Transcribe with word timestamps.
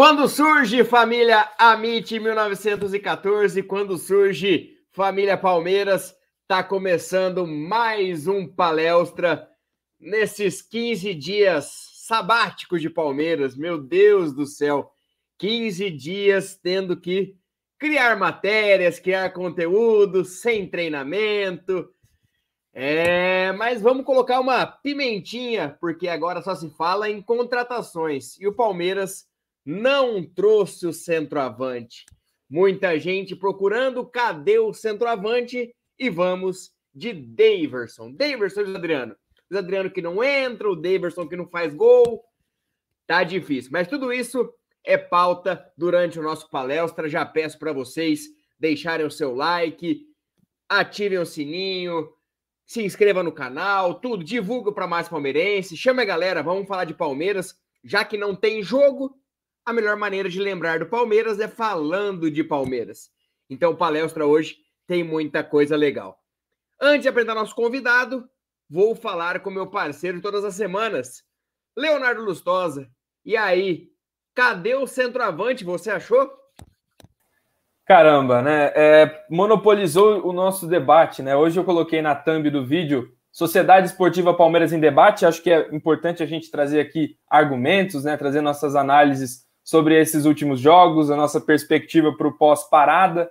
Quando 0.00 0.26
surge 0.28 0.82
família 0.82 1.46
Amit 1.58 2.18
1914, 2.18 3.62
quando 3.62 3.98
surge 3.98 4.78
família 4.92 5.36
Palmeiras, 5.36 6.16
tá 6.48 6.64
começando 6.64 7.46
mais 7.46 8.26
um 8.26 8.48
palestra 8.48 9.46
nesses 10.00 10.62
15 10.62 11.12
dias 11.12 11.90
sabáticos 12.06 12.80
de 12.80 12.88
Palmeiras. 12.88 13.54
Meu 13.54 13.76
Deus 13.76 14.32
do 14.32 14.46
céu, 14.46 14.90
15 15.36 15.90
dias 15.90 16.56
tendo 16.56 16.98
que 16.98 17.36
criar 17.78 18.16
matérias, 18.16 18.98
criar 18.98 19.28
conteúdo, 19.34 20.24
sem 20.24 20.66
treinamento. 20.66 21.90
É, 22.72 23.52
mas 23.52 23.82
vamos 23.82 24.06
colocar 24.06 24.40
uma 24.40 24.64
pimentinha, 24.64 25.76
porque 25.78 26.08
agora 26.08 26.40
só 26.40 26.54
se 26.54 26.70
fala 26.70 27.10
em 27.10 27.20
contratações. 27.20 28.40
E 28.40 28.48
o 28.48 28.54
Palmeiras 28.54 29.28
não 29.64 30.24
trouxe 30.24 30.86
o 30.86 30.92
centroavante. 30.92 32.04
Muita 32.48 32.98
gente 32.98 33.36
procurando, 33.36 34.04
cadê 34.04 34.58
o 34.58 34.72
centroavante? 34.72 35.74
E 35.98 36.10
vamos 36.10 36.72
de 36.94 37.12
Daverson. 37.12 38.12
Daverson 38.12 38.62
e 38.62 38.74
Adriano. 38.74 39.14
O 39.50 39.56
Adriano 39.56 39.90
que 39.90 40.02
não 40.02 40.22
entra, 40.22 40.70
o 40.70 40.76
Daverson 40.76 41.28
que 41.28 41.36
não 41.36 41.46
faz 41.46 41.74
gol. 41.74 42.24
Tá 43.06 43.22
difícil. 43.22 43.70
Mas 43.72 43.88
tudo 43.88 44.12
isso 44.12 44.52
é 44.84 44.96
pauta 44.96 45.64
durante 45.76 46.18
o 46.18 46.22
nosso 46.22 46.48
palestra. 46.50 47.08
Já 47.08 47.24
peço 47.24 47.58
para 47.58 47.72
vocês 47.72 48.22
deixarem 48.58 49.06
o 49.06 49.10
seu 49.10 49.34
like, 49.34 50.06
ativem 50.68 51.18
o 51.18 51.26
sininho, 51.26 52.12
se 52.66 52.84
inscreva 52.84 53.22
no 53.22 53.32
canal, 53.32 53.94
tudo, 53.94 54.22
divulga 54.22 54.70
para 54.70 54.86
mais 54.86 55.08
palmeirense, 55.08 55.76
chama 55.76 56.02
a 56.02 56.04
galera, 56.04 56.40
vamos 56.40 56.68
falar 56.68 56.84
de 56.84 56.94
Palmeiras, 56.94 57.58
já 57.82 58.04
que 58.04 58.16
não 58.16 58.36
tem 58.36 58.62
jogo, 58.62 59.18
a 59.70 59.72
melhor 59.72 59.96
maneira 59.96 60.28
de 60.28 60.40
lembrar 60.40 60.80
do 60.80 60.86
Palmeiras 60.86 61.38
é 61.38 61.46
falando 61.46 62.30
de 62.30 62.42
Palmeiras. 62.42 63.08
Então, 63.48 63.76
palestra 63.76 64.26
hoje 64.26 64.56
tem 64.86 65.04
muita 65.04 65.44
coisa 65.44 65.76
legal. 65.76 66.18
Antes 66.80 67.02
de 67.02 67.08
apresentar 67.08 67.36
nosso 67.36 67.54
convidado, 67.54 68.28
vou 68.68 68.96
falar 68.96 69.40
com 69.40 69.50
meu 69.50 69.68
parceiro 69.68 70.20
todas 70.20 70.44
as 70.44 70.54
semanas, 70.54 71.22
Leonardo 71.76 72.22
Lustosa. 72.22 72.90
E 73.24 73.36
aí, 73.36 73.88
cadê 74.34 74.74
o 74.74 74.86
centroavante? 74.86 75.64
Você 75.64 75.90
achou? 75.90 76.28
Caramba, 77.86 78.42
né? 78.42 78.72
É, 78.74 79.24
monopolizou 79.30 80.26
o 80.26 80.32
nosso 80.32 80.66
debate, 80.66 81.22
né? 81.22 81.36
Hoje 81.36 81.58
eu 81.58 81.64
coloquei 81.64 82.02
na 82.02 82.14
thumb 82.14 82.50
do 82.50 82.64
vídeo 82.66 83.08
Sociedade 83.30 83.86
Esportiva 83.86 84.34
Palmeiras 84.34 84.72
em 84.72 84.80
debate. 84.80 85.24
Acho 85.24 85.42
que 85.42 85.50
é 85.50 85.68
importante 85.72 86.22
a 86.22 86.26
gente 86.26 86.50
trazer 86.50 86.80
aqui 86.80 87.16
argumentos, 87.28 88.02
né? 88.02 88.16
Trazer 88.16 88.40
nossas 88.40 88.74
análises 88.74 89.48
sobre 89.62 90.00
esses 90.00 90.24
últimos 90.24 90.60
jogos, 90.60 91.10
a 91.10 91.16
nossa 91.16 91.40
perspectiva 91.40 92.12
para 92.16 92.28
o 92.28 92.36
pós-parada. 92.36 93.30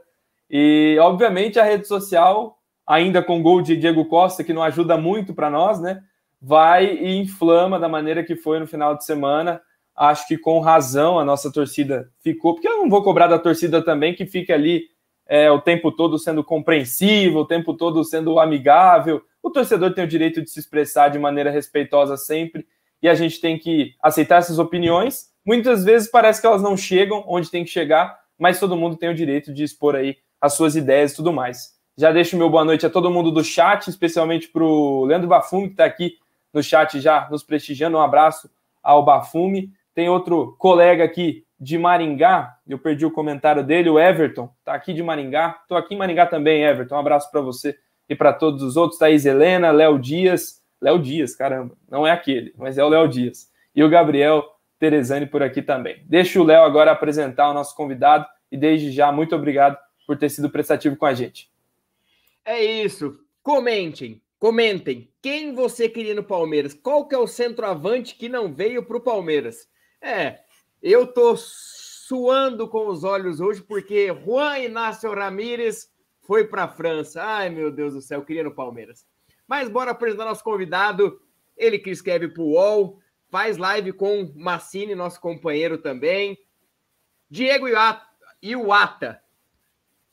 E, 0.49 0.97
obviamente, 1.01 1.59
a 1.59 1.63
rede 1.63 1.87
social, 1.87 2.57
ainda 2.85 3.21
com 3.21 3.41
gol 3.41 3.61
de 3.61 3.75
Diego 3.75 4.05
Costa, 4.05 4.43
que 4.43 4.53
não 4.53 4.63
ajuda 4.63 4.97
muito 4.97 5.33
para 5.33 5.49
nós, 5.49 5.79
né? 5.79 6.01
Vai 6.41 6.95
e 6.95 7.17
inflama 7.17 7.79
da 7.79 7.89
maneira 7.89 8.23
que 8.23 8.35
foi 8.35 8.59
no 8.59 8.67
final 8.67 8.95
de 8.95 9.05
semana. 9.05 9.61
Acho 9.95 10.27
que 10.27 10.37
com 10.37 10.59
razão 10.59 11.19
a 11.19 11.25
nossa 11.25 11.51
torcida 11.51 12.09
ficou, 12.21 12.53
porque 12.53 12.67
eu 12.67 12.77
não 12.77 12.89
vou 12.89 13.03
cobrar 13.03 13.27
da 13.27 13.37
torcida 13.37 13.83
também 13.83 14.15
que 14.15 14.25
fique 14.25 14.51
ali 14.51 14.83
é, 15.27 15.51
o 15.51 15.59
tempo 15.59 15.91
todo 15.91 16.17
sendo 16.17 16.43
compreensivo, 16.43 17.39
o 17.39 17.45
tempo 17.45 17.73
todo 17.73 18.03
sendo 18.03 18.39
amigável. 18.39 19.21
O 19.43 19.49
torcedor 19.49 19.93
tem 19.93 20.05
o 20.05 20.07
direito 20.07 20.41
de 20.41 20.49
se 20.49 20.59
expressar 20.59 21.09
de 21.09 21.19
maneira 21.19 21.51
respeitosa 21.51 22.17
sempre, 22.17 22.65
e 23.01 23.07
a 23.07 23.13
gente 23.13 23.39
tem 23.39 23.57
que 23.57 23.93
aceitar 24.01 24.37
essas 24.37 24.57
opiniões 24.57 25.27
Muitas 25.49 25.83
vezes 25.83 26.07
parece 26.07 26.39
que 26.39 26.45
elas 26.45 26.61
não 26.61 26.77
chegam 26.77 27.23
onde 27.27 27.49
tem 27.49 27.63
que 27.63 27.71
chegar, 27.71 28.19
mas 28.37 28.59
todo 28.59 28.77
mundo 28.77 28.95
tem 28.95 29.09
o 29.09 29.15
direito 29.15 29.51
de 29.51 29.63
expor 29.63 29.95
aí 29.95 30.15
as 30.39 30.53
suas 30.53 30.75
ideias 30.75 31.11
e 31.11 31.15
tudo 31.15 31.33
mais. 31.33 31.73
Já 31.97 32.11
deixo 32.11 32.37
meu 32.37 32.51
boa 32.51 32.63
noite 32.63 32.85
a 32.85 32.89
todo 32.89 33.09
mundo 33.09 33.31
do 33.31 33.43
chat, 33.43 33.87
especialmente 33.87 34.47
para 34.47 34.63
o 34.63 35.05
Leandro 35.05 35.27
Bafume, 35.27 35.65
que 35.65 35.73
está 35.73 35.85
aqui 35.85 36.19
no 36.53 36.61
chat 36.61 36.99
já 36.99 37.27
nos 37.31 37.41
prestigiando. 37.41 37.97
Um 37.97 37.99
abraço 37.99 38.47
ao 38.83 39.03
Bafume. 39.03 39.73
Tem 39.95 40.07
outro 40.07 40.55
colega 40.59 41.03
aqui 41.03 41.43
de 41.59 41.79
Maringá, 41.79 42.55
eu 42.67 42.77
perdi 42.77 43.07
o 43.07 43.11
comentário 43.11 43.63
dele, 43.63 43.89
o 43.89 43.97
Everton, 43.97 44.53
está 44.59 44.75
aqui 44.75 44.93
de 44.93 45.01
Maringá. 45.01 45.57
Estou 45.63 45.79
aqui 45.79 45.95
em 45.95 45.97
Maringá 45.97 46.27
também, 46.27 46.61
Everton. 46.61 46.93
Um 46.93 46.99
abraço 46.99 47.31
para 47.31 47.41
você 47.41 47.75
e 48.07 48.13
para 48.13 48.33
todos 48.33 48.61
os 48.61 48.77
outros. 48.77 48.99
Thaís 48.99 49.25
Helena, 49.25 49.71
Léo 49.71 49.97
Dias. 49.97 50.61
Léo 50.79 50.99
Dias, 50.99 51.35
caramba, 51.35 51.75
não 51.89 52.05
é 52.05 52.11
aquele, 52.11 52.53
mas 52.55 52.77
é 52.77 52.83
o 52.83 52.89
Léo 52.89 53.07
Dias. 53.07 53.49
E 53.75 53.83
o 53.83 53.89
Gabriel 53.89 54.45
Teresani 54.79 55.25
por 55.25 55.43
aqui 55.43 55.61
também. 55.61 56.01
Deixa 56.05 56.39
o 56.39 56.43
Léo 56.43 56.63
agora 56.63 56.91
apresentar 56.91 57.49
o 57.49 57.53
nosso 57.53 57.75
convidado 57.75 58.25
e 58.51 58.57
desde 58.57 58.91
já, 58.91 59.11
muito 59.11 59.35
obrigado 59.35 59.77
por 60.07 60.17
ter 60.17 60.29
sido 60.29 60.49
prestativo 60.49 60.95
com 60.95 61.05
a 61.05 61.13
gente. 61.13 61.51
É 62.43 62.63
isso. 62.63 63.19
Comentem, 63.43 64.21
comentem. 64.39 65.11
Quem 65.21 65.53
você 65.53 65.87
queria 65.87 66.15
no 66.15 66.23
Palmeiras? 66.23 66.73
Qual 66.73 67.07
que 67.07 67.13
é 67.13 67.17
o 67.17 67.27
centroavante 67.27 68.15
que 68.15 68.29
não 68.29 68.53
veio 68.53 68.83
para 68.83 68.97
o 68.97 69.01
Palmeiras? 69.01 69.69
É, 70.01 70.39
eu 70.81 71.05
tô 71.05 71.35
suando 71.37 72.67
com 72.67 72.87
os 72.87 73.03
olhos 73.03 73.39
hoje 73.39 73.61
porque 73.61 74.07
Juan 74.25 74.57
Inácio 74.59 75.13
Ramírez 75.13 75.91
foi 76.21 76.47
para 76.47 76.63
a 76.63 76.67
França. 76.67 77.21
Ai, 77.21 77.49
meu 77.49 77.71
Deus 77.71 77.93
do 77.93 78.01
céu, 78.01 78.23
queria 78.23 78.43
no 78.43 78.55
Palmeiras. 78.55 79.05
Mas 79.47 79.69
bora 79.69 79.91
apresentar 79.91 80.25
nosso 80.25 80.43
convidado. 80.43 81.21
Ele 81.57 81.77
que 81.77 81.89
escreve 81.89 82.29
para 82.29 82.41
o 82.41 82.53
UOL, 82.53 82.99
faz 83.29 83.57
live 83.57 83.93
com 83.93 84.31
Massini, 84.35 84.95
nosso 84.95 85.19
companheiro 85.21 85.77
também. 85.77 86.37
Diego 87.29 87.67
Iwata. 88.41 89.21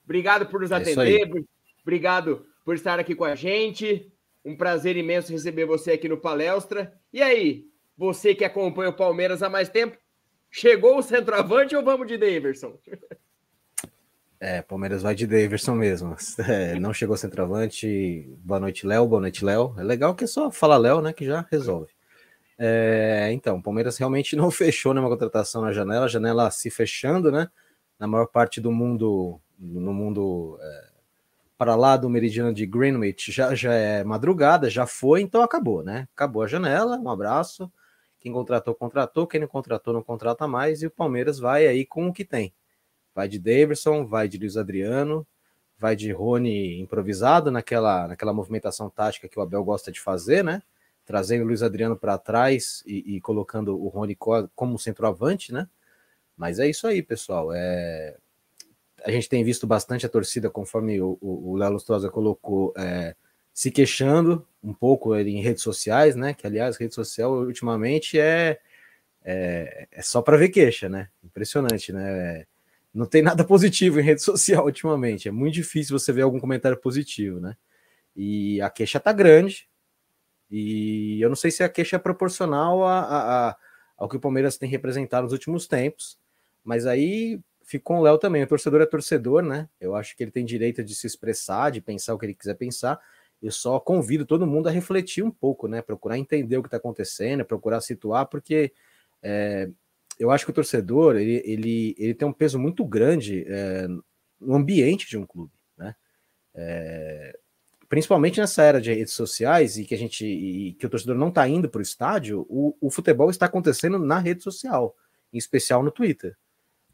Obrigado 0.04 0.46
por 0.46 0.60
nos 0.60 0.70
é 0.70 0.76
atender. 0.76 1.44
Obrigado 1.82 2.46
por 2.64 2.74
estar 2.74 2.98
aqui 2.98 3.14
com 3.14 3.24
a 3.24 3.34
gente. 3.34 4.12
Um 4.44 4.56
prazer 4.56 4.96
imenso 4.96 5.32
receber 5.32 5.64
você 5.64 5.92
aqui 5.92 6.08
no 6.08 6.16
Palestra. 6.16 6.92
E 7.12 7.20
aí, 7.20 7.66
você 7.96 8.34
que 8.34 8.44
acompanha 8.44 8.90
o 8.90 8.96
Palmeiras 8.96 9.42
há 9.42 9.48
mais 9.48 9.68
tempo, 9.68 9.96
chegou 10.50 10.98
o 10.98 11.02
centroavante 11.02 11.74
ou 11.74 11.82
vamos 11.82 12.06
de 12.06 12.16
Daverson? 12.16 12.78
É, 14.38 14.60
Palmeiras 14.62 15.02
vai 15.02 15.14
de 15.14 15.26
Daverson 15.26 15.74
mesmo. 15.74 16.14
É, 16.46 16.78
não 16.78 16.92
chegou 16.92 17.14
o 17.14 17.18
centroavante. 17.18 18.28
Boa 18.44 18.60
noite, 18.60 18.86
Léo. 18.86 19.08
Boa 19.08 19.20
noite, 19.20 19.44
Léo. 19.44 19.74
É 19.78 19.82
legal 19.82 20.14
que 20.14 20.24
é 20.24 20.26
só 20.26 20.50
falar 20.50 20.76
Léo, 20.76 21.00
né? 21.00 21.12
Que 21.12 21.24
já 21.24 21.46
resolve. 21.50 21.95
É, 22.58 23.30
então, 23.32 23.60
Palmeiras 23.60 23.98
realmente 23.98 24.34
não 24.34 24.50
fechou 24.52 24.94
nenhuma 24.94 25.10
contratação 25.10 25.62
na 25.62 25.72
janela, 25.72 26.06
a 26.06 26.08
janela 26.08 26.50
se 26.50 26.70
fechando, 26.70 27.30
né? 27.30 27.48
Na 27.98 28.06
maior 28.06 28.26
parte 28.26 28.60
do 28.60 28.70
mundo, 28.70 29.40
no 29.58 29.92
mundo 29.92 30.58
é, 30.60 30.88
para 31.58 31.74
lá 31.74 31.96
do 31.96 32.08
meridiano 32.10 32.52
de 32.52 32.66
Greenwich, 32.66 33.32
já, 33.32 33.54
já 33.54 33.72
é 33.72 34.04
madrugada, 34.04 34.68
já 34.68 34.86
foi, 34.86 35.22
então 35.22 35.42
acabou, 35.42 35.82
né? 35.82 36.08
Acabou 36.14 36.42
a 36.42 36.46
janela, 36.46 36.98
um 36.98 37.08
abraço. 37.08 37.70
Quem 38.20 38.32
contratou, 38.32 38.74
contratou, 38.74 39.26
quem 39.26 39.40
não 39.40 39.48
contratou, 39.48 39.94
não 39.94 40.02
contrata 40.02 40.46
mais, 40.46 40.82
e 40.82 40.86
o 40.86 40.90
Palmeiras 40.90 41.38
vai 41.38 41.66
aí 41.66 41.86
com 41.86 42.08
o 42.08 42.12
que 42.12 42.24
tem. 42.24 42.52
Vai 43.14 43.28
de 43.28 43.38
Davidson, 43.38 44.06
vai 44.06 44.28
de 44.28 44.36
Luiz 44.36 44.56
Adriano, 44.56 45.26
vai 45.78 45.96
de 45.96 46.10
Rony 46.12 46.80
improvisado 46.80 47.50
naquela, 47.50 48.08
naquela 48.08 48.32
movimentação 48.32 48.90
tática 48.90 49.28
que 49.28 49.38
o 49.38 49.42
Abel 49.42 49.62
gosta 49.64 49.92
de 49.92 50.00
fazer, 50.00 50.42
né? 50.44 50.62
Trazendo 51.06 51.44
o 51.44 51.46
Luiz 51.46 51.62
Adriano 51.62 51.96
para 51.96 52.18
trás 52.18 52.82
e, 52.84 53.16
e, 53.16 53.20
colocando 53.20 53.80
o 53.80 53.88
Rony 53.88 54.16
como 54.54 54.78
centroavante, 54.78 55.52
né? 55.52 55.68
Mas 56.36 56.58
é 56.58 56.68
isso 56.68 56.86
aí, 56.86 57.02
pessoal. 57.02 57.50
É... 57.54 58.16
A 59.04 59.10
gente 59.10 59.28
tem 59.28 59.42
visto 59.44 59.66
bastante 59.66 60.04
a 60.04 60.08
torcida, 60.08 60.50
conforme 60.50 61.00
o, 61.00 61.56
Léo 61.56 61.72
Lustrosa 61.72 62.10
colocou, 62.10 62.74
é, 62.76 63.14
se 63.54 63.70
queixando 63.70 64.46
um 64.62 64.74
pouco 64.74 65.14
em 65.14 65.40
redes 65.40 65.62
sociais, 65.62 66.16
né? 66.16 66.34
Que, 66.34 66.46
aliás, 66.46 66.76
rede 66.76 66.94
social 66.94 67.32
ultimamente 67.32 68.18
é, 68.18 68.58
é, 69.24 69.88
é 69.92 70.02
só 70.02 70.20
para 70.20 70.36
ver 70.36 70.48
queixa, 70.48 70.88
né? 70.88 71.08
Impressionante, 71.22 71.92
né? 71.92 72.46
não 72.96 73.06
tem 73.06 73.22
nada 73.22 73.44
positivo 73.44 74.00
em 74.00 74.02
rede 74.02 74.22
social 74.22 74.64
ultimamente. 74.64 75.28
É 75.28 75.30
muito 75.30 75.54
difícil 75.54 75.96
você 75.96 76.12
ver 76.12 76.22
algum 76.22 76.40
comentário 76.40 76.78
positivo, 76.78 77.38
né? 77.38 77.56
E 78.16 78.60
a 78.62 78.70
queixa 78.70 78.98
tá 78.98 79.12
grande. 79.12 79.68
E 80.50 81.20
eu 81.20 81.28
não 81.28 81.36
sei 81.36 81.50
se 81.50 81.62
a 81.62 81.68
queixa 81.68 81.96
é 81.96 81.98
proporcional 81.98 82.84
a, 82.84 83.00
a, 83.00 83.48
a, 83.48 83.56
ao 83.96 84.08
que 84.08 84.16
o 84.16 84.20
Palmeiras 84.20 84.56
tem 84.56 84.68
representado 84.68 85.24
nos 85.24 85.32
últimos 85.32 85.66
tempos. 85.66 86.18
Mas 86.64 86.86
aí 86.86 87.40
ficou 87.64 87.98
o 87.98 88.02
Léo 88.02 88.18
também. 88.18 88.42
O 88.42 88.46
torcedor 88.46 88.80
é 88.80 88.86
torcedor, 88.86 89.42
né? 89.42 89.68
Eu 89.80 89.94
acho 89.94 90.16
que 90.16 90.22
ele 90.22 90.30
tem 90.30 90.44
direito 90.44 90.82
de 90.84 90.94
se 90.94 91.06
expressar, 91.06 91.70
de 91.70 91.80
pensar 91.80 92.14
o 92.14 92.18
que 92.18 92.26
ele 92.26 92.34
quiser 92.34 92.54
pensar. 92.54 92.98
Eu 93.42 93.50
só 93.50 93.78
convido 93.78 94.24
todo 94.24 94.46
mundo 94.46 94.68
a 94.68 94.72
refletir 94.72 95.22
um 95.22 95.30
pouco, 95.30 95.68
né? 95.68 95.82
Procurar 95.82 96.16
entender 96.16 96.56
o 96.56 96.62
que 96.62 96.68
está 96.68 96.76
acontecendo, 96.76 97.44
procurar 97.44 97.80
situar, 97.80 98.26
porque 98.26 98.72
é, 99.22 99.68
eu 100.18 100.30
acho 100.30 100.44
que 100.44 100.50
o 100.50 100.54
torcedor 100.54 101.16
ele, 101.16 101.42
ele, 101.44 101.94
ele 101.98 102.14
tem 102.14 102.26
um 102.26 102.32
peso 102.32 102.58
muito 102.58 102.84
grande 102.84 103.44
é, 103.48 103.86
no 104.40 104.54
ambiente 104.54 105.08
de 105.08 105.18
um 105.18 105.26
clube, 105.26 105.52
né? 105.76 105.94
É, 106.54 107.38
principalmente 107.88 108.40
nessa 108.40 108.62
era 108.62 108.80
de 108.80 108.92
redes 108.92 109.14
sociais 109.14 109.76
e 109.78 109.84
que 109.84 109.94
a 109.94 109.98
gente 109.98 110.24
e 110.24 110.74
que 110.74 110.86
o 110.86 110.90
torcedor 110.90 111.16
não 111.16 111.28
está 111.28 111.48
indo 111.48 111.68
para 111.68 111.78
o 111.78 111.82
estádio, 111.82 112.46
o 112.48 112.90
futebol 112.90 113.30
está 113.30 113.46
acontecendo 113.46 113.98
na 113.98 114.18
rede 114.18 114.42
social, 114.42 114.94
em 115.32 115.38
especial 115.38 115.82
no 115.82 115.90
Twitter, 115.90 116.36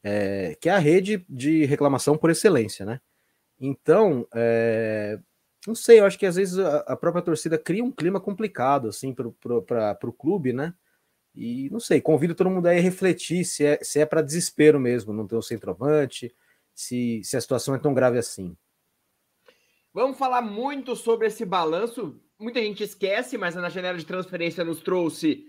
é, 0.02 0.56
que 0.61 0.68
é 0.68 0.72
a 0.72 0.78
rede 0.78 1.25
de 1.28 1.64
reclamação 1.64 2.16
por 2.16 2.30
excelência, 2.30 2.84
né? 2.84 3.00
Então, 3.61 4.26
é, 4.34 5.18
não 5.66 5.75
sei, 5.75 6.00
eu 6.00 6.04
acho 6.06 6.18
que 6.18 6.26
às 6.26 6.37
vezes 6.37 6.58
a, 6.58 6.78
a 6.78 6.96
própria 6.96 7.22
torcida 7.22 7.56
cria 7.58 7.84
um 7.84 7.92
clima 7.92 8.20
complicado 8.20 8.88
assim 8.88 9.14
para 9.14 9.28
o 9.28 10.12
clube, 10.12 10.52
né? 10.52 10.75
E 11.34 11.70
não 11.70 11.80
sei, 11.80 12.00
convido 12.00 12.34
todo 12.34 12.50
mundo 12.50 12.66
aí 12.66 12.78
a 12.78 12.82
refletir 12.82 13.44
se 13.44 13.64
é, 13.64 13.78
se 13.82 14.00
é 14.00 14.06
para 14.06 14.20
desespero 14.22 14.78
mesmo, 14.78 15.12
não 15.12 15.26
ter 15.26 15.37
um 15.37 15.42
centroavante, 15.42 16.34
se, 16.75 17.22
se 17.25 17.37
a 17.37 17.40
situação 17.40 17.75
é 17.75 17.78
tão 17.78 17.94
grave 17.94 18.18
assim. 18.18 18.56
Vamos 19.94 20.16
falar 20.16 20.40
muito 20.40 20.96
sobre 20.96 21.26
esse 21.26 21.44
balanço. 21.44 22.18
Muita 22.38 22.61
gente 22.61 22.82
esquece, 22.82 23.37
mas 23.37 23.54
na 23.54 23.68
janela 23.68 23.99
de 23.99 24.06
transferência 24.06 24.64
nos 24.64 24.80
trouxe 24.80 25.44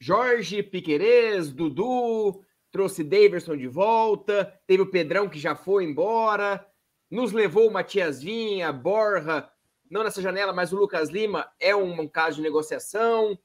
Jorge 0.00 0.62
Piquerez, 0.62 1.52
Dudu, 1.52 2.42
trouxe 2.70 3.04
Daverson 3.04 3.54
de 3.54 3.68
volta, 3.68 4.50
teve 4.66 4.82
o 4.82 4.90
Pedrão 4.90 5.28
que 5.28 5.38
já 5.38 5.54
foi 5.54 5.84
embora, 5.84 6.66
nos 7.10 7.32
levou 7.32 7.68
o 7.68 7.70
Matias 7.70 8.22
Vinha, 8.22 8.72
Borra, 8.72 9.52
não 9.90 10.02
nessa 10.02 10.22
janela, 10.22 10.54
mas 10.54 10.72
o 10.72 10.76
Lucas 10.76 11.10
Lima 11.10 11.46
é 11.60 11.76
um, 11.76 12.08
caso 12.08 12.36
de 12.36 12.42
negociação. 12.42 13.38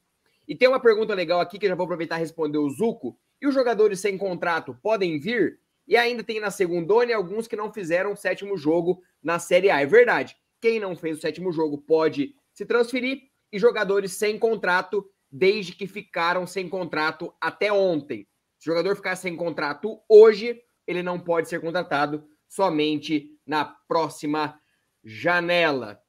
E 0.48 0.56
tem 0.56 0.66
uma 0.66 0.80
pergunta 0.80 1.12
legal 1.12 1.40
aqui 1.40 1.58
que 1.58 1.66
eu 1.66 1.70
já 1.70 1.76
vou 1.76 1.84
aproveitar 1.84 2.16
e 2.16 2.20
responder 2.20 2.56
o 2.56 2.70
Zuco. 2.70 3.18
E 3.38 3.46
os 3.46 3.52
jogadores 3.52 4.00
sem 4.00 4.16
contrato 4.16 4.74
podem 4.82 5.20
vir? 5.20 5.60
E 5.88 5.96
ainda 5.96 6.22
tem 6.22 6.38
na 6.38 6.50
segunda 6.50 6.94
alguns 7.14 7.48
que 7.48 7.56
não 7.56 7.72
fizeram 7.72 8.12
o 8.12 8.16
sétimo 8.16 8.56
jogo 8.56 9.02
na 9.22 9.38
Série 9.38 9.70
A. 9.70 9.80
É 9.80 9.86
verdade. 9.86 10.36
Quem 10.60 10.78
não 10.78 10.94
fez 10.94 11.18
o 11.18 11.20
sétimo 11.20 11.50
jogo 11.50 11.78
pode 11.78 12.34
se 12.52 12.66
transferir 12.66 13.22
e 13.50 13.58
jogadores 13.58 14.12
sem 14.12 14.38
contrato 14.38 15.08
desde 15.30 15.72
que 15.72 15.86
ficaram 15.86 16.46
sem 16.46 16.68
contrato 16.68 17.32
até 17.40 17.72
ontem. 17.72 18.28
Se 18.58 18.68
o 18.68 18.72
jogador 18.72 18.94
ficar 18.96 19.16
sem 19.16 19.34
contrato 19.34 19.98
hoje, 20.08 20.62
ele 20.86 21.02
não 21.02 21.18
pode 21.18 21.48
ser 21.48 21.60
contratado 21.60 22.28
somente 22.46 23.38
na 23.46 23.64
próxima 23.64 24.60
janela. 25.02 26.00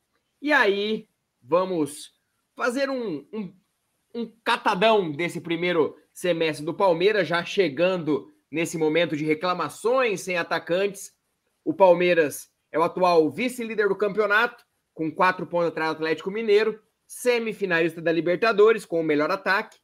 E 0.41 0.51
aí, 0.51 1.07
vamos 1.41 2.11
fazer 2.55 2.89
um, 2.89 3.25
um 3.31 3.53
um 4.13 4.31
catadão 4.43 5.11
desse 5.11 5.39
primeiro 5.39 5.95
semestre 6.11 6.65
do 6.65 6.73
Palmeiras, 6.73 7.27
já 7.27 7.43
chegando 7.43 8.31
nesse 8.51 8.77
momento 8.77 9.15
de 9.15 9.25
reclamações 9.25 10.21
sem 10.21 10.37
atacantes. 10.37 11.13
O 11.63 11.73
Palmeiras 11.73 12.49
é 12.71 12.79
o 12.79 12.83
atual 12.83 13.29
vice-líder 13.29 13.89
do 13.89 13.95
campeonato, 13.95 14.63
com 14.93 15.11
quatro 15.11 15.45
pontos 15.47 15.69
atrás 15.69 15.91
do 15.91 15.97
Atlético 15.97 16.31
Mineiro, 16.31 16.81
semifinalista 17.07 18.01
da 18.01 18.11
Libertadores, 18.11 18.85
com 18.85 18.99
o 18.99 19.03
melhor 19.03 19.31
ataque. 19.31 19.77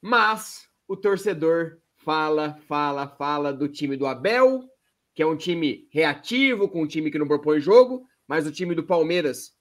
Mas 0.00 0.68
o 0.88 0.96
torcedor 0.96 1.78
fala, 1.96 2.58
fala, 2.66 3.06
fala 3.06 3.52
do 3.52 3.68
time 3.68 3.96
do 3.96 4.06
Abel, 4.06 4.68
que 5.14 5.22
é 5.22 5.26
um 5.26 5.36
time 5.36 5.88
reativo, 5.90 6.68
com 6.68 6.82
um 6.82 6.86
time 6.86 7.10
que 7.10 7.18
não 7.18 7.28
propõe 7.28 7.60
jogo, 7.60 8.06
mas 8.26 8.46
o 8.46 8.52
time 8.52 8.74
do 8.74 8.84
Palmeiras 8.84 9.52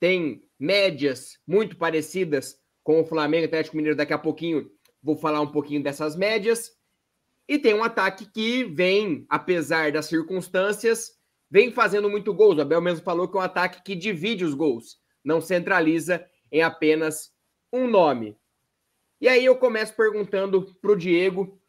tem 0.00 0.42
médias 0.58 1.38
muito 1.46 1.76
parecidas 1.76 2.56
com 2.82 3.00
o 3.00 3.04
Flamengo 3.04 3.44
e 3.44 3.46
Atlético 3.46 3.76
Mineiro 3.76 3.96
daqui 3.96 4.12
a 4.12 4.18
pouquinho. 4.18 4.70
Vou 5.02 5.16
falar 5.16 5.40
um 5.40 5.50
pouquinho 5.50 5.82
dessas 5.82 6.16
médias. 6.16 6.72
E 7.52 7.58
tem 7.58 7.74
um 7.74 7.84
ataque 7.84 8.24
que 8.24 8.64
vem, 8.64 9.26
apesar 9.28 9.92
das 9.92 10.06
circunstâncias, 10.06 11.10
vem 11.50 11.70
fazendo 11.70 12.08
muito 12.08 12.32
gols. 12.32 12.56
O 12.56 12.62
Abel 12.62 12.80
mesmo 12.80 13.04
falou 13.04 13.28
que 13.28 13.36
é 13.36 13.40
um 13.40 13.42
ataque 13.42 13.82
que 13.82 13.94
divide 13.94 14.42
os 14.42 14.54
gols, 14.54 14.96
não 15.22 15.38
centraliza 15.38 16.24
em 16.50 16.62
apenas 16.62 17.30
um 17.70 17.86
nome. 17.86 18.38
E 19.20 19.28
aí 19.28 19.44
eu 19.44 19.54
começo 19.54 19.94
perguntando 19.94 20.64
para 20.80 20.92
o 20.92 20.96
Diego: 20.96 21.60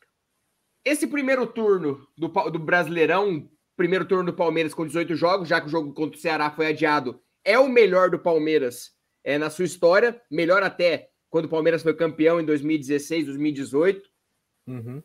esse 0.85 1.05
primeiro 1.05 1.45
turno 1.45 2.07
do, 2.17 2.29
do 2.29 2.59
Brasileirão, 2.59 3.51
primeiro 3.75 4.05
turno 4.05 4.31
do 4.31 4.37
Palmeiras 4.37 4.73
com 4.73 4.87
18 4.87 5.17
jogos, 5.17 5.49
já 5.49 5.59
que 5.59 5.67
o 5.67 5.69
jogo 5.69 5.93
contra 5.93 6.17
o 6.17 6.21
Ceará 6.21 6.49
foi 6.49 6.67
adiado, 6.67 7.21
é 7.43 7.59
o 7.59 7.67
melhor 7.67 8.09
do 8.09 8.17
Palmeiras 8.17 8.91
é, 9.21 9.37
na 9.37 9.49
sua 9.49 9.65
história, 9.65 10.21
melhor 10.31 10.63
até 10.63 11.09
quando 11.29 11.43
o 11.43 11.49
Palmeiras 11.49 11.83
foi 11.83 11.93
campeão 11.93 12.39
em 12.39 12.45
2016, 12.45 13.25
2018. 13.25 14.09
Uhum. 14.65 15.03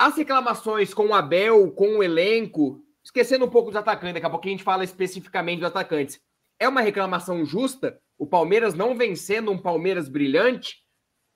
As 0.00 0.16
reclamações 0.16 0.94
com 0.94 1.08
o 1.08 1.12
Abel, 1.12 1.70
com 1.72 1.98
o 1.98 2.02
elenco, 2.02 2.82
esquecendo 3.04 3.44
um 3.44 3.50
pouco 3.50 3.68
dos 3.68 3.76
atacantes, 3.76 4.14
daqui 4.14 4.24
a 4.24 4.30
pouco 4.30 4.48
a 4.48 4.50
gente 4.50 4.62
fala 4.62 4.82
especificamente 4.82 5.58
dos 5.58 5.68
atacantes. 5.68 6.18
É 6.58 6.66
uma 6.66 6.80
reclamação 6.80 7.44
justa? 7.44 8.00
O 8.16 8.26
Palmeiras 8.26 8.72
não 8.72 8.96
vencendo 8.96 9.52
um 9.52 9.58
Palmeiras 9.58 10.08
brilhante? 10.08 10.78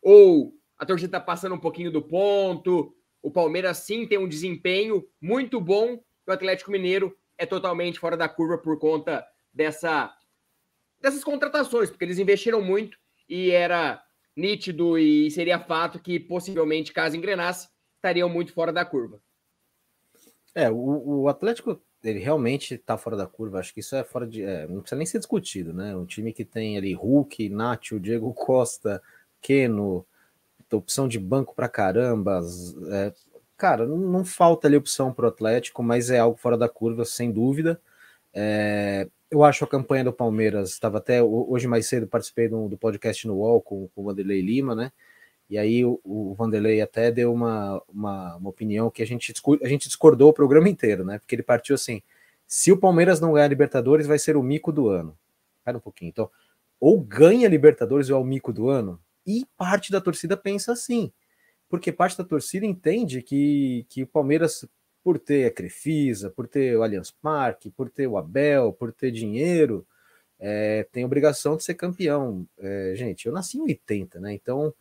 Ou 0.00 0.54
a 0.78 0.86
torcida 0.86 1.18
está 1.18 1.20
passando 1.20 1.54
um 1.54 1.60
pouquinho 1.60 1.92
do 1.92 2.00
ponto? 2.00 2.96
O 3.20 3.30
Palmeiras 3.30 3.76
sim 3.80 4.06
tem 4.06 4.16
um 4.16 4.26
desempenho 4.26 5.06
muito 5.20 5.60
bom, 5.60 6.02
o 6.26 6.32
Atlético 6.32 6.70
Mineiro 6.70 7.14
é 7.36 7.44
totalmente 7.44 8.00
fora 8.00 8.16
da 8.16 8.30
curva 8.30 8.56
por 8.56 8.78
conta 8.78 9.26
dessa, 9.52 10.10
dessas 11.02 11.22
contratações, 11.22 11.90
porque 11.90 12.06
eles 12.06 12.18
investiram 12.18 12.62
muito 12.62 12.96
e 13.28 13.50
era 13.50 14.02
nítido 14.34 14.96
e 14.96 15.30
seria 15.30 15.60
fato 15.60 15.98
que 15.98 16.18
possivelmente, 16.18 16.94
caso 16.94 17.14
engrenasse, 17.14 17.73
estariam 18.04 18.28
muito 18.28 18.52
fora 18.52 18.70
da 18.70 18.84
curva. 18.84 19.18
É, 20.54 20.70
o, 20.70 21.22
o 21.22 21.28
Atlético 21.28 21.80
ele 22.02 22.18
realmente 22.18 22.74
está 22.74 22.98
fora 22.98 23.16
da 23.16 23.26
curva. 23.26 23.58
Acho 23.58 23.72
que 23.72 23.80
isso 23.80 23.96
é 23.96 24.04
fora 24.04 24.26
de. 24.26 24.42
É, 24.42 24.68
não 24.68 24.80
precisa 24.80 24.98
nem 24.98 25.06
ser 25.06 25.18
discutido, 25.18 25.72
né? 25.72 25.96
Um 25.96 26.04
time 26.04 26.32
que 26.32 26.44
tem 26.44 26.76
ali 26.76 26.92
Hulk, 26.92 27.48
Nacho, 27.48 27.98
Diego 27.98 28.32
Costa, 28.34 29.02
Keno, 29.40 30.06
opção 30.70 31.08
de 31.08 31.18
banco 31.18 31.54
para 31.54 31.68
caramba. 31.68 32.40
É, 32.90 33.12
cara, 33.56 33.86
não, 33.86 33.96
não, 33.96 34.24
falta 34.24 34.68
ali 34.68 34.76
opção 34.76 35.12
para 35.12 35.24
o 35.24 35.28
Atlético, 35.28 35.82
mas 35.82 36.10
é 36.10 36.18
algo 36.18 36.36
fora 36.36 36.58
da 36.58 36.68
curva, 36.68 37.04
sem 37.04 37.32
dúvida. 37.32 37.80
É, 38.34 39.08
eu 39.30 39.42
acho 39.42 39.64
a 39.64 39.68
campanha 39.68 40.04
do 40.04 40.12
Palmeiras, 40.12 40.70
estava 40.70 40.98
até 40.98 41.22
hoje 41.22 41.66
mais 41.66 41.86
cedo, 41.86 42.06
participei 42.06 42.48
do, 42.48 42.68
do 42.68 42.76
podcast 42.76 43.26
no 43.26 43.36
UOL 43.36 43.62
com, 43.62 43.88
com 43.88 44.02
o 44.02 44.04
Vanderlei 44.04 44.42
Lima, 44.42 44.74
né? 44.74 44.92
E 45.54 45.58
aí 45.58 45.84
o, 45.84 46.00
o 46.02 46.34
Vanderlei 46.34 46.80
até 46.80 47.12
deu 47.12 47.32
uma, 47.32 47.80
uma, 47.88 48.34
uma, 48.34 48.50
opinião 48.50 48.90
que 48.90 49.00
a 49.00 49.06
gente, 49.06 49.32
a 49.62 49.68
gente 49.68 49.86
discordou 49.86 50.30
o 50.30 50.32
programa 50.32 50.68
inteiro, 50.68 51.04
né? 51.04 51.20
Porque 51.20 51.32
ele 51.32 51.44
partiu 51.44 51.76
assim: 51.76 52.02
se 52.44 52.72
o 52.72 52.76
Palmeiras 52.76 53.20
não 53.20 53.34
ganhar 53.34 53.46
Libertadores, 53.46 54.04
vai 54.04 54.18
ser 54.18 54.36
o 54.36 54.42
mico 54.42 54.72
do 54.72 54.88
ano. 54.88 55.16
Espera 55.58 55.78
um 55.78 55.80
pouquinho. 55.80 56.08
Então, 56.08 56.28
ou 56.80 57.00
ganha 57.00 57.48
Libertadores 57.48 58.10
ou 58.10 58.16
é 58.16 58.20
o 58.20 58.24
mico 58.24 58.52
do 58.52 58.68
ano, 58.68 59.00
e 59.24 59.46
parte 59.56 59.92
da 59.92 60.00
torcida 60.00 60.36
pensa 60.36 60.72
assim. 60.72 61.12
Porque 61.68 61.92
parte 61.92 62.18
da 62.18 62.24
torcida 62.24 62.66
entende 62.66 63.22
que, 63.22 63.86
que 63.88 64.02
o 64.02 64.08
Palmeiras, 64.08 64.66
por 65.04 65.20
ter 65.20 65.46
a 65.46 65.52
Crefisa, 65.52 66.30
por 66.30 66.48
ter 66.48 66.76
o 66.76 66.82
Allianz 66.82 67.12
Parque, 67.12 67.70
por 67.70 67.88
ter 67.88 68.08
o 68.08 68.18
Abel, 68.18 68.72
por 68.72 68.92
ter 68.92 69.12
dinheiro, 69.12 69.86
é, 70.36 70.82
tem 70.90 71.04
obrigação 71.04 71.56
de 71.56 71.62
ser 71.62 71.74
campeão. 71.74 72.44
É, 72.58 72.94
gente, 72.96 73.26
eu 73.26 73.32
nasci 73.32 73.58
em 73.58 73.62
80, 73.62 74.18
né? 74.18 74.34
Então 74.34 74.74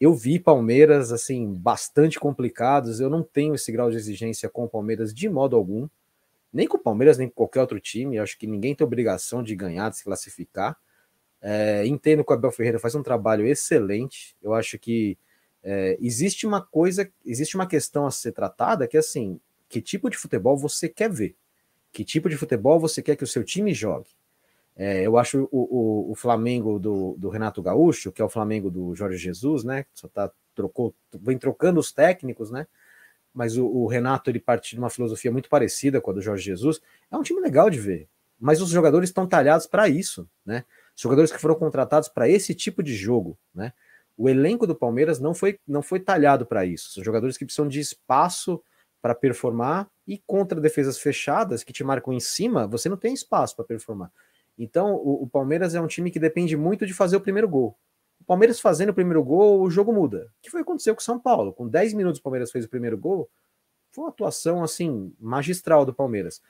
eu 0.00 0.14
vi 0.14 0.38
Palmeiras 0.38 1.12
assim 1.12 1.52
bastante 1.52 2.18
complicados. 2.18 3.00
Eu 3.00 3.10
não 3.10 3.22
tenho 3.22 3.54
esse 3.54 3.70
grau 3.70 3.90
de 3.90 3.96
exigência 3.96 4.48
com 4.48 4.64
o 4.64 4.68
Palmeiras 4.68 5.12
de 5.12 5.28
modo 5.28 5.54
algum, 5.54 5.86
nem 6.52 6.66
com 6.66 6.78
o 6.78 6.80
Palmeiras 6.80 7.18
nem 7.18 7.28
com 7.28 7.34
qualquer 7.34 7.60
outro 7.60 7.78
time. 7.78 8.16
Eu 8.16 8.22
acho 8.22 8.38
que 8.38 8.46
ninguém 8.46 8.74
tem 8.74 8.84
obrigação 8.84 9.42
de 9.42 9.54
ganhar, 9.54 9.90
de 9.90 9.98
se 9.98 10.04
classificar. 10.04 10.76
É, 11.42 11.86
entendo 11.86 12.24
que 12.24 12.32
o 12.32 12.34
Abel 12.34 12.50
Ferreira 12.50 12.78
faz 12.78 12.94
um 12.94 13.02
trabalho 13.02 13.46
excelente. 13.46 14.34
Eu 14.42 14.54
acho 14.54 14.78
que 14.78 15.18
é, 15.62 15.98
existe 16.00 16.46
uma 16.46 16.62
coisa, 16.62 17.10
existe 17.24 17.54
uma 17.54 17.66
questão 17.66 18.06
a 18.06 18.10
ser 18.10 18.32
tratada 18.32 18.88
que 18.88 18.96
é 18.96 19.00
assim: 19.00 19.38
que 19.68 19.82
tipo 19.82 20.08
de 20.08 20.16
futebol 20.16 20.56
você 20.56 20.88
quer 20.88 21.10
ver? 21.10 21.36
Que 21.92 22.04
tipo 22.04 22.28
de 22.28 22.36
futebol 22.36 22.80
você 22.80 23.02
quer 23.02 23.16
que 23.16 23.24
o 23.24 23.26
seu 23.26 23.44
time 23.44 23.74
jogue? 23.74 24.08
É, 24.76 25.06
eu 25.06 25.18
acho 25.18 25.48
o, 25.50 26.08
o, 26.08 26.12
o 26.12 26.14
Flamengo 26.14 26.78
do, 26.78 27.14
do, 27.18 27.28
Renato 27.28 27.62
Gaúcho, 27.62 28.12
que 28.12 28.22
é 28.22 28.24
o 28.24 28.28
Flamengo 28.28 28.70
do 28.70 28.94
Jorge 28.94 29.18
Jesus, 29.18 29.64
né? 29.64 29.84
Só 29.92 30.08
tá 30.08 30.30
trocou, 30.54 30.94
vem 31.20 31.38
trocando 31.38 31.80
os 31.80 31.92
técnicos, 31.92 32.50
né? 32.50 32.66
Mas 33.32 33.56
o, 33.56 33.66
o 33.66 33.86
Renato 33.86 34.30
ele 34.30 34.40
parte 34.40 34.74
de 34.74 34.78
uma 34.78 34.90
filosofia 34.90 35.30
muito 35.30 35.48
parecida 35.48 36.00
com 36.00 36.10
a 36.10 36.14
do 36.14 36.22
Jorge 36.22 36.44
Jesus. 36.44 36.80
É 37.10 37.16
um 37.16 37.22
time 37.22 37.40
legal 37.40 37.70
de 37.70 37.78
ver, 37.78 38.08
mas 38.38 38.60
os 38.60 38.70
jogadores 38.70 39.10
estão 39.10 39.26
talhados 39.26 39.66
para 39.66 39.88
isso, 39.88 40.28
né? 40.44 40.64
Os 40.96 41.02
jogadores 41.02 41.30
que 41.30 41.38
foram 41.38 41.54
contratados 41.54 42.08
para 42.08 42.28
esse 42.28 42.54
tipo 42.54 42.82
de 42.82 42.94
jogo, 42.94 43.38
né? 43.54 43.72
O 44.16 44.28
elenco 44.28 44.66
do 44.66 44.74
Palmeiras 44.74 45.18
não 45.18 45.32
foi, 45.32 45.58
não 45.66 45.82
foi 45.82 45.98
talhado 45.98 46.44
para 46.44 46.66
isso. 46.66 46.92
São 46.92 47.02
jogadores 47.02 47.38
que 47.38 47.44
precisam 47.44 47.66
de 47.66 47.80
espaço 47.80 48.62
para 49.00 49.14
performar 49.14 49.88
e 50.06 50.18
contra 50.26 50.60
defesas 50.60 50.98
fechadas 50.98 51.64
que 51.64 51.72
te 51.72 51.82
marcam 51.82 52.12
em 52.12 52.20
cima, 52.20 52.66
você 52.66 52.88
não 52.88 52.96
tem 52.96 53.14
espaço 53.14 53.56
para 53.56 53.64
performar. 53.64 54.12
Então, 54.62 54.94
o, 54.94 55.22
o, 55.22 55.26
Palmeiras 55.26 55.74
é 55.74 55.80
um 55.80 55.86
time 55.86 56.10
que 56.10 56.20
depende 56.20 56.54
muito 56.54 56.84
de 56.84 56.92
fazer 56.92 57.16
o 57.16 57.20
primeiro 57.20 57.48
gol. 57.48 57.78
O 58.20 58.24
Palmeiras 58.24 58.60
fazendo 58.60 58.90
o 58.90 58.94
primeiro 58.94 59.24
gol, 59.24 59.62
o 59.62 59.70
jogo 59.70 59.90
muda. 59.90 60.30
O 60.38 60.42
que 60.42 60.50
foi 60.50 60.60
acontecer 60.60 60.92
com 60.92 61.00
o 61.00 61.02
São 61.02 61.18
Paulo? 61.18 61.50
Com 61.54 61.66
10 61.66 61.94
minutos 61.94 62.20
o 62.20 62.22
Palmeiras 62.22 62.52
fez 62.52 62.66
o 62.66 62.68
primeiro 62.68 62.98
gol, 62.98 63.30
foi 63.90 64.04
uma 64.04 64.10
atuação 64.10 64.62
assim 64.62 65.14
magistral 65.18 65.86
do 65.86 65.94
Palmeiras. 65.94 66.42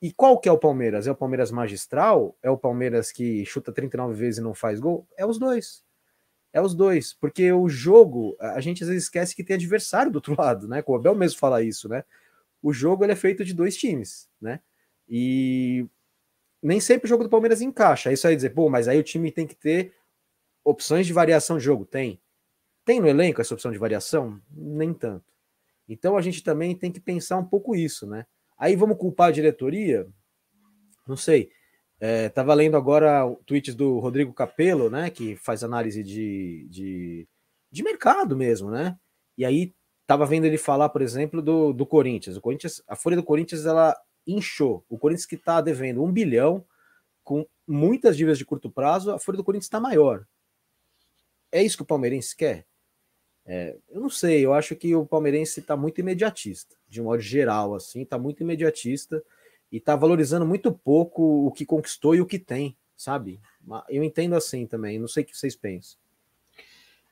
E 0.00 0.12
qual 0.12 0.38
que 0.38 0.46
é 0.46 0.52
o 0.52 0.58
Palmeiras? 0.58 1.06
É 1.06 1.10
o 1.10 1.16
Palmeiras 1.16 1.50
magistral? 1.50 2.36
É 2.42 2.50
o 2.50 2.58
Palmeiras 2.58 3.10
que 3.10 3.46
chuta 3.46 3.72
39 3.72 4.12
vezes 4.12 4.38
e 4.38 4.42
não 4.42 4.52
faz 4.52 4.78
gol? 4.78 5.08
É 5.16 5.24
os 5.24 5.38
dois. 5.38 5.82
É 6.52 6.60
os 6.60 6.74
dois, 6.74 7.14
porque 7.14 7.50
o 7.50 7.66
jogo, 7.66 8.36
a 8.38 8.60
gente 8.60 8.82
às 8.82 8.90
vezes 8.90 9.04
esquece 9.04 9.34
que 9.34 9.42
tem 9.42 9.54
adversário 9.54 10.12
do 10.12 10.16
outro 10.16 10.34
lado, 10.38 10.68
né? 10.68 10.84
O 10.86 10.94
Abel 10.94 11.14
mesmo 11.14 11.38
fala 11.38 11.62
isso, 11.62 11.88
né? 11.88 12.04
O 12.62 12.74
jogo 12.74 13.04
ele 13.04 13.12
é 13.12 13.16
feito 13.16 13.42
de 13.42 13.54
dois 13.54 13.74
times, 13.74 14.28
né? 14.38 14.60
E 15.08 15.86
nem 16.62 16.80
sempre 16.80 17.06
o 17.06 17.08
jogo 17.08 17.24
do 17.24 17.30
Palmeiras 17.30 17.60
encaixa. 17.60 18.12
Isso 18.12 18.26
aí 18.26 18.36
dizer, 18.36 18.50
pô, 18.50 18.68
mas 18.68 18.86
aí 18.86 18.98
o 18.98 19.02
time 19.02 19.32
tem 19.32 19.46
que 19.46 19.56
ter 19.56 19.92
opções 20.64 21.06
de 21.06 21.12
variação 21.12 21.58
de 21.58 21.64
jogo. 21.64 21.84
Tem. 21.84 22.20
Tem 22.84 23.00
no 23.00 23.08
elenco 23.08 23.40
essa 23.40 23.54
opção 23.54 23.72
de 23.72 23.78
variação? 23.78 24.40
Nem 24.50 24.94
tanto. 24.94 25.24
Então 25.88 26.16
a 26.16 26.22
gente 26.22 26.42
também 26.42 26.74
tem 26.76 26.92
que 26.92 27.00
pensar 27.00 27.36
um 27.38 27.44
pouco 27.44 27.74
isso, 27.74 28.06
né? 28.06 28.26
Aí 28.56 28.76
vamos 28.76 28.96
culpar 28.96 29.28
a 29.28 29.32
diretoria? 29.32 30.06
Não 31.06 31.16
sei. 31.16 31.50
É, 32.00 32.32
lendo 32.54 32.76
agora 32.76 33.24
tweets 33.46 33.74
do 33.74 33.98
Rodrigo 33.98 34.32
Capello, 34.32 34.88
né? 34.88 35.10
Que 35.10 35.36
faz 35.36 35.64
análise 35.64 36.02
de, 36.02 36.66
de, 36.70 37.28
de 37.70 37.82
mercado 37.82 38.36
mesmo, 38.36 38.70
né? 38.70 38.96
E 39.36 39.44
aí 39.44 39.74
tava 40.06 40.26
vendo 40.26 40.44
ele 40.44 40.58
falar, 40.58 40.88
por 40.88 41.02
exemplo, 41.02 41.42
do, 41.42 41.72
do 41.72 41.86
Corinthians. 41.86 42.36
O 42.36 42.40
Corinthians, 42.40 42.82
a 42.86 42.94
folha 42.94 43.16
do 43.16 43.22
Corinthians, 43.22 43.66
ela 43.66 43.96
inchou. 44.26 44.84
O 44.88 44.98
Corinthians 44.98 45.26
que 45.26 45.34
está 45.34 45.60
devendo 45.60 46.02
um 46.02 46.12
bilhão, 46.12 46.64
com 47.24 47.46
muitas 47.66 48.16
dívidas 48.16 48.38
de 48.38 48.44
curto 48.44 48.70
prazo, 48.70 49.12
a 49.12 49.18
folha 49.18 49.36
do 49.36 49.44
Corinthians 49.44 49.66
está 49.66 49.80
maior. 49.80 50.26
É 51.50 51.62
isso 51.62 51.76
que 51.76 51.82
o 51.82 51.86
palmeirense 51.86 52.36
quer? 52.36 52.66
É, 53.44 53.76
eu 53.90 54.00
não 54.00 54.08
sei, 54.08 54.44
eu 54.44 54.54
acho 54.54 54.76
que 54.76 54.94
o 54.94 55.04
palmeirense 55.04 55.60
está 55.60 55.76
muito 55.76 56.00
imediatista, 56.00 56.76
de 56.88 57.00
um 57.00 57.04
modo 57.04 57.20
geral, 57.20 57.74
assim, 57.74 58.02
está 58.02 58.16
muito 58.16 58.42
imediatista 58.42 59.22
e 59.70 59.78
está 59.78 59.96
valorizando 59.96 60.46
muito 60.46 60.72
pouco 60.72 61.46
o 61.46 61.50
que 61.50 61.66
conquistou 61.66 62.14
e 62.14 62.20
o 62.20 62.26
que 62.26 62.38
tem, 62.38 62.76
sabe? 62.96 63.40
Eu 63.88 64.04
entendo 64.04 64.36
assim 64.36 64.66
também, 64.66 64.98
não 64.98 65.08
sei 65.08 65.24
o 65.24 65.26
que 65.26 65.36
vocês 65.36 65.56
pensam. 65.56 65.98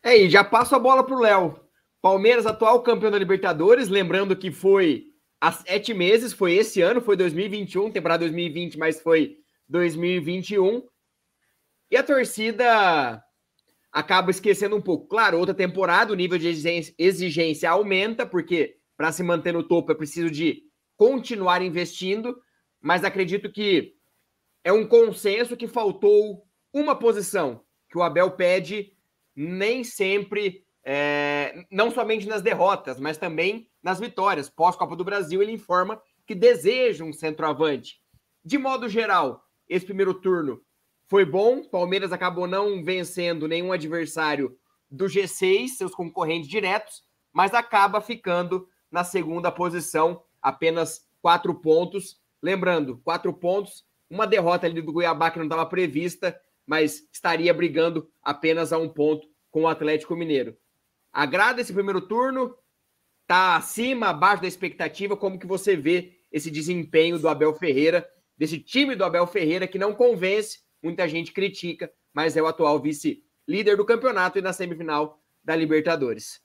É, 0.03 0.17
e 0.17 0.31
já 0.31 0.45
passo 0.45 0.75
a 0.75 0.79
bola 0.79 1.05
para 1.05 1.15
o 1.15 1.21
Léo. 1.21 1.61
Palmeiras, 2.01 2.47
atual 2.47 2.83
campeão 2.83 3.11
da 3.11 3.19
Libertadores, 3.19 3.89
lembrando 3.89 4.35
que 4.37 4.51
foi 4.51 5.10
há 5.41 5.53
sete 5.53 5.95
meses, 5.95 6.33
foi 6.33 6.55
esse 6.55 6.83
ano, 6.83 7.01
foi 7.01 7.17
2021, 7.17 7.91
temporada 7.91 8.21
2020, 8.21 8.79
mas 8.79 9.01
foi 9.01 9.39
2021. 9.69 10.87
E 11.91 11.97
a 11.97 12.03
torcida 12.03 13.23
acaba 13.91 14.31
esquecendo 14.31 14.77
um 14.77 14.81
pouco. 14.81 15.09
Claro, 15.09 15.39
outra 15.39 15.55
temporada, 15.55 16.13
o 16.13 16.17
nível 16.17 16.39
de 16.39 16.49
exigência 16.99 17.71
aumenta, 17.71 18.27
porque 18.27 18.77
para 18.97 19.11
se 19.11 19.23
manter 19.23 19.53
no 19.53 19.63
topo 19.63 19.91
é 19.91 19.95
preciso 19.95 20.31
de 20.31 20.63
continuar 20.97 21.63
investindo, 21.63 22.39
mas 22.81 23.03
acredito 23.03 23.51
que 23.51 23.95
é 24.63 24.73
um 24.73 24.87
consenso 24.87 25.57
que 25.57 25.67
faltou 25.67 26.45
uma 26.73 26.95
posição 26.95 27.65
que 27.89 27.99
o 27.99 28.03
Abel 28.03 28.33
pede 28.33 28.93
nem 29.35 29.83
sempre 29.83 30.65
é, 30.85 31.65
não 31.71 31.91
somente 31.91 32.29
nas 32.29 32.43
derrotas, 32.43 33.01
mas 33.01 33.17
também 33.17 33.70
nas 33.83 33.99
vitórias. 33.99 34.49
Pós-Copa 34.49 34.97
do 34.97 35.05
Brasil, 35.05 35.43
ele 35.43 35.53
informa 35.53 36.01
que 36.27 36.35
deseja 36.35 37.05
um 37.05 37.13
centroavante. 37.13 38.01
De 38.45 38.57
modo 38.57 38.89
geral, 38.89 39.45
esse 39.69 39.85
primeiro 39.85 40.15
turno 40.15 40.63
foi 41.09 41.25
bom. 41.25 41.65
Palmeiras 41.65 42.13
acabou 42.13 42.47
não 42.47 42.83
vencendo 42.85 43.49
nenhum 43.49 43.73
adversário 43.73 44.57
do 44.91 45.07
G6, 45.07 45.69
seus 45.77 45.95
concorrentes 45.95 46.49
diretos, 46.49 47.03
mas 47.33 47.55
acaba 47.55 48.01
ficando 48.01 48.67
na 48.91 49.05
segunda 49.05 49.53
posição, 49.53 50.23
apenas 50.43 51.07
quatro 51.23 51.55
pontos. 51.55 52.21
Lembrando, 52.43 52.99
quatro 53.05 53.33
pontos, 53.33 53.85
uma 54.09 54.27
derrota 54.27 54.67
ali 54.67 54.81
do 54.81 54.93
Cuiabá 54.93 55.31
que 55.31 55.39
não 55.39 55.47
estava 55.47 55.67
prevista, 55.67 56.39
mas 56.67 57.09
estaria 57.13 57.53
brigando 57.53 58.09
apenas 58.23 58.73
a 58.73 58.79
um 58.79 58.89
ponto 58.89 59.29
com 59.51 59.63
o 59.63 59.69
Atlético 59.69 60.17
Mineiro. 60.17 60.57
Agrada 61.13 61.61
esse 61.61 61.73
primeiro 61.73 62.01
turno? 62.01 62.57
Tá 63.31 63.55
acima, 63.55 64.09
abaixo 64.09 64.43
da 64.43 64.49
expectativa? 64.49 65.17
Como 65.17 65.39
que 65.39 65.47
você 65.47 65.77
vê 65.77 66.15
esse 66.33 66.51
desempenho 66.51 67.17
do 67.17 67.29
Abel 67.29 67.55
Ferreira, 67.55 68.05
desse 68.37 68.59
time 68.59 68.97
do 68.97 69.05
Abel 69.05 69.25
Ferreira 69.25 69.69
que 69.69 69.79
não 69.79 69.95
convence, 69.95 70.59
muita 70.83 71.09
gente 71.09 71.31
critica, 71.31 71.89
mas 72.13 72.37
é 72.37 72.43
o 72.43 72.49
atual 72.49 72.81
vice-líder 72.81 73.77
do 73.77 73.85
campeonato 73.85 74.37
e 74.37 74.43
na 74.43 74.53
semifinal 74.53 75.21
da 75.45 75.55
Libertadores. 75.55 76.41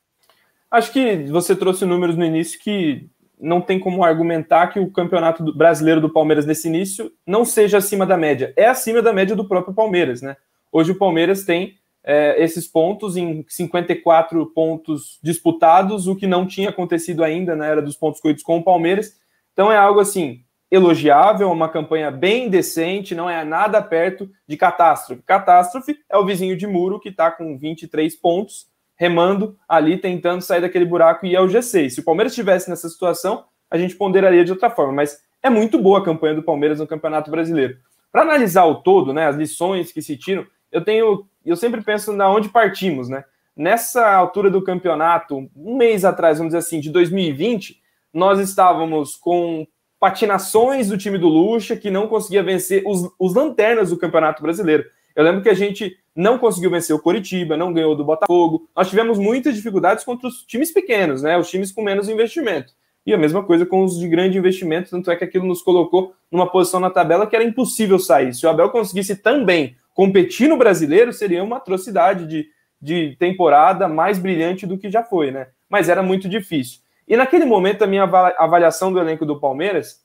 Acho 0.70 0.94
que 0.94 1.24
você 1.24 1.56
trouxe 1.56 1.86
números 1.86 2.16
no 2.16 2.24
início 2.24 2.60
que 2.60 3.10
não 3.42 3.62
tem 3.62 3.80
como 3.80 4.04
argumentar 4.04 4.68
que 4.68 4.80
o 4.80 4.92
campeonato 4.92 5.44
brasileiro 5.58 6.00
do 6.00 6.14
Palmeiras 6.14 6.46
nesse 6.46 6.68
início 6.68 7.12
não 7.26 7.44
seja 7.44 7.80
acima 7.80 8.06
da 8.06 8.16
média. 8.16 8.54
É 8.56 8.68
acima 8.68 9.02
da 9.02 9.12
média 9.12 9.36
do 9.36 9.48
próprio 9.48 9.74
Palmeiras, 9.74 10.22
né? 10.22 10.38
Hoje 10.72 10.92
o 10.92 11.00
Palmeiras 11.00 11.46
tem 11.46 11.80
é, 12.06 12.42
esses 12.42 12.68
pontos 12.68 13.18
em 13.18 13.44
54 13.48 14.46
pontos 14.54 15.20
disputados, 15.24 16.08
o 16.08 16.16
que 16.16 16.28
não 16.28 16.46
tinha 16.46 16.70
acontecido 16.70 17.24
ainda 17.24 17.56
na 17.56 17.66
era 17.66 17.82
dos 17.82 17.98
pontos 17.98 18.22
corridos 18.22 18.44
com 18.44 18.58
o 18.58 18.64
Palmeiras. 18.64 19.20
Então 19.52 19.72
é 19.72 19.78
algo 19.78 20.00
assim 20.00 20.42
elogiável, 20.70 21.52
uma 21.52 21.70
campanha 21.70 22.12
bem 22.12 22.50
decente, 22.50 23.16
não 23.16 23.30
é 23.30 23.44
nada 23.44 23.82
perto 23.82 24.30
de 24.48 24.58
catástrofe. 24.58 25.22
Catástrofe 25.24 25.98
é 26.10 26.18
o 26.18 26.26
vizinho 26.26 26.56
de 26.56 26.68
muro 26.68 27.00
que 27.00 27.10
está 27.10 27.32
com 27.32 27.58
23 27.58 28.16
pontos, 28.18 28.68
remando 28.96 29.58
ali, 29.68 29.98
tentando 29.98 30.42
sair 30.42 30.62
daquele 30.62 30.86
buraco 30.86 31.26
e 31.26 31.32
ir 31.32 31.36
ao 31.36 31.48
G6. 31.48 31.90
Se 31.90 32.00
o 32.00 32.04
Palmeiras 32.04 32.34
estivesse 32.34 32.70
nessa 32.70 32.90
situação, 32.90 33.46
a 33.70 33.78
gente 33.78 33.96
ponderaria 33.96 34.44
de 34.44 34.52
outra 34.52 34.70
forma, 34.70 34.94
mas 34.94 35.20
é 35.42 35.50
muito 35.50 35.80
boa 35.80 36.00
a 36.00 36.04
campanha 36.04 36.36
do 36.36 36.44
Palmeiras 36.44 36.80
no 36.80 36.88
Campeonato 36.88 37.32
Brasileiro. 37.32 37.78
Para 38.12 38.22
analisar 38.22 38.66
o 38.66 38.76
todo, 38.76 39.14
né, 39.14 39.28
as 39.28 39.36
lições 39.36 39.92
que 39.92 40.02
se 40.02 40.18
tiram, 40.18 40.46
eu 40.72 40.84
tenho, 40.84 41.26
eu 41.50 41.56
sempre 41.56 41.82
penso 41.82 42.12
na 42.12 42.30
onde 42.30 42.50
partimos, 42.50 43.10
né? 43.10 43.24
Nessa 43.56 44.14
altura 44.14 44.50
do 44.50 44.62
campeonato, 44.62 45.50
um 45.56 45.78
mês 45.78 46.04
atrás, 46.04 46.38
vamos 46.38 46.52
dizer 46.52 46.60
assim, 46.60 46.80
de 46.80 46.90
2020, 46.90 47.82
nós 48.14 48.40
estávamos 48.40 49.16
com 49.16 49.66
patinações 50.00 50.90
do 50.90 50.98
time 50.98 51.18
do 51.18 51.28
Lucha, 51.28 51.76
que 51.76 51.90
não 51.90 52.08
conseguia 52.08 52.44
vencer 52.44 52.84
os, 52.86 53.10
os 53.20 53.34
lanternas 53.34 53.90
do 53.90 53.98
Campeonato 53.98 54.42
Brasileiro. 54.42 54.86
Eu 55.16 55.24
lembro 55.24 55.42
que 55.42 55.50
a 55.50 55.54
gente 55.54 55.98
não 56.16 56.38
conseguiu 56.38 56.70
vencer 56.70 56.96
o 56.96 57.02
Coritiba, 57.02 57.58
não 57.58 57.74
ganhou 57.74 57.96
do 57.96 58.04
Botafogo. 58.04 58.70
Nós 58.76 58.90
tivemos 58.90 59.18
muitas 59.18 59.56
dificuldades 59.56 60.04
contra 60.04 60.28
os 60.28 60.44
times 60.44 60.72
pequenos, 60.72 61.22
né? 61.22 61.38
Os 61.38 61.50
times 61.50 61.72
com 61.72 61.82
menos 61.82 62.10
investimento. 62.10 62.74
E 63.06 63.14
a 63.14 63.18
mesma 63.18 63.44
coisa 63.44 63.66
com 63.66 63.84
os 63.84 63.98
de 64.00 64.08
grande 64.08 64.38
investimento, 64.38 64.90
tanto 64.90 65.12
é 65.12 65.16
que 65.16 65.24
aquilo 65.24 65.46
nos 65.46 65.62
colocou 65.62 66.14
numa 66.32 66.50
posição 66.50 66.80
na 66.80 66.90
tabela 66.90 67.28
que 67.28 67.36
era 67.36 67.46
impossível 67.46 68.00
sair. 68.00 68.34
Se 68.34 68.46
o 68.46 68.50
Abel 68.50 68.70
conseguisse 68.70 69.16
também 69.16 69.76
competir 69.96 70.50
no 70.50 70.58
brasileiro, 70.58 71.12
seria 71.12 71.44
uma 71.44 71.58
atrocidade 71.58 72.28
de, 72.28 72.48
de 72.80 73.16
temporada 73.18 73.88
mais 73.88 74.20
brilhante 74.20 74.68
do 74.68 74.78
que 74.78 74.92
já 74.92 75.02
foi, 75.02 75.32
né? 75.32 75.48
Mas 75.68 75.90
era 75.90 76.04
muito 76.04 76.30
difícil. 76.30 76.82
E 77.08 77.16
naquele 77.16 77.46
momento, 77.46 77.84
a 77.84 77.88
minha 77.88 78.04
avaliação 78.04 78.92
do 78.92 79.00
elenco 79.00 79.26
do 79.26 79.40
Palmeiras, 79.40 80.04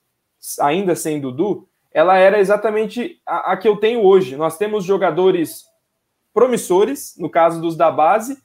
ainda 0.60 0.94
sem 0.94 1.20
Dudu, 1.20 1.68
ela 1.92 2.16
era 2.16 2.38
exatamente 2.38 3.20
a, 3.26 3.52
a 3.52 3.56
que 3.56 3.66
eu 3.66 3.76
tenho 3.76 4.04
hoje. 4.04 4.36
Nós 4.36 4.56
temos 4.56 4.84
jogadores 4.84 5.64
promissores, 6.32 7.16
no 7.18 7.28
caso 7.28 7.60
dos 7.60 7.76
da 7.76 7.90
base, 7.90 8.38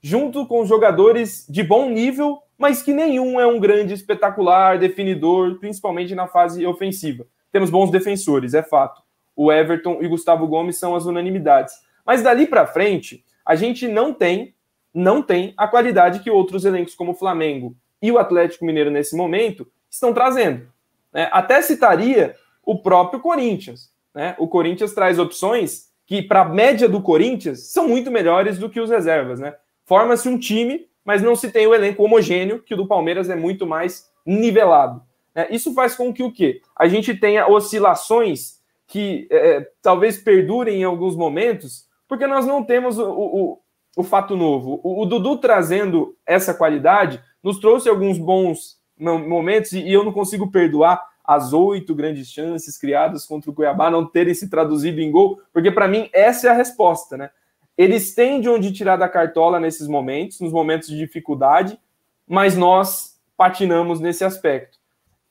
junto 0.00 0.46
com 0.46 0.64
jogadores 0.64 1.44
de 1.48 1.64
bom 1.64 1.90
nível, 1.90 2.38
mas 2.56 2.80
que 2.80 2.92
nenhum 2.92 3.40
é 3.40 3.46
um 3.46 3.58
grande 3.58 3.92
espetacular 3.92 4.78
definidor, 4.78 5.58
principalmente 5.58 6.14
na 6.14 6.28
fase 6.28 6.64
ofensiva. 6.64 7.26
Temos 7.50 7.70
bons 7.70 7.90
defensores, 7.90 8.54
é 8.54 8.62
fato. 8.62 9.02
O 9.36 9.52
Everton 9.52 9.98
e 10.00 10.08
Gustavo 10.08 10.46
Gomes 10.46 10.78
são 10.78 10.94
as 10.94 11.06
unanimidades. 11.06 11.74
Mas 12.04 12.22
dali 12.22 12.46
para 12.46 12.66
frente, 12.66 13.24
a 13.44 13.54
gente 13.54 13.88
não 13.88 14.12
tem, 14.12 14.54
não 14.92 15.22
tem 15.22 15.54
a 15.56 15.66
qualidade 15.66 16.20
que 16.20 16.30
outros 16.30 16.64
elencos 16.64 16.94
como 16.94 17.12
o 17.12 17.16
Flamengo 17.16 17.76
e 18.00 18.10
o 18.10 18.18
Atlético 18.18 18.64
Mineiro 18.64 18.90
nesse 18.90 19.16
momento 19.16 19.66
estão 19.90 20.12
trazendo. 20.12 20.66
Né? 21.12 21.28
Até 21.32 21.62
citaria 21.62 22.34
o 22.64 22.78
próprio 22.78 23.20
Corinthians. 23.20 23.90
Né? 24.14 24.34
O 24.38 24.48
Corinthians 24.48 24.92
traz 24.92 25.18
opções 25.18 25.90
que, 26.06 26.22
para 26.22 26.42
a 26.42 26.48
média 26.48 26.88
do 26.88 27.00
Corinthians, 27.00 27.72
são 27.72 27.88
muito 27.88 28.10
melhores 28.10 28.58
do 28.58 28.68
que 28.68 28.80
os 28.80 28.90
reservas. 28.90 29.40
Né? 29.40 29.54
Forma-se 29.84 30.28
um 30.28 30.38
time, 30.38 30.86
mas 31.04 31.22
não 31.22 31.36
se 31.36 31.50
tem 31.50 31.66
o 31.66 31.74
elenco 31.74 32.02
homogêneo, 32.02 32.62
que 32.62 32.74
o 32.74 32.76
do 32.76 32.86
Palmeiras 32.86 33.30
é 33.30 33.36
muito 33.36 33.66
mais 33.66 34.10
nivelado. 34.26 35.02
Né? 35.34 35.48
Isso 35.50 35.72
faz 35.74 35.94
com 35.94 36.12
que 36.12 36.22
o 36.22 36.32
quê? 36.32 36.60
A 36.76 36.88
gente 36.88 37.14
tenha 37.14 37.48
oscilações 37.48 38.60
que 38.92 39.26
é, 39.30 39.66
talvez 39.80 40.18
perdurem 40.18 40.82
em 40.82 40.84
alguns 40.84 41.16
momentos, 41.16 41.86
porque 42.06 42.26
nós 42.26 42.44
não 42.44 42.62
temos 42.62 42.98
o, 42.98 43.10
o, 43.10 43.58
o 43.96 44.02
fato 44.02 44.36
novo. 44.36 44.82
O, 44.84 45.00
o 45.00 45.06
Dudu 45.06 45.38
trazendo 45.38 46.14
essa 46.26 46.52
qualidade 46.52 47.18
nos 47.42 47.58
trouxe 47.58 47.88
alguns 47.88 48.18
bons 48.18 48.76
momentos 48.98 49.72
e 49.72 49.90
eu 49.90 50.04
não 50.04 50.12
consigo 50.12 50.50
perdoar 50.50 51.02
as 51.24 51.54
oito 51.54 51.94
grandes 51.94 52.30
chances 52.30 52.76
criadas 52.76 53.24
contra 53.24 53.50
o 53.50 53.54
Cuiabá 53.54 53.90
não 53.90 54.04
terem 54.04 54.34
se 54.34 54.50
traduzido 54.50 55.00
em 55.00 55.10
gol, 55.10 55.40
porque 55.54 55.70
para 55.70 55.88
mim 55.88 56.10
essa 56.12 56.48
é 56.48 56.50
a 56.50 56.54
resposta, 56.54 57.16
né? 57.16 57.30
Eles 57.78 58.14
têm 58.14 58.42
de 58.42 58.48
onde 58.50 58.72
tirar 58.72 58.96
da 58.96 59.08
cartola 59.08 59.58
nesses 59.58 59.88
momentos, 59.88 60.38
nos 60.38 60.52
momentos 60.52 60.88
de 60.88 60.98
dificuldade, 60.98 61.80
mas 62.28 62.58
nós 62.58 63.18
patinamos 63.38 64.00
nesse 64.00 64.22
aspecto. 64.22 64.81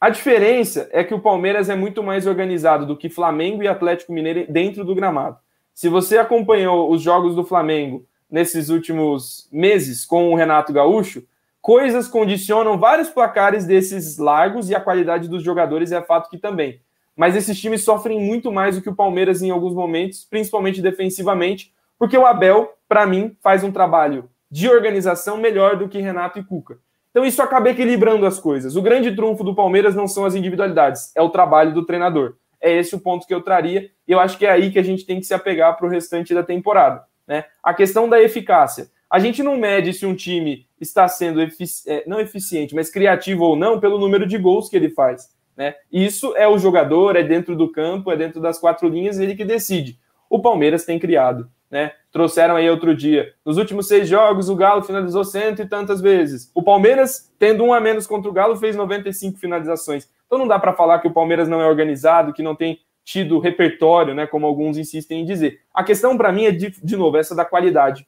A 0.01 0.09
diferença 0.09 0.89
é 0.91 1.03
que 1.03 1.13
o 1.13 1.19
Palmeiras 1.19 1.69
é 1.69 1.75
muito 1.75 2.01
mais 2.01 2.25
organizado 2.25 2.87
do 2.87 2.97
que 2.97 3.07
Flamengo 3.07 3.61
e 3.61 3.67
Atlético 3.67 4.11
Mineiro 4.11 4.51
dentro 4.51 4.83
do 4.83 4.95
gramado. 4.95 5.37
Se 5.75 5.87
você 5.87 6.17
acompanhou 6.17 6.89
os 6.91 7.03
jogos 7.03 7.35
do 7.35 7.43
Flamengo 7.43 8.03
nesses 8.27 8.69
últimos 8.69 9.47
meses 9.51 10.03
com 10.03 10.33
o 10.33 10.35
Renato 10.35 10.73
Gaúcho, 10.73 11.23
coisas 11.61 12.07
condicionam 12.07 12.79
vários 12.79 13.09
placares 13.09 13.63
desses 13.63 14.17
largos 14.17 14.71
e 14.71 14.75
a 14.75 14.81
qualidade 14.81 15.27
dos 15.27 15.43
jogadores 15.43 15.91
é 15.91 16.01
fato 16.01 16.31
que 16.31 16.37
também. 16.39 16.81
Mas 17.15 17.35
esses 17.35 17.61
times 17.61 17.83
sofrem 17.83 18.19
muito 18.19 18.51
mais 18.51 18.77
do 18.77 18.81
que 18.81 18.89
o 18.89 18.95
Palmeiras 18.95 19.43
em 19.43 19.51
alguns 19.51 19.75
momentos, 19.75 20.25
principalmente 20.27 20.81
defensivamente, 20.81 21.71
porque 21.99 22.17
o 22.17 22.25
Abel, 22.25 22.73
para 22.89 23.05
mim, 23.05 23.37
faz 23.39 23.63
um 23.63 23.71
trabalho 23.71 24.27
de 24.49 24.67
organização 24.67 25.37
melhor 25.37 25.77
do 25.77 25.87
que 25.87 25.99
Renato 25.99 26.39
e 26.39 26.43
Cuca. 26.43 26.79
Então 27.11 27.25
isso 27.25 27.41
acaba 27.41 27.69
equilibrando 27.69 28.25
as 28.25 28.39
coisas. 28.39 28.75
O 28.75 28.81
grande 28.81 29.15
trunfo 29.15 29.43
do 29.43 29.53
Palmeiras 29.53 29.93
não 29.95 30.07
são 30.07 30.25
as 30.25 30.33
individualidades, 30.33 31.11
é 31.15 31.21
o 31.21 31.29
trabalho 31.29 31.73
do 31.73 31.85
treinador. 31.85 32.35
É 32.59 32.71
esse 32.73 32.95
o 32.95 32.99
ponto 32.99 33.27
que 33.27 33.33
eu 33.33 33.41
traria, 33.41 33.89
e 34.07 34.11
eu 34.11 34.19
acho 34.19 34.37
que 34.37 34.45
é 34.45 34.51
aí 34.51 34.71
que 34.71 34.79
a 34.79 34.83
gente 34.83 35.05
tem 35.05 35.19
que 35.19 35.25
se 35.25 35.33
apegar 35.33 35.75
para 35.77 35.85
o 35.85 35.89
restante 35.89 36.33
da 36.33 36.43
temporada. 36.43 37.03
Né? 37.27 37.45
A 37.61 37.73
questão 37.73 38.07
da 38.07 38.21
eficácia. 38.21 38.89
A 39.09 39.19
gente 39.19 39.43
não 39.43 39.57
mede 39.57 39.93
se 39.93 40.05
um 40.05 40.15
time 40.15 40.65
está 40.79 41.07
sendo 41.07 41.41
efici 41.41 41.89
é, 41.89 42.03
não 42.07 42.19
eficiente, 42.19 42.73
mas 42.73 42.89
criativo 42.89 43.43
ou 43.43 43.55
não 43.55 43.79
pelo 43.79 43.97
número 43.97 44.25
de 44.25 44.37
gols 44.37 44.69
que 44.69 44.75
ele 44.77 44.89
faz. 44.89 45.29
Né? 45.57 45.75
Isso 45.91 46.33
é 46.37 46.47
o 46.47 46.57
jogador, 46.57 47.15
é 47.15 47.23
dentro 47.23 47.55
do 47.55 47.69
campo, 47.69 48.11
é 48.11 48.15
dentro 48.15 48.39
das 48.39 48.57
quatro 48.57 48.87
linhas, 48.87 49.19
ele 49.19 49.35
que 49.35 49.43
decide. 49.43 49.99
O 50.29 50.39
Palmeiras 50.39 50.85
tem 50.85 50.97
criado. 50.97 51.49
Né? 51.69 51.91
Trouxeram 52.11 52.57
aí 52.57 52.69
outro 52.69 52.93
dia. 52.93 53.33
Nos 53.45 53.57
últimos 53.57 53.87
seis 53.87 54.07
jogos, 54.07 54.49
o 54.49 54.55
Galo 54.55 54.83
finalizou 54.83 55.23
cento 55.23 55.61
e 55.61 55.65
tantas 55.67 56.01
vezes. 56.01 56.51
O 56.53 56.61
Palmeiras, 56.61 57.31
tendo 57.39 57.63
um 57.63 57.73
a 57.73 57.79
menos 57.79 58.05
contra 58.05 58.29
o 58.29 58.33
Galo, 58.33 58.57
fez 58.57 58.75
95 58.75 59.39
finalizações. 59.39 60.09
Então 60.25 60.37
não 60.37 60.47
dá 60.47 60.59
para 60.59 60.73
falar 60.73 60.99
que 60.99 61.07
o 61.07 61.13
Palmeiras 61.13 61.47
não 61.47 61.61
é 61.61 61.67
organizado, 61.67 62.33
que 62.33 62.43
não 62.43 62.55
tem 62.55 62.79
tido 63.03 63.39
repertório, 63.39 64.13
né, 64.13 64.27
como 64.27 64.45
alguns 64.45 64.77
insistem 64.77 65.21
em 65.21 65.25
dizer. 65.25 65.61
A 65.73 65.83
questão 65.83 66.17
para 66.17 66.31
mim 66.31 66.45
é, 66.45 66.51
de, 66.51 66.69
de 66.83 66.95
novo, 66.95 67.17
essa 67.17 67.35
da 67.35 67.45
qualidade 67.45 68.05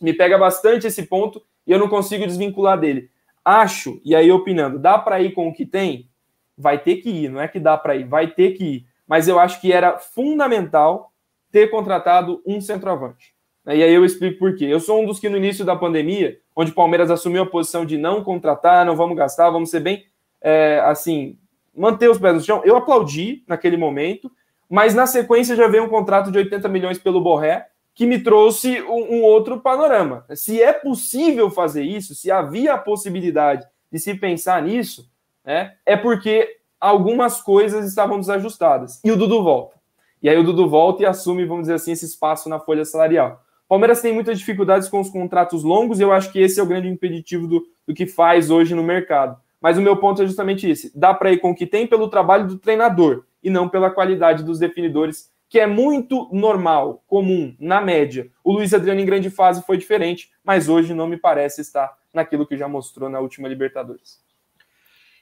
me 0.00 0.12
pega 0.14 0.38
bastante 0.38 0.86
esse 0.86 1.04
ponto 1.04 1.42
e 1.66 1.72
eu 1.72 1.78
não 1.78 1.88
consigo 1.88 2.26
desvincular 2.26 2.78
dele. 2.78 3.10
Acho, 3.44 4.00
e 4.04 4.14
aí 4.14 4.30
opinando, 4.30 4.78
dá 4.78 4.98
para 4.98 5.20
ir 5.20 5.32
com 5.32 5.48
o 5.48 5.52
que 5.52 5.66
tem? 5.66 6.08
Vai 6.56 6.78
ter 6.78 6.96
que 6.96 7.10
ir, 7.10 7.28
não 7.30 7.40
é 7.40 7.48
que 7.48 7.58
dá 7.58 7.76
para 7.76 7.96
ir, 7.96 8.04
vai 8.04 8.28
ter 8.28 8.52
que 8.52 8.64
ir. 8.64 8.86
Mas 9.06 9.28
eu 9.28 9.38
acho 9.38 9.60
que 9.60 9.72
era 9.72 9.98
fundamental 9.98 11.09
ter 11.50 11.70
contratado 11.70 12.42
um 12.46 12.60
centroavante. 12.60 13.34
E 13.66 13.82
aí 13.82 13.92
eu 13.92 14.04
explico 14.04 14.38
por 14.38 14.56
quê. 14.56 14.64
Eu 14.64 14.80
sou 14.80 15.02
um 15.02 15.06
dos 15.06 15.20
que 15.20 15.28
no 15.28 15.36
início 15.36 15.64
da 15.64 15.76
pandemia, 15.76 16.38
onde 16.56 16.70
o 16.70 16.74
Palmeiras 16.74 17.10
assumiu 17.10 17.42
a 17.42 17.46
posição 17.46 17.84
de 17.84 17.98
não 17.98 18.24
contratar, 18.24 18.86
não 18.86 18.96
vamos 18.96 19.16
gastar, 19.16 19.50
vamos 19.50 19.70
ser 19.70 19.80
bem, 19.80 20.04
é, 20.40 20.80
assim, 20.84 21.38
manter 21.74 22.08
os 22.08 22.18
pés 22.18 22.34
no 22.34 22.40
chão, 22.40 22.62
eu 22.64 22.76
aplaudi 22.76 23.44
naquele 23.46 23.76
momento, 23.76 24.30
mas 24.68 24.94
na 24.94 25.06
sequência 25.06 25.56
já 25.56 25.68
veio 25.68 25.84
um 25.84 25.88
contrato 25.88 26.30
de 26.30 26.38
80 26.38 26.68
milhões 26.68 26.98
pelo 26.98 27.20
Borré, 27.20 27.66
que 27.94 28.06
me 28.06 28.22
trouxe 28.22 28.80
um, 28.82 29.16
um, 29.16 29.22
outro 29.22 29.60
panorama. 29.60 30.24
Se 30.34 30.62
é 30.62 30.72
possível 30.72 31.50
fazer 31.50 31.82
isso, 31.82 32.14
se 32.14 32.30
havia 32.30 32.74
a 32.74 32.78
possibilidade 32.78 33.66
de 33.92 33.98
se 33.98 34.14
pensar 34.14 34.62
nisso, 34.62 35.10
né, 35.44 35.74
é 35.84 35.96
porque 35.96 36.56
algumas 36.80 37.42
coisas 37.42 37.86
estavam 37.86 38.18
desajustadas. 38.18 39.00
E 39.04 39.10
o 39.10 39.16
Dudu 39.16 39.42
volta. 39.42 39.79
E 40.22 40.28
aí 40.28 40.36
o 40.36 40.44
Dudu 40.44 40.68
volta 40.68 41.02
e 41.02 41.06
assume, 41.06 41.44
vamos 41.44 41.62
dizer 41.62 41.74
assim, 41.74 41.92
esse 41.92 42.04
espaço 42.04 42.48
na 42.48 42.58
folha 42.58 42.84
salarial. 42.84 43.42
Palmeiras 43.68 44.02
tem 44.02 44.12
muitas 44.12 44.38
dificuldades 44.38 44.88
com 44.88 45.00
os 45.00 45.08
contratos 45.08 45.62
longos 45.62 46.00
e 46.00 46.02
eu 46.02 46.12
acho 46.12 46.32
que 46.32 46.40
esse 46.40 46.58
é 46.58 46.62
o 46.62 46.66
grande 46.66 46.88
impeditivo 46.88 47.46
do, 47.46 47.62
do 47.86 47.94
que 47.94 48.06
faz 48.06 48.50
hoje 48.50 48.74
no 48.74 48.82
mercado. 48.82 49.38
Mas 49.60 49.78
o 49.78 49.80
meu 49.80 49.96
ponto 49.96 50.22
é 50.22 50.26
justamente 50.26 50.68
esse: 50.68 50.90
dá 50.98 51.14
para 51.14 51.32
ir 51.32 51.38
com 51.38 51.52
o 51.52 51.54
que 51.54 51.66
tem 51.66 51.86
pelo 51.86 52.08
trabalho 52.08 52.48
do 52.48 52.58
treinador 52.58 53.24
e 53.42 53.48
não 53.48 53.68
pela 53.68 53.90
qualidade 53.90 54.42
dos 54.42 54.58
definidores 54.58 55.30
que 55.48 55.58
é 55.58 55.66
muito 55.66 56.28
normal, 56.32 57.02
comum, 57.08 57.54
na 57.58 57.80
média. 57.80 58.30
O 58.44 58.52
Luiz 58.52 58.72
Adriano 58.72 59.00
em 59.00 59.04
grande 59.04 59.28
fase 59.30 59.62
foi 59.62 59.76
diferente, 59.76 60.30
mas 60.44 60.68
hoje 60.68 60.94
não 60.94 61.08
me 61.08 61.16
parece 61.16 61.60
estar 61.60 61.92
naquilo 62.14 62.46
que 62.46 62.56
já 62.56 62.68
mostrou 62.68 63.08
na 63.08 63.18
última 63.18 63.48
Libertadores. 63.48 64.20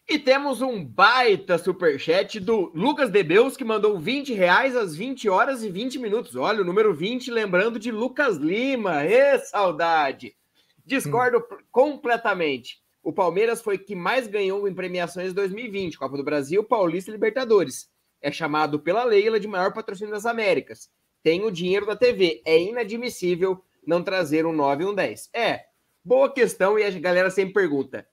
E 0.09 0.18
temos 0.18 0.62
um 0.62 0.83
baita 0.83 1.59
superchat 1.59 2.40
do 2.40 2.73
Lucas 2.75 3.11
Debeus, 3.11 3.57
que 3.57 3.64
mandou 3.64 3.99
20 3.99 4.33
reais 4.33 4.75
às 4.75 4.97
20 4.97 5.29
horas 5.29 5.62
e 5.62 5.68
20 5.68 5.99
minutos. 5.99 6.35
Olha, 6.35 6.62
o 6.62 6.64
número 6.64 6.94
20, 6.94 7.31
lembrando 7.31 7.79
de 7.79 7.90
Lucas 7.90 8.38
Lima. 8.38 9.05
Ê, 9.05 9.38
saudade! 9.38 10.35
Discordo 10.85 11.38
hum. 11.38 11.59
completamente. 11.71 12.81
O 13.03 13.12
Palmeiras 13.12 13.61
foi 13.61 13.77
que 13.77 13.94
mais 13.94 14.27
ganhou 14.27 14.66
em 14.66 14.75
premiações 14.75 15.35
2020, 15.35 15.99
Copa 15.99 16.16
do 16.16 16.25
Brasil, 16.25 16.64
Paulista 16.64 17.11
e 17.11 17.12
Libertadores 17.12 17.90
é 18.21 18.31
chamado 18.33 18.81
pela 18.81 19.05
Leila 19.05 19.38
de 19.38 19.49
maior 19.49 19.73
patrocínio 19.73 20.12
das 20.12 20.27
Américas. 20.27 20.90
Tem 21.23 21.44
o 21.44 21.51
dinheiro 21.51 21.87
da 21.87 21.97
TV. 21.97 22.42
É 22.44 22.61
inadmissível 22.61 23.62
não 23.87 24.03
trazer 24.03 24.47
um 24.47 24.53
9 24.53 24.85
e 24.85 24.87
um 24.87 24.94
10. 24.94 25.31
É, 25.33 25.64
boa 26.05 26.33
questão 26.33 26.79
e 26.79 26.85
a 26.85 26.90
galera 26.90 27.31
sempre 27.31 27.55
pergunta. 27.55 28.07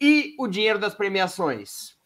E 0.00 0.34
o 0.38 0.46
dinheiro 0.46 0.78
das 0.78 0.94
premiações? 0.94 1.96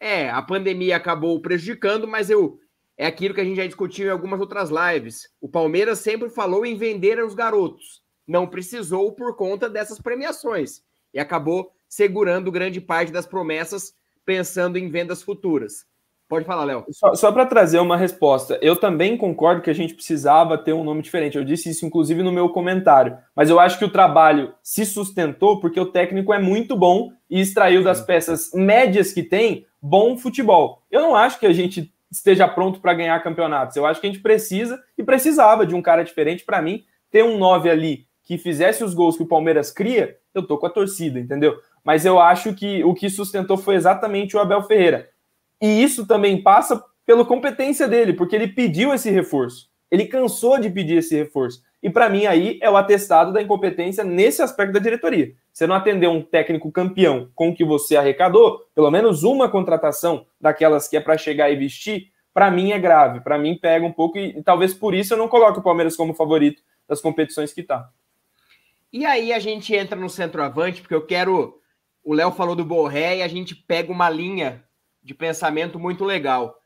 É, 0.00 0.30
a 0.30 0.40
pandemia 0.40 0.96
acabou 0.96 1.40
prejudicando, 1.40 2.06
mas 2.06 2.30
eu 2.30 2.60
é 2.96 3.06
aquilo 3.06 3.32
que 3.32 3.40
a 3.40 3.44
gente 3.44 3.56
já 3.56 3.66
discutiu 3.66 4.06
em 4.06 4.10
algumas 4.10 4.40
outras 4.40 4.70
lives. 4.70 5.28
O 5.40 5.48
Palmeiras 5.48 6.00
sempre 6.00 6.28
falou 6.28 6.66
em 6.66 6.76
vender 6.76 7.22
os 7.22 7.32
garotos. 7.32 8.02
Não 8.26 8.46
precisou 8.46 9.12
por 9.12 9.36
conta 9.36 9.70
dessas 9.70 10.00
premiações. 10.00 10.82
E 11.14 11.20
acabou 11.20 11.72
segurando 11.88 12.50
grande 12.50 12.80
parte 12.80 13.12
das 13.12 13.24
promessas, 13.24 13.94
pensando 14.24 14.76
em 14.76 14.88
vendas 14.88 15.22
futuras. 15.22 15.86
Pode 16.28 16.44
falar, 16.44 16.64
Léo. 16.64 16.84
Só, 16.90 17.14
só 17.14 17.32
para 17.32 17.46
trazer 17.46 17.78
uma 17.78 17.96
resposta, 17.96 18.58
eu 18.60 18.76
também 18.76 19.16
concordo 19.16 19.62
que 19.62 19.70
a 19.70 19.74
gente 19.74 19.94
precisava 19.94 20.58
ter 20.58 20.74
um 20.74 20.84
nome 20.84 21.00
diferente. 21.00 21.38
Eu 21.38 21.44
disse 21.44 21.70
isso, 21.70 21.86
inclusive, 21.86 22.22
no 22.22 22.30
meu 22.30 22.50
comentário. 22.50 23.16
Mas 23.34 23.48
eu 23.48 23.58
acho 23.58 23.78
que 23.78 23.84
o 23.84 23.90
trabalho 23.90 24.52
se 24.62 24.84
sustentou 24.84 25.58
porque 25.58 25.80
o 25.80 25.86
técnico 25.86 26.34
é 26.34 26.38
muito 26.38 26.76
bom 26.76 27.10
e 27.30 27.40
extraiu 27.40 27.82
das 27.82 28.02
peças 28.02 28.50
médias 28.52 29.10
que 29.10 29.22
tem 29.22 29.66
bom 29.80 30.18
futebol. 30.18 30.82
Eu 30.90 31.00
não 31.00 31.16
acho 31.16 31.40
que 31.40 31.46
a 31.46 31.52
gente 31.52 31.90
esteja 32.10 32.46
pronto 32.46 32.78
para 32.80 32.94
ganhar 32.94 33.22
campeonatos. 33.22 33.76
Eu 33.76 33.86
acho 33.86 34.00
que 34.00 34.06
a 34.06 34.10
gente 34.10 34.22
precisa 34.22 34.78
e 34.98 35.02
precisava 35.02 35.64
de 35.64 35.74
um 35.74 35.80
cara 35.80 36.02
diferente. 36.02 36.44
Para 36.44 36.60
mim, 36.60 36.84
ter 37.10 37.24
um 37.24 37.38
9 37.38 37.70
ali 37.70 38.06
que 38.22 38.36
fizesse 38.36 38.84
os 38.84 38.92
gols 38.92 39.16
que 39.16 39.22
o 39.22 39.28
Palmeiras 39.28 39.70
cria, 39.70 40.16
eu 40.34 40.46
tô 40.46 40.58
com 40.58 40.66
a 40.66 40.70
torcida, 40.70 41.18
entendeu? 41.18 41.56
Mas 41.82 42.04
eu 42.04 42.20
acho 42.20 42.52
que 42.52 42.84
o 42.84 42.92
que 42.92 43.08
sustentou 43.08 43.56
foi 43.56 43.76
exatamente 43.76 44.36
o 44.36 44.40
Abel 44.40 44.62
Ferreira. 44.62 45.08
E 45.60 45.82
isso 45.82 46.06
também 46.06 46.42
passa 46.42 46.82
pela 47.04 47.24
competência 47.24 47.88
dele, 47.88 48.12
porque 48.12 48.36
ele 48.36 48.48
pediu 48.48 48.92
esse 48.92 49.10
reforço. 49.10 49.68
Ele 49.90 50.06
cansou 50.06 50.58
de 50.58 50.68
pedir 50.68 50.98
esse 50.98 51.16
reforço. 51.16 51.62
E 51.82 51.88
para 51.88 52.08
mim 52.08 52.26
aí 52.26 52.58
é 52.60 52.68
o 52.68 52.76
atestado 52.76 53.32
da 53.32 53.40
incompetência 53.40 54.04
nesse 54.04 54.42
aspecto 54.42 54.72
da 54.72 54.80
diretoria. 54.80 55.32
Você 55.52 55.66
não 55.66 55.74
atendeu 55.74 56.10
um 56.10 56.22
técnico 56.22 56.70
campeão 56.70 57.30
com 57.34 57.48
o 57.48 57.54
que 57.54 57.64
você 57.64 57.96
arrecadou, 57.96 58.60
pelo 58.74 58.90
menos 58.90 59.22
uma 59.22 59.48
contratação 59.48 60.26
daquelas 60.40 60.86
que 60.86 60.96
é 60.96 61.00
para 61.00 61.16
chegar 61.16 61.50
e 61.50 61.56
vestir, 61.56 62.12
para 62.34 62.50
mim 62.50 62.72
é 62.72 62.78
grave. 62.78 63.20
Para 63.20 63.38
mim 63.38 63.58
pega 63.58 63.84
um 63.84 63.92
pouco 63.92 64.18
e, 64.18 64.38
e, 64.38 64.42
talvez 64.42 64.74
por 64.74 64.94
isso 64.94 65.14
eu 65.14 65.18
não 65.18 65.28
coloque 65.28 65.58
o 65.58 65.62
Palmeiras 65.62 65.96
como 65.96 66.14
favorito 66.14 66.62
das 66.86 67.00
competições 67.00 67.52
que 67.52 67.62
tá. 67.62 67.88
E 68.92 69.04
aí 69.04 69.32
a 69.32 69.38
gente 69.38 69.74
entra 69.74 69.98
no 69.98 70.08
centroavante, 70.08 70.80
porque 70.80 70.94
eu 70.94 71.04
quero. 71.04 71.60
O 72.04 72.14
Léo 72.14 72.32
falou 72.32 72.54
do 72.54 72.64
Borré 72.64 73.16
e 73.18 73.22
a 73.22 73.28
gente 73.28 73.54
pega 73.54 73.92
uma 73.92 74.08
linha 74.08 74.64
de 75.02 75.14
pensamento 75.14 75.78
muito 75.78 76.04
legal. 76.04 76.62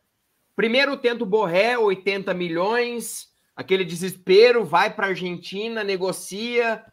Primeiro 0.55 0.97
tenta 0.97 1.25
o 1.25 1.27
Borré, 1.27 1.79
80 1.79 2.35
milhões, 2.35 3.33
aquele 3.57 3.85
desespero, 3.85 4.64
vai 4.64 4.92
para 4.92 5.07
a 5.07 5.11
Argentina, 5.11 5.83
negocia, 5.83 6.85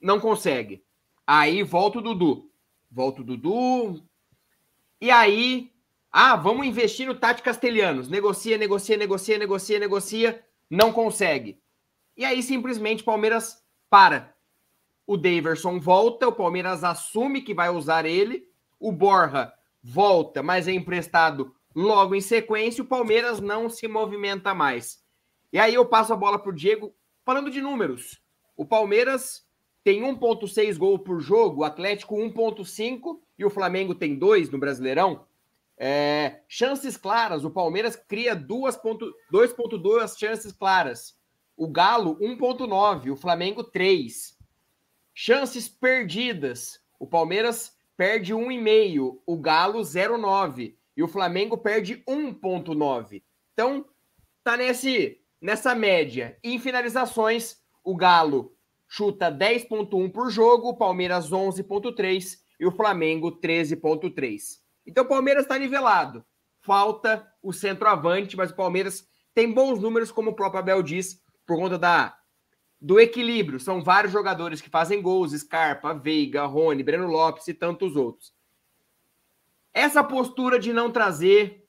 não 0.00 0.20
consegue. 0.20 0.84
Aí 1.26 1.62
volta 1.62 1.98
o 1.98 2.02
Dudu. 2.02 2.50
Volta 2.90 3.22
o 3.22 3.24
Dudu. 3.24 4.04
E 5.00 5.10
aí, 5.10 5.72
ah, 6.12 6.36
vamos 6.36 6.66
investir 6.66 7.06
no 7.06 7.14
Tati 7.14 7.42
Castelhanos. 7.42 8.08
Negocia, 8.08 8.56
negocia, 8.56 8.96
negocia, 8.96 9.38
negocia, 9.38 9.78
negocia, 9.78 10.44
não 10.70 10.92
consegue. 10.92 11.60
E 12.16 12.24
aí 12.24 12.42
simplesmente 12.42 13.02
o 13.02 13.06
Palmeiras 13.06 13.62
para. 13.90 14.34
O 15.06 15.16
Daverson 15.16 15.80
volta, 15.80 16.28
o 16.28 16.32
Palmeiras 16.32 16.84
assume 16.84 17.42
que 17.42 17.52
vai 17.52 17.68
usar 17.68 18.06
ele, 18.06 18.48
o 18.78 18.92
Borra 18.92 19.52
volta, 19.84 20.42
mas 20.42 20.66
é 20.66 20.72
emprestado 20.72 21.54
logo 21.74 22.14
em 22.14 22.20
sequência, 22.20 22.82
o 22.82 22.86
Palmeiras 22.86 23.38
não 23.38 23.68
se 23.68 23.86
movimenta 23.86 24.54
mais. 24.54 25.04
E 25.52 25.58
aí 25.58 25.74
eu 25.74 25.84
passo 25.84 26.14
a 26.14 26.16
bola 26.16 26.38
para 26.38 26.50
o 26.50 26.54
Diego, 26.54 26.94
falando 27.22 27.50
de 27.50 27.60
números. 27.60 28.22
O 28.56 28.64
Palmeiras 28.64 29.46
tem 29.82 30.00
1,6 30.02 30.78
gol 30.78 30.98
por 30.98 31.20
jogo, 31.20 31.60
o 31.60 31.64
Atlético 31.64 32.16
1,5 32.16 33.20
e 33.38 33.44
o 33.44 33.50
Flamengo 33.50 33.94
tem 33.94 34.18
2 34.18 34.48
no 34.50 34.58
Brasileirão. 34.58 35.26
É, 35.76 36.40
chances 36.48 36.96
claras, 36.96 37.44
o 37.44 37.50
Palmeiras 37.50 37.94
cria 37.96 38.34
2,2 38.34 40.18
chances 40.18 40.52
claras. 40.52 41.18
O 41.56 41.68
Galo, 41.68 42.16
1,9. 42.18 43.12
O 43.12 43.16
Flamengo, 43.16 43.62
3. 43.62 44.38
Chances 45.12 45.68
perdidas. 45.68 46.80
O 46.98 47.06
Palmeiras 47.06 47.73
perde 47.96 48.34
1,5, 48.34 49.20
o 49.26 49.36
Galo 49.36 49.80
0,9 49.80 50.74
e 50.96 51.02
o 51.02 51.08
Flamengo 51.08 51.58
perde 51.58 52.02
1,9. 52.08 53.22
Então, 53.52 53.84
tá 54.42 54.56
nesse 54.56 55.20
nessa 55.44 55.74
média. 55.74 56.38
Em 56.42 56.58
finalizações, 56.58 57.58
o 57.84 57.94
Galo 57.94 58.56
chuta 58.88 59.30
10.1 59.30 60.10
por 60.10 60.30
jogo, 60.30 60.70
o 60.70 60.76
Palmeiras 60.76 61.30
11.3 61.30 62.38
e 62.58 62.66
o 62.66 62.70
Flamengo 62.70 63.38
13.3. 63.40 64.60
Então 64.86 65.04
o 65.04 65.08
Palmeiras 65.08 65.44
está 65.44 65.58
nivelado. 65.58 66.24
Falta 66.62 67.26
o 67.42 67.52
centroavante, 67.52 68.38
mas 68.38 68.50
o 68.50 68.56
Palmeiras 68.56 69.06
tem 69.34 69.52
bons 69.52 69.80
números, 69.80 70.10
como 70.10 70.30
o 70.30 70.34
próprio 70.34 70.60
Abel 70.60 70.82
diz, 70.82 71.20
por 71.46 71.58
conta 71.58 71.76
da 71.76 72.16
do 72.84 73.00
equilíbrio. 73.00 73.58
São 73.58 73.82
vários 73.82 74.12
jogadores 74.12 74.60
que 74.60 74.68
fazem 74.68 75.00
gols: 75.00 75.32
Scarpa, 75.32 75.94
Veiga, 75.94 76.44
Rony, 76.44 76.82
Breno 76.82 77.06
Lopes 77.06 77.48
e 77.48 77.54
tantos 77.54 77.96
outros. 77.96 78.34
Essa 79.72 80.04
postura 80.04 80.58
de 80.58 80.70
não 80.70 80.90
trazer, 80.90 81.64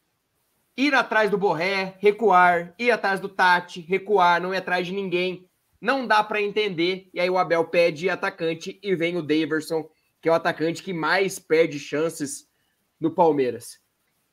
ir 0.76 0.94
atrás 0.94 1.32
do 1.32 1.38
Borré, 1.38 1.96
recuar, 2.00 2.76
ir 2.78 2.92
atrás 2.92 3.22
do 3.22 3.30
Tati, 3.30 3.80
recuar, 3.80 4.42
não 4.42 4.54
ir 4.54 4.58
atrás 4.58 4.86
de 4.86 4.94
ninguém, 4.94 5.50
não 5.80 6.06
dá 6.06 6.22
para 6.22 6.42
entender. 6.42 7.10
E 7.14 7.20
aí 7.20 7.30
o 7.30 7.38
Abel 7.38 7.64
pede 7.66 8.10
atacante 8.10 8.78
e 8.84 8.94
vem 8.94 9.16
o 9.18 9.24
Daverson, 9.24 9.90
que 10.22 10.28
é 10.28 10.32
o 10.32 10.36
atacante 10.36 10.84
que 10.84 10.94
mais 10.94 11.40
perde 11.40 11.80
chances 11.80 12.46
no 13.00 13.10
Palmeiras. 13.10 13.80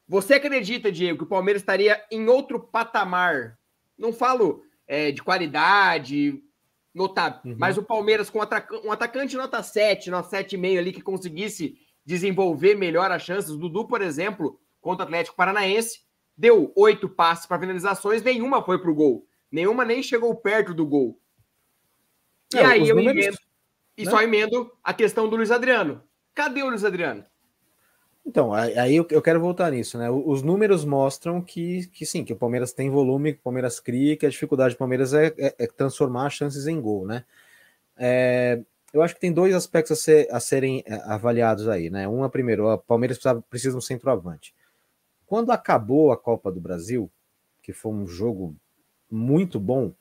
Você 0.08 0.34
acredita, 0.34 0.90
Diego, 0.90 1.18
que 1.18 1.24
o 1.24 1.28
Palmeiras 1.28 1.62
estaria 1.62 2.04
em 2.10 2.26
outro 2.26 2.58
patamar? 2.58 3.56
Não 3.96 4.12
falo 4.12 4.64
é, 4.86 5.12
de 5.12 5.22
qualidade, 5.22 6.42
notável. 6.94 7.40
Uhum. 7.44 7.56
Mas 7.58 7.78
o 7.78 7.82
Palmeiras 7.82 8.30
com 8.30 8.38
um 8.38 8.92
atacante 8.92 9.36
nota 9.36 9.62
7, 9.62 10.10
nota 10.10 10.28
7,5 10.28 10.78
ali, 10.78 10.92
que 10.92 11.02
conseguisse 11.02 11.78
desenvolver 12.04 12.74
melhor 12.74 13.10
as 13.10 13.22
chances. 13.22 13.56
Dudu, 13.56 13.86
por 13.86 14.02
exemplo, 14.02 14.60
contra 14.80 15.04
o 15.04 15.06
Atlético 15.06 15.36
Paranaense, 15.36 16.00
deu 16.36 16.72
oito 16.76 17.08
passes 17.08 17.46
para 17.46 17.60
finalizações, 17.60 18.22
nenhuma 18.22 18.62
foi 18.62 18.78
para 18.78 18.90
o 18.90 18.94
gol. 18.94 19.26
Nenhuma 19.50 19.84
nem 19.84 20.02
chegou 20.02 20.34
perto 20.34 20.74
do 20.74 20.86
gol. 20.86 21.18
E 22.54 22.58
é, 22.58 22.64
aí 22.64 22.88
eu 22.88 22.96
números, 22.96 23.24
emendo, 23.24 23.38
e 23.96 24.04
né? 24.04 24.10
só 24.10 24.22
emendo 24.22 24.72
a 24.82 24.92
questão 24.92 25.28
do 25.28 25.36
Luiz 25.36 25.50
Adriano. 25.50 26.02
Cadê 26.34 26.62
o 26.62 26.68
Luiz 26.68 26.84
Adriano? 26.84 27.24
Então, 28.24 28.54
aí 28.54 28.94
eu 28.94 29.20
quero 29.20 29.40
voltar 29.40 29.70
nisso, 29.72 29.98
né? 29.98 30.08
Os 30.08 30.42
números 30.42 30.84
mostram 30.84 31.42
que, 31.42 31.88
que 31.88 32.06
sim, 32.06 32.24
que 32.24 32.32
o 32.32 32.36
Palmeiras 32.36 32.72
tem 32.72 32.88
volume, 32.88 33.32
que 33.32 33.40
o 33.40 33.42
Palmeiras 33.42 33.80
cria, 33.80 34.16
que 34.16 34.24
a 34.24 34.30
dificuldade 34.30 34.74
do 34.74 34.78
Palmeiras 34.78 35.12
é, 35.12 35.34
é, 35.36 35.54
é 35.58 35.66
transformar 35.66 36.30
chances 36.30 36.68
em 36.68 36.80
gol, 36.80 37.04
né? 37.04 37.24
É, 37.96 38.60
eu 38.92 39.02
acho 39.02 39.14
que 39.14 39.20
tem 39.20 39.32
dois 39.32 39.54
aspectos 39.54 39.98
a, 39.98 40.00
ser, 40.00 40.28
a, 40.30 40.38
serem 40.38 40.84
é, 40.86 40.94
avaliados 41.04 41.68
aí, 41.68 41.90
né? 41.90 42.06
Um 42.06 42.24
é 42.24 42.28
primeiro, 42.28 42.68
o 42.68 42.78
Palmeiras 42.78 43.18
precisa, 43.18 43.42
precisa 43.50 43.70
de 43.72 43.78
um 43.78 43.80
centroavante. 43.80 44.54
Quando 45.26 45.50
acabou 45.50 46.12
a 46.12 46.16
Copa 46.16 46.52
do 46.52 46.60
Brasil, 46.60 47.10
que 47.60 47.72
foi 47.72 47.92
um 47.92 48.06
jogo 48.06 48.54
muito 49.10 49.58
bom, 49.58 49.92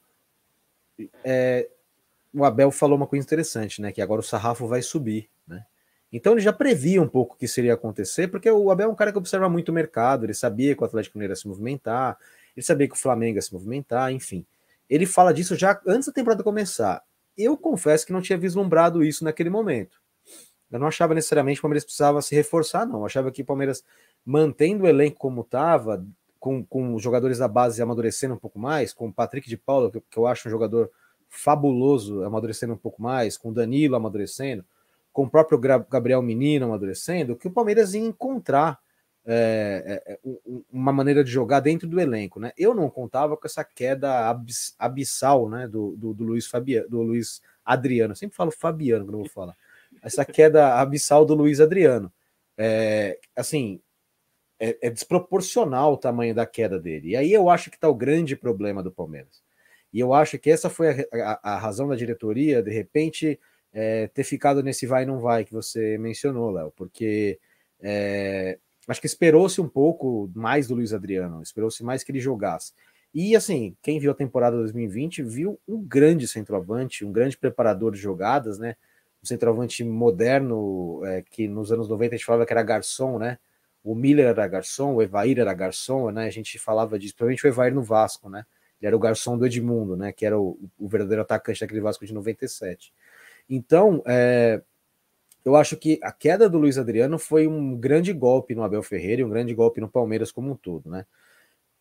é, 1.23 1.69
o 2.33 2.45
Abel 2.45 2.69
falou 2.69 2.97
uma 2.97 3.07
coisa 3.07 3.25
interessante, 3.25 3.81
né? 3.81 3.91
Que 3.91 4.01
agora 4.01 4.21
o 4.21 4.23
sarrafo 4.23 4.67
vai 4.67 4.81
subir, 4.81 5.27
né? 5.47 5.65
Então 6.11 6.33
ele 6.33 6.41
já 6.41 6.51
previa 6.51 7.01
um 7.01 7.07
pouco 7.07 7.35
o 7.35 7.37
que 7.37 7.47
seria 7.47 7.73
acontecer, 7.73 8.27
porque 8.27 8.49
o 8.51 8.69
Abel 8.69 8.89
é 8.89 8.91
um 8.91 8.95
cara 8.95 9.11
que 9.11 9.17
observa 9.17 9.47
muito 9.47 9.69
o 9.69 9.73
mercado, 9.73 10.25
ele 10.25 10.33
sabia 10.33 10.75
que 10.75 10.81
o 10.81 10.85
Atlético 10.85 11.17
Mineiro 11.17 11.31
ia 11.31 11.35
se 11.35 11.47
movimentar, 11.47 12.17
ele 12.55 12.65
sabia 12.65 12.87
que 12.87 12.95
o 12.95 12.97
Flamengo 12.97 13.37
ia 13.37 13.41
se 13.41 13.53
movimentar, 13.53 14.11
enfim. 14.11 14.45
Ele 14.89 15.05
fala 15.05 15.33
disso 15.33 15.55
já 15.55 15.79
antes 15.87 16.07
da 16.07 16.13
temporada 16.13 16.43
começar. 16.43 17.01
Eu 17.37 17.57
confesso 17.57 18.05
que 18.05 18.11
não 18.11 18.21
tinha 18.21 18.37
vislumbrado 18.37 19.03
isso 19.03 19.23
naquele 19.23 19.49
momento. 19.49 20.01
Eu 20.69 20.79
não 20.79 20.87
achava 20.87 21.13
necessariamente 21.13 21.57
que 21.57 21.61
o 21.61 21.63
Palmeiras 21.63 21.83
precisava 21.83 22.21
se 22.21 22.35
reforçar, 22.35 22.85
não. 22.85 22.99
Eu 22.99 23.05
achava 23.05 23.31
que 23.31 23.41
o 23.41 23.45
Palmeiras, 23.45 23.83
mantendo 24.25 24.83
o 24.83 24.87
elenco 24.87 25.17
como 25.17 25.41
estava, 25.41 26.05
com, 26.39 26.65
com 26.65 26.95
os 26.95 27.03
jogadores 27.03 27.37
da 27.37 27.47
base 27.47 27.81
amadurecendo 27.81 28.33
um 28.33 28.37
pouco 28.37 28.57
mais, 28.57 28.93
com 28.93 29.07
o 29.07 29.13
Patrick 29.13 29.47
de 29.47 29.57
Paula, 29.57 29.91
que, 29.91 30.01
que 30.01 30.17
eu 30.17 30.25
acho 30.25 30.47
um 30.47 30.51
jogador 30.51 30.89
fabuloso, 31.29 32.23
amadurecendo 32.23 32.73
um 32.73 32.77
pouco 32.77 33.01
mais, 33.01 33.37
com 33.37 33.49
o 33.49 33.53
Danilo 33.53 33.95
amadurecendo, 33.95 34.65
com 35.11 35.23
o 35.23 35.29
próprio 35.29 35.59
Gabriel 35.59 36.21
Menino 36.21 36.65
amadurecendo, 36.65 37.35
que 37.35 37.47
o 37.47 37.51
Palmeiras 37.51 37.93
ia 37.93 38.01
encontrar 38.01 38.79
é, 39.25 40.01
é, 40.07 40.13
é 40.13 40.19
uma 40.71 40.91
maneira 40.91 41.23
de 41.23 41.29
jogar 41.29 41.59
dentro 41.59 41.87
do 41.87 41.99
elenco, 41.99 42.39
né? 42.39 42.51
Eu 42.57 42.73
não 42.73 42.89
contava 42.89 43.37
com 43.37 43.45
essa 43.45 43.63
queda 43.63 44.29
abs, 44.29 44.73
abissal, 44.79 45.47
né, 45.47 45.67
do, 45.67 45.95
do, 45.95 46.13
do 46.13 46.23
Luiz 46.23 46.47
Fabiano, 46.47 46.89
do 46.89 47.01
Luiz 47.01 47.41
Adriano. 47.63 48.13
Eu 48.13 48.15
sempre 48.15 48.35
falo 48.35 48.51
Fabiano 48.51 49.05
quando 49.05 49.15
eu 49.15 49.19
vou 49.19 49.29
falar. 49.29 49.55
Essa 50.01 50.25
queda 50.25 50.79
abissal 50.79 51.23
do 51.23 51.35
Luiz 51.35 51.59
Adriano. 51.59 52.11
É, 52.57 53.19
assim, 53.35 53.79
é, 54.59 54.77
é, 54.81 54.89
desproporcional 54.89 55.93
o 55.93 55.97
tamanho 55.97 56.33
da 56.33 56.45
queda 56.45 56.79
dele. 56.79 57.09
E 57.09 57.15
aí 57.15 57.31
eu 57.31 57.49
acho 57.49 57.69
que 57.69 57.77
está 57.77 57.87
o 57.87 57.95
grande 57.95 58.35
problema 58.35 58.81
do 58.81 58.91
Palmeiras. 58.91 59.43
E 59.93 59.99
eu 59.99 60.13
acho 60.13 60.39
que 60.39 60.49
essa 60.49 60.69
foi 60.69 60.89
a, 60.89 61.39
a, 61.43 61.53
a 61.55 61.57
razão 61.59 61.87
da 61.87 61.95
diretoria, 61.95 62.63
de 62.63 62.71
repente, 62.71 63.39
é, 63.73 64.07
ter 64.07 64.23
ficado 64.23 64.61
nesse 64.61 64.85
vai 64.85 65.03
e 65.03 65.05
não 65.05 65.19
vai 65.19 65.45
que 65.45 65.53
você 65.53 65.97
mencionou, 65.97 66.51
Léo, 66.51 66.71
porque 66.75 67.39
é, 67.81 68.57
acho 68.87 69.01
que 69.01 69.07
esperou-se 69.07 69.59
um 69.61 69.67
pouco 69.67 70.29
mais 70.35 70.67
do 70.67 70.75
Luiz 70.75 70.93
Adriano, 70.93 71.41
esperou-se 71.41 71.83
mais 71.83 72.03
que 72.03 72.11
ele 72.11 72.19
jogasse. 72.19 72.73
E 73.13 73.35
assim, 73.35 73.75
quem 73.81 73.99
viu 73.99 74.11
a 74.11 74.15
temporada 74.15 74.55
2020 74.57 75.21
viu 75.23 75.59
um 75.67 75.83
grande 75.83 76.27
centroavante, 76.27 77.03
um 77.03 77.11
grande 77.11 77.37
preparador 77.37 77.91
de 77.91 77.99
jogadas, 77.99 78.57
né? 78.57 78.75
Um 79.21 79.25
centroavante 79.25 79.83
moderno, 79.83 81.01
é, 81.05 81.21
que 81.21 81.47
nos 81.47 81.71
anos 81.71 81.89
90 81.89 82.15
a 82.15 82.17
gente 82.17 82.25
falava 82.25 82.45
que 82.45 82.53
era 82.53 82.63
garçom, 82.63 83.19
né? 83.19 83.37
O 83.83 83.95
Miller 83.95 84.27
era 84.27 84.47
garçom, 84.47 84.95
o 84.95 85.01
Evair 85.01 85.39
era 85.39 85.53
garçom, 85.53 86.09
né? 86.11 86.25
A 86.25 86.29
gente 86.29 86.57
falava 86.57 86.97
disso, 86.97 87.13
principalmente 87.15 87.45
o 87.45 87.49
Evair 87.49 87.73
no 87.73 87.83
Vasco, 87.83 88.29
né? 88.29 88.45
Ele 88.79 88.87
era 88.87 88.95
o 88.95 88.99
garçom 88.99 89.37
do 89.37 89.45
Edmundo, 89.45 89.97
né? 89.97 90.11
Que 90.13 90.25
era 90.25 90.39
o, 90.39 90.57
o 90.79 90.87
verdadeiro 90.87 91.21
atacante 91.21 91.59
daquele 91.59 91.81
Vasco 91.81 92.05
de 92.05 92.13
97. 92.13 92.93
Então, 93.49 94.01
é, 94.05 94.61
eu 95.43 95.55
acho 95.55 95.75
que 95.75 95.99
a 96.03 96.11
queda 96.11 96.49
do 96.49 96.57
Luiz 96.57 96.77
Adriano 96.77 97.17
foi 97.17 97.47
um 97.47 97.75
grande 97.75 98.13
golpe 98.13 98.53
no 98.53 98.63
Abel 98.63 98.83
Ferreira 98.83 99.21
e 99.21 99.25
um 99.25 99.29
grande 99.29 99.53
golpe 99.53 99.81
no 99.81 99.89
Palmeiras 99.89 100.31
como 100.31 100.51
um 100.51 100.55
todo, 100.55 100.89
né? 100.89 101.05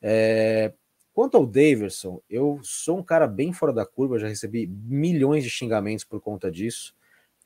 É, 0.01 0.73
quanto 1.13 1.37
ao 1.37 1.47
Daverson, 1.47 2.23
eu 2.29 2.59
sou 2.63 2.99
um 2.99 3.03
cara 3.03 3.27
bem 3.27 3.53
fora 3.53 3.73
da 3.73 3.85
curva, 3.85 4.19
já 4.19 4.29
recebi 4.29 4.67
milhões 4.67 5.45
de 5.45 5.51
xingamentos 5.51 6.05
por 6.05 6.21
conta 6.21 6.51
disso. 6.51 6.95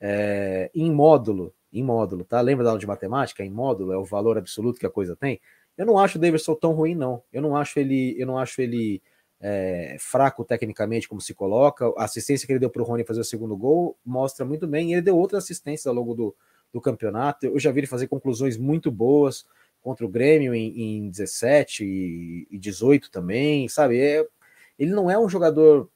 É, 0.01 0.71
em 0.75 0.93
módulo, 0.93 1.53
em 1.73 1.83
módulo, 1.83 2.25
tá? 2.25 2.41
Lembra 2.41 2.65
da 2.65 2.71
aula 2.71 2.81
de 2.81 2.87
matemática? 2.87 3.45
Em 3.45 3.51
módulo 3.51 3.93
é 3.93 3.99
o 3.99 4.05
valor 4.05 4.39
absoluto 4.39 4.79
que 4.79 4.87
a 4.87 4.91
coisa 4.91 5.17
tem. 5.17 5.41
Eu 5.77 5.85
não 5.87 5.99
acho 5.99 6.19
o 6.19 6.21
Daverson 6.21 6.55
tão 6.55 6.73
ruim, 6.73 6.95
não. 6.95 7.23
Eu 7.33 7.43
não 7.43 7.57
acho 7.57 7.79
ele, 7.81 8.15
eu 8.17 8.27
não 8.27 8.39
acho 8.39 8.61
ele 8.61 9.03
é, 9.47 9.99
fraco 10.01 10.43
tecnicamente, 10.43 11.07
como 11.07 11.21
se 11.21 11.35
coloca. 11.35 11.93
A 11.99 12.05
assistência 12.05 12.47
que 12.47 12.53
ele 12.55 12.59
deu 12.59 12.71
para 12.71 12.81
o 12.81 12.85
Rony 12.85 13.05
fazer 13.05 13.21
o 13.21 13.25
segundo 13.25 13.55
gol 13.55 13.95
mostra 14.03 14.43
muito 14.43 14.67
bem. 14.67 14.95
Ele 14.95 15.03
deu 15.03 15.19
outras 15.19 15.45
assistências 15.45 15.87
ao 15.87 15.93
longo 15.93 16.15
do, 16.15 16.35
do 16.73 16.81
campeonato. 16.81 17.45
Eu 17.45 17.61
já 17.61 17.71
vi 17.71 17.81
ele 17.81 17.87
fazer 17.87 18.07
conclusões 18.07 18.57
muito 18.57 18.91
boas 18.91 19.45
contra 19.83 20.07
o 20.07 20.09
Grêmio 20.09 20.55
em, 20.55 20.81
em 20.81 21.11
17 21.11 21.85
e, 21.85 22.49
e 22.51 22.59
18 22.59 23.11
também, 23.11 23.69
sabe? 23.69 24.01
É, 24.01 24.27
ele 24.79 24.93
não 24.93 25.11
é 25.11 25.19
um 25.19 25.29
jogador 25.29 25.91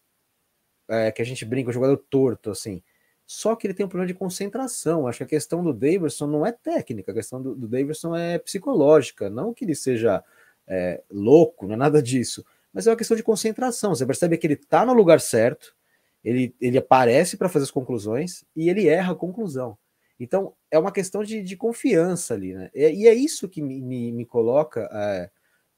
é, 0.87 1.11
que 1.11 1.23
a 1.23 1.25
gente 1.25 1.47
brinca, 1.47 1.71
um 1.71 1.73
jogador 1.73 1.97
torto, 2.11 2.51
assim. 2.51 2.83
Só 3.25 3.57
que 3.57 3.67
ele 3.67 3.73
tem 3.73 3.87
um 3.87 3.89
problema 3.89 4.13
de 4.13 4.19
concentração. 4.19 5.07
Acho 5.07 5.19
que 5.19 5.25
a 5.25 5.27
questão 5.27 5.65
do 5.65 5.73
Davidson 5.73 6.27
não 6.27 6.45
é 6.45 6.53
técnica, 6.53 7.13
a 7.13 7.15
questão 7.15 7.41
do, 7.41 7.55
do 7.55 7.67
Davidson 7.67 8.15
é 8.15 8.39
psicológica. 8.39 9.31
Não 9.31 9.55
que 9.55 9.65
ele 9.65 9.75
seja 9.75 10.23
é, 10.67 11.03
louco, 11.11 11.67
não 11.67 11.73
é 11.73 11.79
nada 11.79 12.03
disso 12.03 12.45
mas 12.73 12.87
é 12.87 12.91
uma 12.91 12.97
questão 12.97 13.17
de 13.17 13.23
concentração. 13.23 13.95
Você 13.95 14.07
percebe 14.07 14.37
que 14.37 14.47
ele 14.47 14.55
está 14.55 14.85
no 14.85 14.93
lugar 14.93 15.21
certo, 15.21 15.75
ele, 16.23 16.55
ele 16.61 16.79
aparece 16.79 17.37
para 17.37 17.49
fazer 17.49 17.65
as 17.65 17.71
conclusões 17.71 18.45
e 18.55 18.69
ele 18.69 18.89
erra 18.89 19.13
a 19.13 19.17
conclusão. 19.17 19.79
Então, 20.21 20.55
é 20.71 20.79
uma 20.79 20.93
questão 20.93 21.23
de, 21.23 21.43
de 21.43 21.57
confiança 21.57 22.35
ali, 22.35 22.55
né? 22.55 22.71
E, 22.75 23.03
e, 23.03 23.09
é 23.09 23.15
isso 23.15 23.49
que 23.49 23.63
me, 23.63 23.81
me, 23.81 24.13
me 24.13 24.25
coloca, 24.25 24.89
é, 24.93 25.31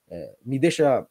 é, 0.08 0.36
me 0.44 0.58
deixa, 0.58 1.06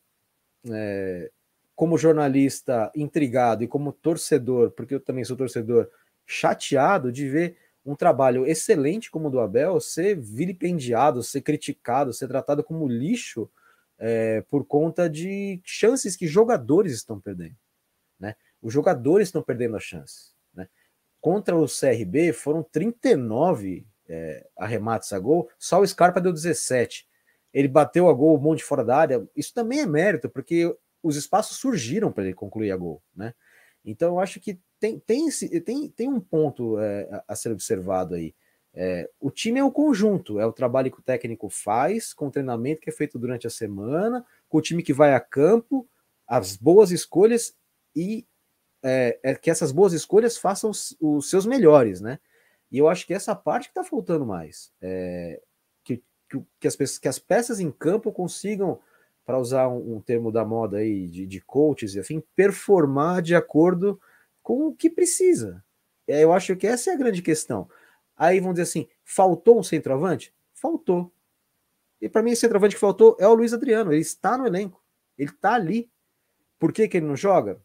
é, 0.68 1.30
como 1.76 1.98
jornalista, 1.98 2.92
intrigado 2.96 3.63
e 3.63 3.68
como 3.68 3.94
torcedor, 3.94 4.72
porque 4.72 4.96
eu 4.96 5.00
também 5.00 5.24
sou 5.24 5.38
torcedor, 5.38 5.89
chateado 6.26 7.12
de 7.12 7.30
ver 7.30 7.58
um 7.86 7.96
trabalho 7.96 8.46
excelente 8.46 9.10
como 9.10 9.28
o 9.28 9.32
do 9.32 9.39
Abel 9.39 9.80
ser 9.80 10.15
vilipendiado, 10.20 11.24
ser 11.24 11.42
criticado, 11.42 12.13
ser 12.13 12.28
tratado 12.28 12.63
como 12.63 12.88
lixo 12.88 13.50
é, 14.00 14.42
por 14.42 14.66
conta 14.66 15.10
de 15.10 15.62
chances 15.64 16.16
que 16.16 16.26
jogadores 16.26 16.94
estão 16.94 17.20
perdendo. 17.20 17.56
Né? 18.18 18.36
Os 18.62 18.74
jogadores 18.74 19.28
estão 19.28 19.44
perdendo 19.44 19.76
a 19.76 19.80
chance. 19.80 20.32
Né? 20.54 20.68
Contra 21.20 21.56
o 21.56 21.66
CRB 21.66 22.32
foram 22.32 22.64
39 22.64 23.86
é, 24.08 24.48
arremates 24.58 25.12
a 25.12 25.20
gol, 25.20 25.50
só 25.60 25.82
o 25.82 25.88
Scarpa 25.88 26.22
deu 26.22 26.32
17. 26.32 27.08
Ele 27.54 27.68
bateu 27.68 28.10
a 28.10 28.14
gol 28.14 28.38
um 28.38 28.42
monte 28.42 28.64
fora 28.64 28.84
da 28.84 28.98
área. 28.98 29.28
Isso 29.36 29.54
também 29.54 29.82
é 29.82 29.86
mérito, 29.86 30.30
porque 30.30 30.74
os 31.04 31.16
espaços 31.16 31.58
surgiram 31.58 32.12
para 32.12 32.24
ele 32.24 32.34
concluir 32.34 32.72
a 32.72 32.78
gol. 32.78 33.04
Né? 33.16 33.34
Então 33.84 34.10
eu 34.10 34.20
acho 34.20 34.40
que 34.40 34.60
tem, 34.80 35.00
tem, 35.00 35.30
tem, 35.66 35.90
tem 35.90 36.08
um 36.08 36.22
ponto 36.22 36.80
é, 36.80 37.24
a 37.28 37.36
ser 37.36 37.52
observado 37.52 38.16
aí. 38.16 38.34
É, 38.74 39.10
o 39.20 39.32
time 39.32 39.60
é 39.60 39.64
o 39.64 39.72
conjunto, 39.72 40.40
é 40.40 40.46
o 40.46 40.54
trabalho 40.54 40.92
que 40.92 41.00
o 41.00 41.04
técnico 41.04 41.50
faz, 41.50 42.14
com 42.14 42.28
o 42.28 42.32
treinamento 42.32 42.82
que 42.82 42.90
é 42.90 42.94
feito 42.94 43.18
durante 43.18 43.48
a 43.48 43.50
semana, 43.50 44.26
com 44.48 44.58
o 44.58 44.62
time 44.62 44.84
que 44.84 44.94
vai 44.94 45.14
a 45.14 45.20
campo, 45.20 45.88
as 46.28 46.56
boas 46.56 46.92
escolhas 46.92 47.56
e 47.96 48.26
é, 48.84 49.20
é 49.24 49.36
que 49.36 49.50
essas 49.50 49.72
boas 49.72 49.94
escolhas 49.94 50.38
façam 50.38 50.70
os, 50.70 51.30
seus 51.30 51.46
melhores, 51.46 52.00
né? 52.00 52.20
E 52.72 52.78
eu 52.78 52.88
acho 52.88 53.06
que 53.06 53.14
essa 53.14 53.36
parte 53.36 53.66
que 53.66 53.72
está 53.72 53.84
faltando 53.84 54.26
mais. 54.26 54.72
É, 54.82 55.42
que, 55.84 56.04
que, 56.30 56.42
que, 56.60 56.68
as, 56.68 56.76
que 57.00 57.08
as 57.08 57.20
peças 57.20 57.60
em 57.60 57.72
campo 57.72 58.12
consigam, 58.12 58.80
para 59.26 59.38
usar 59.38 59.68
um, 59.68 59.98
um, 59.98 60.02
termo 60.02 60.32
da 60.32 60.44
moda 60.44 60.78
aí, 60.78 61.08
de, 61.08 61.28
de 61.28 61.40
coaches 61.42 61.94
e 61.94 62.00
afim, 62.00 62.24
performar 62.36 63.22
de 63.22 63.36
acordo 63.36 64.02
com 64.42 64.66
o 64.68 64.74
que 64.74 64.90
precisa. 64.90 65.64
É, 66.08 66.24
eu 66.24 66.34
acho 66.34 66.56
que 66.56 66.66
essa 66.66 66.90
é 66.90 66.94
a 66.94 66.98
grande 66.98 67.22
questão. 67.22 67.70
Aí 68.20 68.42
vão 68.42 68.52
dizer 68.52 68.64
assim: 68.64 68.88
faltou 69.06 69.58
um 69.58 69.64
centroavante? 69.64 70.36
Faltou. 70.54 71.10
E 72.02 72.10
para 72.10 72.22
mim, 72.22 72.34
o 72.34 72.36
centroavante 72.36 72.76
que 72.76 72.82
faltou 72.82 73.16
é 73.18 73.26
o 73.26 73.34
Luiz 73.34 73.54
Adriano. 73.54 73.94
Ele 73.94 74.02
está 74.02 74.38
no 74.38 74.46
elenco. 74.46 74.84
Ele 75.18 75.30
está 75.30 75.54
ali. 75.54 75.90
Por 76.60 76.74
que, 76.74 76.88
que 76.90 76.98
ele 76.98 77.06
não 77.06 77.16
joga? 77.16 77.62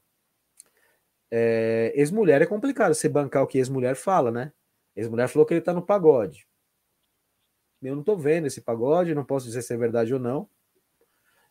É, 1.30 1.92
ex-mulher 1.96 2.40
é 2.40 2.46
complicado 2.46 2.94
você 2.94 3.08
bancar 3.08 3.42
o 3.42 3.46
que 3.46 3.58
ex-mulher 3.58 3.96
fala, 3.96 4.30
né? 4.30 4.52
Ex-mulher 4.94 5.28
falou 5.28 5.44
que 5.44 5.52
ele 5.52 5.58
está 5.58 5.72
no 5.72 5.84
pagode. 5.84 6.46
Eu 7.82 7.94
não 7.94 8.00
estou 8.00 8.16
vendo 8.16 8.46
esse 8.46 8.60
pagode, 8.60 9.14
não 9.14 9.24
posso 9.24 9.46
dizer 9.46 9.62
se 9.62 9.74
é 9.74 9.76
verdade 9.76 10.14
ou 10.14 10.20
não. 10.20 10.48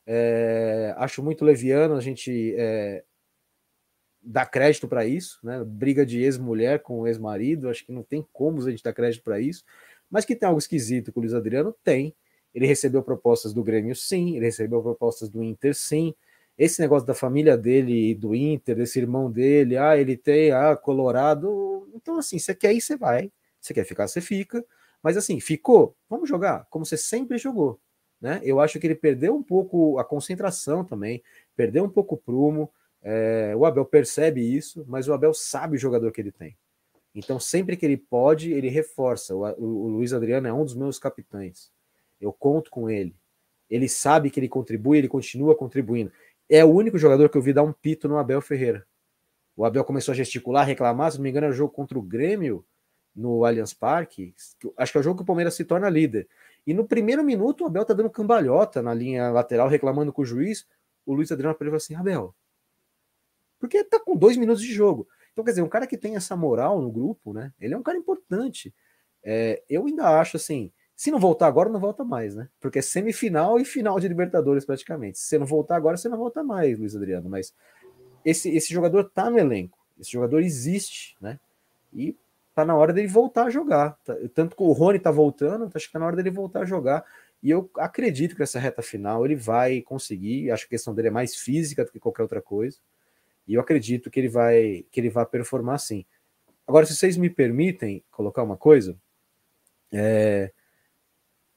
É, 0.06 0.94
acho 0.98 1.22
muito 1.22 1.44
leviano 1.44 1.96
a 1.96 2.02
gente 2.02 2.56
é, 2.58 3.04
dar 4.23 4.45
crédito 4.45 4.88
para 4.88 5.05
isso, 5.05 5.39
né? 5.43 5.63
Briga 5.63 6.05
de 6.05 6.21
ex-mulher 6.21 6.81
com 6.81 7.05
ex-marido, 7.05 7.69
acho 7.69 7.86
que 7.86 7.91
não 7.91 8.03
tem 8.03 8.25
como 8.31 8.62
a 8.62 8.71
gente 8.71 8.83
dar 8.83 8.93
crédito 8.93 9.23
para 9.23 9.39
isso, 9.39 9.63
mas 10.09 10.25
que 10.25 10.36
tem 10.36 10.47
algo 10.47 10.59
esquisito 10.59 11.12
com 11.12 11.19
o 11.19 11.23
Luiz 11.23 11.33
Adriano, 11.33 11.75
tem. 11.83 12.15
Ele 12.53 12.67
recebeu 12.67 13.01
propostas 13.01 13.53
do 13.53 13.63
Grêmio, 13.63 13.95
sim, 13.95 14.36
ele 14.36 14.45
recebeu 14.45 14.81
propostas 14.81 15.27
do 15.27 15.43
Inter, 15.43 15.75
sim. 15.75 16.13
Esse 16.57 16.79
negócio 16.79 17.07
da 17.07 17.15
família 17.15 17.57
dele 17.57 18.12
e 18.12 18.15
do 18.15 18.36
Inter, 18.36 18.75
desse 18.75 18.99
irmão 18.99 19.31
dele, 19.31 19.75
ah, 19.75 19.97
ele 19.97 20.15
tem, 20.15 20.51
ah, 20.51 20.75
Colorado. 20.75 21.89
Então, 21.95 22.19
assim, 22.19 22.38
você 22.38 22.53
quer 22.53 22.73
ir, 22.73 22.81
você 22.81 22.95
vai. 22.95 23.31
Você 23.59 23.73
quer 23.73 23.83
ficar, 23.86 24.07
você 24.07 24.21
fica. 24.21 24.63
Mas, 25.01 25.17
assim, 25.17 25.39
ficou, 25.39 25.95
vamos 26.07 26.29
jogar 26.29 26.67
como 26.69 26.86
você 26.86 26.95
sempre 26.95 27.39
jogou. 27.39 27.79
Né? 28.21 28.39
Eu 28.43 28.59
acho 28.62 28.79
que 28.79 28.88
ele 28.88 28.95
perdeu 28.95 29.36
um 29.36 29.43
pouco 29.43 29.97
a 29.99 30.05
concentração 30.05 30.86
também, 30.86 31.21
perdeu 31.55 31.83
um 31.83 31.89
pouco 31.89 32.15
o 32.15 32.17
prumo. 32.17 32.71
É, 33.04 33.54
o 33.56 33.66
Abel 33.66 33.86
percebe 33.86 34.42
isso, 34.42 34.86
mas 34.88 35.08
o 35.08 35.13
Abel 35.13 35.34
sabe 35.34 35.76
o 35.76 35.80
jogador 35.80 36.12
que 36.12 36.22
ele 36.22 36.32
tem. 36.32 36.58
Então, 37.13 37.39
sempre 37.39 37.76
que 37.76 37.86
ele 37.86 37.98
pode, 37.98 38.52
ele 38.52 38.70
reforça. 38.70 39.36
O, 39.36 39.44
o, 39.44 39.66
o 39.84 39.88
Luiz 39.89 40.13
Adriano 40.13 40.48
é 40.48 40.54
um 40.54 40.63
dos 40.63 40.74
meus 40.74 40.98
capitães. 40.98 41.72
Eu 42.20 42.32
conto 42.32 42.72
com 42.72 42.89
ele. 42.89 43.16
Ele 43.70 43.89
sabe 43.89 44.30
que 44.30 44.39
ele 44.39 44.48
contribui, 44.48 44.98
ele 44.98 45.08
continua 45.08 45.56
contribuindo. 45.56 46.12
É 46.50 46.63
o 46.63 46.70
único 46.70 46.98
jogador 46.98 47.30
que 47.30 47.38
eu 47.38 47.42
vi 47.42 47.54
dar 47.54 47.63
um 47.63 47.74
pito 47.74 48.08
no 48.08 48.18
Abel 48.18 48.42
Ferreira. 48.42 48.86
O 49.56 49.66
Abel 49.66 49.84
começou 49.84 50.13
a 50.13 50.16
gesticular, 50.16 50.66
reclamar. 50.66 51.12
Se 51.12 51.18
não 51.18 51.24
me 51.24 51.30
engano, 51.30 51.46
era 51.46 51.54
o 51.54 51.58
jogo 51.58 51.74
contra 51.74 51.98
o 51.98 52.02
Grêmio 52.02 52.66
no 53.16 53.46
Allianz 53.46 53.74
Parque. 53.74 54.34
Acho 54.78 54.92
que 54.92 54.98
é 54.98 55.02
o 55.02 55.04
jogo 55.04 55.18
que 55.18 55.24
o 55.24 55.26
Palmeiras 55.26 55.54
se 55.54 55.66
torna 55.66 55.89
líder. 55.89 56.28
E 56.66 56.74
no 56.74 56.86
primeiro 56.86 57.24
minuto, 57.24 57.63
o 57.63 57.68
Abel 57.68 57.86
tá 57.86 57.94
dando 57.94 58.10
cambalhota 58.10 58.82
na 58.82 58.94
linha 58.94 59.30
lateral, 59.30 59.68
reclamando 59.68 60.12
com 60.12 60.22
o 60.22 60.26
juiz. 60.26 60.66
O 61.06 61.13
Luiz 61.13 61.32
Adriano 61.32 61.56
falou 61.56 61.76
assim: 61.76 61.96
Abel, 61.96 62.34
porque 63.63 63.82
tá 63.82 63.97
com 63.97 64.13
dois 64.13 64.36
minutos 64.36 64.62
de 64.62 64.73
jogo. 64.73 65.08
Então, 65.32 65.41
quer 65.41 65.52
dizer, 65.52 65.62
um 65.62 65.69
cara 65.69 65.88
que 65.88 65.97
tem 65.97 66.17
essa 66.17 66.36
moral 66.36 66.82
no 66.82 66.91
grupo, 66.91 67.32
né? 67.32 67.54
Ele 67.58 67.73
é 67.73 67.78
um 67.78 67.82
cara 67.82 67.97
importante. 67.97 68.76
É, 69.23 69.63
eu 69.69 69.86
ainda 69.86 70.19
acho 70.19 70.36
assim, 70.36 70.69
se 70.97 71.10
não 71.10 71.17
voltar 71.17 71.47
agora, 71.47 71.69
não 71.69 71.80
volta 71.80 72.04
mais, 72.04 72.36
né? 72.36 72.49
Porque 72.60 72.80
é 72.80 72.82
semifinal 72.82 73.58
e 73.62 73.63
final 73.63 74.02
de 74.02 74.08
Libertadores 74.10 74.65
praticamente. 74.65 75.17
Se 75.17 75.28
você 75.28 75.38
não 75.38 75.45
voltar 75.45 75.78
agora, 75.78 75.95
você 75.95 76.10
não 76.10 76.17
volta 76.17 76.43
mais, 76.43 76.78
Luiz 76.78 76.93
Adriano. 76.93 77.30
Mas 77.30 77.54
esse, 78.26 78.49
esse 78.49 78.73
jogador 78.73 79.10
tá 79.10 79.30
no 79.30 79.39
elenco. 79.39 79.80
Esse 79.97 80.12
jogador 80.12 80.41
existe, 80.41 81.15
né? 81.21 81.39
E 81.93 82.17
tá 82.54 82.65
na 82.65 82.76
hora 82.76 82.91
dele 82.91 83.08
voltar 83.08 83.45
a 83.45 83.49
jogar. 83.49 83.97
Tá, 84.04 84.13
tanto 84.34 84.58
que 84.58 84.63
o 84.63 84.73
Rony 84.73 84.99
tá 84.99 85.10
voltando, 85.10 85.71
acho 85.73 85.88
que 85.88 85.93
tá 85.93 85.99
na 85.99 86.06
hora 86.06 86.17
dele 86.17 86.32
voltar 86.32 86.63
a 86.63 86.65
jogar. 86.65 87.06
E 87.41 87.49
eu 87.49 87.71
acredito 87.78 88.36
que 88.36 88.43
essa 88.43 88.60
reta 88.60 88.82
final 88.82 89.23
ele 89.26 89.38
vai 89.38 89.80
conseguir. 89.80 90.52
Acho 90.52 90.67
que 90.67 90.76
a 90.76 90.78
questão 90.78 90.93
dele 90.93 91.08
é 91.08 91.12
mais 91.12 91.38
física 91.38 91.86
do 91.86 91.91
que 91.93 91.99
qualquer 91.99 92.23
outra 92.23 92.41
coisa. 92.41 92.78
E 93.47 93.56
eu 93.56 93.62
acredito 93.62 94.10
que 94.10 94.19
ele 94.19 94.29
vai 94.29 94.86
que 94.91 94.99
ele 94.99 95.10
vai 95.10 95.25
performar 95.25 95.79
sim. 95.79 96.06
Agora, 96.65 96.86
se 96.86 96.95
vocês 96.95 97.17
me 97.17 97.29
permitem 97.29 98.03
colocar 98.10 98.43
uma 98.43 98.58
coisa, 98.58 98.97
é, 99.91 100.51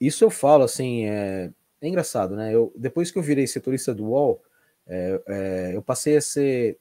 isso 0.00 0.24
eu 0.24 0.30
falo 0.30 0.64
assim, 0.64 1.06
é, 1.06 1.52
é, 1.80 1.88
engraçado, 1.88 2.36
né? 2.36 2.54
Eu, 2.54 2.72
depois 2.76 3.10
que 3.10 3.18
eu 3.18 3.22
virei 3.22 3.46
setorista 3.46 3.94
do 3.94 4.06
UOL, 4.06 4.42
é, 4.86 5.22
é, 5.26 5.76
eu 5.76 5.82
passei 5.82 6.16
a 6.16 6.20
ser 6.20 6.78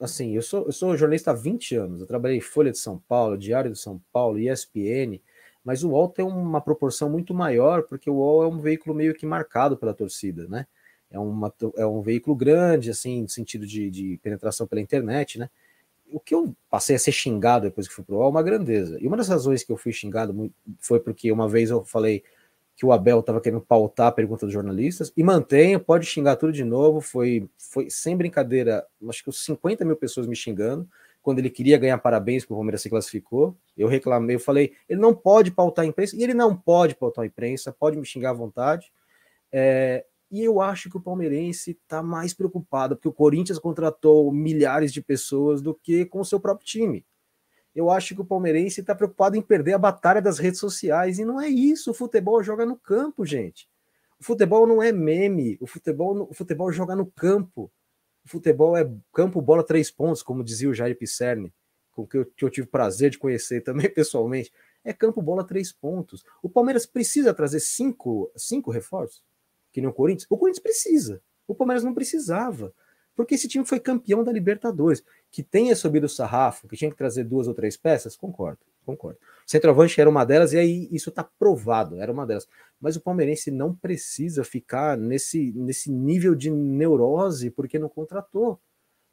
assim, 0.00 0.34
eu 0.34 0.42
sou, 0.42 0.66
eu 0.66 0.72
sou 0.72 0.96
jornalista 0.96 1.30
há 1.30 1.34
20 1.34 1.76
anos, 1.76 2.00
eu 2.00 2.06
trabalhei 2.06 2.40
Folha 2.40 2.70
de 2.70 2.78
São 2.78 2.98
Paulo, 3.08 3.38
Diário 3.38 3.72
de 3.72 3.78
São 3.78 4.02
Paulo, 4.12 4.38
ESPN, 4.38 5.20
Mas 5.64 5.82
o 5.82 5.90
UOL 5.90 6.08
tem 6.08 6.24
uma 6.24 6.60
proporção 6.60 7.08
muito 7.08 7.32
maior, 7.34 7.84
porque 7.84 8.10
o 8.10 8.16
UOL 8.16 8.42
é 8.44 8.46
um 8.48 8.60
veículo 8.60 8.94
meio 8.94 9.14
que 9.14 9.24
marcado 9.24 9.76
pela 9.76 9.94
torcida, 9.94 10.46
né? 10.48 10.66
É, 11.14 11.18
uma, 11.18 11.52
é 11.76 11.86
um 11.86 12.02
veículo 12.02 12.34
grande, 12.34 12.90
assim, 12.90 13.22
no 13.22 13.28
sentido 13.28 13.66
de, 13.66 13.88
de 13.90 14.18
penetração 14.22 14.66
pela 14.66 14.80
internet, 14.80 15.38
né? 15.38 15.48
O 16.12 16.18
que 16.18 16.34
eu 16.34 16.54
passei 16.68 16.96
a 16.96 16.98
ser 16.98 17.12
xingado 17.12 17.66
depois 17.66 17.86
que 17.86 17.94
fui 17.94 18.04
pro 18.04 18.16
UOL 18.16 18.26
é 18.26 18.30
uma 18.30 18.42
grandeza. 18.42 18.98
E 19.00 19.06
uma 19.06 19.16
das 19.16 19.28
razões 19.28 19.62
que 19.62 19.72
eu 19.72 19.76
fui 19.76 19.92
xingado 19.92 20.52
foi 20.78 21.00
porque 21.00 21.30
uma 21.30 21.48
vez 21.48 21.70
eu 21.70 21.84
falei 21.84 22.22
que 22.76 22.84
o 22.84 22.92
Abel 22.92 23.20
estava 23.20 23.40
querendo 23.40 23.60
pautar 23.60 24.08
a 24.08 24.12
pergunta 24.12 24.44
dos 24.44 24.52
jornalistas, 24.52 25.12
e 25.16 25.22
mantenho, 25.22 25.78
pode 25.78 26.06
xingar 26.06 26.36
tudo 26.36 26.52
de 26.52 26.64
novo, 26.64 27.00
foi, 27.00 27.48
foi 27.56 27.88
sem 27.88 28.16
brincadeira, 28.16 28.84
acho 29.08 29.22
que 29.22 29.30
uns 29.30 29.44
50 29.44 29.84
mil 29.84 29.94
pessoas 29.94 30.26
me 30.26 30.34
xingando, 30.34 30.88
quando 31.22 31.38
ele 31.38 31.50
queria 31.50 31.78
ganhar 31.78 31.96
parabéns 31.98 32.42
porque 32.42 32.52
o 32.52 32.56
Palmeiras 32.56 32.82
se 32.82 32.90
classificou, 32.90 33.56
eu 33.78 33.86
reclamei, 33.86 34.34
eu 34.34 34.40
falei, 34.40 34.72
ele 34.88 35.00
não 35.00 35.14
pode 35.14 35.52
pautar 35.52 35.84
a 35.84 35.88
imprensa, 35.88 36.16
e 36.16 36.22
ele 36.24 36.34
não 36.34 36.56
pode 36.56 36.96
pautar 36.96 37.22
a 37.22 37.26
imprensa, 37.26 37.72
pode 37.72 37.96
me 37.96 38.04
xingar 38.04 38.30
à 38.30 38.34
vontade, 38.34 38.92
é, 39.52 40.04
e 40.34 40.44
eu 40.44 40.60
acho 40.60 40.90
que 40.90 40.96
o 40.96 41.00
palmeirense 41.00 41.72
está 41.72 42.02
mais 42.02 42.34
preocupado, 42.34 42.96
porque 42.96 43.08
o 43.08 43.12
Corinthians 43.12 43.58
contratou 43.58 44.32
milhares 44.32 44.92
de 44.92 45.02
pessoas 45.02 45.62
do 45.62 45.74
que 45.74 46.04
com 46.04 46.20
o 46.20 46.24
seu 46.24 46.40
próprio 46.40 46.66
time 46.66 47.04
eu 47.74 47.90
acho 47.90 48.14
que 48.14 48.20
o 48.20 48.24
palmeirense 48.24 48.80
está 48.80 48.94
preocupado 48.94 49.36
em 49.36 49.42
perder 49.42 49.72
a 49.72 49.78
batalha 49.78 50.22
das 50.22 50.38
redes 50.38 50.60
sociais. 50.60 51.18
E 51.18 51.24
não 51.24 51.40
é 51.40 51.48
isso. 51.48 51.90
O 51.90 51.94
futebol 51.94 52.42
joga 52.42 52.64
no 52.64 52.76
campo, 52.76 53.26
gente. 53.26 53.68
O 54.18 54.24
futebol 54.24 54.66
não 54.66 54.80
é 54.80 54.92
meme. 54.92 55.58
O 55.60 55.66
futebol, 55.66 56.28
o 56.30 56.32
futebol 56.32 56.70
joga 56.70 56.94
no 56.94 57.06
campo. 57.06 57.70
O 58.24 58.28
futebol 58.28 58.76
é 58.76 58.88
campo, 59.12 59.42
bola, 59.42 59.64
três 59.64 59.90
pontos, 59.90 60.22
como 60.22 60.44
dizia 60.44 60.68
o 60.68 60.74
Jair 60.74 60.96
Pisserni, 60.96 61.52
com 61.90 62.06
que 62.06 62.16
eu, 62.16 62.24
que 62.24 62.44
eu 62.44 62.48
tive 62.48 62.66
prazer 62.66 63.10
de 63.10 63.18
conhecer 63.18 63.60
também 63.60 63.90
pessoalmente. 63.92 64.52
É 64.84 64.92
campo, 64.92 65.20
bola, 65.20 65.44
três 65.44 65.72
pontos. 65.72 66.24
O 66.42 66.48
Palmeiras 66.48 66.86
precisa 66.86 67.34
trazer 67.34 67.60
cinco, 67.60 68.30
cinco 68.36 68.70
reforços, 68.70 69.22
que 69.74 69.80
nem 69.80 69.90
o 69.90 69.92
Corinthians. 69.92 70.26
O 70.30 70.38
Corinthians 70.38 70.62
precisa. 70.62 71.20
O 71.48 71.54
Palmeiras 71.54 71.82
não 71.82 71.92
precisava. 71.92 72.72
Porque 73.16 73.34
esse 73.34 73.48
time 73.48 73.66
foi 73.66 73.80
campeão 73.80 74.22
da 74.22 74.30
Libertadores. 74.30 75.02
Que 75.32 75.42
tenha 75.42 75.74
subido 75.74 76.06
o 76.06 76.08
sarrafo, 76.08 76.68
que 76.68 76.76
tinha 76.76 76.90
que 76.90 76.96
trazer 76.96 77.24
duas 77.24 77.48
ou 77.48 77.54
três 77.54 77.76
peças, 77.76 78.16
concordo, 78.16 78.60
concordo. 78.86 79.18
O 79.44 79.50
centroavante 79.50 80.00
era 80.00 80.08
uma 80.08 80.24
delas, 80.24 80.52
e 80.52 80.58
aí 80.58 80.88
isso 80.92 81.10
está 81.10 81.24
provado, 81.24 82.00
era 82.00 82.12
uma 82.12 82.24
delas. 82.24 82.46
Mas 82.80 82.94
o 82.94 83.00
palmeirense 83.00 83.50
não 83.50 83.74
precisa 83.74 84.44
ficar 84.44 84.96
nesse, 84.96 85.52
nesse 85.52 85.90
nível 85.90 86.36
de 86.36 86.50
neurose 86.50 87.50
porque 87.50 87.76
não 87.76 87.88
contratou. 87.88 88.60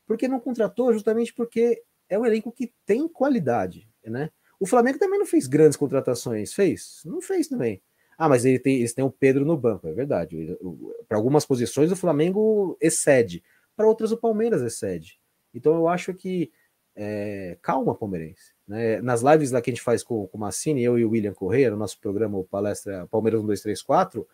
Porque 0.06 0.28
não 0.28 0.39
contratou 0.39 0.93
justamente 0.93 1.34
porque 1.34 1.82
é 2.08 2.19
um 2.19 2.26
elenco 2.26 2.52
que 2.52 2.71
tem 2.86 3.08
qualidade, 3.08 3.89
né? 4.06 4.30
O 4.60 4.67
Flamengo 4.67 5.00
também 5.00 5.17
não 5.17 5.26
fez 5.26 5.47
grandes 5.47 5.76
contratações, 5.76 6.54
fez? 6.54 7.02
Não 7.04 7.19
fez 7.19 7.47
também. 7.47 7.82
Ah, 8.17 8.30
mas 8.30 8.45
ele 8.45 8.60
tem, 8.60 8.78
eles 8.78 8.93
têm 8.93 9.04
o 9.04 9.12
Pedro 9.12 9.45
no 9.45 9.58
banco, 9.58 9.88
é 9.88 9.93
verdade. 9.93 10.58
Para 11.08 11.17
algumas 11.17 11.45
posições 11.45 11.91
o 11.91 11.95
Flamengo 11.95 12.78
excede 12.80 13.43
para 13.76 13.88
outras 13.88 14.12
o 14.12 14.17
Palmeiras 14.17 14.62
excede. 14.62 15.19
Então 15.54 15.74
eu 15.74 15.88
acho 15.88 16.13
que 16.13 16.52
é, 16.95 17.58
calma, 17.62 17.95
palmeirense. 17.95 18.54
Né? 18.67 19.02
Nas 19.02 19.21
lives 19.21 19.52
lá 19.52 19.62
que 19.62 19.69
a 19.69 19.74
gente 19.74 19.84
faz 19.84 20.04
com, 20.04 20.28
com 20.28 20.38
o 20.38 20.41
Massini, 20.41 20.84
eu 20.84 21.00
e 21.00 21.06
o 21.06 21.10
William 21.10 21.34
Correia, 21.34 21.71
no 21.71 21.78
nosso 21.78 22.00
programa 22.00 22.38
o 22.38 22.43
Palestra 22.43 23.08
Palmeiras 23.08 23.41
1, 23.41 23.45
2, 23.45 23.62
3, 23.62 23.82
4, 23.82 24.28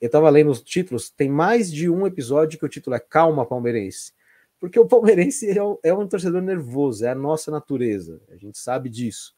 eu 0.00 0.06
estava 0.06 0.30
lendo 0.30 0.50
os 0.50 0.62
títulos, 0.62 1.10
tem 1.10 1.28
mais 1.28 1.72
de 1.72 1.90
um 1.90 2.06
episódio 2.06 2.58
que 2.58 2.64
o 2.64 2.68
título 2.68 2.94
é 2.94 3.00
Calma, 3.00 3.44
palmeirense. 3.44 4.12
Porque 4.60 4.78
o 4.78 4.86
palmeirense 4.86 5.50
é 5.50 5.62
um, 5.62 5.78
é 5.82 5.92
um 5.92 6.06
torcedor 6.06 6.40
nervoso, 6.40 7.04
é 7.04 7.10
a 7.10 7.14
nossa 7.14 7.50
natureza, 7.50 8.20
a 8.28 8.36
gente 8.36 8.58
sabe 8.58 8.88
disso. 8.88 9.36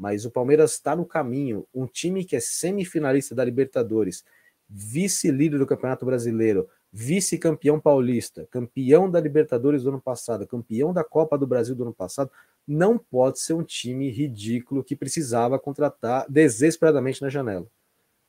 Mas 0.00 0.24
o 0.24 0.30
Palmeiras 0.30 0.72
está 0.72 0.96
no 0.96 1.04
caminho. 1.04 1.68
Um 1.74 1.86
time 1.86 2.24
que 2.24 2.34
é 2.34 2.40
semifinalista 2.40 3.34
da 3.34 3.44
Libertadores, 3.44 4.24
vice-líder 4.66 5.58
do 5.58 5.66
Campeonato 5.66 6.06
Brasileiro, 6.06 6.66
vice-campeão 6.90 7.78
paulista, 7.78 8.48
campeão 8.50 9.10
da 9.10 9.20
Libertadores 9.20 9.82
do 9.82 9.90
ano 9.90 10.00
passado, 10.00 10.46
campeão 10.46 10.90
da 10.94 11.04
Copa 11.04 11.36
do 11.36 11.46
Brasil 11.46 11.74
do 11.74 11.82
ano 11.82 11.92
passado, 11.92 12.30
não 12.66 12.96
pode 12.96 13.40
ser 13.40 13.52
um 13.52 13.62
time 13.62 14.08
ridículo 14.10 14.82
que 14.82 14.96
precisava 14.96 15.58
contratar 15.58 16.24
desesperadamente 16.30 17.20
na 17.20 17.28
janela. 17.28 17.66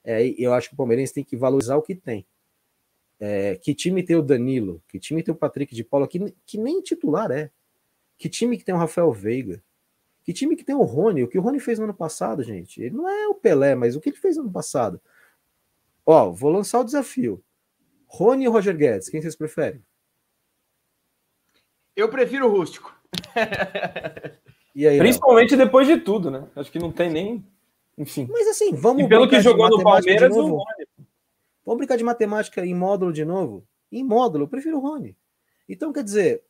É, 0.04 0.28
eu 0.38 0.54
acho 0.54 0.68
que 0.68 0.74
o 0.74 0.78
Palmeirense 0.78 1.14
tem 1.14 1.24
que 1.24 1.38
valorizar 1.38 1.78
o 1.78 1.82
que 1.82 1.96
tem. 1.96 2.26
É, 3.18 3.56
que 3.56 3.74
time 3.74 4.04
tem 4.04 4.18
o 4.18 4.22
Danilo? 4.22 4.84
Que 4.90 5.00
time 5.00 5.24
tem 5.24 5.34
o 5.34 5.38
Patrick 5.38 5.74
de 5.74 5.86
Paula? 5.86 6.06
Que, 6.06 6.36
que 6.46 6.58
nem 6.58 6.82
titular 6.82 7.32
é. 7.32 7.50
Que 8.18 8.28
time 8.28 8.58
que 8.58 8.66
tem 8.66 8.76
o 8.76 8.78
Rafael 8.78 9.10
Veiga? 9.14 9.64
Que 10.24 10.34
time 10.34 10.56
que 10.56 10.64
tem 10.64 10.76
o 10.76 10.84
Rony? 10.84 11.24
O 11.24 11.28
que 11.28 11.38
o 11.38 11.42
Rony 11.42 11.60
fez 11.60 11.80
no 11.80 11.86
ano 11.86 11.94
passado, 11.94 12.44
gente? 12.44 12.82
Ele 12.82 12.96
não 12.96 13.10
é 13.10 13.28
o 13.28 13.36
Pelé, 13.36 13.74
mas 13.76 13.96
o 13.96 14.02
que 14.02 14.10
ele 14.10 14.18
fez 14.18 14.38
no 14.38 14.44
ano 14.44 14.52
passado? 14.52 15.02
Ó, 16.06 16.32
vou 16.32 16.52
lançar 16.52 16.80
o 16.80 16.84
desafio. 16.84 17.44
Rony 18.06 18.48
ou 18.48 18.54
Roger 18.54 18.76
Guedes? 18.76 19.10
Quem 19.10 19.22
vocês 19.22 19.36
preferem? 19.36 19.84
Eu 21.96 22.10
prefiro 22.10 22.48
o 22.48 22.52
rústico. 22.52 22.96
aí, 24.76 24.98
Principalmente 24.98 25.56
depois 25.56 25.88
de 25.88 25.98
tudo, 25.98 26.30
né? 26.30 26.48
Acho 26.56 26.72
que 26.72 26.80
não 26.80 26.92
tem 26.92 27.10
nem. 27.10 27.46
Enfim. 27.98 28.28
Mas 28.30 28.48
assim, 28.48 28.74
vamos. 28.74 29.04
E 29.04 29.08
pelo 29.08 29.28
que 29.28 29.42
jogou 29.42 29.70
no 29.70 29.84
Palmeiras, 29.84 30.36
o 30.36 30.58
Rony. 30.58 30.88
Vamos 31.66 31.78
brincar 31.78 31.98
de 31.98 32.04
matemática 32.04 32.66
em 32.66 32.74
módulo 32.74 33.14
de 33.14 33.24
novo? 33.24 33.66
Em 33.92 34.04
módulo, 34.04 34.46
eu 34.46 34.48
prefiro 34.48 34.78
o 34.78 34.82
Rony. 34.82 35.16
Então, 35.70 35.94
quer 35.94 36.04
dizer, 36.04 36.44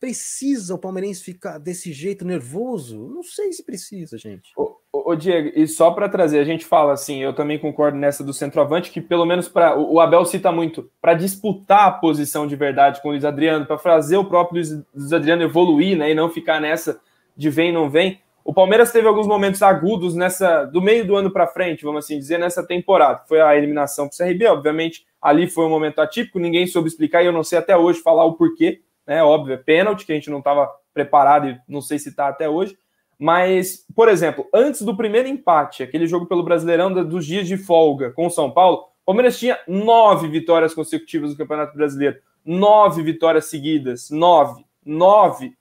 precisa 0.00 0.74
o 0.74 0.78
palmeirense 0.78 1.22
ficar 1.22 1.58
desse 1.58 1.92
jeito 1.92 2.24
nervoso? 2.24 3.08
Não 3.14 3.22
sei 3.22 3.52
se 3.52 3.62
precisa, 3.62 4.16
gente. 4.16 4.50
Ô, 4.92 5.14
Diego, 5.14 5.52
e 5.54 5.68
só 5.68 5.90
para 5.90 6.08
trazer, 6.08 6.40
a 6.40 6.44
gente 6.44 6.64
fala 6.64 6.92
assim, 6.92 7.22
eu 7.22 7.32
também 7.32 7.58
concordo 7.58 7.96
nessa 7.96 8.24
do 8.24 8.32
centroavante, 8.32 8.90
que 8.90 9.00
pelo 9.00 9.26
menos 9.26 9.48
para 9.48 9.78
o 9.78 10.00
Abel 10.00 10.24
cita 10.24 10.50
muito, 10.50 10.90
para 11.00 11.14
disputar 11.14 11.86
a 11.86 11.92
posição 11.92 12.46
de 12.46 12.56
verdade 12.56 13.00
com 13.00 13.08
o 13.08 13.10
Luiz 13.12 13.24
Adriano, 13.24 13.66
para 13.66 13.78
fazer 13.78 14.16
o 14.16 14.24
próprio 14.24 14.56
Luiz, 14.56 14.70
Luiz 14.94 15.12
Adriano 15.12 15.42
evoluir, 15.42 15.96
né, 15.96 16.10
e 16.10 16.14
não 16.14 16.28
ficar 16.28 16.60
nessa 16.60 17.00
de 17.36 17.50
vem 17.50 17.72
não 17.72 17.88
vem. 17.88 18.20
O 18.44 18.54
Palmeiras 18.54 18.90
teve 18.90 19.06
alguns 19.06 19.26
momentos 19.26 19.62
agudos 19.62 20.14
nessa 20.14 20.64
do 20.64 20.80
meio 20.80 21.06
do 21.06 21.14
ano 21.14 21.30
para 21.30 21.46
frente, 21.46 21.84
vamos 21.84 22.04
assim 22.04 22.18
dizer, 22.18 22.38
nessa 22.38 22.66
temporada. 22.66 23.22
Foi 23.28 23.40
a 23.40 23.56
eliminação 23.56 24.08
para 24.08 24.14
o 24.14 24.28
CRB, 24.28 24.46
obviamente, 24.46 25.06
ali 25.20 25.48
foi 25.48 25.66
um 25.66 25.70
momento 25.70 26.00
atípico, 26.00 26.38
ninguém 26.38 26.66
soube 26.66 26.88
explicar 26.88 27.22
e 27.22 27.26
eu 27.26 27.32
não 27.32 27.44
sei 27.44 27.58
até 27.58 27.76
hoje 27.76 28.00
falar 28.00 28.24
o 28.24 28.34
porquê 28.34 28.80
né? 29.10 29.24
Óbvio, 29.24 29.54
é 29.54 29.56
pênalti, 29.56 30.06
que 30.06 30.12
a 30.12 30.14
gente 30.14 30.30
não 30.30 30.38
estava 30.38 30.70
preparado 30.94 31.48
e 31.48 31.58
não 31.66 31.80
sei 31.80 31.98
se 31.98 32.10
está 32.10 32.28
até 32.28 32.48
hoje. 32.48 32.78
Mas, 33.18 33.84
por 33.92 34.08
exemplo, 34.08 34.46
antes 34.54 34.82
do 34.82 34.96
primeiro 34.96 35.26
empate, 35.26 35.82
aquele 35.82 36.06
jogo 36.06 36.26
pelo 36.26 36.44
Brasileirão 36.44 36.92
dos 36.92 37.26
dias 37.26 37.48
de 37.48 37.56
folga 37.56 38.12
com 38.12 38.26
o 38.26 38.30
São 38.30 38.52
Paulo, 38.52 38.84
o 39.02 39.06
Palmeiras 39.06 39.36
tinha 39.36 39.58
nove 39.66 40.28
vitórias 40.28 40.72
consecutivas 40.72 41.32
no 41.32 41.36
Campeonato 41.36 41.76
Brasileiro. 41.76 42.18
Nove 42.44 43.02
vitórias 43.02 43.46
seguidas. 43.46 44.10
Nove. 44.10 44.64
Nove. 44.86 45.54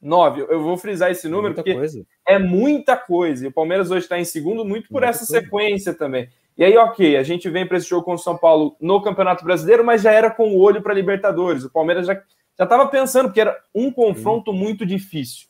Nove. 0.00 0.40
Eu 0.48 0.62
vou 0.62 0.78
frisar 0.78 1.10
esse 1.10 1.28
número 1.28 1.48
muita 1.48 1.62
porque 1.62 1.74
coisa. 1.74 2.06
é 2.26 2.38
muita 2.38 2.96
coisa. 2.96 3.44
E 3.44 3.48
o 3.48 3.52
Palmeiras 3.52 3.90
hoje 3.90 4.06
está 4.06 4.18
em 4.18 4.24
segundo 4.24 4.64
muito 4.64 4.88
por 4.88 5.02
muita 5.02 5.08
essa 5.08 5.26
coisa. 5.26 5.44
sequência 5.44 5.92
também. 5.92 6.30
E 6.56 6.64
aí, 6.64 6.74
ok, 6.78 7.18
a 7.18 7.22
gente 7.22 7.50
vem 7.50 7.66
para 7.66 7.76
esse 7.76 7.88
jogo 7.88 8.04
com 8.04 8.14
o 8.14 8.18
São 8.18 8.38
Paulo 8.38 8.76
no 8.80 9.02
Campeonato 9.02 9.44
Brasileiro, 9.44 9.84
mas 9.84 10.00
já 10.00 10.10
era 10.10 10.30
com 10.30 10.54
o 10.54 10.58
olho 10.58 10.80
para 10.80 10.94
Libertadores. 10.94 11.64
O 11.64 11.70
Palmeiras 11.70 12.06
já 12.06 12.18
já 12.58 12.64
estava 12.64 12.86
pensando 12.88 13.32
que 13.32 13.40
era 13.40 13.56
um 13.74 13.90
confronto 13.90 14.52
muito 14.52 14.86
difícil. 14.86 15.48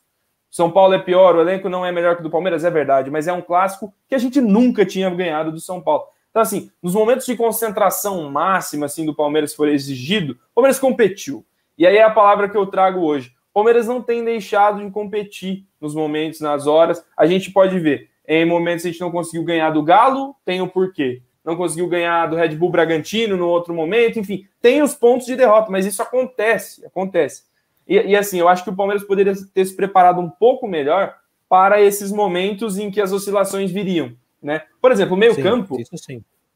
São 0.49 0.71
Paulo 0.71 0.93
é 0.93 0.99
pior, 0.99 1.35
o 1.35 1.41
elenco 1.41 1.67
não 1.67 1.85
é 1.85 1.91
melhor 1.91 2.15
que 2.15 2.21
o 2.21 2.23
do 2.23 2.29
Palmeiras, 2.29 2.63
é 2.63 2.69
verdade, 2.69 3.11
mas 3.11 3.27
é 3.27 3.33
um 3.33 3.41
clássico 3.41 3.93
que 4.07 4.15
a 4.15 4.17
gente 4.17 4.39
nunca 4.39 4.85
tinha 4.85 5.09
ganhado 5.09 5.51
do 5.51 5.59
São 5.59 5.81
Paulo. 5.81 6.05
Então, 6.29 6.41
assim, 6.41 6.71
nos 6.81 6.93
momentos 6.93 7.25
de 7.25 7.35
concentração 7.35 8.29
máxima 8.29 8.85
assim 8.85 9.05
do 9.05 9.15
Palmeiras 9.15 9.53
for 9.53 9.67
exigido, 9.67 10.33
o 10.33 10.55
Palmeiras 10.55 10.79
competiu. 10.79 11.45
E 11.77 11.85
aí 11.85 11.97
é 11.97 12.03
a 12.03 12.09
palavra 12.09 12.49
que 12.49 12.57
eu 12.57 12.65
trago 12.65 13.01
hoje. 13.01 13.29
O 13.51 13.53
Palmeiras 13.53 13.87
não 13.87 14.01
tem 14.01 14.23
deixado 14.23 14.83
de 14.83 14.91
competir 14.91 15.65
nos 15.79 15.93
momentos, 15.93 16.39
nas 16.39 16.67
horas. 16.67 17.05
A 17.17 17.25
gente 17.25 17.51
pode 17.51 17.79
ver, 17.79 18.09
em 18.27 18.45
momentos 18.45 18.85
a 18.85 18.89
gente 18.89 19.01
não 19.01 19.11
conseguiu 19.11 19.43
ganhar 19.43 19.69
do 19.69 19.83
Galo, 19.83 20.35
tem 20.43 20.61
o 20.61 20.67
porquê 20.67 21.21
não 21.45 21.55
conseguiu 21.55 21.87
ganhar 21.87 22.25
do 22.25 22.35
Red 22.35 22.55
Bull 22.55 22.71
Bragantino 22.71 23.37
no 23.37 23.47
outro 23.47 23.73
momento, 23.73 24.17
enfim, 24.17 24.47
tem 24.59 24.81
os 24.81 24.95
pontos 24.95 25.27
de 25.27 25.35
derrota, 25.35 25.71
mas 25.71 25.85
isso 25.85 26.01
acontece, 26.01 26.83
acontece. 26.85 27.43
E, 27.87 27.95
e, 27.95 28.15
assim, 28.15 28.39
eu 28.39 28.47
acho 28.49 28.63
que 28.63 28.69
o 28.71 28.75
Palmeiras 28.75 29.03
poderia 29.03 29.33
ter 29.53 29.63
se 29.63 29.75
preparado 29.75 30.19
um 30.19 30.29
pouco 30.29 30.67
melhor 30.67 31.15
para 31.47 31.79
esses 31.79 32.11
momentos 32.11 32.79
em 32.79 32.89
que 32.89 32.99
as 32.99 33.11
oscilações 33.11 33.71
viriam, 33.71 34.13
né? 34.41 34.63
Por 34.81 34.91
exemplo, 34.91 35.15
o 35.15 35.19
meio-campo, 35.19 35.77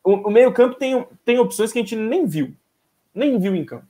o, 0.03 0.13
o 0.13 0.31
meio-campo 0.31 0.75
tem, 0.75 1.05
tem 1.23 1.37
opções 1.37 1.71
que 1.71 1.77
a 1.77 1.81
gente 1.83 1.95
nem 1.95 2.25
viu, 2.25 2.51
nem 3.13 3.37
viu 3.37 3.55
em 3.55 3.63
campo. 3.63 3.85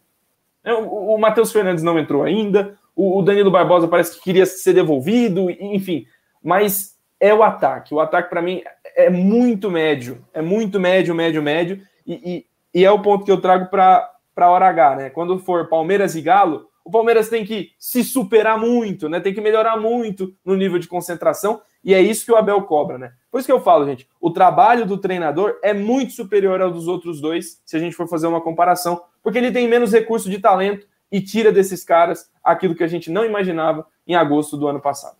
É, 0.66 0.74
o, 0.74 1.16
o 1.16 1.18
Matheus 1.18 1.54
Fernandes 1.54 1.82
não 1.82 1.98
entrou 1.98 2.24
ainda, 2.24 2.78
o, 2.94 3.20
o 3.20 3.22
Danilo 3.22 3.50
Barbosa 3.50 3.88
parece 3.88 4.18
que 4.18 4.24
queria 4.24 4.46
ser 4.46 4.74
devolvido, 4.74 5.50
enfim, 5.50 6.06
mas 6.44 7.00
é 7.20 7.34
o 7.34 7.42
ataque. 7.42 7.94
O 7.94 8.02
ataque, 8.02 8.30
para 8.30 8.42
mim, 8.42 8.62
é 9.06 9.10
muito 9.10 9.70
médio. 9.70 10.26
É 10.34 10.42
muito 10.42 10.80
médio, 10.80 11.16
médio, 11.16 11.42
médio. 11.42 11.82
E, 12.06 12.14
e, 12.14 12.80
e 12.80 12.86
é 12.86 12.92
o 12.92 13.02
ponto 13.02 13.26
que 13.26 13.32
eu 13.32 13.42
trago 13.42 13.70
para 13.70 14.12
a 14.36 14.50
hora 14.50 14.68
H, 14.68 14.96
né? 14.96 15.10
Quando 15.10 15.40
for 15.40 15.68
Palmeiras 15.68 16.16
e 16.16 16.22
Galo, 16.22 16.70
o 16.84 16.92
Palmeiras 16.92 17.30
tem 17.30 17.46
que 17.46 17.72
se 17.78 18.04
superar 18.04 18.58
muito, 18.58 19.08
né? 19.08 19.20
Tem 19.20 19.34
que 19.34 19.42
melhorar 19.42 19.78
muito 19.78 20.34
no 20.44 20.56
nível 20.56 20.80
de 20.80 20.88
concentração, 20.88 21.62
e 21.84 21.94
é 21.94 22.02
isso 22.02 22.26
que 22.26 22.32
o 22.32 22.36
Abel 22.36 22.64
cobra, 22.64 22.98
né? 22.98 23.14
Por 23.32 23.38
isso 23.38 23.46
que 23.46 23.52
eu 23.52 23.62
falo, 23.62 23.86
gente, 23.86 24.10
o 24.20 24.32
trabalho 24.32 24.88
do 24.88 24.98
treinador 24.98 25.60
é 25.62 25.72
muito 25.72 26.14
superior 26.14 26.62
ao 26.62 26.72
dos 26.72 26.88
outros 26.88 27.22
dois, 27.22 27.62
se 27.64 27.78
a 27.78 27.80
gente 27.80 27.96
for 27.96 28.08
fazer 28.08 28.26
uma 28.26 28.42
comparação, 28.42 29.04
porque 29.22 29.38
ele 29.38 29.52
tem 29.52 29.68
menos 29.68 29.92
recurso 29.92 30.30
de 30.30 30.40
talento 30.40 30.88
e 31.12 31.22
tira 31.22 31.52
desses 31.52 31.84
caras 31.84 32.30
aquilo 32.44 32.74
que 32.74 32.84
a 32.84 32.88
gente 32.88 33.12
não 33.12 33.24
imaginava 33.24 33.86
em 34.08 34.16
agosto 34.16 34.58
do 34.58 34.68
ano 34.68 34.82
passado. 34.82 35.18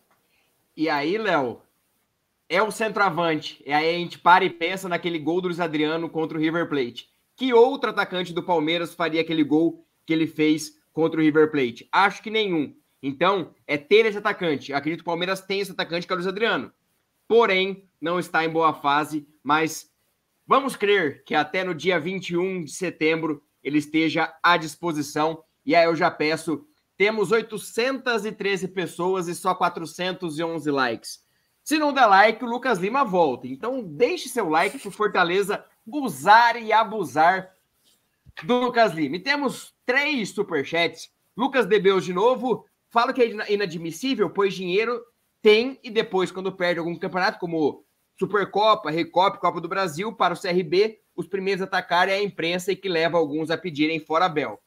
E 0.76 0.88
aí, 0.88 1.16
Léo, 1.18 1.60
é 2.50 2.60
o 2.60 2.72
centroavante. 2.72 3.62
E 3.64 3.72
aí 3.72 3.94
a 3.94 3.98
gente 3.98 4.18
para 4.18 4.44
e 4.44 4.50
pensa 4.50 4.88
naquele 4.88 5.20
gol 5.20 5.40
do 5.40 5.46
Luiz 5.46 5.60
Adriano 5.60 6.10
contra 6.10 6.36
o 6.36 6.40
River 6.40 6.68
Plate. 6.68 7.08
Que 7.36 7.54
outro 7.54 7.90
atacante 7.90 8.32
do 8.32 8.42
Palmeiras 8.42 8.92
faria 8.92 9.20
aquele 9.20 9.44
gol 9.44 9.86
que 10.04 10.12
ele 10.12 10.26
fez 10.26 10.76
contra 10.92 11.20
o 11.20 11.22
River 11.22 11.52
Plate? 11.52 11.88
Acho 11.92 12.20
que 12.20 12.28
nenhum. 12.28 12.74
Então, 13.00 13.54
é 13.68 13.78
ter 13.78 14.04
esse 14.04 14.18
atacante. 14.18 14.74
acredito 14.74 14.98
que 14.98 15.04
o 15.04 15.12
Palmeiras 15.12 15.40
tem 15.40 15.60
esse 15.60 15.70
atacante, 15.70 16.06
que 16.06 16.12
é 16.12 16.14
o 16.14 16.16
Luiz 16.16 16.26
Adriano. 16.26 16.72
Porém, 17.28 17.88
não 18.00 18.18
está 18.18 18.44
em 18.44 18.50
boa 18.50 18.74
fase, 18.74 19.28
mas 19.44 19.88
vamos 20.44 20.74
crer 20.74 21.22
que 21.24 21.36
até 21.36 21.62
no 21.62 21.72
dia 21.72 22.00
21 22.00 22.64
de 22.64 22.72
setembro 22.72 23.44
ele 23.62 23.78
esteja 23.78 24.34
à 24.42 24.56
disposição. 24.56 25.44
E 25.64 25.76
aí 25.76 25.84
eu 25.84 25.94
já 25.94 26.10
peço, 26.10 26.66
temos 26.96 27.30
813 27.30 28.66
pessoas 28.68 29.28
e 29.28 29.36
só 29.36 29.54
411 29.54 30.68
likes. 30.68 31.29
Se 31.62 31.78
não 31.78 31.92
der 31.92 32.06
like, 32.06 32.44
o 32.44 32.48
Lucas 32.48 32.78
Lima 32.78 33.04
volta. 33.04 33.46
Então 33.46 33.82
deixe 33.82 34.28
seu 34.28 34.48
like 34.48 34.78
para 34.78 34.90
Fortaleza 34.90 35.64
gozar 35.86 36.60
e 36.60 36.72
abusar 36.72 37.54
do 38.42 38.58
Lucas 38.58 38.92
Lima. 38.92 39.16
E 39.16 39.20
temos 39.20 39.74
três 39.84 40.30
superchats. 40.30 41.10
Lucas 41.36 41.66
Debeus 41.66 42.04
de 42.04 42.12
novo. 42.12 42.66
Fala 42.88 43.12
que 43.12 43.22
é 43.22 43.52
inadmissível, 43.52 44.30
pois 44.30 44.54
dinheiro 44.54 45.00
tem 45.40 45.78
e 45.82 45.90
depois, 45.90 46.30
quando 46.32 46.52
perde 46.52 46.80
algum 46.80 46.96
campeonato, 46.96 47.38
como 47.38 47.84
Supercopa, 48.18 48.90
Recopa, 48.90 49.38
Copa 49.38 49.60
do 49.60 49.68
Brasil, 49.68 50.12
para 50.12 50.34
o 50.34 50.38
CRB, 50.38 51.00
os 51.16 51.26
primeiros 51.26 51.62
a 51.62 51.64
atacarem 51.64 52.14
é 52.14 52.18
a 52.18 52.22
imprensa 52.22 52.72
e 52.72 52.76
que 52.76 52.88
leva 52.88 53.16
alguns 53.16 53.50
a 53.50 53.56
pedirem 53.56 54.00
fora 54.00 54.28
Bel. 54.28 54.60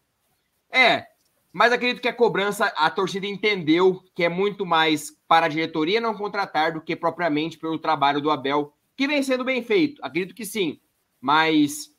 É, 0.72 1.06
mas 1.54 1.72
acredito 1.72 2.02
que 2.02 2.08
a 2.08 2.14
cobrança, 2.14 2.66
a 2.76 2.90
torcida 2.90 3.28
entendeu 3.28 4.04
que 4.16 4.24
é 4.24 4.30
muito 4.30 4.66
mais 4.66 5.12
para 5.28 5.46
a 5.46 5.50
diretoria 5.50 6.02
não 6.02 6.16
contratar 6.16 6.74
do 6.74 6.82
que 6.82 6.96
propriamente 6.96 7.60
pelo 7.60 7.78
trabalho 7.78 8.20
do 8.20 8.32
Abel, 8.32 8.74
que 8.98 9.08
vem 9.08 9.22
sendo 9.22 9.46
bem 9.46 9.62
feito. 9.62 10.04
Acredito 10.04 10.34
que 10.34 10.46
sim, 10.46 10.82
mas 11.22 11.96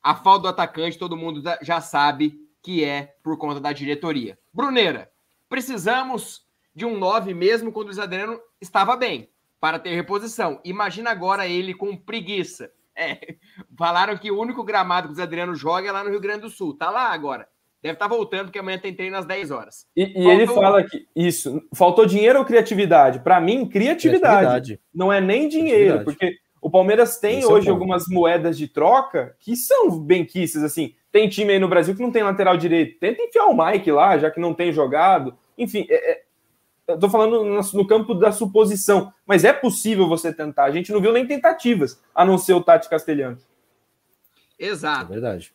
a 0.00 0.14
falta 0.14 0.42
do 0.42 0.48
atacante 0.48 0.96
todo 0.96 1.16
mundo 1.16 1.42
já 1.62 1.80
sabe 1.80 2.40
que 2.62 2.84
é 2.84 3.16
por 3.24 3.36
conta 3.36 3.60
da 3.60 3.72
diretoria. 3.72 4.38
Bruneira, 4.54 5.10
precisamos 5.48 6.46
de 6.72 6.86
um 6.86 6.96
9 6.96 7.34
mesmo 7.34 7.72
quando 7.72 7.88
o 7.88 7.92
Luiz 7.92 8.40
estava 8.60 8.94
bem, 8.94 9.28
para 9.58 9.80
ter 9.80 9.96
reposição. 9.96 10.60
Imagina 10.64 11.10
agora 11.10 11.48
ele 11.48 11.74
com 11.74 11.96
preguiça. 11.96 12.72
É, 12.94 13.36
falaram 13.76 14.16
que 14.18 14.30
o 14.30 14.38
único 14.38 14.62
gramado 14.62 15.08
que 15.08 15.14
o 15.14 15.16
Luiz 15.16 15.22
Adriano 15.22 15.54
joga 15.54 15.88
é 15.88 15.92
lá 15.92 16.04
no 16.04 16.10
Rio 16.10 16.20
Grande 16.20 16.42
do 16.42 16.50
Sul. 16.50 16.76
Tá 16.76 16.90
lá 16.90 17.10
agora. 17.10 17.48
Deve 17.82 17.94
estar 17.94 18.08
tá 18.08 18.14
voltando, 18.14 18.44
porque 18.44 18.60
amanhã 18.60 18.78
tem 18.78 18.94
treino 18.94 19.16
às 19.16 19.26
10 19.26 19.50
horas. 19.50 19.86
E, 19.96 20.22
e 20.22 20.28
ele 20.28 20.46
fala 20.46 20.84
que 20.84 21.06
isso, 21.16 21.60
faltou 21.74 22.06
dinheiro 22.06 22.38
ou 22.38 22.44
criatividade? 22.44 23.18
Para 23.18 23.40
mim, 23.40 23.66
criatividade. 23.66 24.38
criatividade. 24.38 24.80
Não 24.94 25.12
é 25.12 25.20
nem 25.20 25.48
dinheiro, 25.48 26.04
porque 26.04 26.36
o 26.60 26.70
Palmeiras 26.70 27.18
tem 27.18 27.40
Esse 27.40 27.48
é 27.48 27.52
hoje 27.52 27.66
é 27.66 27.70
algumas 27.72 28.06
moedas 28.06 28.56
de 28.56 28.68
troca 28.68 29.34
que 29.40 29.56
são 29.56 29.98
benquistas, 29.98 30.62
assim. 30.62 30.94
Tem 31.10 31.28
time 31.28 31.54
aí 31.54 31.58
no 31.58 31.68
Brasil 31.68 31.94
que 31.94 32.00
não 32.00 32.12
tem 32.12 32.22
lateral 32.22 32.56
direito. 32.56 33.00
Tenta 33.00 33.20
enfiar 33.20 33.46
o 33.46 33.56
Mike 33.56 33.90
lá, 33.90 34.16
já 34.16 34.30
que 34.30 34.38
não 34.38 34.54
tem 34.54 34.72
jogado. 34.72 35.36
Enfim, 35.58 35.84
é, 35.90 36.12
é, 36.12 36.22
eu 36.86 36.98
tô 37.00 37.10
falando 37.10 37.44
no, 37.44 37.60
no, 37.60 37.86
campo 37.86 38.14
da 38.14 38.30
suposição, 38.30 39.12
mas 39.26 39.44
é 39.44 39.52
possível 39.52 40.08
você 40.08 40.32
tentar. 40.32 40.64
A 40.64 40.70
gente 40.70 40.92
não 40.92 41.00
viu 41.00 41.12
nem 41.12 41.26
tentativas, 41.26 42.00
a 42.14 42.24
não 42.24 42.38
ser 42.38 42.54
o 42.54 42.62
Tati 42.62 42.88
Castelhano. 42.88 43.38
Exato. 44.56 45.10
É 45.10 45.14
verdade. 45.14 45.52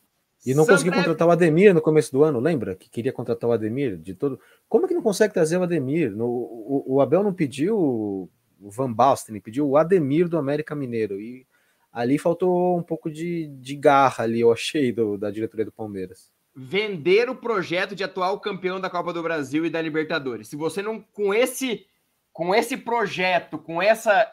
E 0.48 0.54
não 0.54 0.66
conseguiu 0.66 0.94
contratar 0.94 1.28
o 1.28 1.32
Ademir 1.32 1.74
no 1.74 1.82
começo 1.82 2.10
do 2.10 2.24
ano, 2.24 2.40
lembra? 2.40 2.74
Que 2.74 2.90
queria 2.90 3.12
contratar 3.12 3.50
o 3.50 3.52
Ademir 3.52 3.98
de 3.98 4.14
todo. 4.14 4.40
Como 4.70 4.86
é 4.86 4.88
que 4.88 4.94
não 4.94 5.02
consegue 5.02 5.34
trazer 5.34 5.58
o 5.58 5.64
Ademir? 5.64 6.16
No, 6.16 6.26
o, 6.26 6.86
o, 6.88 7.02
Abel 7.02 7.22
não 7.22 7.34
pediu 7.34 7.78
o 7.78 8.30
Van 8.58 8.90
Basten, 8.90 9.42
pediu 9.42 9.68
o 9.68 9.76
Ademir 9.76 10.30
do 10.30 10.38
América 10.38 10.74
Mineiro. 10.74 11.20
E 11.20 11.46
ali 11.92 12.18
faltou 12.18 12.78
um 12.78 12.82
pouco 12.82 13.12
de, 13.12 13.48
de 13.60 13.76
garra 13.76 14.24
ali, 14.24 14.40
eu 14.40 14.50
achei, 14.50 14.94
do, 14.94 15.18
da 15.18 15.30
diretoria 15.30 15.66
do 15.66 15.72
Palmeiras. 15.72 16.32
Vender 16.56 17.30
o 17.30 17.36
projeto 17.36 17.94
de 17.94 18.06
atual 18.06 18.40
campeão 18.40 18.80
da 18.80 18.90
Copa 18.90 19.12
do 19.12 19.22
Brasil 19.22 19.66
e 19.66 19.70
da 19.70 19.82
Libertadores. 19.82 20.48
Se 20.48 20.56
você 20.56 20.82
não, 20.82 21.02
com 21.12 21.34
esse, 21.34 21.86
com 22.32 22.56
esse 22.56 22.78
projeto, 22.78 23.58
com 23.58 23.82
essa, 23.82 24.26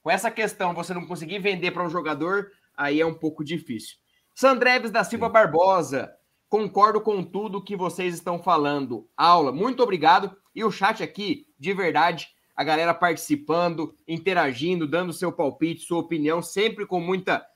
com 0.00 0.12
essa 0.12 0.30
questão, 0.30 0.72
você 0.72 0.94
não 0.94 1.06
conseguir 1.06 1.40
vender 1.40 1.72
para 1.72 1.84
um 1.84 1.90
jogador, 1.90 2.52
aí 2.76 3.00
é 3.00 3.04
um 3.04 3.14
pouco 3.14 3.42
difícil. 3.42 3.96
Sandreves 4.36 4.90
da 4.90 5.02
Silva 5.02 5.28
Sim. 5.28 5.32
Barbosa, 5.32 6.12
concordo 6.46 7.00
com 7.00 7.24
tudo 7.24 7.64
que 7.64 7.74
vocês 7.74 8.12
estão 8.12 8.38
falando. 8.38 9.08
Aula, 9.16 9.50
muito 9.50 9.82
obrigado. 9.82 10.36
E 10.54 10.62
o 10.62 10.70
chat 10.70 11.02
aqui, 11.02 11.46
de 11.58 11.72
verdade, 11.72 12.28
a 12.54 12.62
galera 12.62 12.92
participando, 12.92 13.96
interagindo, 14.06 14.86
dando 14.86 15.10
seu 15.10 15.32
palpite, 15.32 15.86
sua 15.86 16.00
opinião, 16.00 16.42
sempre 16.42 16.84
com 16.84 17.00
muita 17.00 17.46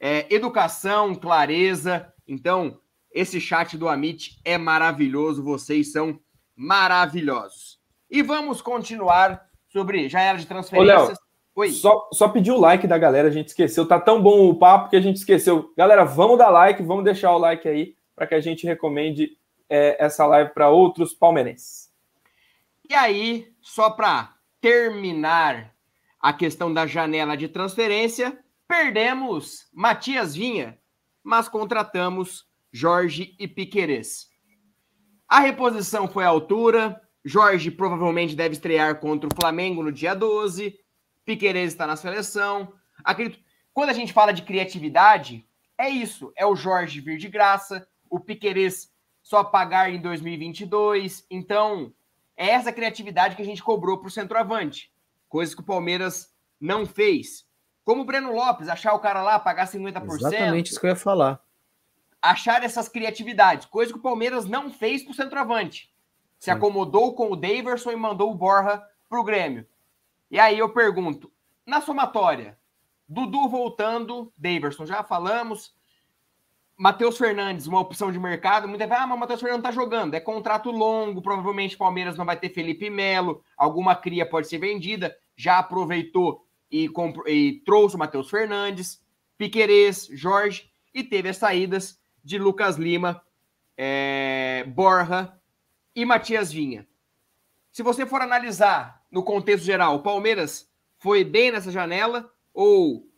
é, 0.00 0.26
educação, 0.34 1.14
clareza. 1.14 2.12
Então, 2.26 2.80
esse 3.12 3.40
chat 3.40 3.78
do 3.78 3.88
Amit 3.88 4.40
é 4.44 4.58
maravilhoso, 4.58 5.44
vocês 5.44 5.92
são 5.92 6.18
maravilhosos. 6.56 7.78
E 8.10 8.22
vamos 8.22 8.60
continuar 8.60 9.48
sobre. 9.68 10.08
Já 10.08 10.20
era 10.20 10.36
de 10.36 10.46
transferências. 10.48 11.16
Ô, 11.16 11.27
Oi. 11.58 11.72
Só, 11.72 12.08
só 12.12 12.28
pedir 12.28 12.52
o 12.52 12.56
like 12.56 12.86
da 12.86 12.96
galera, 12.96 13.26
a 13.26 13.32
gente 13.32 13.48
esqueceu. 13.48 13.84
Tá 13.84 13.98
tão 13.98 14.22
bom 14.22 14.48
o 14.48 14.54
papo 14.54 14.90
que 14.90 14.94
a 14.94 15.00
gente 15.00 15.16
esqueceu. 15.16 15.74
Galera, 15.76 16.04
vamos 16.04 16.38
dar 16.38 16.50
like, 16.50 16.80
vamos 16.84 17.02
deixar 17.02 17.34
o 17.34 17.38
like 17.38 17.66
aí 17.66 17.96
para 18.14 18.28
que 18.28 18.36
a 18.36 18.40
gente 18.40 18.64
recomende 18.64 19.36
é, 19.68 19.96
essa 19.98 20.24
live 20.24 20.54
para 20.54 20.70
outros 20.70 21.12
palmeirenses. 21.12 21.92
E 22.88 22.94
aí, 22.94 23.52
só 23.60 23.90
para 23.90 24.36
terminar 24.60 25.74
a 26.20 26.32
questão 26.32 26.72
da 26.72 26.86
janela 26.86 27.36
de 27.36 27.48
transferência, 27.48 28.38
perdemos 28.68 29.66
Matias 29.72 30.36
Vinha, 30.36 30.78
mas 31.24 31.48
contratamos 31.48 32.46
Jorge 32.70 33.34
e 33.36 33.48
Piquerez. 33.48 34.28
A 35.26 35.40
reposição 35.40 36.06
foi 36.06 36.22
à 36.22 36.28
altura. 36.28 37.02
Jorge 37.24 37.68
provavelmente 37.72 38.36
deve 38.36 38.52
estrear 38.52 39.00
contra 39.00 39.28
o 39.28 39.34
Flamengo 39.34 39.82
no 39.82 39.90
dia 39.90 40.14
12. 40.14 40.78
Piqueires 41.28 41.74
está 41.74 41.86
na 41.86 41.94
seleção. 41.94 42.72
Acredito. 43.04 43.38
Quando 43.74 43.90
a 43.90 43.92
gente 43.92 44.14
fala 44.14 44.32
de 44.32 44.40
criatividade, 44.40 45.46
é 45.76 45.86
isso. 45.86 46.32
É 46.34 46.46
o 46.46 46.56
Jorge 46.56 47.02
vir 47.02 47.18
de 47.18 47.28
graça, 47.28 47.86
o 48.08 48.18
Piqueires 48.18 48.90
só 49.22 49.44
pagar 49.44 49.92
em 49.92 50.00
2022. 50.00 51.26
Então, 51.30 51.92
é 52.34 52.48
essa 52.48 52.72
criatividade 52.72 53.36
que 53.36 53.42
a 53.42 53.44
gente 53.44 53.62
cobrou 53.62 53.98
para 53.98 54.08
o 54.08 54.10
centroavante. 54.10 54.90
Coisas 55.28 55.54
que 55.54 55.60
o 55.60 55.64
Palmeiras 55.64 56.34
não 56.58 56.86
fez. 56.86 57.46
Como 57.84 58.00
o 58.00 58.04
Breno 58.06 58.32
Lopes, 58.32 58.66
achar 58.66 58.94
o 58.94 58.98
cara 58.98 59.22
lá, 59.22 59.38
pagar 59.38 59.68
50%. 59.68 60.14
Exatamente 60.14 60.70
isso 60.70 60.80
que 60.80 60.86
eu 60.86 60.90
ia 60.90 60.96
falar. 60.96 61.42
Achar 62.22 62.64
essas 62.64 62.88
criatividades. 62.88 63.66
Coisa 63.66 63.92
que 63.92 63.98
o 63.98 64.02
Palmeiras 64.02 64.46
não 64.46 64.70
fez 64.70 65.02
para 65.02 65.12
o 65.12 65.14
centroavante. 65.14 65.94
Se 66.38 66.50
acomodou 66.50 67.14
com 67.14 67.30
o 67.30 67.36
Daverson 67.36 67.90
e 67.90 67.96
mandou 67.96 68.30
o 68.30 68.34
Borra 68.34 68.82
para 69.10 69.20
o 69.20 69.24
Grêmio. 69.24 69.66
E 70.30 70.38
aí 70.38 70.58
eu 70.58 70.68
pergunto, 70.68 71.32
na 71.66 71.80
somatória, 71.80 72.58
Dudu 73.08 73.48
voltando, 73.48 74.32
Daverson, 74.36 74.84
já 74.84 75.02
falamos. 75.02 75.74
Matheus 76.76 77.16
Fernandes, 77.16 77.66
uma 77.66 77.80
opção 77.80 78.12
de 78.12 78.18
mercado. 78.20 78.68
Muita 78.68 78.84
gente 78.84 78.94
ah, 78.94 79.06
mas 79.06 79.16
o 79.16 79.20
Matheus 79.20 79.40
Fernandes 79.40 79.64
tá 79.64 79.72
jogando. 79.72 80.14
É 80.14 80.20
contrato 80.20 80.70
longo, 80.70 81.22
provavelmente 81.22 81.76
Palmeiras 81.76 82.16
não 82.16 82.26
vai 82.26 82.38
ter 82.38 82.50
Felipe 82.50 82.90
Melo, 82.90 83.42
alguma 83.56 83.96
cria 83.96 84.28
pode 84.28 84.46
ser 84.46 84.58
vendida. 84.58 85.16
Já 85.34 85.58
aproveitou 85.58 86.46
e, 86.70 86.88
e 87.26 87.62
trouxe 87.64 87.96
o 87.96 87.98
Matheus 87.98 88.28
Fernandes, 88.28 89.02
Piquerez, 89.38 90.08
Jorge, 90.12 90.70
e 90.94 91.02
teve 91.02 91.30
as 91.30 91.38
saídas 91.38 91.98
de 92.22 92.38
Lucas 92.38 92.76
Lima, 92.76 93.22
é, 93.76 94.64
Borja 94.68 95.32
e 95.94 96.04
Matias 96.04 96.52
Vinha. 96.52 96.86
Se 97.78 97.82
você 97.84 98.04
for 98.04 98.20
analisar 98.20 99.04
no 99.08 99.22
contexto 99.22 99.64
geral, 99.64 99.94
o 99.94 100.02
Palmeiras 100.02 100.68
foi 100.98 101.22
bem 101.22 101.52
nessa 101.52 101.70
janela 101.70 102.28
ou 102.52 103.08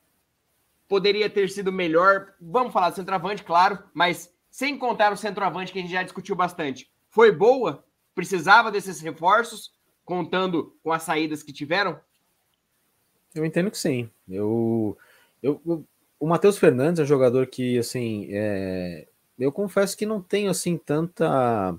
poderia 0.87 1.31
ter 1.31 1.49
sido 1.49 1.73
melhor? 1.73 2.35
Vamos 2.39 2.71
falar 2.71 2.91
do 2.91 2.97
centroavante, 2.97 3.43
claro, 3.43 3.83
mas 3.95 4.31
sem 4.51 4.77
contar 4.77 5.15
o 5.15 5.17
centroavante 5.17 5.73
que 5.73 5.79
a 5.79 5.81
gente 5.81 5.93
já 5.93 6.03
discutiu 6.03 6.37
bastante. 6.37 6.93
Foi 7.09 7.33
boa? 7.33 7.83
Precisava 8.15 8.71
desses 8.71 9.01
reforços, 9.01 9.73
contando 10.05 10.77
com 10.83 10.93
as 10.93 11.05
saídas 11.05 11.43
que 11.43 11.55
tiveram? 11.55 11.99
Eu 13.35 13.47
entendo 13.47 13.71
que 13.71 13.79
sim. 13.79 14.11
Eu, 14.29 14.95
eu, 15.43 15.59
eu 15.65 15.87
o 16.19 16.27
Matheus 16.29 16.59
Fernandes 16.59 17.01
é 17.01 17.05
um 17.05 17.07
jogador 17.07 17.47
que, 17.47 17.79
assim, 17.79 18.29
é, 18.31 19.09
eu 19.39 19.51
confesso 19.51 19.97
que 19.97 20.05
não 20.05 20.21
tenho 20.21 20.51
assim 20.51 20.77
tanta 20.77 21.75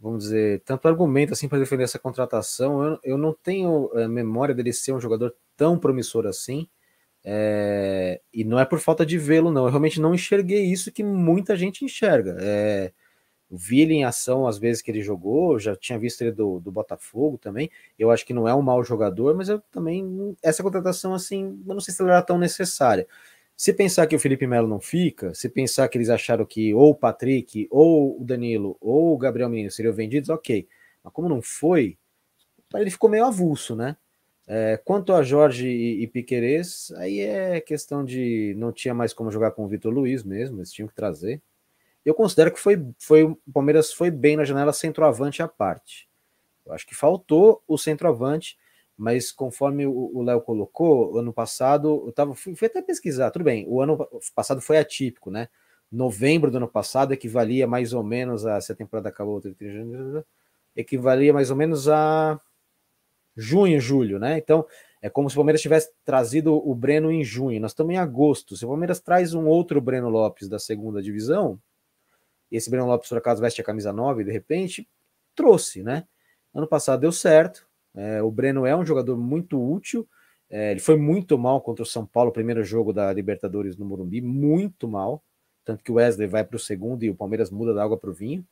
vamos 0.00 0.24
dizer, 0.24 0.62
tanto 0.64 0.88
argumento 0.88 1.32
assim 1.32 1.48
para 1.48 1.58
defender 1.58 1.84
essa 1.84 1.98
contratação. 1.98 2.82
Eu, 2.82 3.00
eu 3.02 3.18
não 3.18 3.32
tenho 3.34 3.90
é, 3.94 4.06
memória 4.08 4.54
dele 4.54 4.72
ser 4.72 4.92
um 4.92 5.00
jogador 5.00 5.34
tão 5.56 5.78
promissor 5.78 6.26
assim. 6.26 6.68
É, 7.24 8.20
e 8.32 8.44
não 8.44 8.58
é 8.58 8.64
por 8.64 8.78
falta 8.78 9.04
de 9.04 9.18
vê-lo, 9.18 9.50
não. 9.50 9.64
Eu 9.64 9.70
realmente 9.70 10.00
não 10.00 10.14
enxerguei 10.14 10.64
isso 10.64 10.92
que 10.92 11.02
muita 11.02 11.56
gente 11.56 11.84
enxerga. 11.84 12.36
É, 12.40 12.92
vi 13.50 13.80
ele 13.80 13.94
em 13.94 14.04
ação 14.04 14.46
às 14.46 14.58
vezes 14.58 14.82
que 14.82 14.90
ele 14.90 15.02
jogou, 15.02 15.58
já 15.58 15.76
tinha 15.76 15.98
visto 15.98 16.20
ele 16.22 16.32
do, 16.32 16.60
do 16.60 16.70
Botafogo 16.70 17.38
também. 17.38 17.70
Eu 17.98 18.10
acho 18.10 18.24
que 18.26 18.34
não 18.34 18.48
é 18.48 18.54
um 18.54 18.62
mau 18.62 18.84
jogador, 18.84 19.34
mas 19.34 19.48
eu 19.48 19.60
também. 19.72 20.36
Essa 20.42 20.62
contratação, 20.62 21.14
assim, 21.14 21.60
eu 21.66 21.74
não 21.74 21.80
sei 21.80 21.94
se 21.94 22.02
ela 22.02 22.12
era 22.12 22.22
tão 22.22 22.38
necessária. 22.38 23.06
Se 23.56 23.72
pensar 23.72 24.06
que 24.06 24.14
o 24.14 24.18
Felipe 24.18 24.46
Melo 24.46 24.68
não 24.68 24.78
fica, 24.78 25.32
se 25.32 25.48
pensar 25.48 25.88
que 25.88 25.96
eles 25.96 26.10
acharam 26.10 26.44
que 26.44 26.74
ou 26.74 26.90
o 26.90 26.94
Patrick, 26.94 27.66
ou 27.70 28.20
o 28.20 28.24
Danilo, 28.24 28.76
ou 28.80 29.14
o 29.14 29.18
Gabriel 29.18 29.48
Menino 29.48 29.70
seriam 29.70 29.94
vendidos, 29.94 30.28
ok. 30.28 30.68
Mas 31.02 31.12
como 31.12 31.28
não 31.28 31.40
foi, 31.40 31.96
ele 32.74 32.90
ficou 32.90 33.08
meio 33.08 33.24
avulso, 33.24 33.74
né? 33.74 33.96
É, 34.46 34.76
quanto 34.84 35.12
a 35.12 35.22
Jorge 35.22 35.66
e, 35.66 36.02
e 36.02 36.06
Piquerez, 36.06 36.92
aí 36.98 37.20
é 37.20 37.60
questão 37.60 38.04
de 38.04 38.54
não 38.58 38.72
tinha 38.72 38.92
mais 38.92 39.12
como 39.14 39.30
jogar 39.30 39.52
com 39.52 39.64
o 39.64 39.68
Vitor 39.68 39.92
Luiz 39.92 40.22
mesmo, 40.22 40.58
eles 40.58 40.70
tinham 40.70 40.86
que 40.86 40.94
trazer. 40.94 41.40
Eu 42.04 42.14
considero 42.14 42.52
que 42.52 42.60
foi, 42.60 42.86
foi 42.98 43.24
o 43.24 43.38
Palmeiras 43.52 43.92
foi 43.92 44.10
bem 44.10 44.36
na 44.36 44.44
janela 44.44 44.72
centroavante 44.72 45.42
à 45.42 45.48
parte. 45.48 46.08
Eu 46.64 46.72
acho 46.72 46.86
que 46.86 46.94
faltou 46.94 47.62
o 47.66 47.78
centroavante 47.78 48.56
mas 48.96 49.30
conforme 49.30 49.86
o 49.86 50.22
Léo 50.22 50.40
colocou, 50.40 51.18
ano 51.18 51.32
passado, 51.32 52.04
eu 52.06 52.12
tava, 52.12 52.34
fui, 52.34 52.54
fui, 52.54 52.66
até 52.66 52.80
pesquisar, 52.80 53.30
tudo 53.30 53.44
bem, 53.44 53.66
o 53.68 53.82
ano 53.82 53.98
passado 54.34 54.60
foi 54.60 54.78
atípico, 54.78 55.30
né? 55.30 55.48
Novembro 55.92 56.50
do 56.50 56.56
ano 56.56 56.68
passado 56.68 57.12
equivalia 57.12 57.66
mais 57.66 57.92
ou 57.92 58.02
menos 58.02 58.46
a, 58.46 58.60
se 58.60 58.72
a 58.72 58.74
temporada 58.74 59.08
acabou, 59.08 59.40
equivalia 60.74 61.32
mais 61.32 61.50
ou 61.50 61.56
menos 61.56 61.88
a 61.88 62.40
junho, 63.36 63.78
julho, 63.80 64.18
né? 64.18 64.38
Então, 64.38 64.66
é 65.02 65.10
como 65.10 65.28
se 65.28 65.36
o 65.36 65.38
Palmeiras 65.38 65.60
tivesse 65.60 65.92
trazido 66.02 66.54
o 66.54 66.74
Breno 66.74 67.12
em 67.12 67.22
junho, 67.22 67.60
nós 67.60 67.72
estamos 67.72 67.92
em 67.92 67.98
agosto, 67.98 68.56
se 68.56 68.64
o 68.64 68.68
Palmeiras 68.68 68.98
traz 68.98 69.34
um 69.34 69.46
outro 69.46 69.78
Breno 69.80 70.08
Lopes 70.08 70.48
da 70.48 70.58
segunda 70.58 71.02
divisão, 71.02 71.60
esse 72.50 72.70
Breno 72.70 72.86
Lopes 72.86 73.08
por 73.10 73.18
acaso 73.18 73.42
veste 73.42 73.60
a 73.60 73.64
camisa 73.64 73.92
9, 73.92 74.24
de 74.24 74.32
repente, 74.32 74.88
trouxe, 75.34 75.82
né? 75.82 76.06
Ano 76.54 76.66
passado 76.66 77.00
deu 77.00 77.12
certo, 77.12 77.65
é, 77.96 78.22
o 78.22 78.30
Breno 78.30 78.66
é 78.66 78.76
um 78.76 78.84
jogador 78.84 79.16
muito 79.16 79.58
útil. 79.60 80.06
É, 80.50 80.70
ele 80.70 80.80
foi 80.80 80.96
muito 80.96 81.36
mal 81.38 81.60
contra 81.60 81.82
o 81.82 81.86
São 81.86 82.06
Paulo, 82.06 82.30
primeiro 82.30 82.62
jogo 82.62 82.92
da 82.92 83.12
Libertadores 83.12 83.76
no 83.76 83.86
Morumbi, 83.86 84.20
muito 84.20 84.86
mal. 84.86 85.24
Tanto 85.64 85.82
que 85.82 85.90
o 85.90 85.94
Wesley 85.94 86.28
vai 86.28 86.44
para 86.44 86.56
o 86.56 86.60
segundo 86.60 87.02
e 87.02 87.10
o 87.10 87.14
Palmeiras 87.14 87.50
muda 87.50 87.74
da 87.74 87.82
água 87.82 87.96
para 87.96 88.10
o 88.10 88.12
vinho. 88.12 88.46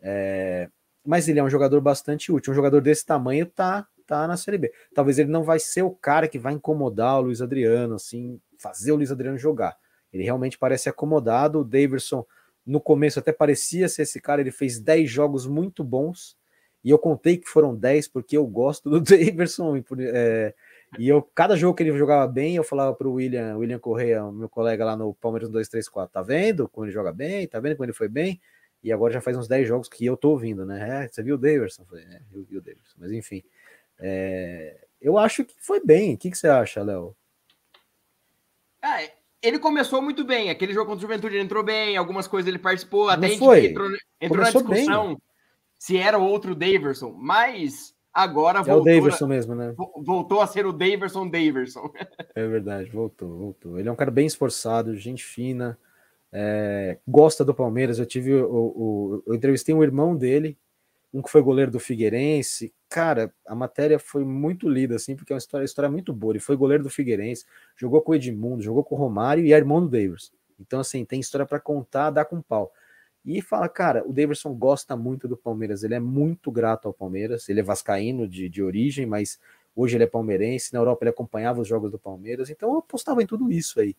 É, 0.00 0.68
mas 1.06 1.28
ele 1.28 1.38
é 1.38 1.44
um 1.44 1.48
jogador 1.48 1.80
bastante 1.80 2.30
útil. 2.30 2.52
Um 2.52 2.56
jogador 2.56 2.82
desse 2.82 3.06
tamanho 3.06 3.46
tá, 3.46 3.86
tá 4.06 4.26
na 4.26 4.36
Série 4.36 4.58
B. 4.58 4.72
Talvez 4.92 5.18
ele 5.18 5.30
não 5.30 5.44
vai 5.44 5.58
ser 5.58 5.82
o 5.82 5.90
cara 5.90 6.28
que 6.28 6.38
vai 6.38 6.52
incomodar 6.52 7.18
o 7.18 7.22
Luiz 7.22 7.40
Adriano, 7.40 7.94
assim, 7.94 8.38
fazer 8.58 8.92
o 8.92 8.96
Luiz 8.96 9.10
Adriano 9.10 9.38
jogar. 9.38 9.78
Ele 10.12 10.24
realmente 10.24 10.58
parece 10.58 10.88
acomodado. 10.88 11.60
O 11.60 11.64
Daverson, 11.64 12.26
no 12.66 12.80
começo, 12.80 13.18
até 13.18 13.32
parecia 13.32 13.88
ser 13.88 14.02
esse 14.02 14.20
cara. 14.20 14.42
Ele 14.42 14.50
fez 14.50 14.78
10 14.78 15.08
jogos 15.08 15.46
muito 15.46 15.82
bons 15.82 16.36
e 16.82 16.90
eu 16.90 16.98
contei 16.98 17.36
que 17.36 17.48
foram 17.48 17.74
10 17.74 18.08
porque 18.08 18.36
eu 18.36 18.46
gosto 18.46 18.88
do 18.88 19.00
Daverson. 19.00 19.82
É, 19.98 20.54
e 20.98 21.08
eu, 21.08 21.22
cada 21.22 21.56
jogo 21.56 21.76
que 21.76 21.82
ele 21.82 21.96
jogava 21.96 22.26
bem, 22.26 22.56
eu 22.56 22.64
falava 22.64 22.94
para 22.94 23.06
o 23.06 23.14
William, 23.14 23.56
William 23.56 23.78
Correia, 23.78 24.30
meu 24.32 24.48
colega 24.48 24.84
lá 24.84 24.96
no 24.96 25.14
Palmeiras 25.14 25.48
234, 25.48 26.12
tá 26.12 26.22
vendo 26.22 26.68
como 26.68 26.86
ele 26.86 26.92
joga 26.92 27.12
bem? 27.12 27.46
Tá 27.46 27.60
vendo 27.60 27.76
como 27.76 27.84
ele 27.84 27.92
foi 27.92 28.08
bem? 28.08 28.40
E 28.82 28.90
agora 28.90 29.12
já 29.12 29.20
faz 29.20 29.36
uns 29.36 29.46
10 29.46 29.68
jogos 29.68 29.88
que 29.88 30.06
eu 30.06 30.16
tô 30.16 30.30
ouvindo, 30.30 30.64
né? 30.64 31.04
É, 31.04 31.08
você 31.08 31.22
viu 31.22 31.34
o 31.34 31.38
Daverson? 31.38 31.84
Falei, 31.84 32.04
é, 32.04 32.22
eu 32.32 32.42
vi 32.42 32.56
o 32.56 32.62
Daverson. 32.62 32.96
Mas 32.98 33.12
enfim, 33.12 33.42
é, 33.98 34.86
eu 35.00 35.18
acho 35.18 35.44
que 35.44 35.54
foi 35.58 35.84
bem. 35.84 36.14
O 36.14 36.18
que, 36.18 36.30
que 36.30 36.38
você 36.38 36.48
acha, 36.48 36.82
Léo? 36.82 37.14
Ah, 38.82 39.02
ele 39.42 39.58
começou 39.58 40.00
muito 40.00 40.24
bem. 40.24 40.48
Aquele 40.48 40.72
jogo 40.72 40.86
contra 40.86 40.98
o 40.98 41.02
Juventude 41.02 41.36
ele 41.36 41.44
entrou 41.44 41.62
bem, 41.62 41.98
algumas 41.98 42.26
coisas 42.26 42.48
ele 42.48 42.58
participou, 42.58 43.10
até 43.10 43.28
foi. 43.36 43.66
entrou, 43.66 43.90
entrou 44.18 44.42
na 44.42 44.50
discussão. 44.50 45.08
Bem 45.08 45.29
se 45.80 45.96
era 45.96 46.18
outro 46.18 46.54
Daverson, 46.54 47.10
mas 47.16 47.96
agora 48.12 48.58
é 48.58 48.62
voltou. 48.62 48.92
É 48.92 48.96
o 48.96 49.00
Daverson 49.00 49.24
a, 49.24 49.28
mesmo, 49.28 49.54
né? 49.54 49.74
Voltou 50.04 50.42
a 50.42 50.46
ser 50.46 50.66
o 50.66 50.74
Daverson 50.74 51.26
Daverson. 51.28 51.90
É 52.34 52.46
verdade, 52.46 52.90
voltou, 52.90 53.36
voltou. 53.36 53.78
Ele 53.78 53.88
é 53.88 53.92
um 53.92 53.96
cara 53.96 54.10
bem 54.10 54.26
esforçado, 54.26 54.94
gente 54.94 55.24
fina, 55.24 55.78
é, 56.30 56.98
gosta 57.08 57.44
do 57.44 57.54
Palmeiras. 57.54 57.98
Eu 57.98 58.04
tive 58.04 58.34
o, 58.34 58.54
o, 58.54 59.22
eu 59.26 59.34
entrevistei 59.34 59.74
um 59.74 59.82
irmão 59.82 60.14
dele, 60.14 60.56
um 61.14 61.22
que 61.22 61.30
foi 61.30 61.40
goleiro 61.40 61.70
do 61.70 61.80
Figueirense. 61.80 62.74
Cara, 62.88 63.32
a 63.46 63.54
matéria 63.54 63.98
foi 63.98 64.22
muito 64.22 64.68
lida, 64.68 64.96
assim, 64.96 65.16
porque 65.16 65.32
é 65.32 65.34
uma 65.34 65.38
história, 65.38 65.64
história 65.64 65.90
muito 65.90 66.12
boa. 66.12 66.32
Ele 66.32 66.40
foi 66.40 66.56
goleiro 66.56 66.82
do 66.82 66.90
Figueirense, 66.90 67.46
jogou 67.74 68.02
com 68.02 68.12
o 68.12 68.14
Edmundo, 68.14 68.62
jogou 68.62 68.84
com 68.84 68.94
o 68.94 68.98
Romário 68.98 69.46
e 69.46 69.52
é 69.54 69.56
irmão 69.56 69.80
do 69.80 69.88
Daverson. 69.88 70.32
Então, 70.60 70.80
assim, 70.80 71.06
tem 71.06 71.20
história 71.20 71.46
para 71.46 71.58
contar, 71.58 72.10
dá 72.10 72.22
com 72.22 72.42
pau 72.42 72.70
e 73.24 73.42
fala, 73.42 73.68
cara, 73.68 74.02
o 74.06 74.12
Davidson 74.12 74.54
gosta 74.54 74.96
muito 74.96 75.28
do 75.28 75.36
Palmeiras, 75.36 75.82
ele 75.82 75.94
é 75.94 76.00
muito 76.00 76.50
grato 76.50 76.88
ao 76.88 76.94
Palmeiras, 76.94 77.48
ele 77.48 77.60
é 77.60 77.62
vascaíno 77.62 78.26
de, 78.26 78.48
de 78.48 78.62
origem, 78.62 79.04
mas 79.04 79.38
hoje 79.76 79.96
ele 79.96 80.04
é 80.04 80.06
palmeirense, 80.06 80.72
na 80.72 80.80
Europa 80.80 81.04
ele 81.04 81.10
acompanhava 81.10 81.60
os 81.60 81.68
jogos 81.68 81.90
do 81.90 81.98
Palmeiras, 81.98 82.48
então 82.50 82.72
eu 82.72 82.78
apostava 82.78 83.22
em 83.22 83.26
tudo 83.26 83.52
isso 83.52 83.80
aí. 83.80 83.94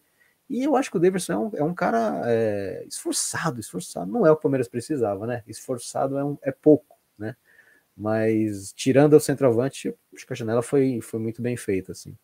E 0.49 0.63
eu 0.63 0.76
acho 0.76 0.91
que 0.91 0.97
o 0.97 0.99
Davidson 0.99 1.34
é 1.34 1.38
um, 1.38 1.51
é 1.55 1.63
um 1.63 1.74
cara 1.74 2.24
é, 2.26 2.84
esforçado, 2.88 3.59
esforçado, 3.59 4.11
não 4.11 4.26
é 4.26 4.32
o 4.32 4.36
Palmeiras 4.36 4.67
precisava, 4.67 5.26
né? 5.26 5.43
Esforçado 5.47 6.17
é, 6.17 6.24
um, 6.24 6.38
é 6.41 6.51
pouco, 6.51 6.97
né? 7.17 7.36
Mas 7.95 8.74
tirando 8.74 9.13
o 9.13 9.19
centroavante, 9.19 9.95
acho 10.13 10.26
que 10.26 10.34
a 10.34 10.36
janela 10.36 10.61
foi, 10.61 10.99
foi 11.01 11.19
muito 11.19 11.41
bem 11.41 11.55
feita, 11.55 11.93
assim. 11.93 12.17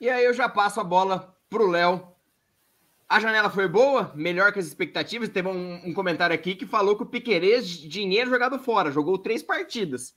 E 0.00 0.08
aí 0.08 0.24
eu 0.24 0.34
já 0.34 0.48
passo 0.48 0.80
a 0.80 0.84
bola 0.84 1.34
pro 1.48 1.68
Léo 1.68 2.13
a 3.14 3.20
janela 3.20 3.48
foi 3.48 3.68
boa, 3.68 4.10
melhor 4.12 4.52
que 4.52 4.58
as 4.58 4.66
expectativas. 4.66 5.28
Teve 5.28 5.46
um, 5.46 5.80
um 5.86 5.94
comentário 5.94 6.34
aqui 6.34 6.56
que 6.56 6.66
falou 6.66 6.96
que 6.96 7.04
o 7.04 7.06
Piquerez, 7.06 7.68
dinheiro 7.68 8.28
jogado 8.28 8.58
fora, 8.58 8.90
jogou 8.90 9.16
três 9.16 9.40
partidas. 9.40 10.16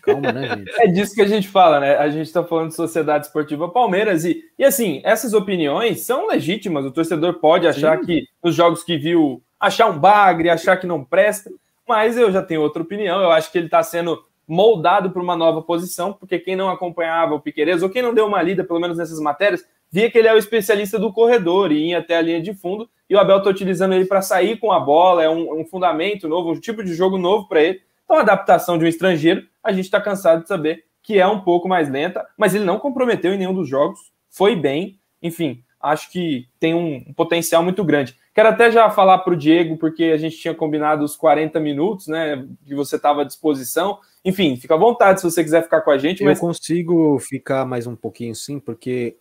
Calma, 0.00 0.30
né, 0.30 0.48
gente? 0.56 0.70
É 0.80 0.86
disso 0.86 1.12
que 1.12 1.22
a 1.22 1.26
gente 1.26 1.48
fala, 1.48 1.80
né? 1.80 1.96
A 1.96 2.08
gente 2.08 2.28
está 2.28 2.44
falando 2.44 2.68
de 2.68 2.76
Sociedade 2.76 3.26
Esportiva 3.26 3.68
Palmeiras 3.68 4.24
e, 4.24 4.44
e 4.56 4.64
assim, 4.64 5.00
essas 5.02 5.34
opiniões 5.34 6.02
são 6.02 6.28
legítimas. 6.28 6.84
O 6.84 6.92
torcedor 6.92 7.40
pode 7.40 7.66
achar 7.66 7.98
Sim. 7.98 8.06
que 8.06 8.24
nos 8.44 8.54
jogos 8.54 8.84
que 8.84 8.96
viu, 8.96 9.42
achar 9.58 9.90
um 9.90 9.98
bagre, 9.98 10.50
achar 10.50 10.76
que 10.76 10.86
não 10.86 11.04
presta, 11.04 11.50
mas 11.88 12.16
eu 12.16 12.30
já 12.30 12.40
tenho 12.40 12.62
outra 12.62 12.80
opinião. 12.80 13.20
Eu 13.20 13.32
acho 13.32 13.50
que 13.50 13.58
ele 13.58 13.66
está 13.66 13.82
sendo 13.82 14.24
moldado 14.46 15.10
para 15.10 15.20
uma 15.20 15.34
nova 15.34 15.62
posição, 15.62 16.12
porque 16.12 16.38
quem 16.38 16.54
não 16.54 16.70
acompanhava 16.70 17.34
o 17.34 17.40
Piquerez, 17.40 17.82
ou 17.82 17.90
quem 17.90 18.02
não 18.02 18.14
deu 18.14 18.26
uma 18.26 18.40
lida, 18.40 18.62
pelo 18.62 18.78
menos 18.78 18.96
nessas 18.98 19.18
matérias, 19.18 19.64
via 19.90 20.10
que 20.10 20.18
ele 20.18 20.28
é 20.28 20.34
o 20.34 20.38
especialista 20.38 20.98
do 20.98 21.12
corredor 21.12 21.72
e 21.72 21.88
ia 21.88 21.98
até 21.98 22.16
a 22.16 22.22
linha 22.22 22.40
de 22.40 22.54
fundo, 22.54 22.88
e 23.08 23.14
o 23.14 23.18
Abel 23.18 23.38
está 23.38 23.50
utilizando 23.50 23.94
ele 23.94 24.04
para 24.04 24.22
sair 24.22 24.58
com 24.58 24.70
a 24.70 24.78
bola, 24.78 25.22
é 25.24 25.28
um, 25.28 25.60
um, 25.60 25.64
fundamento 25.64 26.28
novo, 26.28 26.52
um 26.52 26.60
tipo 26.60 26.82
de 26.84 26.94
jogo 26.94 27.18
novo 27.18 27.48
para 27.48 27.60
ele. 27.60 27.80
Então, 28.04 28.16
a 28.16 28.20
adaptação 28.20 28.78
de 28.78 28.84
um 28.84 28.88
estrangeiro, 28.88 29.42
a 29.64 29.72
gente 29.72 29.86
está 29.86 30.00
cansado 30.00 30.42
de 30.42 30.48
saber 30.48 30.84
que 31.02 31.18
é 31.18 31.26
um 31.26 31.40
pouco 31.40 31.68
mais 31.68 31.90
lenta, 31.90 32.24
mas 32.36 32.54
ele 32.54 32.64
não 32.64 32.78
comprometeu 32.78 33.34
em 33.34 33.38
nenhum 33.38 33.54
dos 33.54 33.68
jogos, 33.68 33.98
foi 34.28 34.54
bem, 34.54 35.00
enfim, 35.20 35.64
acho 35.80 36.10
que 36.12 36.46
tem 36.60 36.74
um, 36.74 37.02
um 37.08 37.12
potencial 37.12 37.62
muito 37.62 37.82
grande. 37.82 38.14
Quero 38.32 38.48
até 38.48 38.70
já 38.70 38.88
falar 38.90 39.18
para 39.18 39.32
o 39.32 39.36
Diego, 39.36 39.76
porque 39.76 40.04
a 40.04 40.16
gente 40.16 40.36
tinha 40.36 40.54
combinado 40.54 41.04
os 41.04 41.16
40 41.16 41.58
minutos, 41.58 42.06
né, 42.06 42.46
que 42.64 42.74
você 42.74 42.96
estava 42.96 43.22
à 43.22 43.24
disposição. 43.24 43.98
Enfim, 44.24 44.56
fica 44.56 44.74
à 44.74 44.78
vontade 44.78 45.20
se 45.20 45.28
você 45.28 45.42
quiser 45.42 45.62
ficar 45.62 45.80
com 45.80 45.90
a 45.90 45.98
gente. 45.98 46.22
Eu 46.22 46.36
consigo 46.36 47.18
ficar 47.18 47.64
mais 47.64 47.86
um 47.86 47.96
pouquinho 47.96 48.34
sim, 48.34 48.60
porque 48.60 49.16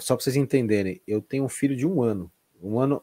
só 0.00 0.14
para 0.14 0.22
vocês 0.22 0.36
entenderem, 0.36 1.00
eu 1.06 1.20
tenho 1.20 1.44
um 1.44 1.48
filho 1.48 1.76
de 1.76 1.86
um 1.86 2.02
ano. 2.02 2.30
Um 2.62 2.78
ano. 2.78 3.02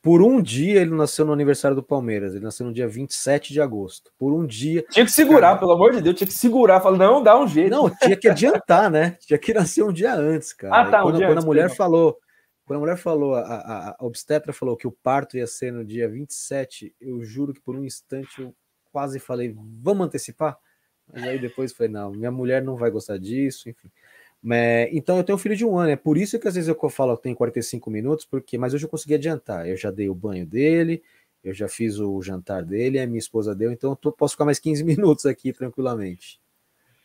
Por 0.00 0.22
um 0.22 0.40
dia 0.40 0.80
ele 0.80 0.94
nasceu 0.94 1.26
no 1.26 1.32
aniversário 1.32 1.74
do 1.74 1.82
Palmeiras. 1.82 2.34
Ele 2.34 2.44
nasceu 2.44 2.64
no 2.64 2.72
dia 2.72 2.88
27 2.88 3.52
de 3.52 3.60
agosto. 3.60 4.12
Por 4.16 4.32
um 4.32 4.46
dia. 4.46 4.84
Tinha 4.90 5.04
que 5.04 5.12
segurar, 5.12 5.48
cara, 5.48 5.58
pelo 5.58 5.72
amor 5.72 5.92
de 5.92 6.00
Deus, 6.00 6.16
tinha 6.16 6.26
que 6.26 6.34
segurar. 6.34 6.80
Falar, 6.80 6.96
não, 6.96 7.22
dá 7.22 7.38
um 7.38 7.46
jeito. 7.46 7.70
Não, 7.70 7.90
tinha 7.90 8.16
que 8.16 8.28
adiantar, 8.28 8.90
né? 8.90 9.16
Tinha 9.20 9.38
que 9.38 9.52
nascer 9.52 9.82
um 9.82 9.92
dia 9.92 10.14
antes, 10.14 10.52
cara. 10.52 10.82
Ah, 10.82 10.90
tá, 10.90 11.00
um 11.00 11.08
quando, 11.08 11.16
dia 11.16 11.26
quando 11.26 11.38
antes, 11.38 11.44
a 11.44 11.46
mulher 11.46 11.70
falou. 11.74 12.18
Quando 12.64 12.76
a 12.76 12.80
mulher 12.80 12.96
falou, 12.96 13.34
a, 13.34 13.40
a, 13.40 13.90
a, 13.90 13.96
obstetra 14.00 14.52
falou 14.52 14.76
que 14.76 14.86
o 14.86 14.92
parto 14.92 15.38
ia 15.38 15.46
ser 15.46 15.72
no 15.72 15.84
dia 15.84 16.06
27, 16.06 16.94
eu 17.00 17.24
juro 17.24 17.54
que 17.54 17.62
por 17.62 17.74
um 17.74 17.82
instante 17.82 18.42
eu 18.42 18.54
quase 18.92 19.18
falei, 19.18 19.54
vamos 19.56 20.06
antecipar? 20.06 20.58
Mas 21.10 21.24
aí 21.24 21.38
depois 21.38 21.72
falei, 21.72 21.90
não, 21.90 22.10
minha 22.12 22.30
mulher 22.30 22.62
não 22.62 22.76
vai 22.76 22.90
gostar 22.90 23.18
disso, 23.18 23.70
enfim. 23.70 23.88
É, 24.50 24.88
então 24.92 25.16
eu 25.16 25.24
tenho 25.24 25.36
um 25.36 25.40
filho 25.40 25.56
de 25.56 25.64
um 25.64 25.76
ano, 25.76 25.90
é 25.90 25.96
por 25.96 26.16
isso 26.16 26.38
que 26.38 26.46
às 26.46 26.54
vezes 26.54 26.68
eu 26.68 26.90
falo 26.90 27.16
que 27.16 27.24
tem 27.24 27.34
45 27.34 27.90
minutos, 27.90 28.24
porque 28.24 28.56
mas 28.56 28.72
hoje 28.72 28.84
eu 28.84 28.88
consegui 28.88 29.14
adiantar. 29.14 29.68
Eu 29.68 29.76
já 29.76 29.90
dei 29.90 30.08
o 30.08 30.14
banho 30.14 30.46
dele, 30.46 31.02
eu 31.42 31.52
já 31.52 31.68
fiz 31.68 31.98
o 31.98 32.20
jantar 32.22 32.64
dele, 32.64 33.00
a 33.00 33.06
minha 33.06 33.18
esposa 33.18 33.54
deu, 33.54 33.72
então 33.72 33.90
eu 33.90 33.96
tô, 33.96 34.12
posso 34.12 34.34
ficar 34.34 34.44
mais 34.44 34.58
15 34.58 34.82
minutos 34.84 35.26
aqui 35.26 35.52
tranquilamente. 35.52 36.40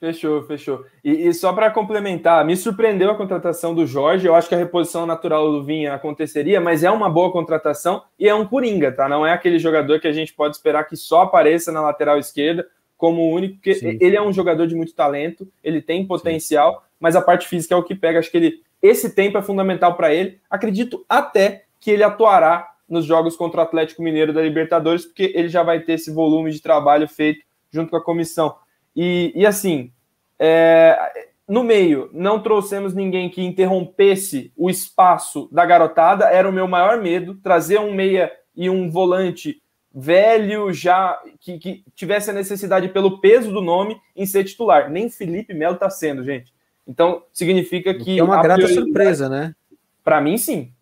Fechou, 0.04 0.44
fechou. 0.44 0.86
E, 1.02 1.28
e 1.28 1.34
só 1.34 1.54
para 1.54 1.72
complementar, 1.72 2.46
me 2.46 2.58
surpreendeu 2.58 3.10
a 3.10 3.16
contratação 3.16 3.74
do 3.74 3.88
Jorge. 3.88 4.28
Eu 4.28 4.36
acho 4.36 4.50
que 4.50 4.56
a 4.56 4.58
reposição 4.58 5.06
natural 5.06 5.50
do 5.50 5.64
Vinha 5.64 5.94
aconteceria, 5.94 6.60
mas 6.60 6.84
é 6.84 6.92
uma 6.92 7.10
boa 7.10 7.32
contratação 7.32 8.04
e 8.20 8.28
é 8.28 8.36
um 8.36 8.46
coringa, 8.46 8.92
tá? 8.92 9.08
Não 9.08 9.26
é 9.26 9.32
aquele 9.32 9.58
jogador 9.58 10.02
que 10.02 10.08
a 10.08 10.12
gente 10.12 10.34
pode 10.34 10.58
esperar 10.58 10.84
que 10.84 10.98
só 10.98 11.22
apareça 11.22 11.72
na 11.72 11.80
lateral 11.80 12.20
esquerda 12.20 12.68
como 12.98 13.34
único, 13.34 13.56
porque 13.56 13.76
Sim. 13.76 13.98
ele 14.02 14.18
é 14.18 14.22
um 14.22 14.34
jogador 14.34 14.68
de 14.68 14.76
muito 14.76 14.94
talento, 14.94 15.48
ele 15.64 15.82
tem 15.82 16.06
potencial, 16.06 16.74
Sim. 16.74 16.93
Mas 17.04 17.18
a 17.18 17.22
parte 17.22 17.50
física 17.50 17.76
é 17.76 17.78
o 17.78 17.84
que 17.84 17.94
pega. 17.94 18.20
Acho 18.20 18.32
que 18.32 18.38
ele, 18.38 18.64
esse 18.82 19.14
tempo 19.14 19.38
é 19.38 19.42
fundamental 19.42 19.98
para 19.98 20.14
ele. 20.14 20.40
Acredito 20.50 21.06
até 21.10 21.66
que 21.78 21.92
ele 21.92 22.02
atuará 22.02 22.76
nos 22.88 23.04
jogos 23.04 23.36
contra 23.36 23.60
o 23.60 23.64
Atlético 23.64 24.02
Mineiro 24.02 24.32
da 24.32 24.42
Libertadores, 24.42 25.04
porque 25.04 25.34
ele 25.36 25.50
já 25.50 25.64
vai 25.64 25.82
ter 25.82 25.96
esse 25.96 26.10
volume 26.10 26.50
de 26.50 26.62
trabalho 26.62 27.06
feito 27.06 27.44
junto 27.70 27.90
com 27.90 27.98
a 27.98 28.02
comissão. 28.02 28.56
E, 28.96 29.34
e 29.36 29.46
assim, 29.46 29.92
é, 30.40 30.98
no 31.46 31.62
meio, 31.62 32.10
não 32.14 32.42
trouxemos 32.42 32.94
ninguém 32.94 33.30
que 33.30 33.44
interrompesse 33.44 34.54
o 34.56 34.70
espaço 34.70 35.50
da 35.52 35.66
garotada, 35.66 36.30
era 36.30 36.48
o 36.48 36.54
meu 36.54 36.70
maior 36.70 37.02
medo, 37.02 37.36
trazer 37.36 37.82
um 37.82 37.94
meia 37.94 38.32
e 38.56 38.70
um 38.70 38.90
volante 38.90 39.62
velho, 39.94 40.72
já 40.72 41.22
que, 41.42 41.60
que 41.60 41.84
tivesse 41.94 42.30
a 42.30 42.34
necessidade 42.34 42.88
pelo 42.88 43.20
peso 43.20 43.52
do 43.52 43.60
nome 43.60 44.00
em 44.16 44.26
ser 44.26 44.46
titular. 44.46 44.90
Nem 44.90 45.10
Felipe 45.10 45.54
Melo 45.54 45.74
está 45.74 45.90
sendo, 45.90 46.24
gente. 46.24 46.54
Então, 46.88 47.24
significa 47.32 47.94
que. 47.94 48.20
É 48.20 48.24
uma 48.24 48.42
grata 48.42 48.68
surpresa, 48.68 49.30
né? 49.30 49.56
Para 50.04 50.20
mim, 50.22 50.38
sim. 50.38 50.74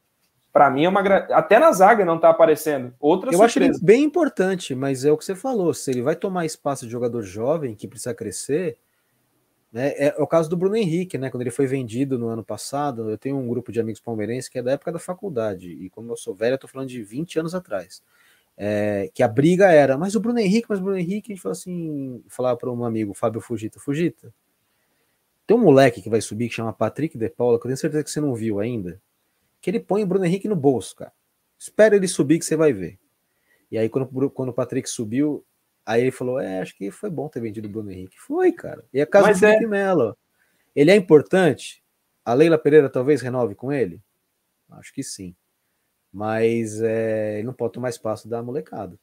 Para 0.52 0.70
mim 0.70 0.84
é 0.84 0.89
uma 0.89 0.99
até 0.99 1.58
na 1.60 1.72
zaga 1.72 2.04
não 2.04 2.18
está 2.18 2.30
aparecendo. 2.30 2.93
Outra 2.99 3.30
Eu 3.30 3.38
surpresa. 3.38 3.45
acho 3.45 3.60
ele 3.60 3.86
bem 3.86 4.04
importante, 4.04 4.76
mas 4.76 5.06
é 5.06 5.12
o 5.12 5.18
que 5.18 5.24
você 5.24 5.34
falou. 5.34 5.74
Se 5.74 5.91
ele 5.91 6.02
vai 6.02 6.16
tomar 6.16 6.45
espaço 6.45 6.86
de 6.86 6.91
jogador 6.91 7.22
jovem 7.22 7.74
que 7.74 7.88
precisa 7.88 8.14
crescer, 8.14 8.78
né? 9.72 9.89
É, 9.89 10.08
é 10.18 10.22
o 10.22 10.28
caso 10.28 10.49
do 10.49 10.58
Bruno 10.58 10.76
Henrique, 10.76 11.18
né? 11.18 11.30
Quando 11.30 11.41
ele 11.41 11.52
foi 11.52 11.66
vendido 11.68 12.20
no 12.20 12.28
ano 12.28 12.43
passado, 12.43 13.10
eu 13.10 13.18
tenho 13.18 13.38
um 13.38 13.47
grupo 13.47 13.72
de 13.72 13.80
amigos 13.80 14.02
palmeirenses 14.02 14.49
que 14.49 14.60
é 14.60 14.64
da 14.64 14.72
época 14.72 14.91
da 14.91 14.99
faculdade 14.99 15.72
e 15.72 15.89
como 15.89 16.12
eu 16.12 16.18
sou 16.18 16.36
velho, 16.36 16.56
eu 16.56 16.58
tô 16.58 16.68
falando 16.68 16.89
de 16.89 17.02
20 17.02 17.39
anos 17.39 17.56
atrás. 17.56 18.04
É, 18.58 19.10
que 19.14 19.24
a 19.24 19.28
briga 19.30 19.72
era, 19.72 19.97
mas 19.97 20.16
o 20.16 20.20
Bruno 20.20 20.38
Henrique, 20.38 20.68
mas 20.70 20.80
o 20.80 20.84
Bruno 20.84 20.97
Henrique, 20.97 21.32
a 21.32 21.34
gente 21.34 21.41
falou 21.41 21.54
assim, 21.54 22.22
falar 22.28 22.58
para 22.58 22.70
um 22.70 22.84
amigo, 22.84 23.14
Fábio 23.14 23.39
Fugita, 23.39 23.80
Fugita, 23.80 24.32
tem 25.46 25.58
um 25.58 25.62
moleque 25.62 26.02
que 26.02 26.10
vai 26.10 26.22
subir 26.22 26.50
que 26.50 26.56
chama 26.56 26.74
Patrick 26.74 27.18
De 27.18 27.30
Paula, 27.30 27.58
que 27.60 27.66
eu 27.66 27.70
tenho 27.70 27.78
certeza 27.78 28.04
que 28.04 28.12
você 28.12 28.22
não 28.22 28.34
viu 28.34 28.60
ainda 28.60 29.02
que 29.62 29.70
ele 29.70 29.80
põe 29.80 30.04
o 30.04 30.08
Bruno 30.08 30.26
Henrique 30.26 30.48
no 30.48 30.56
bolso, 30.56 30.96
cara. 30.96 31.14
Espera 31.58 31.96
ele 31.96 32.08
subir 32.08 32.39
que 32.39 32.46
você 32.46 32.56
vai 32.56 32.74
ver. 32.74 33.00
E 33.70 33.78
aí, 33.78 33.88
quando, 33.88 34.30
quando 34.32 34.50
o 34.50 34.54
Patrick 34.54 34.89
subiu, 34.89 35.46
aí 35.86 36.02
ele 36.02 36.12
falou: 36.12 36.39
É, 36.39 36.60
acho 36.60 36.76
que 36.76 36.89
foi 36.89 37.10
bom 37.10 37.30
ter 37.30 37.39
vendido 37.39 37.68
o 37.68 37.72
Bruno 37.72 37.92
Henrique. 37.92 38.20
Foi, 38.20 38.52
cara. 38.52 38.84
E 38.92 39.00
a 39.00 39.06
casa 39.06 39.28
Mas 39.28 39.38
do 39.38 39.42
Felipe 39.42 39.66
é... 39.66 39.68
Melo. 39.68 40.18
Ele 40.76 40.89
é 40.89 40.96
importante. 40.96 41.84
A 42.26 42.34
Leila 42.34 42.58
Pereira 42.58 42.89
talvez 42.89 43.22
renove 43.22 43.56
com 43.56 43.72
ele? 43.72 44.02
Acho 44.72 44.94
que 44.94 45.04
sim. 45.04 45.36
Mas 46.12 46.82
é, 46.82 47.36
ele 47.36 47.44
não 47.44 47.54
pode 47.54 47.74
tomar 47.74 47.89
espaço 47.89 48.28
da 48.28 48.42
molecada. 48.42 48.98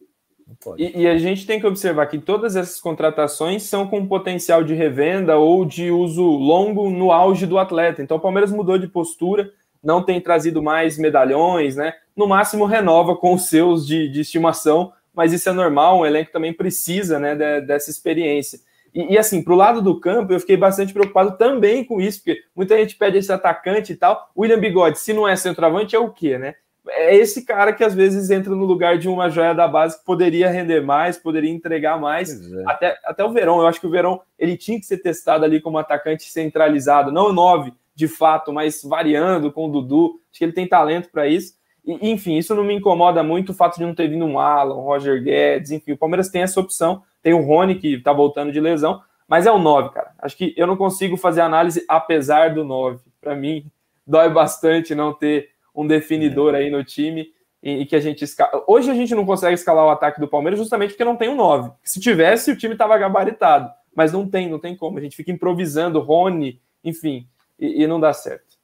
E, 0.79 1.03
e, 1.03 1.07
a 1.07 1.19
gente 1.19 1.47
tem 1.47 1.61
que 1.61 1.67
observar 1.67 2.07
que 2.07 2.19
todas 2.19 2.57
essas 2.57 2.81
contratações 2.81 3.65
são 3.65 3.87
com 3.87 4.07
potencial 4.07 4.65
de 4.65 4.75
revenda 4.75 5.37
ou 5.37 5.65
de 5.65 5.91
uso 5.91 6.23
longo 6.25 6.89
no 6.91 7.13
auge 7.13 7.47
do 7.47 7.59
atleta. 7.59 8.03
Então 8.03 8.17
o 8.17 8.21
Palmeiras 8.21 8.51
mudou 8.51 8.79
de 8.79 8.89
postura 8.89 9.53
não 9.83 10.03
tem 10.03 10.21
trazido 10.21 10.63
mais 10.63 10.99
medalhões, 10.99 11.77
né? 11.77 11.95
No 12.17 12.27
máximo 12.27 12.65
renova 12.65 13.17
com 13.17 13.35
os 13.35 13.49
seus 13.49 13.87
de, 13.87 14.09
de 14.09 14.21
estimação, 14.21 14.93
mas 15.15 15.33
isso 15.33 15.49
é 15.49 15.53
normal, 15.53 16.01
um 16.01 16.07
elenco 16.07 16.33
também 16.33 16.53
precisa 16.53 17.19
né, 17.19 17.35
de, 17.35 17.61
dessa 17.63 17.91
experiência. 17.91 18.61
E, 18.95 19.15
e 19.15 19.19
assim, 19.19 19.43
para 19.43 19.53
o 19.53 19.57
lado 19.57 19.83
do 19.83 20.01
campo, 20.01 20.33
eu 20.33 20.41
fiquei 20.41 20.57
bastante 20.57 20.93
preocupado 20.93 21.37
também 21.37 21.85
com 21.85 22.01
isso, 22.01 22.19
porque 22.19 22.43
muita 22.55 22.77
gente 22.77 22.97
pede 22.97 23.19
esse 23.19 23.33
atacante 23.33 23.93
e 23.93 23.97
tal. 23.97 24.31
William 24.37 24.59
Bigode, 24.59 24.99
se 24.99 25.13
não 25.13 25.29
é 25.29 25.37
centroavante, 25.37 25.95
é 25.95 25.99
o 25.99 26.11
quê, 26.11 26.39
né? 26.39 26.55
É 26.91 27.15
esse 27.15 27.45
cara 27.45 27.73
que 27.73 27.85
às 27.85 27.95
vezes 27.95 28.31
entra 28.31 28.55
no 28.55 28.65
lugar 28.65 28.99
de 28.99 29.09
uma 29.09 29.29
joia 29.29 29.55
da 29.55 29.69
base 29.69 29.99
que 29.99 30.05
poderia 30.05 30.51
render 30.51 30.81
mais, 30.81 31.19
poderia 31.19 31.51
entregar 31.51 32.01
mais. 32.01 32.31
É. 32.31 32.63
Até, 32.67 32.99
até 33.05 33.25
o 33.25 33.33
Verão, 33.33 33.61
eu 33.61 33.67
acho 33.67 33.81
que 33.81 33.87
o 33.87 33.91
Verão 33.91 34.21
ele 34.39 34.57
tinha 34.57 34.79
que 34.79 34.87
ser 34.87 34.99
testado 34.99 35.45
ali 35.45 35.61
como 35.61 35.79
atacante 35.79 36.31
centralizado, 36.31 37.13
não 37.13 37.29
o 37.29 37.33
9, 37.33 37.73
de 37.95 38.07
fato, 38.07 38.53
mas 38.53 38.83
variando 38.83 39.51
com 39.51 39.67
o 39.67 39.73
Dudu. 39.73 40.21
Acho 40.31 40.39
que 40.39 40.45
ele 40.45 40.53
tem 40.53 40.69
talento 40.69 41.11
para 41.11 41.27
isso. 41.27 41.55
E, 41.85 42.11
enfim, 42.11 42.37
isso 42.37 42.55
não 42.55 42.63
me 42.63 42.75
incomoda 42.75 43.23
muito 43.23 43.51
o 43.51 43.55
fato 43.55 43.77
de 43.77 43.85
não 43.85 43.95
ter 43.95 44.09
vindo 44.09 44.25
um 44.25 44.39
Alan, 44.39 44.77
um 44.77 44.83
Roger 44.83 45.23
Guedes, 45.23 45.71
enfim, 45.71 45.93
o 45.93 45.99
Palmeiras 45.99 46.29
tem 46.29 46.43
essa 46.43 46.61
opção. 46.61 47.03
Tem 47.23 47.35
o 47.35 47.41
Rony, 47.41 47.75
que 47.75 47.95
está 47.95 48.13
voltando 48.13 48.53
de 48.53 48.61
lesão, 48.61 49.03
mas 49.27 49.47
é 49.47 49.53
o 49.53 49.59
9, 49.59 49.91
cara. 49.91 50.13
Acho 50.19 50.37
que 50.37 50.55
eu 50.57 50.67
não 50.67 50.77
consigo 50.77 51.17
fazer 51.17 51.41
análise 51.41 51.85
apesar 51.89 52.55
do 52.55 52.63
9. 52.63 53.01
Para 53.21 53.35
mim, 53.35 53.67
dói 54.07 54.31
bastante 54.31 54.95
não 54.95 55.13
ter 55.13 55.51
um 55.83 55.87
definidor 55.87 56.55
aí 56.55 56.71
no 56.71 56.83
time 56.83 57.33
e, 57.63 57.87
que 57.87 57.97
a 57.97 58.01
gente 58.01 58.25
escala. 58.25 58.65
Hoje 58.67 58.91
a 58.91 58.95
gente 58.95 59.15
não 59.15 59.27
consegue 59.27 59.55
escalar 59.55 59.85
o 59.87 59.91
ataque 59.91 60.21
do 60.21 60.29
Palmeiras 60.29 60.59
justamente 60.59 60.91
porque 60.91 61.05
não 61.05 61.17
tem 61.17 61.29
um 61.29 61.37
9. 61.37 61.71
Se 61.83 62.01
tivesse, 62.01 62.51
o 62.51 62.57
time 62.57 62.75
estava 62.75 62.97
gabaritado, 62.99 63.71
mas 63.95 64.13
não 64.13 64.29
tem, 64.29 64.49
não 64.49 64.59
tem 64.59 64.77
como. 64.77 64.99
A 64.99 65.01
gente 65.01 65.17
fica 65.17 65.31
improvisando, 65.31 66.01
Rony, 66.01 66.61
enfim 66.85 67.29
e, 67.59 67.83
e 67.83 67.87
não 67.87 67.99
dá 67.99 68.13
certo. 68.13 68.57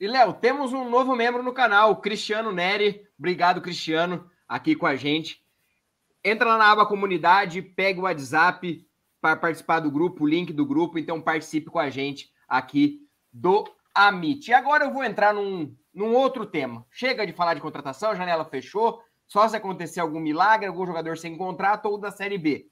E, 0.00 0.06
Léo, 0.06 0.32
temos 0.32 0.72
um 0.72 0.88
novo 0.88 1.16
membro 1.16 1.42
no 1.42 1.52
canal, 1.52 1.96
Cristiano 1.96 2.52
Neri. 2.52 3.04
Obrigado, 3.18 3.60
Cristiano, 3.60 4.30
aqui 4.46 4.76
com 4.76 4.86
a 4.86 4.94
gente. 4.94 5.42
Entra 6.22 6.48
lá 6.48 6.58
na 6.58 6.70
aba 6.70 6.86
comunidade, 6.86 7.60
pega 7.60 8.00
o 8.00 8.04
WhatsApp 8.04 8.86
para 9.20 9.36
participar 9.36 9.80
do 9.80 9.90
grupo, 9.90 10.22
o 10.22 10.28
link 10.28 10.52
do 10.52 10.64
grupo, 10.64 10.98
então 10.98 11.20
participe 11.20 11.70
com 11.70 11.78
a 11.80 11.90
gente 11.90 12.30
aqui 12.48 13.00
do 13.32 13.64
Amit. 13.92 14.48
E 14.48 14.54
agora 14.54 14.84
eu 14.84 14.92
vou 14.92 15.02
entrar 15.02 15.34
num, 15.34 15.74
num 15.98 16.14
outro 16.14 16.46
tema. 16.46 16.86
Chega 16.92 17.26
de 17.26 17.32
falar 17.32 17.54
de 17.54 17.60
contratação, 17.60 18.12
a 18.12 18.14
janela 18.14 18.44
fechou, 18.44 19.02
só 19.26 19.48
se 19.48 19.56
acontecer 19.56 19.98
algum 19.98 20.20
milagre, 20.20 20.68
algum 20.68 20.86
jogador 20.86 21.18
sem 21.18 21.36
contrato 21.36 21.86
ou 21.86 21.98
da 21.98 22.12
Série 22.12 22.38
B. 22.38 22.70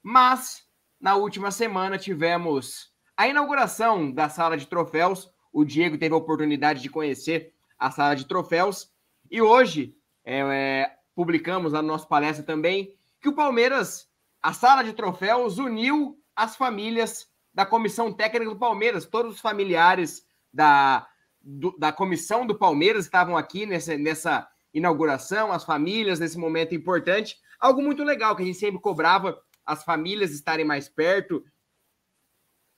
Mas, 0.00 0.64
na 1.00 1.16
última 1.16 1.50
semana, 1.50 1.98
tivemos 1.98 2.92
a 3.16 3.26
inauguração 3.26 4.12
da 4.12 4.28
sala 4.28 4.56
de 4.56 4.68
troféus, 4.68 5.28
o 5.52 5.64
Diego 5.64 5.98
teve 5.98 6.14
a 6.14 6.18
oportunidade 6.18 6.80
de 6.80 6.88
conhecer 6.88 7.52
a 7.76 7.90
sala 7.90 8.14
de 8.14 8.24
troféus 8.24 8.92
e 9.28 9.42
hoje 9.42 9.96
é, 10.24 10.38
é, 10.38 10.96
publicamos 11.16 11.72
na 11.72 11.82
nossa 11.82 12.06
palestra 12.06 12.44
também 12.44 12.96
que 13.20 13.28
o 13.28 13.34
Palmeiras, 13.34 14.08
a 14.40 14.52
sala 14.52 14.84
de 14.84 14.92
troféus, 14.92 15.58
uniu 15.58 16.16
as 16.36 16.54
famílias 16.54 17.28
da 17.52 17.66
comissão 17.66 18.12
técnica 18.12 18.52
do 18.52 18.58
Palmeiras, 18.58 19.04
todos 19.04 19.34
os 19.34 19.40
familiares 19.40 20.24
da, 20.52 21.08
do, 21.46 21.76
da 21.78 21.92
comissão 21.92 22.44
do 22.44 22.58
Palmeiras 22.58 23.04
estavam 23.04 23.36
aqui 23.36 23.64
nessa, 23.64 23.96
nessa 23.96 24.48
inauguração, 24.74 25.52
as 25.52 25.64
famílias 25.64 26.18
nesse 26.18 26.36
momento 26.36 26.74
importante. 26.74 27.36
Algo 27.60 27.80
muito 27.80 28.02
legal 28.02 28.34
que 28.34 28.42
a 28.42 28.46
gente 28.46 28.58
sempre 28.58 28.80
cobrava 28.80 29.40
as 29.64 29.84
famílias 29.84 30.32
estarem 30.32 30.64
mais 30.64 30.88
perto 30.88 31.44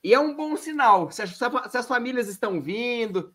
e 0.03 0.13
é 0.13 0.19
um 0.19 0.35
bom 0.35 0.55
sinal. 0.55 1.11
Se 1.11 1.21
as, 1.21 1.35
se 1.35 1.77
as 1.77 1.87
famílias 1.87 2.27
estão 2.27 2.61
vindo, 2.61 3.33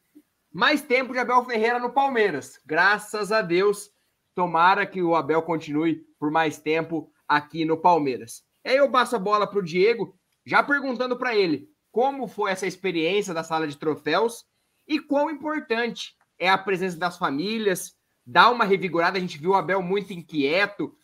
mais 0.52 0.80
tempo 0.82 1.12
de 1.12 1.18
Abel 1.18 1.44
Ferreira 1.44 1.78
no 1.78 1.92
Palmeiras. 1.92 2.60
Graças 2.64 3.32
a 3.32 3.42
Deus. 3.42 3.90
Tomara 4.34 4.86
que 4.86 5.02
o 5.02 5.14
Abel 5.14 5.42
continue 5.42 6.06
por 6.18 6.30
mais 6.30 6.58
tempo 6.58 7.12
aqui 7.28 7.64
no 7.64 7.76
Palmeiras. 7.76 8.44
Aí 8.64 8.76
eu 8.76 8.90
passo 8.90 9.16
a 9.16 9.18
bola 9.18 9.46
para 9.46 9.58
o 9.58 9.64
Diego, 9.64 10.18
já 10.44 10.62
perguntando 10.62 11.16
para 11.16 11.36
ele 11.36 11.68
como 11.92 12.26
foi 12.26 12.50
essa 12.50 12.66
experiência 12.66 13.32
da 13.32 13.44
sala 13.44 13.68
de 13.68 13.76
troféus 13.76 14.44
e 14.86 15.00
quão 15.00 15.30
importante 15.30 16.16
é 16.38 16.48
a 16.48 16.58
presença 16.58 16.98
das 16.98 17.16
famílias. 17.18 17.96
Dá 18.26 18.50
uma 18.50 18.64
revigorada. 18.64 19.18
A 19.18 19.20
gente 19.20 19.38
viu 19.38 19.50
o 19.50 19.54
Abel 19.54 19.82
muito 19.82 20.12
inquieto, 20.12 20.96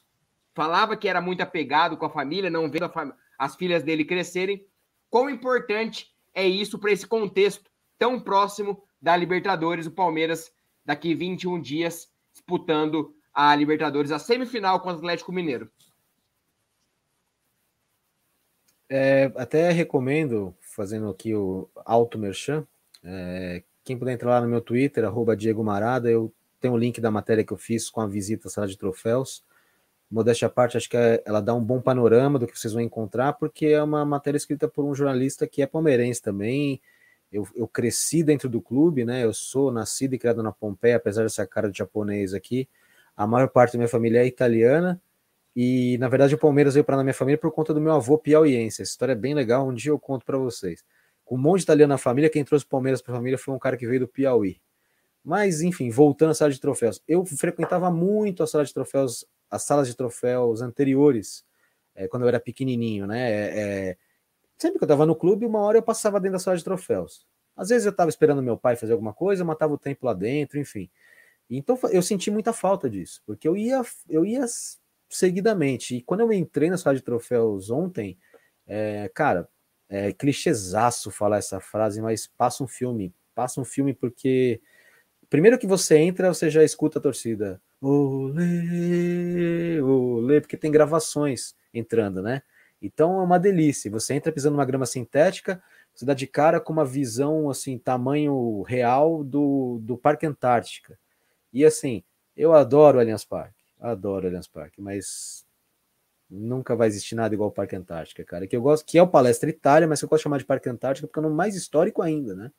falava 0.54 0.96
que 0.96 1.08
era 1.08 1.20
muito 1.20 1.42
apegado 1.42 1.96
com 1.96 2.06
a 2.06 2.10
família, 2.10 2.50
não 2.50 2.70
vendo 2.70 2.88
fam 2.88 3.12
as 3.38 3.56
filhas 3.56 3.82
dele 3.82 4.04
crescerem. 4.04 4.66
Quão 5.08 5.30
importante 5.30 6.14
é 6.34 6.46
isso 6.46 6.78
para 6.78 6.92
esse 6.92 7.06
contexto 7.06 7.70
tão 7.98 8.20
próximo 8.20 8.82
da 9.00 9.16
Libertadores, 9.16 9.86
o 9.86 9.90
Palmeiras 9.90 10.52
daqui 10.84 11.14
21 11.14 11.60
dias 11.60 12.10
disputando 12.32 13.14
a 13.32 13.54
Libertadores, 13.54 14.12
a 14.12 14.18
semifinal 14.18 14.80
contra 14.80 14.96
o 14.96 14.98
Atlético 14.98 15.32
Mineiro. 15.32 15.70
É, 18.88 19.32
até 19.36 19.70
recomendo, 19.70 20.54
fazendo 20.60 21.08
aqui 21.08 21.34
o 21.34 21.70
alto 21.84 22.18
merchan, 22.18 22.66
é, 23.04 23.62
quem 23.84 23.98
puder 23.98 24.12
entrar 24.12 24.30
lá 24.30 24.40
no 24.40 24.48
meu 24.48 24.60
Twitter, 24.60 25.04
arroba 25.04 25.36
Diego 25.36 25.62
Marada, 25.64 26.10
eu 26.10 26.32
tenho 26.60 26.74
o 26.74 26.78
link 26.78 27.00
da 27.00 27.10
matéria 27.10 27.44
que 27.44 27.52
eu 27.52 27.56
fiz 27.56 27.90
com 27.90 28.00
a 28.00 28.06
visita 28.06 28.48
à 28.48 28.50
sala 28.50 28.66
de 28.66 28.76
troféus 28.76 29.44
modéstia 30.10 30.46
à 30.46 30.50
parte, 30.50 30.76
acho 30.76 30.88
que 30.88 30.96
é, 30.96 31.22
ela 31.24 31.40
dá 31.40 31.54
um 31.54 31.62
bom 31.62 31.80
panorama 31.80 32.38
do 32.38 32.46
que 32.46 32.58
vocês 32.58 32.72
vão 32.72 32.82
encontrar, 32.82 33.34
porque 33.34 33.66
é 33.66 33.82
uma 33.82 34.04
matéria 34.04 34.36
escrita 34.36 34.66
por 34.66 34.84
um 34.84 34.94
jornalista 34.94 35.46
que 35.46 35.62
é 35.62 35.66
palmeirense 35.66 36.20
também. 36.20 36.80
Eu, 37.30 37.46
eu 37.54 37.68
cresci 37.68 38.24
dentro 38.24 38.48
do 38.48 38.60
clube, 38.60 39.04
né? 39.04 39.24
Eu 39.24 39.32
sou 39.32 39.70
nascido 39.70 40.14
e 40.14 40.18
criado 40.18 40.42
na 40.42 40.50
Pompeia, 40.50 40.96
apesar 40.96 41.22
dessa 41.22 41.46
cara 41.46 41.70
de 41.70 41.78
japonês 41.78 42.34
aqui. 42.34 42.68
A 43.16 43.24
maior 43.26 43.48
parte 43.48 43.74
da 43.74 43.78
minha 43.78 43.88
família 43.88 44.20
é 44.20 44.26
italiana. 44.26 45.00
E 45.54 45.96
na 45.98 46.08
verdade 46.08 46.34
o 46.34 46.38
Palmeiras 46.38 46.74
veio 46.74 46.84
para 46.84 46.96
na 46.96 47.04
minha 47.04 47.14
família 47.14 47.38
por 47.38 47.52
conta 47.52 47.72
do 47.72 47.80
meu 47.80 47.92
avô 47.92 48.18
piauiense. 48.18 48.82
Essa 48.82 48.90
história 48.90 49.12
é 49.12 49.16
bem 49.16 49.34
legal, 49.34 49.68
um 49.68 49.74
dia 49.74 49.90
eu 49.92 49.98
conto 49.98 50.24
para 50.24 50.38
vocês. 50.38 50.84
Com 51.30 51.36
um 51.36 51.38
monte 51.38 51.58
de 51.58 51.62
italiano 51.62 51.92
na 51.92 51.96
família, 51.96 52.28
quem 52.28 52.44
trouxe 52.44 52.64
o 52.64 52.68
Palmeiras 52.68 53.00
para 53.00 53.14
a 53.14 53.16
família 53.16 53.38
foi 53.38 53.54
um 53.54 53.58
cara 53.60 53.76
que 53.76 53.86
veio 53.86 54.00
do 54.00 54.08
Piauí. 54.08 54.60
Mas 55.24 55.62
enfim, 55.62 55.88
voltando 55.88 56.30
à 56.30 56.34
sala 56.34 56.50
de 56.50 56.60
troféus, 56.60 57.00
eu 57.06 57.24
frequentava 57.24 57.88
muito 57.88 58.42
a 58.42 58.48
sala 58.48 58.64
de 58.64 58.74
troféus, 58.74 59.24
as 59.48 59.62
salas 59.62 59.86
de 59.86 59.96
troféus 59.96 60.60
anteriores, 60.60 61.44
é, 61.94 62.08
quando 62.08 62.24
eu 62.24 62.28
era 62.28 62.40
pequenininho, 62.40 63.06
né? 63.06 63.30
É, 63.30 63.96
sempre 64.58 64.78
que 64.78 64.82
eu 64.82 64.86
estava 64.86 65.06
no 65.06 65.14
clube, 65.14 65.46
uma 65.46 65.60
hora 65.60 65.78
eu 65.78 65.82
passava 65.84 66.18
dentro 66.18 66.32
da 66.32 66.40
sala 66.40 66.56
de 66.56 66.64
troféus. 66.64 67.24
Às 67.56 67.68
vezes 67.68 67.86
eu 67.86 67.92
estava 67.92 68.10
esperando 68.10 68.42
meu 68.42 68.56
pai 68.58 68.74
fazer 68.74 68.92
alguma 68.92 69.14
coisa, 69.14 69.44
matava 69.44 69.72
o 69.72 69.78
tempo 69.78 70.06
lá 70.06 70.14
dentro, 70.14 70.58
enfim. 70.58 70.90
Então 71.48 71.78
eu 71.92 72.02
senti 72.02 72.28
muita 72.28 72.52
falta 72.52 72.90
disso, 72.90 73.22
porque 73.24 73.46
eu 73.46 73.56
ia, 73.56 73.82
eu 74.08 74.24
ia 74.24 74.44
seguidamente. 75.08 75.94
E 75.94 76.02
quando 76.02 76.22
eu 76.22 76.32
entrei 76.32 76.68
na 76.68 76.76
sala 76.76 76.96
de 76.96 77.02
troféus 77.02 77.70
ontem, 77.70 78.18
é, 78.66 79.08
cara, 79.14 79.48
é 79.90 80.12
clichêzaço 80.12 81.10
falar 81.10 81.38
essa 81.38 81.58
frase, 81.60 82.00
mas 82.00 82.28
passa 82.28 82.62
um 82.62 82.68
filme, 82.68 83.12
passa 83.34 83.60
um 83.60 83.64
filme 83.64 83.92
porque 83.92 84.60
primeiro 85.28 85.58
que 85.58 85.66
você 85.66 85.98
entra, 85.98 86.32
você 86.32 86.48
já 86.48 86.62
escuta 86.62 87.00
a 87.00 87.02
torcida. 87.02 87.60
Olê, 87.80 88.40
olê, 89.80 90.40
porque 90.40 90.56
tem 90.56 90.70
gravações 90.70 91.56
entrando, 91.74 92.22
né? 92.22 92.42
Então 92.80 93.20
é 93.20 93.24
uma 93.24 93.38
delícia. 93.38 93.90
Você 93.90 94.14
entra 94.14 94.30
pisando 94.30 94.56
numa 94.56 94.64
grama 94.64 94.86
sintética, 94.86 95.60
você 95.92 96.06
dá 96.06 96.14
de 96.14 96.26
cara 96.26 96.60
com 96.60 96.72
uma 96.72 96.84
visão 96.84 97.50
assim, 97.50 97.76
tamanho 97.76 98.62
real 98.62 99.24
do, 99.24 99.80
do 99.82 99.98
Parque 99.98 100.24
Antártica. 100.24 100.96
E 101.52 101.64
assim, 101.64 102.04
eu 102.36 102.54
adoro 102.54 103.00
Allianz 103.00 103.24
Parque, 103.24 103.64
adoro 103.80 104.28
Allianz 104.28 104.46
Parque, 104.46 104.80
mas 104.80 105.44
nunca 106.30 106.76
vai 106.76 106.88
existir 106.88 107.14
nada 107.14 107.34
igual 107.34 107.48
o 107.48 107.52
Parque 107.52 107.74
Antártica, 107.74 108.24
cara. 108.24 108.46
Que 108.46 108.56
eu 108.56 108.62
gosto, 108.62 108.86
que 108.86 108.96
é 108.96 109.02
o 109.02 109.08
Palestra 109.08 109.50
Itália, 109.50 109.88
mas 109.88 110.00
eu 110.00 110.08
gosto 110.08 110.20
de 110.20 110.24
chamar 110.24 110.38
de 110.38 110.44
Parque 110.44 110.68
Antártica 110.68 111.06
porque 111.06 111.18
é 111.18 111.22
o 111.22 111.34
mais 111.34 111.56
histórico 111.56 112.02
ainda, 112.02 112.34
né? 112.34 112.50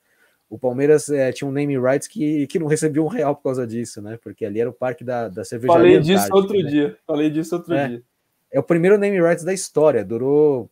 O 0.49 0.59
Palmeiras 0.59 1.09
é, 1.09 1.31
tinha 1.31 1.47
um 1.47 1.51
name 1.51 1.79
rights 1.79 2.09
que, 2.09 2.45
que 2.47 2.59
não 2.59 2.67
recebia 2.67 3.01
um 3.01 3.07
real 3.07 3.35
por 3.35 3.43
causa 3.43 3.65
disso, 3.65 4.01
né? 4.01 4.19
Porque 4.21 4.45
ali 4.45 4.59
era 4.59 4.69
o 4.69 4.73
parque 4.73 5.03
da, 5.03 5.29
da 5.29 5.45
cervejaria. 5.45 5.81
Falei 5.81 5.99
disso 5.99 6.27
outro 6.33 6.57
né? 6.57 6.69
dia. 6.69 6.97
Falei 7.07 7.29
disso 7.29 7.55
outro 7.55 7.73
é, 7.73 7.87
dia. 7.87 8.03
É 8.51 8.59
o 8.59 8.63
primeiro 8.63 8.97
name 8.97 9.21
rights 9.21 9.45
da 9.45 9.53
história. 9.53 10.03
Durou 10.03 10.69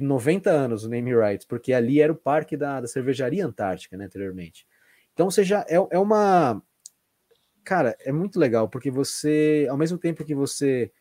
90 0.00 0.48
anos 0.50 0.84
o 0.84 0.88
name 0.88 1.12
rights, 1.12 1.44
porque 1.44 1.72
ali 1.72 2.00
era 2.00 2.12
o 2.12 2.16
parque 2.16 2.56
da, 2.56 2.80
da 2.80 2.86
cervejaria 2.86 3.44
Antártica, 3.44 3.96
né? 3.96 4.04
Anteriormente. 4.04 4.64
Então, 5.12 5.28
você 5.28 5.42
já 5.42 5.66
é, 5.68 5.74
é 5.74 5.98
uma. 5.98 6.62
Cara, 7.64 7.96
é 8.00 8.12
muito 8.12 8.38
legal, 8.38 8.68
porque 8.68 8.90
você, 8.90 9.66
ao 9.68 9.76
mesmo 9.76 9.98
tempo 9.98 10.24
que 10.24 10.34
você 10.34 10.92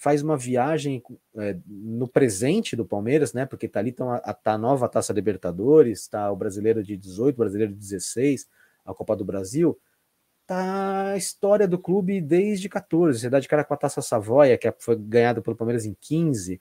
faz 0.00 0.22
uma 0.22 0.36
viagem 0.36 1.02
é, 1.36 1.56
no 1.66 2.06
presente 2.06 2.76
do 2.76 2.86
Palmeiras, 2.86 3.32
né? 3.32 3.44
Porque 3.44 3.66
tá 3.66 3.80
ali 3.80 3.90
tá 3.90 4.16
a, 4.16 4.32
tá 4.32 4.52
a 4.52 4.58
nova 4.58 4.88
Taça 4.88 5.12
Libertadores, 5.12 6.06
tá 6.06 6.30
o 6.30 6.36
brasileiro 6.36 6.84
de 6.84 6.96
18, 6.96 7.34
o 7.34 7.38
brasileiro 7.38 7.72
de 7.72 7.78
16, 7.78 8.48
a 8.84 8.94
Copa 8.94 9.16
do 9.16 9.24
Brasil, 9.24 9.76
tá 10.46 11.10
a 11.12 11.16
história 11.16 11.66
do 11.66 11.78
clube 11.78 12.20
desde 12.20 12.68
14. 12.68 13.18
Você 13.18 13.28
dá 13.28 13.40
de 13.40 13.48
cara 13.48 13.64
com 13.64 13.74
a 13.74 13.76
Taça 13.76 14.00
Savoia, 14.00 14.56
que 14.56 14.72
foi 14.78 14.94
ganhada 14.96 15.42
pelo 15.42 15.56
Palmeiras 15.56 15.84
em 15.84 15.96
15. 16.00 16.60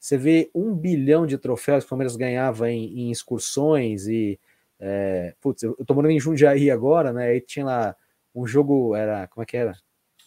Você 0.00 0.16
vê 0.16 0.50
um 0.54 0.74
bilhão 0.74 1.26
de 1.26 1.36
troféus 1.36 1.84
que 1.84 1.88
o 1.88 1.90
Palmeiras 1.90 2.16
ganhava 2.16 2.70
em, 2.70 3.00
em 3.00 3.10
excursões 3.10 4.06
e. 4.08 4.40
É, 4.80 5.34
putz, 5.40 5.62
eu 5.62 5.74
tô 5.84 5.92
morando 5.92 6.12
em 6.12 6.20
Jundiaí 6.20 6.70
agora, 6.70 7.12
né? 7.12 7.26
Aí 7.26 7.40
tinha 7.40 7.66
lá 7.66 7.96
um 8.34 8.46
jogo, 8.46 8.94
era. 8.96 9.26
Como 9.26 9.42
é 9.42 9.46
que 9.46 9.56
era? 9.58 9.76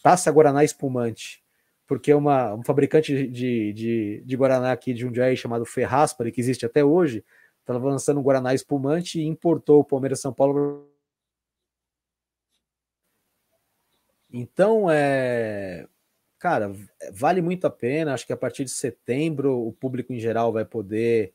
Taça 0.02 0.30
Guaraná 0.30 0.62
Espumante 0.62 1.41
porque 1.86 2.12
uma, 2.14 2.54
um 2.54 2.62
fabricante 2.62 3.28
de, 3.28 3.72
de, 3.72 4.22
de 4.24 4.36
Guaraná 4.36 4.72
aqui 4.72 4.94
de 4.94 5.00
Jundiaí 5.00 5.36
chamado 5.36 5.64
Ferraspari, 5.64 6.32
que 6.32 6.40
existe 6.40 6.64
até 6.64 6.84
hoje, 6.84 7.24
estava 7.60 7.84
lançando 7.86 8.20
um 8.20 8.22
Guaraná 8.22 8.54
espumante 8.54 9.20
e 9.20 9.26
importou 9.26 9.80
o 9.80 9.84
Palmeiras 9.84 10.20
São 10.20 10.32
Paulo. 10.32 10.88
Então, 14.32 14.90
é, 14.90 15.86
cara, 16.38 16.72
vale 17.12 17.42
muito 17.42 17.66
a 17.66 17.70
pena. 17.70 18.14
Acho 18.14 18.26
que 18.26 18.32
a 18.32 18.36
partir 18.36 18.64
de 18.64 18.70
setembro 18.70 19.66
o 19.66 19.72
público 19.72 20.12
em 20.12 20.18
geral 20.18 20.52
vai 20.52 20.64
poder 20.64 21.34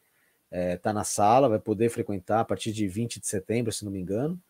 estar 0.51 0.57
é, 0.57 0.77
tá 0.77 0.93
na 0.93 1.03
sala, 1.03 1.49
vai 1.49 1.59
poder 1.59 1.89
frequentar 1.89 2.39
a 2.39 2.45
partir 2.45 2.71
de 2.71 2.87
20 2.87 3.19
de 3.19 3.27
setembro, 3.27 3.71
se 3.71 3.85
não 3.85 3.91
me 3.91 3.99
engano. 3.99 4.41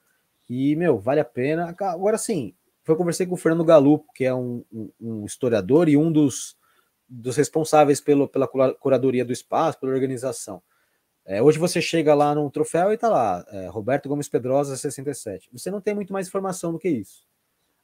E, 0.50 0.76
meu, 0.76 0.98
vale 0.98 1.20
a 1.20 1.26
pena. 1.26 1.76
Agora 1.80 2.18
sim, 2.18 2.56
foi 2.88 2.96
conversei 2.96 3.28
com 3.28 3.34
o 3.34 3.38
Fernando 3.38 3.66
Galupo, 3.66 4.14
que 4.14 4.24
é 4.24 4.34
um, 4.34 4.64
um, 4.72 4.90
um 5.02 5.26
historiador 5.26 5.90
e 5.90 5.98
um 5.98 6.10
dos, 6.10 6.56
dos 7.08 7.36
responsáveis 7.36 8.00
pelo, 8.00 8.30
pela 8.30 8.48
curadoria 8.48 9.26
do 9.26 9.34
espaço, 9.34 9.78
pela 9.78 9.92
organização. 9.92 10.64
É, 11.26 11.44
hoje 11.44 11.60
você 11.60 11.82
chega 11.82 12.16
lá 12.16 12.34
num 12.34 12.50
troféu 12.50 12.94
e 12.94 12.98
tá 12.98 13.10
lá, 13.10 13.46
é, 13.50 13.68
Roberto 13.68 14.08
Gomes 14.08 14.30
Pedrosa, 14.30 14.78
67. 14.78 15.50
Você 15.52 15.70
não 15.70 15.82
tem 15.82 15.94
muito 15.94 16.14
mais 16.14 16.30
informação 16.30 16.72
do 16.72 16.80
que 16.80 16.88
isso. 16.88 17.28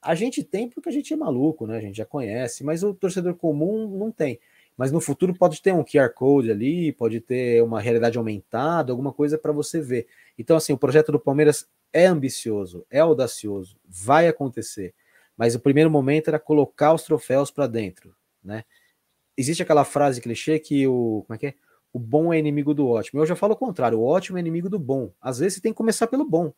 A 0.01 0.15
gente 0.15 0.41
tem 0.41 0.69
porque 0.69 0.87
a 0.87 0.91
gente 0.91 1.13
é 1.13 1.17
maluco, 1.17 1.67
né? 1.67 1.79
A 1.79 1.81
gente 1.81 1.97
já 1.97 2.05
conhece, 2.05 2.63
mas 2.63 2.81
o 2.81 2.93
torcedor 2.93 3.35
comum 3.35 3.89
não 3.97 4.09
tem. 4.09 4.39
Mas 4.77 4.89
no 4.89 5.01
futuro 5.01 5.33
pode 5.33 5.61
ter 5.61 5.73
um 5.73 5.83
QR 5.83 6.13
Code 6.13 6.49
ali, 6.49 6.93
pode 6.93 7.19
ter 7.19 7.61
uma 7.61 7.81
realidade 7.81 8.17
aumentada, 8.17 8.93
alguma 8.93 9.11
coisa 9.11 9.37
para 9.37 9.51
você 9.51 9.81
ver. 9.81 10.07
Então, 10.39 10.55
assim, 10.55 10.71
o 10.71 10.77
projeto 10.77 11.11
do 11.11 11.19
Palmeiras 11.19 11.67
é 11.93 12.07
ambicioso, 12.07 12.85
é 12.89 12.99
audacioso, 12.99 13.77
vai 13.85 14.27
acontecer. 14.27 14.93
Mas 15.37 15.55
o 15.55 15.59
primeiro 15.59 15.89
momento 15.89 16.27
era 16.27 16.39
colocar 16.39 16.93
os 16.93 17.03
troféus 17.03 17.51
para 17.51 17.67
dentro, 17.67 18.15
né? 18.43 18.65
Existe 19.37 19.63
aquela 19.63 19.85
frase 19.85 20.21
clichê 20.21 20.59
que 20.59 20.85
o 20.87 21.23
como 21.25 21.35
é 21.35 21.37
que 21.37 21.47
é? 21.47 21.53
O 21.91 21.99
bom 21.99 22.33
é 22.33 22.39
inimigo 22.39 22.73
do 22.73 22.87
ótimo. 22.87 23.21
Eu 23.21 23.25
já 23.25 23.35
falo 23.35 23.53
o 23.53 23.57
contrário, 23.57 23.99
o 23.99 24.03
ótimo 24.03 24.37
é 24.37 24.41
inimigo 24.41 24.69
do 24.69 24.79
bom. 24.79 25.11
Às 25.21 25.39
vezes 25.39 25.55
você 25.55 25.61
tem 25.61 25.71
que 25.71 25.77
começar 25.77 26.07
pelo 26.07 26.25
bom. 26.25 26.51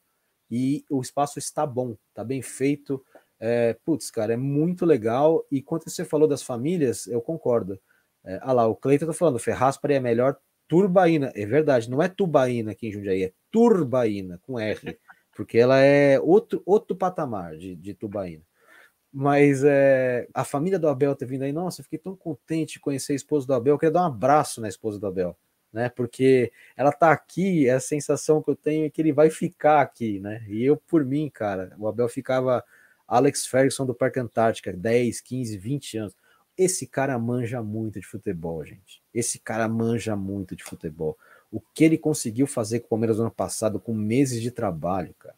E 0.49 0.85
o 0.89 1.01
espaço 1.01 1.39
está 1.39 1.65
bom, 1.65 1.97
está 2.09 2.23
bem 2.23 2.41
feito. 2.41 3.03
É, 3.39 3.73
putz, 3.85 4.09
cara, 4.11 4.33
é 4.33 4.37
muito 4.37 4.85
legal. 4.85 5.45
E 5.51 5.61
quando 5.61 5.83
você 5.83 6.05
falou 6.05 6.27
das 6.27 6.41
famílias, 6.41 7.07
eu 7.07 7.21
concordo. 7.21 7.79
É, 8.23 8.39
ah 8.41 8.53
lá, 8.53 8.67
o 8.67 8.75
Cleiton 8.75 9.07
tá 9.07 9.13
falando, 9.13 9.39
Ferraspari 9.39 9.95
é 9.95 9.99
melhor 9.99 10.37
turbaína. 10.67 11.31
É 11.35 11.45
verdade, 11.45 11.89
não 11.89 12.01
é 12.01 12.07
tubaína 12.07 12.71
aqui 12.71 12.87
em 12.87 12.91
Jundiaí, 12.91 13.23
é 13.23 13.33
turbaína, 13.51 14.39
com 14.43 14.59
R 14.59 14.97
porque 15.35 15.57
ela 15.57 15.79
é 15.79 16.19
outro, 16.19 16.63
outro 16.65 16.95
patamar 16.95 17.57
de, 17.57 17.75
de 17.75 17.93
tubaína. 17.93 18.41
Mas 19.11 19.63
é, 19.63 20.27
a 20.33 20.43
família 20.43 20.79
do 20.79 20.87
Abel 20.87 21.15
ter 21.15 21.25
vindo 21.25 21.43
aí, 21.43 21.51
nossa, 21.51 21.81
eu 21.81 21.83
fiquei 21.83 21.99
tão 21.99 22.15
contente 22.15 22.73
de 22.73 22.79
conhecer 22.79 23.13
a 23.13 23.15
esposa 23.15 23.45
do 23.45 23.53
Abel, 23.53 23.75
eu 23.75 23.77
queria 23.77 23.91
dar 23.91 24.03
um 24.03 24.07
abraço 24.07 24.61
na 24.61 24.69
esposa 24.69 24.97
do 24.97 25.07
Abel, 25.07 25.37
né? 25.71 25.89
Porque 25.89 26.51
ela 26.75 26.91
tá 26.91 27.11
aqui, 27.11 27.67
é 27.67 27.73
a 27.73 27.79
sensação 27.79 28.41
que 28.41 28.49
eu 28.49 28.55
tenho 28.55 28.85
é 28.85 28.89
que 28.89 29.01
ele 29.01 29.11
vai 29.11 29.29
ficar 29.29 29.81
aqui, 29.81 30.19
né? 30.19 30.43
E 30.47 30.63
eu, 30.63 30.77
por 30.77 31.05
mim, 31.05 31.29
cara, 31.29 31.75
o 31.77 31.87
Abel 31.87 32.07
ficava 32.09 32.63
Alex 33.07 33.45
Ferguson 33.45 33.85
do 33.85 33.93
Parque 33.93 34.19
Antártica, 34.19 34.71
10, 34.73 35.21
15, 35.21 35.57
20 35.57 35.97
anos. 35.97 36.15
Esse 36.57 36.87
cara 36.87 37.19
manja 37.19 37.61
muito 37.61 37.99
de 37.99 38.07
futebol, 38.07 38.63
gente. 38.65 39.03
Esse 39.13 39.39
cara 39.39 39.67
manja 39.67 40.15
muito 40.15 40.55
de 40.55 40.63
futebol 40.63 41.17
o 41.55 41.61
que 41.73 41.85
ele 41.85 41.97
conseguiu 41.97 42.45
fazer 42.45 42.81
com 42.81 42.87
o 42.87 42.89
Palmeiras 42.89 43.15
no 43.15 43.23
ano 43.23 43.31
passado, 43.31 43.79
com 43.79 43.93
meses 43.93 44.41
de 44.41 44.51
trabalho, 44.51 45.15
cara. 45.17 45.35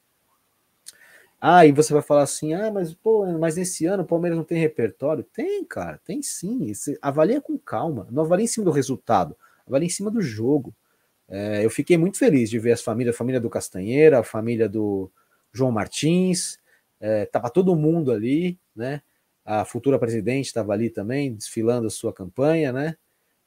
Ah, 1.40 1.64
e 1.64 1.72
você 1.72 1.94
vai 1.94 2.02
falar 2.02 2.24
assim: 2.24 2.56
ah, 2.56 2.72
mas 2.72 2.92
pô, 2.92 3.24
mas 3.38 3.56
nesse 3.56 3.86
ano 3.86 4.02
o 4.02 4.06
Palmeiras 4.06 4.36
não 4.36 4.44
tem 4.44 4.58
repertório? 4.58 5.24
Tem, 5.24 5.64
cara, 5.64 6.00
tem 6.04 6.24
sim. 6.24 6.74
Você 6.74 6.98
avalia 7.04 7.40
com 7.40 7.56
calma, 7.56 8.08
não 8.10 8.24
avalia 8.24 8.46
em 8.46 8.48
cima 8.48 8.66
do 8.66 8.72
resultado, 8.72 9.38
avalia 9.68 9.86
em 9.86 9.90
cima 9.92 10.10
do 10.10 10.20
jogo. 10.20 10.74
É, 11.30 11.64
eu 11.64 11.70
fiquei 11.70 11.98
muito 11.98 12.18
feliz 12.18 12.50
de 12.50 12.58
ver 12.58 12.72
as 12.72 12.82
famílias, 12.82 13.14
a 13.14 13.18
família 13.18 13.40
do 13.40 13.50
Castanheira, 13.50 14.20
a 14.20 14.24
família 14.24 14.68
do 14.68 15.12
João 15.54 15.72
Martins, 15.72 16.58
é, 17.00 17.26
tava 17.28 17.52
todo 17.52 17.76
mundo 17.76 18.12
ali, 18.12 18.58
né? 18.76 19.04
A 19.46 19.66
futura 19.66 20.00
presidente 20.00 20.48
estava 20.48 20.74
ali 20.74 20.90
também, 20.90 21.36
desfilando 21.36 21.86
a 21.86 21.92
sua 21.92 22.12
campanha, 22.12 22.74
né? 22.74 22.98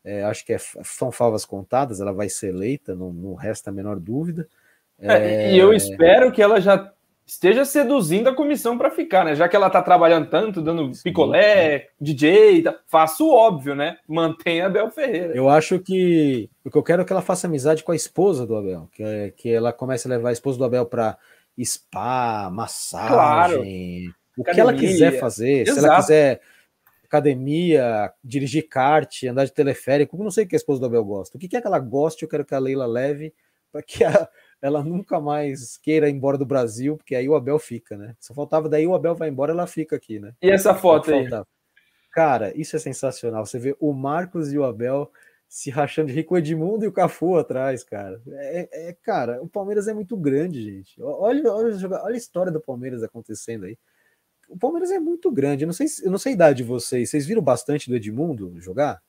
É, 0.05 0.25
acho 0.25 0.45
que 0.45 0.53
é, 0.53 0.59
são 0.59 1.13
favas 1.13 1.45
contadas, 1.45 2.01
ela 2.01 2.13
vai 2.13 2.29
ser 2.29 2.49
eleita, 2.49 2.95
não, 2.95 3.13
não 3.13 3.35
resta 3.35 3.71
a 3.71 3.73
menor 3.73 4.01
dúvida. 4.01 4.49
É, 4.99 5.53
e 5.53 5.59
eu 5.59 5.73
espero 5.73 6.31
que 6.31 6.43
ela 6.43 6.61
já 6.61 6.93
esteja 7.31 7.65
seduzindo 7.65 8.29
a 8.29 8.35
comissão 8.35 8.77
para 8.77 8.91
ficar, 8.91 9.25
né? 9.25 9.37
Já 9.37 9.49
que 9.49 9.55
ela 9.55 9.69
está 9.69 9.81
trabalhando 9.81 10.29
tanto, 10.29 10.61
dando 10.61 10.91
picolé, 11.03 11.89
DJ, 12.01 12.63
tá, 12.63 12.79
faça 12.89 13.23
o 13.23 13.33
óbvio, 13.33 13.75
né? 13.75 13.99
Mantenha 14.09 14.65
a 14.65 14.67
Abel 14.67 14.91
Ferreira. 14.91 15.35
Eu 15.35 15.49
acho 15.49 15.79
que 15.79 16.51
o 16.65 16.71
que 16.71 16.77
eu 16.77 16.83
quero 16.83 17.03
é 17.03 17.05
que 17.05 17.13
ela 17.13 17.23
faça 17.23 17.47
amizade 17.47 17.85
com 17.85 17.93
a 17.93 17.97
esposa 17.97 18.45
do 18.45 18.57
Abel, 18.57 18.89
que, 18.93 19.03
é, 19.03 19.31
que 19.31 19.49
ela 19.49 19.73
comece 19.73 20.09
a 20.09 20.11
levar 20.11 20.31
a 20.31 20.33
esposa 20.33 20.59
do 20.59 20.65
Abel 20.65 20.85
para 20.87 21.17
spa, 21.63 22.51
massagem, 22.51 23.15
claro. 23.15 23.61
o 24.37 24.43
Academia. 24.43 24.55
que 24.55 24.61
ela 24.61 24.75
quiser 24.75 25.21
fazer. 25.21 25.63
Exato. 25.63 25.81
Se 25.81 25.87
ela 25.87 25.97
quiser 25.97 26.41
academia, 27.11 28.13
dirigir 28.23 28.69
kart, 28.69 29.25
andar 29.25 29.45
de 29.45 29.53
teleférico, 29.53 30.17
não 30.17 30.31
sei 30.31 30.45
o 30.45 30.49
que 30.49 30.55
a 30.55 30.57
esposa 30.57 30.79
do 30.79 30.87
Abel 30.87 31.05
gosta. 31.05 31.37
O 31.37 31.41
que 31.41 31.57
é 31.57 31.61
que 31.61 31.67
ela 31.67 31.81
gosta, 31.81 32.25
eu 32.25 32.29
quero 32.29 32.45
que 32.45 32.55
a 32.55 32.59
Leila 32.59 32.87
leve 32.87 33.35
para 33.73 33.83
que 33.83 34.05
a, 34.05 34.29
ela 34.63 34.85
nunca 34.85 35.21
mais 35.21 35.77
queira 35.77 36.09
ir 36.09 36.13
embora 36.13 36.39
do 36.39 36.47
Brasil, 36.47 36.97
porque 36.97 37.17
aí 37.17 37.29
o 37.29 37.35
Abel 37.35 37.59
fica, 37.59 37.97
né? 37.97 38.15
Só 38.21 38.33
faltava 38.33 38.69
daí 38.69 38.87
o 38.87 38.95
Abel 38.95 39.17
vai 39.17 39.29
embora, 39.29 39.53
ela 39.53 39.67
fica 39.67 39.97
aqui, 39.97 40.21
né? 40.21 40.33
E 40.41 40.51
essa 40.51 40.73
foto 40.73 41.13
aí? 41.13 41.29
Cara, 42.13 42.57
isso 42.57 42.77
é 42.77 42.79
sensacional. 42.79 43.45
Você 43.45 43.59
vê 43.59 43.77
o 43.81 43.93
Marcos 43.93 44.53
e 44.53 44.59
o 44.59 44.65
Abel 44.65 45.11
se 45.49 45.69
rachando 45.69 46.09
de 46.09 46.15
rico, 46.15 46.35
o 46.35 46.39
Edmundo 46.39 46.85
e 46.85 46.89
o 46.89 46.93
Cafu 46.93 47.37
atrás, 47.37 47.83
cara. 47.83 48.23
É, 48.29 48.89
é, 48.89 48.93
cara, 49.03 49.43
o 49.43 49.49
Palmeiras 49.49 49.89
é 49.89 49.93
muito 49.93 50.17
grande, 50.17 50.63
gente. 50.63 51.03
Olha, 51.03 51.53
olha, 51.53 51.77
olha 52.03 52.15
a 52.15 52.17
história 52.17 52.53
do 52.53 52.61
Palmeiras 52.61 53.03
acontecendo 53.03 53.65
aí. 53.65 53.77
O 54.51 54.59
Palmeiras 54.59 54.91
é 54.91 54.99
muito 54.99 55.31
grande. 55.31 55.63
Eu 55.63 55.67
não 55.67 55.73
sei, 55.73 55.87
eu 56.03 56.11
não 56.11 56.19
sei 56.19 56.33
a 56.33 56.35
idade 56.35 56.59
de 56.59 56.65
vocês. 56.65 57.09
Vocês 57.09 57.25
viram 57.25 57.41
bastante 57.41 57.89
do 57.89 57.95
Edmundo 57.95 58.61
jogar? 58.61 59.01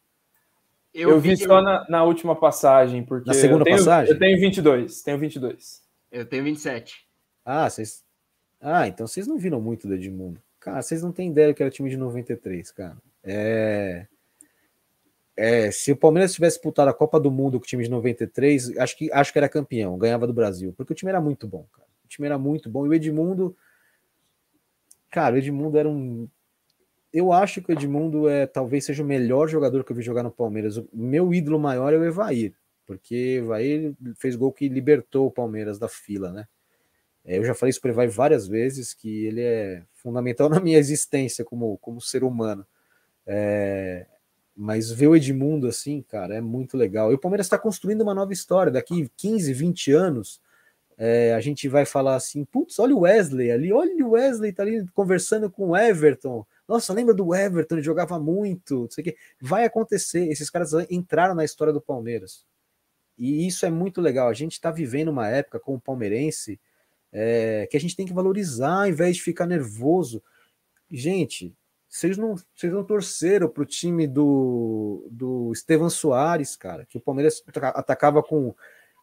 Eu, 0.93 1.11
eu 1.11 1.19
vi, 1.19 1.29
vi 1.29 1.37
só 1.37 1.61
na, 1.61 1.85
na, 1.89 2.03
última 2.03 2.35
passagem, 2.35 3.03
porque 3.03 3.27
na 3.27 3.33
segunda 3.33 3.61
eu 3.61 3.65
tenho, 3.65 3.77
passagem. 3.77 4.13
Eu 4.13 4.19
tenho 4.19 4.39
22, 4.39 5.01
tenho 5.01 5.17
22. 5.17 5.81
Eu 6.11 6.25
tenho 6.25 6.43
27. 6.43 7.07
Ah, 7.43 7.69
vocês 7.69 8.03
Ah, 8.59 8.87
então 8.87 9.07
vocês 9.07 9.25
não 9.25 9.37
viram 9.37 9.59
muito 9.59 9.87
do 9.87 9.95
Edmundo. 9.95 10.41
Cara, 10.59 10.81
vocês 10.81 11.01
não 11.01 11.11
têm 11.11 11.29
ideia 11.29 11.53
que 11.53 11.63
era 11.63 11.71
time 11.71 11.89
de 11.89 11.97
93, 11.97 12.71
cara. 12.71 12.97
É... 13.23 14.05
é, 15.35 15.71
se 15.71 15.91
o 15.91 15.95
Palmeiras 15.95 16.33
tivesse 16.33 16.57
disputado 16.57 16.89
a 16.89 16.93
Copa 16.93 17.19
do 17.19 17.31
Mundo 17.31 17.59
com 17.59 17.63
o 17.63 17.67
time 17.67 17.83
de 17.83 17.89
93, 17.89 18.77
acho 18.77 18.97
que, 18.97 19.11
acho 19.11 19.31
que 19.33 19.39
era 19.39 19.49
campeão, 19.49 19.97
ganhava 19.97 20.27
do 20.27 20.33
Brasil, 20.33 20.73
porque 20.77 20.93
o 20.93 20.95
time 20.95 21.09
era 21.09 21.19
muito 21.19 21.47
bom, 21.47 21.65
cara. 21.73 21.87
O 22.05 22.07
time 22.07 22.27
era 22.27 22.37
muito 22.37 22.69
bom. 22.69 22.85
E 22.85 22.89
o 22.89 22.93
Edmundo, 22.93 23.55
cara, 25.11 25.35
o 25.35 25.37
Edmundo 25.37 25.77
era 25.77 25.87
um. 25.87 26.27
Eu 27.13 27.33
acho 27.33 27.61
que 27.61 27.71
o 27.71 27.73
Edmundo 27.73 28.29
é 28.29 28.47
talvez 28.47 28.85
seja 28.85 29.03
o 29.03 29.05
melhor 29.05 29.47
jogador 29.47 29.83
que 29.83 29.91
eu 29.91 29.95
vi 29.95 30.01
jogar 30.01 30.23
no 30.23 30.31
Palmeiras. 30.31 30.77
O 30.77 30.87
meu 30.93 31.33
ídolo 31.33 31.59
maior 31.59 31.93
é 31.93 31.97
o 31.97 32.05
Evair, 32.05 32.55
porque 32.87 33.39
o 33.41 33.45
Evair 33.45 33.93
fez 34.17 34.35
gol 34.35 34.51
que 34.53 34.69
libertou 34.69 35.27
o 35.27 35.31
Palmeiras 35.31 35.77
da 35.77 35.89
fila, 35.89 36.31
né? 36.31 36.47
É, 37.23 37.37
eu 37.37 37.43
já 37.45 37.53
falei 37.53 37.69
isso 37.69 37.81
para 37.81 37.91
ele 37.91 38.11
várias 38.11 38.47
vezes, 38.47 38.93
que 38.93 39.25
ele 39.25 39.41
é 39.41 39.83
fundamental 39.93 40.49
na 40.49 40.59
minha 40.59 40.77
existência 40.79 41.45
como, 41.45 41.77
como 41.77 42.01
ser 42.01 42.23
humano. 42.23 42.65
É, 43.27 44.07
mas 44.55 44.91
ver 44.91 45.07
o 45.07 45.15
Edmundo 45.15 45.67
assim, 45.67 46.01
cara, 46.01 46.35
é 46.35 46.41
muito 46.41 46.77
legal. 46.77 47.11
E 47.11 47.15
o 47.15 47.19
Palmeiras 47.19 47.45
está 47.45 47.57
construindo 47.57 48.01
uma 48.01 48.13
nova 48.13 48.33
história. 48.33 48.71
Daqui 48.71 49.09
15, 49.17 49.53
20 49.53 49.91
anos, 49.91 50.41
é, 51.03 51.33
a 51.33 51.41
gente 51.41 51.67
vai 51.67 51.83
falar 51.83 52.15
assim: 52.15 52.45
putz, 52.45 52.77
olha 52.77 52.95
o 52.95 52.99
Wesley 52.99 53.49
ali, 53.51 53.73
olha 53.73 54.05
o 54.05 54.11
Wesley 54.11 54.53
tá 54.53 54.61
ali 54.61 54.87
conversando 54.93 55.49
com 55.49 55.69
o 55.69 55.75
Everton. 55.75 56.45
Nossa, 56.67 56.93
lembra 56.93 57.11
do 57.11 57.33
Everton? 57.33 57.73
Ele 57.73 57.81
jogava 57.81 58.19
muito. 58.19 58.81
Não 58.81 58.91
sei 58.91 59.01
o 59.01 59.05
que. 59.05 59.17
Vai 59.41 59.65
acontecer. 59.65 60.27
Esses 60.27 60.47
caras 60.47 60.73
entraram 60.91 61.33
na 61.33 61.43
história 61.43 61.73
do 61.73 61.81
Palmeiras. 61.81 62.45
E 63.17 63.47
isso 63.47 63.65
é 63.65 63.71
muito 63.71 63.99
legal. 63.99 64.29
A 64.29 64.33
gente 64.33 64.51
está 64.51 64.69
vivendo 64.69 65.09
uma 65.09 65.27
época 65.27 65.59
como 65.59 65.81
palmeirense 65.81 66.59
é, 67.11 67.67
que 67.69 67.75
a 67.75 67.79
gente 67.79 67.95
tem 67.95 68.05
que 68.05 68.13
valorizar 68.13 68.83
ao 68.83 68.87
invés 68.87 69.15
de 69.15 69.23
ficar 69.23 69.47
nervoso. 69.47 70.23
Gente, 70.87 71.51
vocês 71.89 72.15
não, 72.15 72.35
vocês 72.55 72.71
não 72.71 72.83
torceram 72.83 73.49
para 73.49 73.63
o 73.63 73.65
time 73.65 74.05
do, 74.05 75.07
do 75.09 75.51
Estevam 75.51 75.89
Soares, 75.89 76.55
cara, 76.55 76.85
que 76.85 76.99
o 76.99 77.01
Palmeiras 77.01 77.43
atacava 77.73 78.21
com. 78.21 78.53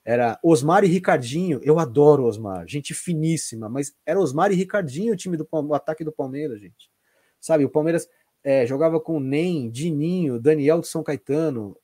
Era 0.09 0.41
Osmar 0.43 0.85
e 0.85 0.87
Ricardinho. 0.87 1.61
Eu 1.63 1.79
adoro 1.79 2.25
Osmar, 2.25 2.67
gente 2.67 2.95
finíssima, 2.95 3.69
mas 3.69 3.95
era 4.07 4.19
Osmar 4.19 4.51
e 4.51 4.55
Ricardinho 4.55 5.13
o 5.13 5.17
time 5.17 5.37
do 5.37 5.47
o 5.53 5.75
ataque 5.75 6.03
do 6.03 6.11
Palmeiras, 6.11 6.63
gente. 6.63 6.91
Sabe, 7.39 7.67
o 7.67 7.69
Palmeiras 7.69 8.09
é, 8.43 8.67
jogava 8.67 8.99
com 8.99 9.21
Nem, 9.21 9.69
Dininho, 9.69 10.41
Daniel 10.41 10.81
de 10.81 10.89
São 10.89 11.03
Caetano. 11.03 11.77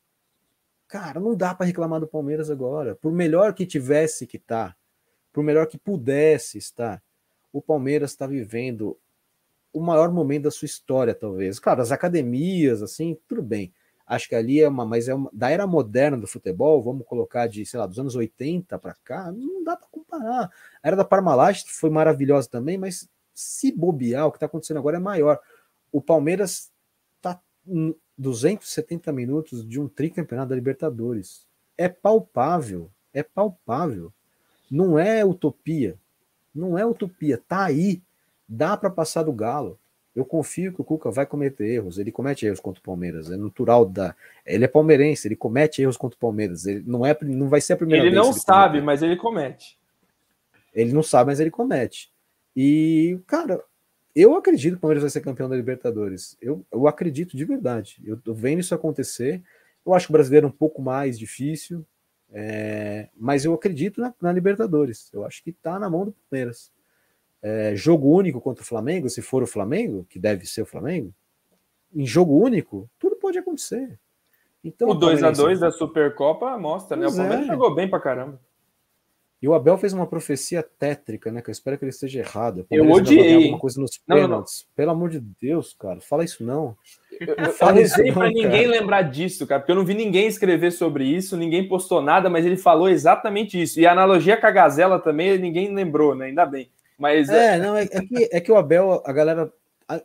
Cara, 0.89 1.20
não 1.20 1.37
dá 1.37 1.55
para 1.55 1.66
reclamar 1.66 2.01
do 2.01 2.09
Palmeiras 2.09 2.49
agora. 2.49 2.97
Por 2.97 3.12
melhor 3.12 3.53
que 3.53 3.66
tivesse 3.66 4.27
que 4.27 4.39
tá, 4.39 4.75
por 5.31 5.45
melhor 5.45 5.66
que 5.66 5.77
pudesse 5.77 6.57
estar, 6.57 7.03
o 7.53 7.61
Palmeiras 7.61 8.12
está 8.12 8.27
vivendo 8.27 8.99
o 9.70 9.83
maior 9.83 10.11
momento 10.11 10.45
da 10.45 10.51
sua 10.51 10.64
história, 10.64 11.14
talvez. 11.14 11.59
Claro, 11.59 11.83
as 11.83 11.93
academias, 11.93 12.83
assim, 12.83 13.18
tudo 13.29 13.43
bem. 13.43 13.70
Acho 14.07 14.28
que 14.28 14.34
ali 14.34 14.61
é 14.61 14.68
uma, 14.68 14.84
mas 14.84 15.09
é 15.09 15.14
uma, 15.14 15.30
da 15.32 15.50
era 15.50 15.66
moderna 15.66 16.18
do 16.18 16.26
futebol, 16.26 16.82
vamos 16.82 17.07
colocar 17.07 17.46
de, 17.46 17.64
sei 17.64 17.80
lá, 17.80 17.86
dos 17.86 17.98
anos 17.98 18.14
80 18.14 18.78
para 18.78 18.94
cá, 19.02 19.32
não 19.32 19.64
dá 19.64 19.76
para 19.76 19.88
comparar. 19.88 20.50
A 20.82 20.88
era 20.88 20.96
da 20.96 21.05
Parmalat 21.05 21.64
foi 21.66 21.88
maravilhosa 21.88 22.48
também, 22.48 22.76
mas 22.76 23.09
se 23.32 23.72
bobear, 23.72 24.26
o 24.26 24.30
que 24.30 24.36
está 24.36 24.46
acontecendo 24.46 24.76
agora 24.78 24.98
é 24.98 25.00
maior. 25.00 25.40
O 25.90 26.02
Palmeiras 26.02 26.70
está 27.16 27.40
270 28.16 29.11
minutos 29.11 29.66
de 29.66 29.80
um 29.80 29.88
tricampeonato 29.88 30.50
da 30.50 30.55
Libertadores. 30.55 31.46
É 31.76 31.88
palpável, 31.88 32.90
é 33.12 33.22
palpável. 33.22 34.12
Não 34.70 34.98
é 34.98 35.24
utopia. 35.24 35.98
Não 36.55 36.78
é 36.78 36.84
utopia. 36.84 37.42
Tá 37.48 37.64
aí. 37.64 38.02
Dá 38.48 38.76
para 38.76 38.90
passar 38.90 39.22
do 39.22 39.32
Galo. 39.32 39.78
Eu 40.15 40.25
confio 40.25 40.73
que 40.73 40.81
o 40.81 40.85
Cuca 40.85 41.11
vai 41.11 41.27
cometer 41.27 41.67
erros. 41.67 41.99
Ele 41.99 42.12
comete 42.12 42.47
erros 42.47 42.61
contra 42.61 42.81
o 42.81 42.85
Palmeiras. 42.85 43.31
É 43.31 43.37
natural 43.37 43.85
da. 43.85 44.15
Ele 44.47 44.65
é 44.65 44.69
palmeirense. 44.69 45.27
Ele 45.27 45.35
comete 45.35 45.83
erros 45.83 45.97
contra 45.97 46.17
o 46.17 46.21
Palmeiras. 46.21 46.67
Ele 46.67 46.85
não 46.87 47.05
é, 47.05 47.17
não 47.23 47.49
vai 47.49 47.61
ser 47.61 47.73
a 47.73 47.77
primeira 47.77 48.05
ele 48.05 48.11
vez. 48.11 48.17
Não 48.17 48.31
ele 48.31 48.35
não 48.35 48.41
sabe, 48.41 48.81
mas 48.81 49.03
ele 49.03 49.17
comete. 49.17 49.79
Ele 50.73 50.93
não 50.93 51.03
sabe, 51.03 51.31
mas 51.31 51.41
ele 51.41 51.51
comete. 51.51 52.12
E 52.57 53.19
cara, 53.27 53.61
eu 54.15 54.37
acredito 54.37 54.75
que 54.75 54.79
o 54.79 54.81
Palmeiras 54.81 55.03
vai 55.03 55.11
ser 55.11 55.21
campeão 55.21 55.49
da 55.49 55.57
Libertadores. 55.57 56.37
Eu, 56.41 56.65
eu 56.71 56.87
acredito 56.87 57.37
de 57.37 57.45
verdade. 57.45 58.01
Eu 58.05 58.17
tô 58.17 58.33
vendo 58.33 58.61
isso 58.61 58.75
acontecer. 58.75 59.43
Eu 59.85 59.93
acho 59.93 60.07
que 60.07 60.12
o 60.12 60.15
brasileiro 60.15 60.47
é 60.47 60.49
um 60.49 60.53
pouco 60.53 60.81
mais 60.81 61.19
difícil. 61.19 61.85
É, 62.33 63.09
mas 63.17 63.45
eu 63.45 63.53
acredito 63.53 64.01
na, 64.01 64.15
na, 64.21 64.33
Libertadores. 64.33 65.09
Eu 65.12 65.25
acho 65.25 65.43
que 65.43 65.51
está 65.51 65.79
na 65.79 65.91
mão 65.91 66.07
do 66.07 66.15
Palmeiras. 66.31 66.73
É, 67.47 67.76
jogo 67.76 68.09
único 68.09 68.40
contra 68.40 68.62
o 68.62 68.66
Flamengo, 68.66 69.11
se 69.11 69.20
for 69.20 69.42
o 69.42 69.47
Flamengo, 69.47 70.07
que 70.09 70.18
deve 70.18 70.47
ser 70.47 70.62
o 70.62 70.66
Flamengo, 70.66 71.12
em 71.95 72.07
jogo 72.07 72.42
único, 72.42 72.88
tudo 72.99 73.16
pode 73.16 73.36
acontecer. 73.36 73.99
Então, 74.64 74.88
o 74.88 74.95
2 74.95 75.22
a 75.22 75.30
2 75.30 75.61
da 75.61 75.70
Supercopa 75.70 76.57
mostra, 76.57 76.97
né? 76.97 77.07
O 77.07 77.14
Palmeiras 77.14 77.45
é. 77.45 77.49
jogou 77.49 77.74
bem 77.74 77.86
pra 77.86 78.01
caramba. 78.01 78.40
E 79.42 79.47
o 79.47 79.53
Abel 79.53 79.76
fez 79.76 79.92
uma 79.92 80.07
profecia 80.07 80.62
tétrica, 80.62 81.30
né? 81.30 81.42
Que 81.42 81.51
eu 81.51 81.53
espero 81.53 81.76
que 81.76 81.84
ele 81.84 81.90
esteja 81.90 82.20
errado. 82.20 82.66
Eu 82.70 82.90
odiei. 82.90 83.34
Alguma 83.34 83.59
coisa 83.59 83.78
nos 83.78 84.01
não, 84.09 84.16
pênaltis. 84.16 84.62
Não, 84.62 84.68
não. 84.68 84.74
Pelo 84.74 84.90
amor 84.92 85.11
de 85.11 85.20
Deus, 85.20 85.76
cara, 85.78 86.01
fala 86.01 86.24
isso 86.24 86.42
não. 86.42 86.74
Eu, 87.20 87.34
eu 87.36 87.53
falei 87.53 87.84
para 88.11 88.30
ninguém 88.30 88.66
lembrar 88.66 89.03
disso, 89.03 89.47
cara, 89.47 89.61
porque 89.61 89.70
eu 89.70 89.76
não 89.76 89.84
vi 89.84 89.92
ninguém 89.92 90.26
escrever 90.26 90.72
sobre 90.72 91.05
isso, 91.05 91.36
ninguém 91.36 91.68
postou 91.68 92.01
nada, 92.01 92.30
mas 92.30 92.47
ele 92.47 92.57
falou 92.57 92.88
exatamente 92.88 93.61
isso. 93.61 93.78
E 93.78 93.86
a 93.86 93.92
analogia 93.92 94.34
com 94.34 94.47
a 94.47 94.51
Gazela 94.51 94.99
também, 94.99 95.36
ninguém 95.36 95.74
lembrou, 95.74 96.14
né? 96.14 96.24
Ainda 96.24 96.47
bem. 96.47 96.70
Mas 96.99 97.28
é, 97.28 97.59
não, 97.59 97.76
é, 97.76 97.84
é, 97.84 98.01
que, 98.01 98.28
é 98.32 98.40
que 98.40 98.53
o 98.53 98.57
Abel, 98.57 99.03
a 99.05 99.12
galera 99.12 99.53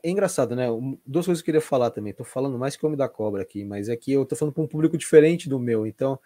é 0.04 0.10
engraçado, 0.10 0.56
né? 0.56 0.68
Duas 1.06 1.26
coisas 1.26 1.42
que 1.42 1.50
eu 1.50 1.54
queria 1.54 1.62
falar 1.62 1.92
também. 1.92 2.14
Tô 2.14 2.24
falando 2.24 2.58
mais 2.58 2.76
que 2.76 2.84
o 2.84 2.88
Homem 2.88 2.98
da 2.98 3.08
Cobra 3.08 3.42
aqui, 3.42 3.64
mas 3.64 3.90
é 3.90 3.96
que 3.96 4.12
eu 4.12 4.26
tô 4.26 4.36
falando 4.36 4.54
para 4.54 4.64
um 4.64 4.68
público 4.68 4.98
diferente 4.98 5.48
do 5.48 5.60
meu. 5.60 5.86
Então, 5.86 6.20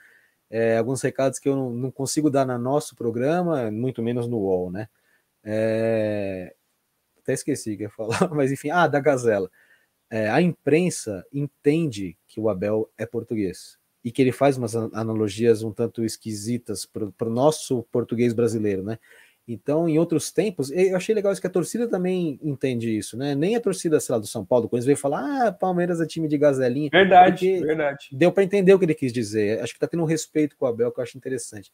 é, 0.49 0.77
alguns 0.77 1.01
recados 1.01 1.39
que 1.39 1.47
eu 1.47 1.55
não, 1.55 1.69
não, 1.71 1.91
consigo 1.91 2.29
dar 2.29 2.45
no 2.45 2.57
nosso 2.57 2.95
programa, 2.95 3.69
muito 3.71 4.01
menos 4.01 4.27
no 4.27 4.37
UOL, 4.37 4.71
né? 4.71 4.87
É, 5.43 6.53
até 7.19 7.33
esqueci 7.33 7.73
o 7.73 7.77
que 7.77 7.83
ia 7.83 7.89
falar, 7.89 8.29
mas 8.33 8.51
enfim, 8.51 8.69
ah, 8.69 8.87
da 8.87 8.99
Gazela. 8.99 9.49
É, 10.09 10.29
a 10.29 10.41
imprensa 10.41 11.25
entende 11.33 12.17
que 12.27 12.39
o 12.39 12.49
Abel 12.49 12.89
é 12.97 13.05
português 13.05 13.77
e 14.03 14.11
que 14.11 14.21
ele 14.21 14.31
faz 14.31 14.57
umas 14.57 14.75
analogias 14.75 15.63
um 15.63 15.71
tanto 15.71 16.03
esquisitas 16.03 16.85
para 16.85 17.27
o 17.27 17.31
nosso 17.31 17.83
português 17.91 18.33
brasileiro, 18.33 18.83
né? 18.83 18.99
Então, 19.45 19.89
em 19.89 19.99
outros 19.99 20.31
tempos, 20.31 20.71
eu 20.71 20.95
achei 20.95 21.13
legal 21.13 21.31
isso 21.31 21.41
que 21.41 21.47
a 21.47 21.49
torcida 21.49 21.87
também 21.87 22.39
entende 22.41 22.97
isso, 22.97 23.17
né? 23.17 23.35
Nem 23.35 23.57
a 23.57 23.59
torcida, 23.59 23.99
sei 23.99 24.13
lá, 24.13 24.19
do 24.19 24.27
São 24.27 24.45
Paulo, 24.45 24.69
quando 24.69 24.75
eles 24.75 24.85
veio 24.85 24.97
falar, 24.97 25.47
ah, 25.47 25.51
Palmeiras 25.51 25.99
é 25.99 26.05
time 26.05 26.29
de 26.29 26.37
gazelinha. 26.37 26.89
Verdade, 26.89 27.59
verdade. 27.59 28.07
Deu 28.13 28.31
para 28.31 28.43
entender 28.43 28.73
o 28.73 28.79
que 28.79 28.85
ele 28.85 28.95
quis 28.95 29.11
dizer. 29.11 29.59
Acho 29.59 29.73
que 29.73 29.79
tá 29.79 29.87
tendo 29.87 30.03
um 30.03 30.05
respeito 30.05 30.55
com 30.55 30.65
o 30.65 30.67
Abel, 30.69 30.91
que 30.91 30.99
eu 30.99 31.03
acho 31.03 31.17
interessante. 31.17 31.73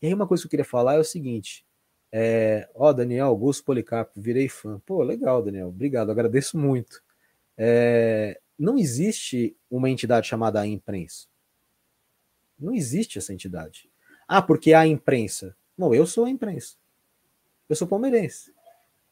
E 0.00 0.06
aí, 0.06 0.14
uma 0.14 0.26
coisa 0.26 0.42
que 0.42 0.46
eu 0.46 0.50
queria 0.50 0.64
falar 0.64 0.94
é 0.94 0.98
o 0.98 1.04
seguinte: 1.04 1.62
é, 2.10 2.68
ó, 2.74 2.90
Daniel 2.92 3.26
Augusto 3.26 3.64
Policarpo, 3.64 4.12
virei 4.16 4.48
fã. 4.48 4.80
Pô, 4.86 5.02
legal, 5.02 5.42
Daniel, 5.42 5.68
obrigado, 5.68 6.10
agradeço 6.10 6.56
muito. 6.56 7.02
É, 7.56 8.40
não 8.58 8.78
existe 8.78 9.54
uma 9.70 9.90
entidade 9.90 10.26
chamada 10.26 10.66
imprensa. 10.66 11.26
Não 12.58 12.74
existe 12.74 13.18
essa 13.18 13.32
entidade. 13.32 13.90
Ah, 14.26 14.40
porque 14.40 14.72
há 14.72 14.86
imprensa. 14.86 15.54
Não, 15.76 15.94
eu 15.94 16.06
sou 16.06 16.24
a 16.24 16.30
imprensa. 16.30 16.79
Eu 17.70 17.76
sou 17.76 17.86
palmeirense. 17.86 18.52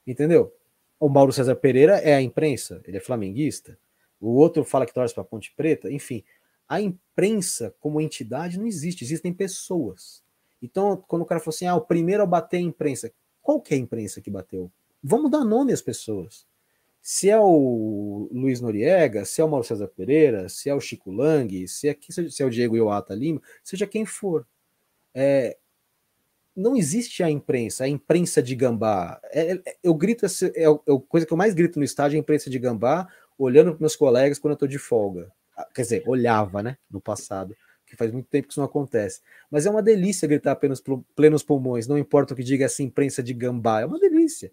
Entendeu? 0.04 0.52
O 0.98 1.08
Mauro 1.08 1.32
César 1.32 1.54
Pereira 1.54 1.98
é 1.98 2.14
a 2.14 2.20
imprensa, 2.20 2.82
ele 2.84 2.96
é 2.96 3.00
flamenguista. 3.00 3.78
O 4.20 4.30
outro 4.30 4.64
fala 4.64 4.84
que 4.84 4.92
torce 4.92 5.14
para 5.14 5.22
Ponte 5.22 5.54
Preta. 5.56 5.88
Enfim, 5.92 6.24
a 6.68 6.80
imprensa 6.80 7.72
como 7.78 8.00
entidade 8.00 8.58
não 8.58 8.66
existe, 8.66 9.04
existem 9.04 9.32
pessoas. 9.32 10.24
Então, 10.60 10.96
quando 11.06 11.22
o 11.22 11.24
cara 11.24 11.40
falou 11.40 11.54
assim, 11.54 11.66
ah, 11.66 11.76
o 11.76 11.80
primeiro 11.80 12.24
a 12.24 12.26
bater 12.26 12.56
a 12.56 12.60
imprensa, 12.60 13.12
qual 13.40 13.60
que 13.60 13.74
é 13.74 13.76
a 13.76 13.80
imprensa 13.80 14.20
que 14.20 14.28
bateu? 14.28 14.72
Vamos 15.00 15.30
dar 15.30 15.44
nome 15.44 15.72
às 15.72 15.80
pessoas. 15.80 16.44
Se 17.00 17.30
é 17.30 17.38
o 17.38 18.28
Luiz 18.32 18.60
Noriega, 18.60 19.24
se 19.24 19.40
é 19.40 19.44
o 19.44 19.48
Mauro 19.48 19.64
César 19.64 19.86
Pereira, 19.86 20.48
se 20.48 20.68
é 20.68 20.74
o 20.74 20.80
Chico 20.80 21.12
Lang, 21.12 21.68
se 21.68 21.88
é, 21.88 21.96
se 22.28 22.42
é 22.42 22.44
o 22.44 22.50
Diego 22.50 22.76
Iwata 22.76 23.14
Lima, 23.14 23.40
seja 23.62 23.86
quem 23.86 24.04
for. 24.04 24.44
É, 25.14 25.56
não 26.58 26.76
existe 26.76 27.22
a 27.22 27.30
imprensa, 27.30 27.84
a 27.84 27.88
imprensa 27.88 28.42
de 28.42 28.54
gambá. 28.56 29.20
É, 29.32 29.52
é, 29.52 29.76
eu 29.82 29.94
grito, 29.94 30.26
é, 30.26 30.28
é 30.56 30.66
a 30.66 31.00
coisa 31.08 31.24
que 31.24 31.32
eu 31.32 31.36
mais 31.36 31.54
grito 31.54 31.78
no 31.78 31.84
estádio 31.84 32.16
é 32.16 32.18
a 32.18 32.20
imprensa 32.20 32.50
de 32.50 32.58
gambá 32.58 33.06
olhando 33.38 33.70
para 33.70 33.80
meus 33.80 33.94
colegas 33.94 34.38
quando 34.38 34.52
eu 34.52 34.54
estou 34.54 34.68
de 34.68 34.78
folga. 34.78 35.30
Ah, 35.56 35.66
quer 35.72 35.82
dizer, 35.82 36.02
olhava, 36.06 36.60
né? 36.60 36.76
No 36.90 37.00
passado, 37.00 37.56
que 37.86 37.94
faz 37.94 38.10
muito 38.10 38.26
tempo 38.28 38.48
que 38.48 38.52
isso 38.52 38.60
não 38.60 38.66
acontece. 38.66 39.20
Mas 39.48 39.66
é 39.66 39.70
uma 39.70 39.82
delícia 39.82 40.26
gritar 40.26 40.56
plenos, 40.56 40.82
plenos 41.14 41.44
pulmões, 41.44 41.86
não 41.86 41.96
importa 41.96 42.34
o 42.34 42.36
que 42.36 42.42
diga 42.42 42.64
essa 42.64 42.82
imprensa 42.82 43.22
de 43.22 43.32
gambá, 43.32 43.80
é 43.82 43.86
uma 43.86 43.98
delícia. 44.00 44.50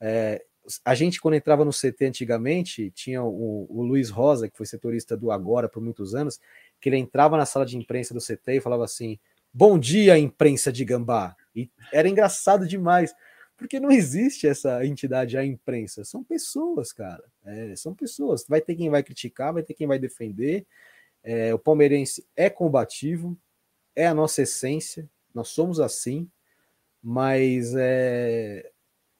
É, 0.00 0.44
a 0.84 0.94
gente, 0.94 1.20
quando 1.20 1.34
entrava 1.34 1.64
no 1.64 1.72
CT 1.72 2.06
antigamente, 2.06 2.92
tinha 2.92 3.24
o, 3.24 3.66
o 3.68 3.82
Luiz 3.82 4.08
Rosa, 4.08 4.48
que 4.48 4.56
foi 4.56 4.66
setorista 4.66 5.16
do 5.16 5.32
Agora 5.32 5.68
por 5.68 5.82
muitos 5.82 6.14
anos, 6.14 6.38
que 6.80 6.88
ele 6.88 6.96
entrava 6.96 7.36
na 7.36 7.44
sala 7.44 7.66
de 7.66 7.76
imprensa 7.76 8.14
do 8.14 8.20
CT 8.20 8.52
e 8.52 8.60
falava 8.60 8.84
assim: 8.84 9.18
Bom 9.52 9.76
dia, 9.76 10.16
imprensa 10.16 10.72
de 10.72 10.84
gambá. 10.84 11.34
E 11.54 11.70
era 11.92 12.08
engraçado 12.08 12.66
demais, 12.66 13.14
porque 13.56 13.78
não 13.78 13.90
existe 13.90 14.46
essa 14.46 14.84
entidade, 14.86 15.36
a 15.36 15.44
imprensa. 15.44 16.04
São 16.04 16.24
pessoas, 16.24 16.92
cara. 16.92 17.24
É, 17.44 17.74
são 17.76 17.94
pessoas. 17.94 18.44
Vai 18.48 18.60
ter 18.60 18.74
quem 18.74 18.90
vai 18.90 19.02
criticar, 19.02 19.52
vai 19.52 19.62
ter 19.62 19.74
quem 19.74 19.86
vai 19.86 19.98
defender. 19.98 20.66
É, 21.22 21.52
o 21.52 21.58
palmeirense 21.58 22.26
é 22.34 22.48
combativo, 22.48 23.36
é 23.94 24.06
a 24.06 24.14
nossa 24.14 24.42
essência, 24.42 25.08
nós 25.34 25.48
somos 25.48 25.78
assim, 25.78 26.30
mas 27.02 27.74
é, 27.76 28.70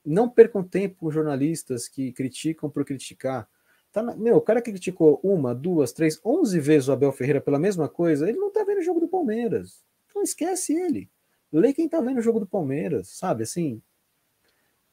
não 0.05 0.29
percam 0.29 0.63
tempo 0.63 0.97
com 0.97 1.11
jornalistas 1.11 1.89
que 1.89 2.13
criticam 2.13 2.71
por 2.71 2.85
criticar. 2.85 3.49
Tá 3.93 4.03
na, 4.03 4.15
meu, 4.17 4.37
o 4.37 4.41
cara 4.41 4.63
que 4.63 4.71
criticou 4.71 5.21
uma, 5.23 5.55
duas, 5.55 5.93
três, 5.93 6.21
onze 6.25 6.59
vezes 6.61 6.89
o 6.89 6.93
Abel 6.93 7.13
Ferreira 7.13 7.41
pela 7.41 7.59
mesma 7.59 7.89
coisa, 7.89 8.29
ele 8.29 8.39
não 8.39 8.51
tá 8.51 8.65
vendo 8.65 8.79
o 8.79 8.83
jogo 8.83 9.01
do 9.01 9.09
Palmeiras. 9.09 9.85
Então 10.09 10.23
esquece 10.23 10.73
ele. 10.73 11.11
Lê 11.53 11.73
quem 11.73 11.89
tá 11.89 12.01
vendo 12.01 12.19
o 12.19 12.23
jogo 12.23 12.41
do 12.41 12.47
Palmeiras, 12.47 13.09
sabe? 13.09 13.43
Assim, 13.43 13.83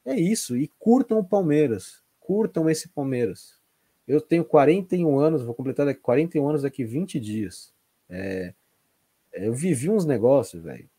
é 0.05 0.15
isso. 0.15 0.57
E 0.57 0.71
curtam 0.79 1.19
o 1.19 1.23
Palmeiras. 1.23 2.01
Curtam 2.19 2.69
esse 2.69 2.89
Palmeiras. 2.89 3.57
Eu 4.07 4.21
tenho 4.21 4.45
41 4.45 5.19
anos, 5.19 5.43
vou 5.43 5.53
completar 5.53 5.85
daqui 5.85 5.99
41 5.99 6.47
anos 6.47 6.61
daqui 6.61 6.83
20 6.83 7.19
dias. 7.19 7.73
É, 8.09 8.53
eu 9.33 9.53
vivi 9.53 9.89
uns 9.89 10.05
negócios, 10.05 10.63
velho. 10.63 10.89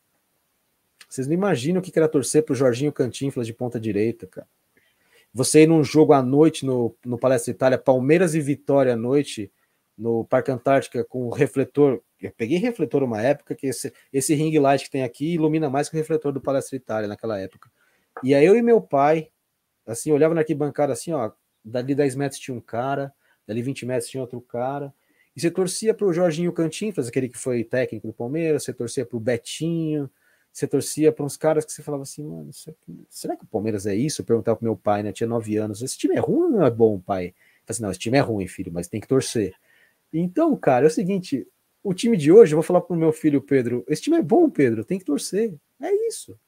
Vocês 1.08 1.26
não 1.26 1.34
imaginam 1.34 1.80
o 1.80 1.82
que 1.82 1.98
era 1.98 2.06
torcer 2.06 2.44
pro 2.44 2.54
Jorginho 2.54 2.92
Cantinflas 2.92 3.46
de 3.46 3.54
ponta 3.54 3.80
direita, 3.80 4.26
cara. 4.26 4.46
Você 5.32 5.62
ir 5.62 5.66
num 5.66 5.82
jogo 5.82 6.12
à 6.12 6.22
noite 6.22 6.66
no, 6.66 6.94
no 7.04 7.18
Palestra 7.18 7.50
Itália, 7.50 7.78
Palmeiras 7.78 8.34
e 8.34 8.40
Vitória 8.40 8.92
à 8.92 8.96
noite, 8.96 9.50
no 9.96 10.24
Parque 10.24 10.50
Antártica, 10.50 11.04
com 11.04 11.26
o 11.26 11.30
refletor. 11.30 12.02
Eu 12.20 12.32
peguei 12.32 12.58
refletor 12.58 13.02
uma 13.02 13.22
época 13.22 13.54
que 13.54 13.66
esse, 13.66 13.92
esse 14.12 14.34
ring 14.34 14.56
light 14.58 14.84
que 14.84 14.90
tem 14.90 15.04
aqui 15.04 15.34
ilumina 15.34 15.70
mais 15.70 15.88
que 15.88 15.96
o 15.96 15.98
refletor 15.98 16.32
do 16.32 16.40
Palestra 16.40 16.76
Itália 16.76 17.08
naquela 17.08 17.38
época. 17.38 17.70
E 18.22 18.34
aí 18.34 18.44
eu 18.44 18.56
e 18.56 18.62
meu 18.62 18.80
pai, 18.80 19.30
assim, 19.86 20.10
olhava 20.10 20.34
na 20.34 20.40
arquibancada 20.40 20.92
assim, 20.92 21.12
ó, 21.12 21.30
dali 21.64 21.94
10 21.94 22.16
metros 22.16 22.40
tinha 22.40 22.56
um 22.56 22.60
cara, 22.60 23.12
dali 23.46 23.62
20 23.62 23.86
metros 23.86 24.10
tinha 24.10 24.20
outro 24.20 24.40
cara. 24.40 24.92
E 25.36 25.40
você 25.40 25.50
torcia 25.50 25.94
para 25.94 26.06
o 26.06 26.12
Jorginho 26.12 26.52
Cantinflas, 26.52 27.06
aquele 27.06 27.28
que 27.28 27.38
foi 27.38 27.62
técnico 27.62 28.08
do 28.08 28.12
Palmeiras, 28.12 28.64
você 28.64 28.72
torcia 28.72 29.06
para 29.06 29.16
o 29.16 29.20
Betinho, 29.20 30.10
você 30.52 30.66
torcia 30.66 31.12
para 31.12 31.24
uns 31.24 31.36
caras 31.36 31.64
que 31.64 31.72
você 31.72 31.82
falava 31.82 32.02
assim, 32.02 32.24
mano, 32.24 32.50
será 33.08 33.36
que 33.36 33.44
o 33.44 33.46
Palmeiras 33.46 33.86
é 33.86 33.94
isso? 33.94 34.22
Eu 34.22 34.26
perguntava 34.26 34.56
pro 34.56 34.64
meu 34.64 34.76
pai, 34.76 35.04
né? 35.04 35.12
Tinha 35.12 35.28
nove 35.28 35.56
anos, 35.56 35.80
esse 35.80 35.96
time 35.96 36.16
é 36.16 36.18
ruim 36.18 36.46
ou 36.46 36.50
não 36.50 36.66
é 36.66 36.70
bom, 36.70 36.98
pai? 36.98 37.26
Eu 37.26 37.32
falei 37.32 37.64
assim, 37.68 37.82
não, 37.82 37.90
esse 37.92 38.00
time 38.00 38.18
é 38.18 38.20
ruim, 38.20 38.48
filho, 38.48 38.72
mas 38.72 38.88
tem 38.88 39.00
que 39.00 39.06
torcer. 39.06 39.54
Então, 40.12 40.56
cara, 40.56 40.86
é 40.86 40.88
o 40.88 40.90
seguinte, 40.90 41.46
o 41.88 41.94
time 41.94 42.16
de 42.16 42.30
hoje, 42.30 42.52
eu 42.52 42.56
vou 42.56 42.62
falar 42.62 42.82
pro 42.82 42.94
meu 42.94 43.12
filho 43.12 43.40
Pedro, 43.40 43.82
esse 43.88 44.02
time 44.02 44.18
é 44.18 44.22
bom, 44.22 44.50
Pedro, 44.50 44.84
tem 44.84 44.98
que 44.98 45.04
torcer. 45.06 45.54
É 45.80 45.90
isso. 46.06 46.38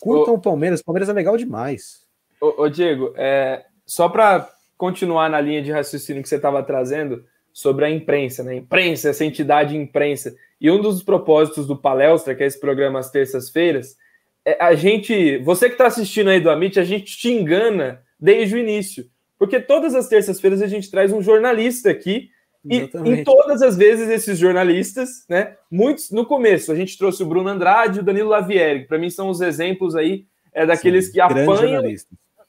Curtam 0.00 0.34
o 0.34 0.40
Palmeiras, 0.40 0.80
o 0.80 0.84
Palmeiras 0.84 1.08
é 1.08 1.12
legal 1.12 1.36
demais. 1.36 2.02
Ô, 2.40 2.62
ô 2.62 2.68
Diego, 2.68 3.14
é, 3.16 3.64
só 3.86 4.08
para 4.08 4.50
continuar 4.76 5.30
na 5.30 5.40
linha 5.40 5.62
de 5.62 5.70
raciocínio 5.70 6.22
que 6.22 6.28
você 6.28 6.36
estava 6.36 6.62
trazendo 6.62 7.24
sobre 7.52 7.84
a 7.84 7.90
imprensa, 7.90 8.42
né? 8.42 8.56
Imprensa, 8.56 9.10
essa 9.10 9.24
entidade 9.24 9.76
imprensa. 9.76 10.34
E 10.60 10.68
um 10.68 10.80
dos 10.80 11.04
propósitos 11.04 11.68
do 11.68 11.76
Palestra, 11.76 12.34
que 12.34 12.42
é 12.42 12.46
esse 12.46 12.58
programa 12.58 12.98
às 12.98 13.10
terças-feiras, 13.10 13.96
é 14.44 14.56
a 14.60 14.74
gente, 14.74 15.38
você 15.38 15.68
que 15.68 15.74
está 15.74 15.86
assistindo 15.86 16.30
aí 16.30 16.40
do 16.40 16.50
Amit, 16.50 16.80
a 16.80 16.84
gente 16.84 17.16
te 17.16 17.30
engana 17.30 18.02
desde 18.18 18.56
o 18.56 18.58
início. 18.58 19.06
Porque 19.38 19.60
todas 19.60 19.94
as 19.94 20.08
terças-feiras 20.08 20.60
a 20.60 20.66
gente 20.66 20.90
traz 20.90 21.12
um 21.12 21.22
jornalista 21.22 21.90
aqui 21.90 22.30
e 22.64 22.90
em 23.04 23.24
todas 23.24 23.60
as 23.60 23.76
vezes 23.76 24.08
esses 24.08 24.38
jornalistas, 24.38 25.24
né? 25.28 25.56
Muitos 25.70 26.10
no 26.10 26.24
começo 26.24 26.72
a 26.72 26.74
gente 26.74 26.96
trouxe 26.96 27.22
o 27.22 27.26
Bruno 27.26 27.48
Andrade 27.48 27.98
e 27.98 28.00
o 28.00 28.04
Danilo 28.04 28.30
Lavieri, 28.30 28.82
que 28.82 28.88
para 28.88 28.98
mim 28.98 29.10
são 29.10 29.28
os 29.28 29.40
exemplos 29.40 29.94
aí 29.94 30.24
é 30.52 30.64
daqueles 30.64 31.06
Sim, 31.06 31.12
que 31.12 31.20
apanham 31.20 31.82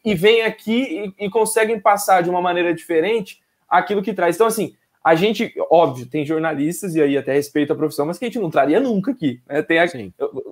e 0.03 0.15
vêm 0.15 0.43
aqui 0.43 1.13
e, 1.19 1.25
e, 1.25 1.29
conseguem 1.29 1.79
passar 1.79 2.21
de 2.21 2.29
uma 2.29 2.39
maneira 2.39 2.73
diferente 2.73 3.41
aquilo 3.67 4.03
que 4.03 4.13
traz. 4.13 4.35
Então 4.35 4.47
assim, 4.47 4.75
a 5.03 5.15
gente, 5.15 5.53
óbvio, 5.69 6.05
tem 6.05 6.25
jornalistas 6.25 6.95
e 6.95 7.01
aí 7.01 7.17
até 7.17 7.33
respeito 7.33 7.73
a 7.73 7.75
profissão, 7.75 8.05
mas 8.05 8.17
que 8.17 8.25
a 8.25 8.27
gente 8.27 8.39
não 8.39 8.49
traria 8.49 8.79
nunca 8.79 9.11
aqui. 9.11 9.41
Né? 9.47 9.61
Tem 9.63 9.79
a, 9.79 9.87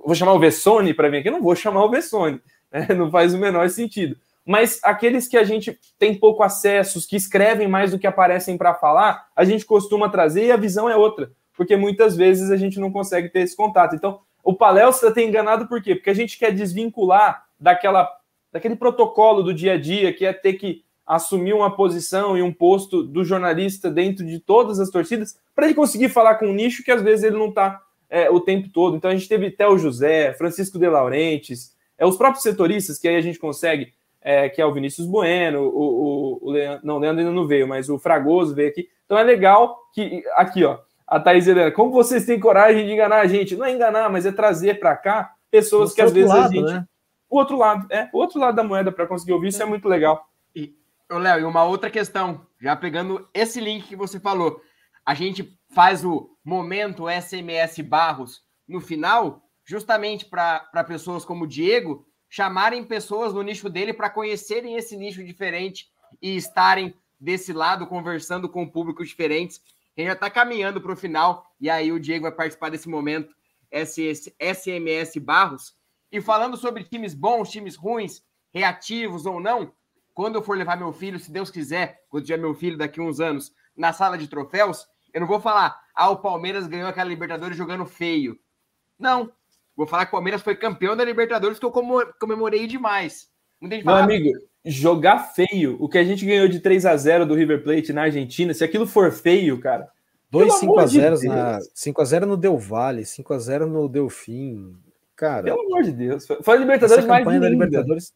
vou 0.04 0.14
chamar 0.14 0.34
o 0.34 0.40
Vessone 0.40 0.92
para 0.92 1.08
vir 1.08 1.18
aqui, 1.18 1.28
eu 1.28 1.32
não 1.32 1.42
vou 1.42 1.54
chamar 1.54 1.84
o 1.84 1.90
Vessone, 1.90 2.40
né? 2.70 2.88
não 2.94 3.10
faz 3.10 3.32
o 3.32 3.38
menor 3.38 3.70
sentido 3.70 4.16
mas 4.46 4.78
aqueles 4.82 5.26
que 5.26 5.36
a 5.36 5.44
gente 5.44 5.78
tem 5.98 6.14
pouco 6.14 6.42
acesso, 6.42 7.06
que 7.08 7.16
escrevem 7.16 7.66
mais 7.66 7.90
do 7.90 7.98
que 7.98 8.06
aparecem 8.06 8.58
para 8.58 8.74
falar, 8.74 9.28
a 9.34 9.44
gente 9.44 9.64
costuma 9.64 10.08
trazer 10.08 10.46
e 10.46 10.52
a 10.52 10.56
visão 10.56 10.88
é 10.88 10.96
outra, 10.96 11.32
porque 11.56 11.76
muitas 11.76 12.16
vezes 12.16 12.50
a 12.50 12.56
gente 12.56 12.78
não 12.78 12.90
consegue 12.90 13.28
ter 13.28 13.40
esse 13.40 13.56
contato. 13.56 13.94
Então, 13.94 14.20
o 14.42 14.54
palestra 14.54 15.10
tem 15.10 15.28
enganado 15.28 15.66
por 15.66 15.82
quê? 15.82 15.94
Porque 15.94 16.10
a 16.10 16.14
gente 16.14 16.38
quer 16.38 16.52
desvincular 16.52 17.46
daquela, 17.58 18.06
daquele 18.52 18.76
protocolo 18.76 19.42
do 19.42 19.54
dia 19.54 19.74
a 19.74 19.80
dia, 19.80 20.12
que 20.12 20.26
é 20.26 20.32
ter 20.32 20.54
que 20.54 20.84
assumir 21.06 21.54
uma 21.54 21.74
posição 21.74 22.36
e 22.36 22.42
um 22.42 22.52
posto 22.52 23.02
do 23.02 23.24
jornalista 23.24 23.90
dentro 23.90 24.24
de 24.24 24.38
todas 24.38 24.80
as 24.80 24.90
torcidas, 24.90 25.38
para 25.54 25.66
ele 25.66 25.74
conseguir 25.74 26.08
falar 26.08 26.36
com 26.36 26.46
um 26.46 26.54
nicho 26.54 26.82
que 26.82 26.90
às 26.90 27.02
vezes 27.02 27.24
ele 27.24 27.36
não 27.36 27.48
está 27.48 27.80
é, 28.08 28.30
o 28.30 28.40
tempo 28.40 28.68
todo. 28.68 28.96
Então 28.96 29.10
a 29.10 29.14
gente 29.14 29.28
teve 29.28 29.50
Theo 29.50 29.78
José, 29.78 30.32
Francisco 30.34 30.78
de 30.78 30.88
Laurentiis, 30.88 31.74
é, 31.98 32.06
os 32.06 32.16
próprios 32.16 32.42
setoristas, 32.42 32.98
que 32.98 33.08
aí 33.08 33.16
a 33.16 33.20
gente 33.20 33.38
consegue 33.38 33.92
é, 34.24 34.48
que 34.48 34.60
é 34.60 34.64
o 34.64 34.72
Vinícius 34.72 35.06
Bueno, 35.06 35.60
o, 35.60 35.68
o, 35.68 36.48
o 36.48 36.50
Leandro, 36.50 36.80
não, 36.82 36.96
o 36.96 36.98
Leandro 36.98 37.20
ainda 37.20 37.30
não 37.30 37.46
veio, 37.46 37.68
mas 37.68 37.90
o 37.90 37.98
Fragoso 37.98 38.54
veio 38.54 38.70
aqui. 38.70 38.88
Então 39.04 39.18
é 39.18 39.22
legal 39.22 39.78
que, 39.92 40.24
aqui, 40.34 40.64
ó, 40.64 40.78
a 41.06 41.20
Thaís 41.20 41.46
Helena, 41.46 41.70
como 41.70 41.92
vocês 41.92 42.24
têm 42.24 42.40
coragem 42.40 42.86
de 42.86 42.92
enganar 42.92 43.20
a 43.20 43.26
gente? 43.26 43.54
Não 43.54 43.66
é 43.66 43.72
enganar, 43.72 44.08
mas 44.08 44.24
é 44.24 44.32
trazer 44.32 44.80
para 44.80 44.96
cá 44.96 45.34
pessoas 45.50 45.92
que 45.92 46.00
às 46.00 46.10
vezes 46.10 46.30
lado, 46.30 46.46
a 46.46 46.48
gente. 46.48 46.72
Né? 46.72 46.86
O 47.28 47.36
outro 47.36 47.58
lado, 47.58 47.86
é, 47.90 48.08
o 48.14 48.18
outro 48.18 48.40
lado 48.40 48.56
da 48.56 48.64
moeda 48.64 48.90
para 48.90 49.06
conseguir 49.06 49.34
ouvir, 49.34 49.48
isso 49.48 49.62
é 49.62 49.66
muito 49.66 49.86
legal. 49.86 50.26
E, 50.56 50.74
Léo, 51.10 51.40
e 51.40 51.44
uma 51.44 51.64
outra 51.64 51.90
questão, 51.90 52.46
já 52.58 52.74
pegando 52.74 53.28
esse 53.34 53.60
link 53.60 53.86
que 53.86 53.94
você 53.94 54.18
falou, 54.18 54.58
a 55.04 55.12
gente 55.12 55.54
faz 55.74 56.02
o 56.02 56.30
momento 56.42 57.04
SMS 57.10 57.78
Barros 57.80 58.42
no 58.66 58.80
final, 58.80 59.42
justamente 59.66 60.24
para 60.24 60.84
pessoas 60.84 61.26
como 61.26 61.44
o 61.44 61.48
Diego 61.48 62.06
chamarem 62.34 62.82
pessoas 62.82 63.32
no 63.32 63.42
nicho 63.42 63.70
dele 63.70 63.94
para 63.94 64.10
conhecerem 64.10 64.74
esse 64.74 64.96
nicho 64.96 65.22
diferente 65.22 65.88
e 66.20 66.34
estarem 66.34 66.92
desse 67.20 67.52
lado 67.52 67.86
conversando 67.86 68.48
com 68.48 68.68
públicos 68.68 69.08
diferentes. 69.08 69.62
A 69.96 70.00
gente 70.00 70.08
já 70.08 70.14
está 70.14 70.28
caminhando 70.28 70.80
para 70.80 70.92
o 70.92 70.96
final 70.96 71.48
e 71.60 71.70
aí 71.70 71.92
o 71.92 72.00
Diego 72.00 72.24
vai 72.24 72.32
participar 72.32 72.70
desse 72.70 72.88
momento 72.88 73.32
SMS 73.72 75.16
Barros. 75.18 75.76
E 76.10 76.20
falando 76.20 76.56
sobre 76.56 76.82
times 76.82 77.14
bons, 77.14 77.52
times 77.52 77.76
ruins, 77.76 78.20
reativos 78.52 79.26
ou 79.26 79.38
não, 79.38 79.72
quando 80.12 80.34
eu 80.34 80.42
for 80.42 80.58
levar 80.58 80.76
meu 80.76 80.92
filho, 80.92 81.20
se 81.20 81.30
Deus 81.30 81.52
quiser, 81.52 82.02
quando 82.08 82.26
tiver 82.26 82.38
meu 82.38 82.52
filho 82.52 82.76
daqui 82.76 83.00
uns 83.00 83.20
anos, 83.20 83.52
na 83.76 83.92
sala 83.92 84.18
de 84.18 84.26
troféus, 84.26 84.88
eu 85.12 85.20
não 85.20 85.28
vou 85.28 85.40
falar, 85.40 85.80
ah, 85.94 86.10
o 86.10 86.16
Palmeiras 86.16 86.66
ganhou 86.66 86.88
aquela 86.88 87.08
Libertadores 87.08 87.56
jogando 87.56 87.86
feio. 87.86 88.36
Não, 88.98 89.30
Vou 89.76 89.86
falar 89.86 90.06
que 90.06 90.10
o 90.10 90.12
Palmeiras 90.12 90.42
foi 90.42 90.54
campeão 90.54 90.96
da 90.96 91.04
Libertadores, 91.04 91.58
que 91.58 91.64
eu 91.64 91.72
comemorei 92.20 92.66
demais. 92.66 93.28
Meu 93.60 93.82
fala, 93.82 94.04
amigo, 94.04 94.30
jogar 94.64 95.18
feio, 95.18 95.76
o 95.80 95.88
que 95.88 95.98
a 95.98 96.04
gente 96.04 96.24
ganhou 96.24 96.48
de 96.48 96.60
3 96.60 96.86
a 96.86 96.96
0 96.96 97.26
do 97.26 97.34
River 97.34 97.62
Plate 97.62 97.92
na 97.92 98.02
Argentina, 98.02 98.52
se 98.54 98.62
aquilo 98.62 98.86
for 98.86 99.10
feio, 99.10 99.58
cara. 99.58 99.88
2 100.30 100.54
5 100.54 100.80
a 100.80 100.86
0 100.86 101.18
de 101.18 101.28
na 101.28 101.58
5 101.74 102.02
a 102.02 102.04
0 102.04 102.26
no 102.26 102.36
Del 102.36 102.58
Valle, 102.58 103.04
5 103.04 103.34
a 103.34 103.38
0 103.38 103.66
no 103.66 103.88
Delfim. 103.88 104.76
Cara, 105.14 105.44
pelo 105.44 105.60
amor 105.60 105.84
de 105.84 105.92
Deus, 105.92 106.26
foi 106.42 106.56
a 106.56 106.58
Libertadores 106.58 107.04
mais 107.04 107.26
linda. 107.26 107.40
Da 107.40 107.48
Libertadores 107.48 108.12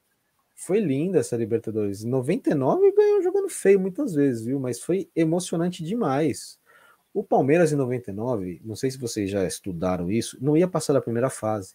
foi 0.57 0.81
linda 0.81 1.21
essa 1.21 1.37
Libertadores. 1.37 2.03
99 2.03 2.93
ganhou 2.93 3.23
jogando 3.23 3.49
feio 3.49 3.79
muitas 3.79 4.15
vezes, 4.15 4.45
viu? 4.45 4.59
Mas 4.59 4.81
foi 4.81 5.09
emocionante 5.15 5.85
demais. 5.85 6.59
O 7.13 7.25
Palmeiras 7.25 7.73
em 7.73 7.77
99, 7.77 8.61
não 8.65 8.77
sei 8.77 8.91
se 8.91 8.99
vocês 8.99 9.31
já 9.31 9.45
estudaram 9.45 10.11
isso, 10.11 10.37
não 10.41 10.57
ia 10.57 10.69
passar 10.69 10.93
da 10.93 11.01
primeira 11.01 11.31
fase. 11.31 11.75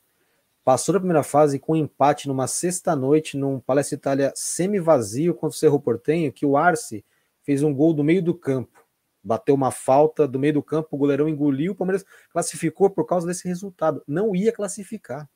Passou 0.63 0.93
da 0.93 0.99
primeira 0.99 1.23
fase 1.23 1.59
com 1.59 1.73
um 1.73 1.75
empate 1.75 2.27
numa 2.27 2.47
sexta-noite 2.47 3.35
num 3.35 3.59
Palestra 3.59 3.95
Itália 3.95 4.31
semi-vazio 4.35 5.33
contra 5.33 5.55
o 5.55 5.59
Cerro 5.59 5.79
Portenho, 5.79 6.31
que 6.31 6.45
o 6.45 6.55
Arce 6.55 7.03
fez 7.41 7.61
um 7.63 7.73
gol 7.73 7.93
do 7.93 8.03
meio 8.03 8.23
do 8.23 8.33
campo. 8.33 8.81
Bateu 9.21 9.55
uma 9.55 9.71
falta 9.71 10.27
do 10.27 10.39
meio 10.39 10.53
do 10.53 10.63
campo, 10.63 10.89
o 10.91 10.97
goleirão 10.97 11.27
engoliu, 11.27 11.73
o 11.73 11.75
Palmeiras 11.75 12.05
classificou 12.31 12.89
por 12.89 13.05
causa 13.05 13.27
desse 13.27 13.47
resultado. 13.47 14.01
Não 14.07 14.35
ia 14.35 14.51
classificar. 14.51 15.29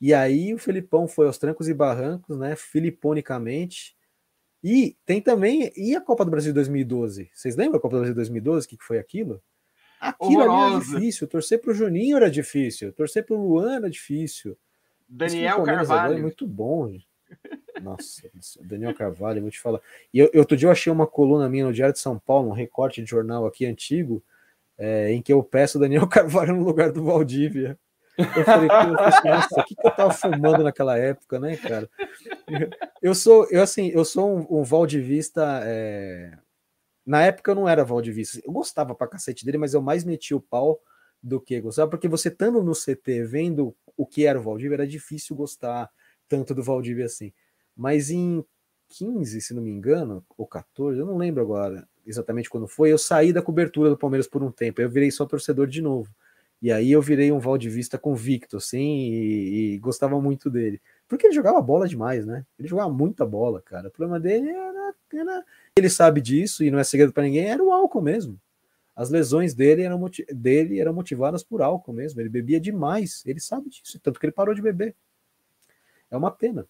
E 0.00 0.12
aí 0.12 0.52
o 0.52 0.58
Felipão 0.58 1.06
foi 1.08 1.26
aos 1.26 1.38
trancos 1.38 1.68
e 1.68 1.74
barrancos, 1.74 2.36
né? 2.36 2.56
Filiponicamente, 2.56 3.96
E 4.62 4.96
tem 5.04 5.20
também. 5.20 5.72
E 5.76 5.94
a 5.96 6.00
Copa 6.00 6.24
do 6.24 6.30
Brasil 6.30 6.54
2012? 6.54 7.30
Vocês 7.32 7.56
lembram 7.56 7.78
a 7.78 7.80
Copa 7.80 7.96
do 7.96 8.00
Brasil 8.00 8.14
2012? 8.14 8.66
O 8.66 8.68
que, 8.68 8.76
que 8.76 8.84
foi 8.84 8.98
aquilo? 8.98 9.42
Aquilo 10.00 10.42
ali 10.42 10.74
era 10.74 10.80
difícil. 10.80 11.28
Torcer 11.28 11.60
para 11.60 11.70
o 11.70 11.74
Juninho 11.74 12.16
era 12.16 12.30
difícil. 12.30 12.92
Torcer 12.92 13.24
para 13.24 13.36
o 13.36 13.40
Luan 13.40 13.76
era 13.76 13.90
difícil. 13.90 14.56
Daniel 15.08 15.62
Carvalho. 15.62 16.18
É 16.18 16.20
muito 16.20 16.46
bom. 16.46 16.92
Nossa, 17.80 18.28
Daniel 18.60 18.94
Carvalho, 18.94 19.40
vou 19.40 19.50
te 19.50 19.60
falar. 19.60 19.80
E 20.12 20.18
eu, 20.18 20.30
outro 20.36 20.56
dia 20.56 20.68
eu 20.68 20.72
achei 20.72 20.92
uma 20.92 21.06
coluna 21.06 21.48
minha 21.48 21.64
no 21.64 21.72
Diário 21.72 21.92
de 21.92 21.98
São 21.98 22.18
Paulo, 22.18 22.50
um 22.50 22.52
recorte 22.52 23.02
de 23.02 23.10
jornal 23.10 23.46
aqui 23.46 23.66
antigo, 23.66 24.22
é, 24.78 25.12
em 25.12 25.20
que 25.20 25.32
eu 25.32 25.42
peço 25.42 25.78
Daniel 25.78 26.06
Carvalho 26.08 26.54
no 26.54 26.64
lugar 26.64 26.92
do 26.92 27.04
Valdívia. 27.04 27.78
Eu 28.18 28.44
falei, 28.44 28.68
nossa, 28.68 29.60
o 29.60 29.64
que, 29.64 29.74
que 29.74 29.86
eu 29.86 29.90
tava 29.90 30.12
fumando 30.12 30.62
naquela 30.62 30.98
época, 30.98 31.40
né, 31.40 31.56
cara? 31.56 31.88
Eu 33.02 33.14
sou, 33.16 33.48
eu 33.50 33.60
assim, 33.60 33.88
eu 33.88 34.04
sou 34.04 34.38
um, 34.38 34.60
um 34.60 34.62
Valdivista. 34.62 35.60
É... 35.64 36.38
Na 37.04 37.22
época 37.22 37.50
eu 37.50 37.54
não 37.56 37.68
era 37.68 37.84
Valdivista. 37.84 38.40
Eu 38.44 38.52
gostava 38.52 38.94
pra 38.94 39.08
cacete 39.08 39.44
dele, 39.44 39.58
mas 39.58 39.74
eu 39.74 39.82
mais 39.82 40.04
meti 40.04 40.34
o 40.34 40.40
pau 40.40 40.80
do 41.20 41.40
que 41.40 41.60
gostava, 41.60 41.90
porque 41.90 42.08
você 42.08 42.28
estando 42.28 42.62
no 42.62 42.74
CT, 42.74 43.24
vendo 43.24 43.74
o 43.96 44.06
que 44.06 44.24
era 44.24 44.38
o 44.38 44.42
Valdívia, 44.42 44.74
era 44.76 44.86
difícil 44.86 45.34
gostar 45.34 45.90
tanto 46.28 46.54
do 46.54 46.62
Valdívia 46.62 47.06
assim. 47.06 47.32
Mas 47.76 48.10
em 48.10 48.44
15, 48.88 49.40
se 49.40 49.54
não 49.54 49.62
me 49.62 49.70
engano, 49.70 50.24
ou 50.36 50.46
14, 50.46 50.98
eu 50.98 51.06
não 51.06 51.16
lembro 51.16 51.42
agora 51.42 51.88
exatamente 52.06 52.50
quando 52.50 52.66
foi, 52.66 52.92
eu 52.92 52.98
saí 52.98 53.32
da 53.32 53.42
cobertura 53.42 53.90
do 53.90 53.96
Palmeiras 53.96 54.26
por 54.26 54.42
um 54.42 54.50
tempo, 54.50 54.80
eu 54.80 54.90
virei 54.90 55.10
só 55.10 55.24
torcedor 55.24 55.66
de 55.66 55.80
novo. 55.80 56.12
E 56.60 56.70
aí 56.70 56.92
eu 56.92 57.02
virei 57.02 57.32
um 57.32 57.40
Valdivista 57.40 57.98
convicto, 57.98 58.56
assim, 58.56 59.10
e, 59.10 59.74
e, 59.74 59.78
gostava 59.78 60.20
muito 60.20 60.48
dele. 60.48 60.80
Porque 61.12 61.26
ele 61.26 61.34
jogava 61.34 61.60
bola 61.60 61.86
demais, 61.86 62.24
né? 62.24 62.42
Ele 62.58 62.66
jogava 62.66 62.90
muita 62.90 63.26
bola, 63.26 63.60
cara. 63.60 63.88
O 63.88 63.90
problema 63.90 64.18
dele 64.18 64.48
era. 64.48 64.94
era... 65.12 65.44
Ele 65.76 65.90
sabe 65.90 66.22
disso, 66.22 66.64
e 66.64 66.70
não 66.70 66.78
é 66.78 66.84
segredo 66.84 67.12
para 67.12 67.24
ninguém, 67.24 67.50
era 67.50 67.62
o 67.62 67.70
álcool 67.70 68.00
mesmo. 68.00 68.40
As 68.96 69.10
lesões 69.10 69.52
dele 69.52 69.82
eram, 69.82 70.02
dele 70.30 70.80
eram 70.80 70.94
motivadas 70.94 71.44
por 71.44 71.60
álcool 71.60 71.92
mesmo. 71.92 72.18
Ele 72.18 72.30
bebia 72.30 72.58
demais. 72.58 73.22
Ele 73.26 73.40
sabe 73.40 73.68
disso, 73.68 74.00
tanto 74.00 74.18
que 74.18 74.24
ele 74.24 74.32
parou 74.32 74.54
de 74.54 74.62
beber. 74.62 74.96
É 76.10 76.16
uma 76.16 76.30
pena. 76.30 76.66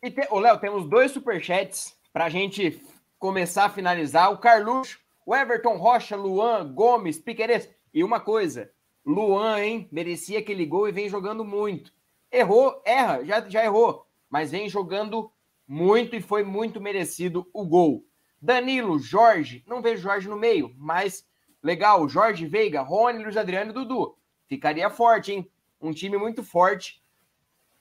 E, 0.00 0.08
te... 0.08 0.24
Ô, 0.30 0.38
Léo, 0.38 0.60
temos 0.60 0.88
dois 0.88 1.10
superchats 1.10 1.96
para 2.12 2.26
a 2.26 2.30
gente 2.30 2.80
começar 3.18 3.64
a 3.64 3.70
finalizar. 3.70 4.30
O 4.30 4.38
Carluxo, 4.38 5.00
o 5.26 5.34
Everton 5.34 5.76
Rocha, 5.76 6.14
Luan, 6.14 6.72
Gomes, 6.72 7.18
Piqueires. 7.18 7.68
E 7.92 8.04
uma 8.04 8.20
coisa, 8.20 8.70
Luan, 9.04 9.58
hein, 9.58 9.88
merecia 9.90 10.38
aquele 10.38 10.64
gol 10.64 10.88
e 10.88 10.92
vem 10.92 11.08
jogando 11.08 11.44
muito. 11.44 11.92
Errou, 12.32 12.80
erra, 12.86 13.22
já, 13.24 13.48
já 13.48 13.64
errou, 13.64 14.06
mas 14.30 14.50
vem 14.50 14.66
jogando 14.66 15.30
muito 15.68 16.16
e 16.16 16.22
foi 16.22 16.42
muito 16.42 16.80
merecido 16.80 17.46
o 17.52 17.66
gol. 17.66 18.06
Danilo, 18.40 18.98
Jorge, 18.98 19.62
não 19.66 19.82
vejo 19.82 20.02
Jorge 20.02 20.28
no 20.28 20.36
meio, 20.36 20.74
mas 20.76 21.28
legal, 21.62 22.08
Jorge, 22.08 22.46
Veiga, 22.46 22.80
Rony, 22.80 23.22
Luiz 23.22 23.36
Adriano 23.36 23.70
e 23.70 23.74
Dudu. 23.74 24.16
Ficaria 24.48 24.90
forte, 24.90 25.32
hein? 25.32 25.50
Um 25.80 25.92
time 25.92 26.16
muito 26.16 26.42
forte. 26.42 27.02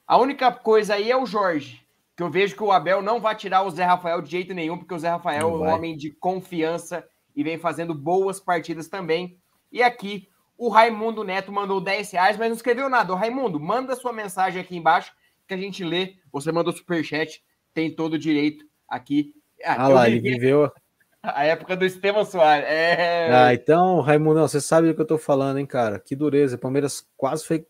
A 0.05 0.17
única 0.17 0.51
coisa 0.51 0.95
aí 0.95 1.09
é 1.09 1.15
o 1.15 1.25
Jorge, 1.25 1.87
que 2.15 2.21
eu 2.21 2.29
vejo 2.29 2.55
que 2.55 2.63
o 2.63 2.71
Abel 2.71 3.01
não 3.01 3.19
vai 3.19 3.35
tirar 3.35 3.63
o 3.63 3.71
Zé 3.71 3.85
Rafael 3.85 4.21
de 4.21 4.29
jeito 4.29 4.53
nenhum, 4.53 4.77
porque 4.77 4.93
o 4.93 4.99
Zé 4.99 5.09
Rafael 5.09 5.41
é 5.41 5.45
um 5.45 5.67
homem 5.67 5.95
de 5.95 6.11
confiança 6.11 7.07
e 7.35 7.43
vem 7.43 7.57
fazendo 7.57 7.95
boas 7.95 8.39
partidas 8.39 8.89
também. 8.89 9.39
E 9.71 9.81
aqui 9.81 10.27
o 10.61 10.69
Raimundo 10.69 11.23
Neto 11.23 11.51
mandou 11.51 11.81
10 11.81 12.11
reais, 12.11 12.37
mas 12.37 12.49
não 12.49 12.55
escreveu 12.55 12.87
nada. 12.87 13.11
O 13.11 13.15
Raimundo, 13.15 13.59
manda 13.59 13.95
sua 13.95 14.13
mensagem 14.13 14.61
aqui 14.61 14.77
embaixo 14.77 15.11
que 15.47 15.55
a 15.55 15.57
gente 15.57 15.83
lê. 15.83 16.17
Você 16.31 16.51
mandou 16.51 16.71
superchat, 16.71 17.43
tem 17.73 17.89
todo 17.89 18.13
o 18.13 18.19
direito 18.19 18.63
aqui. 18.87 19.33
Ah, 19.65 19.85
ah 19.85 19.87
lá, 19.87 20.07
ele 20.07 20.19
viveu. 20.19 20.71
A 21.23 21.45
época 21.45 21.75
do 21.75 21.83
Estevam 21.83 22.23
Soares. 22.23 22.67
É... 22.69 23.33
Ah, 23.33 23.51
então, 23.55 24.01
Raimundo, 24.01 24.39
você 24.41 24.61
sabe 24.61 24.87
do 24.87 24.93
que 24.93 25.01
eu 25.01 25.07
tô 25.07 25.17
falando, 25.17 25.57
hein, 25.57 25.65
cara? 25.65 25.97
Que 25.97 26.15
dureza. 26.15 26.57
O 26.57 26.59
Palmeiras 26.59 27.07
quase 27.17 27.43
foi. 27.43 27.65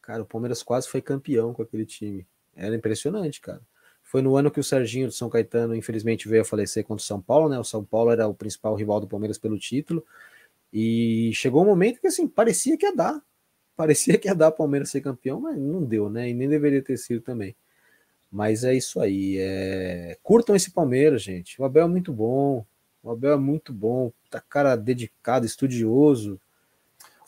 Cara, 0.00 0.22
o 0.22 0.26
Palmeiras 0.26 0.64
quase 0.64 0.88
foi 0.88 1.00
campeão 1.00 1.54
com 1.54 1.62
aquele 1.62 1.86
time. 1.86 2.26
Era 2.56 2.74
impressionante, 2.74 3.40
cara. 3.40 3.60
Foi 4.02 4.20
no 4.20 4.36
ano 4.36 4.50
que 4.50 4.58
o 4.58 4.64
Serginho 4.64 5.06
do 5.06 5.12
São 5.12 5.30
Caetano, 5.30 5.76
infelizmente, 5.76 6.28
veio 6.28 6.42
a 6.42 6.44
falecer 6.44 6.82
contra 6.82 7.04
o 7.04 7.06
São 7.06 7.20
Paulo, 7.20 7.48
né? 7.48 7.56
O 7.56 7.64
São 7.64 7.84
Paulo 7.84 8.10
era 8.10 8.26
o 8.26 8.34
principal 8.34 8.74
rival 8.74 8.98
do 8.98 9.06
Palmeiras 9.06 9.38
pelo 9.38 9.56
título. 9.56 10.04
E 10.72 11.30
chegou 11.34 11.62
um 11.62 11.66
momento 11.66 12.00
que 12.00 12.06
assim, 12.06 12.26
parecia 12.26 12.76
que 12.76 12.86
ia 12.86 12.94
dar. 12.94 13.20
Parecia 13.76 14.18
que 14.18 14.28
ia 14.28 14.34
dar 14.34 14.48
o 14.48 14.52
Palmeiras 14.52 14.90
ser 14.90 15.00
campeão, 15.00 15.40
mas 15.40 15.58
não 15.58 15.84
deu, 15.84 16.08
né? 16.08 16.28
E 16.28 16.34
nem 16.34 16.48
deveria 16.48 16.82
ter 16.82 16.96
sido 16.96 17.20
também. 17.20 17.54
Mas 18.30 18.64
é 18.64 18.74
isso 18.74 19.00
aí. 19.00 19.36
É... 19.38 20.16
Curtam 20.22 20.56
esse 20.56 20.70
Palmeiras, 20.70 21.22
gente. 21.22 21.60
O 21.60 21.64
Abel 21.64 21.84
é 21.84 21.88
muito 21.88 22.12
bom. 22.12 22.64
O 23.02 23.10
Abel 23.10 23.32
é 23.32 23.36
muito 23.36 23.72
bom. 23.72 24.10
Tá 24.30 24.40
cara 24.40 24.74
dedicado, 24.76 25.44
estudioso. 25.44 26.40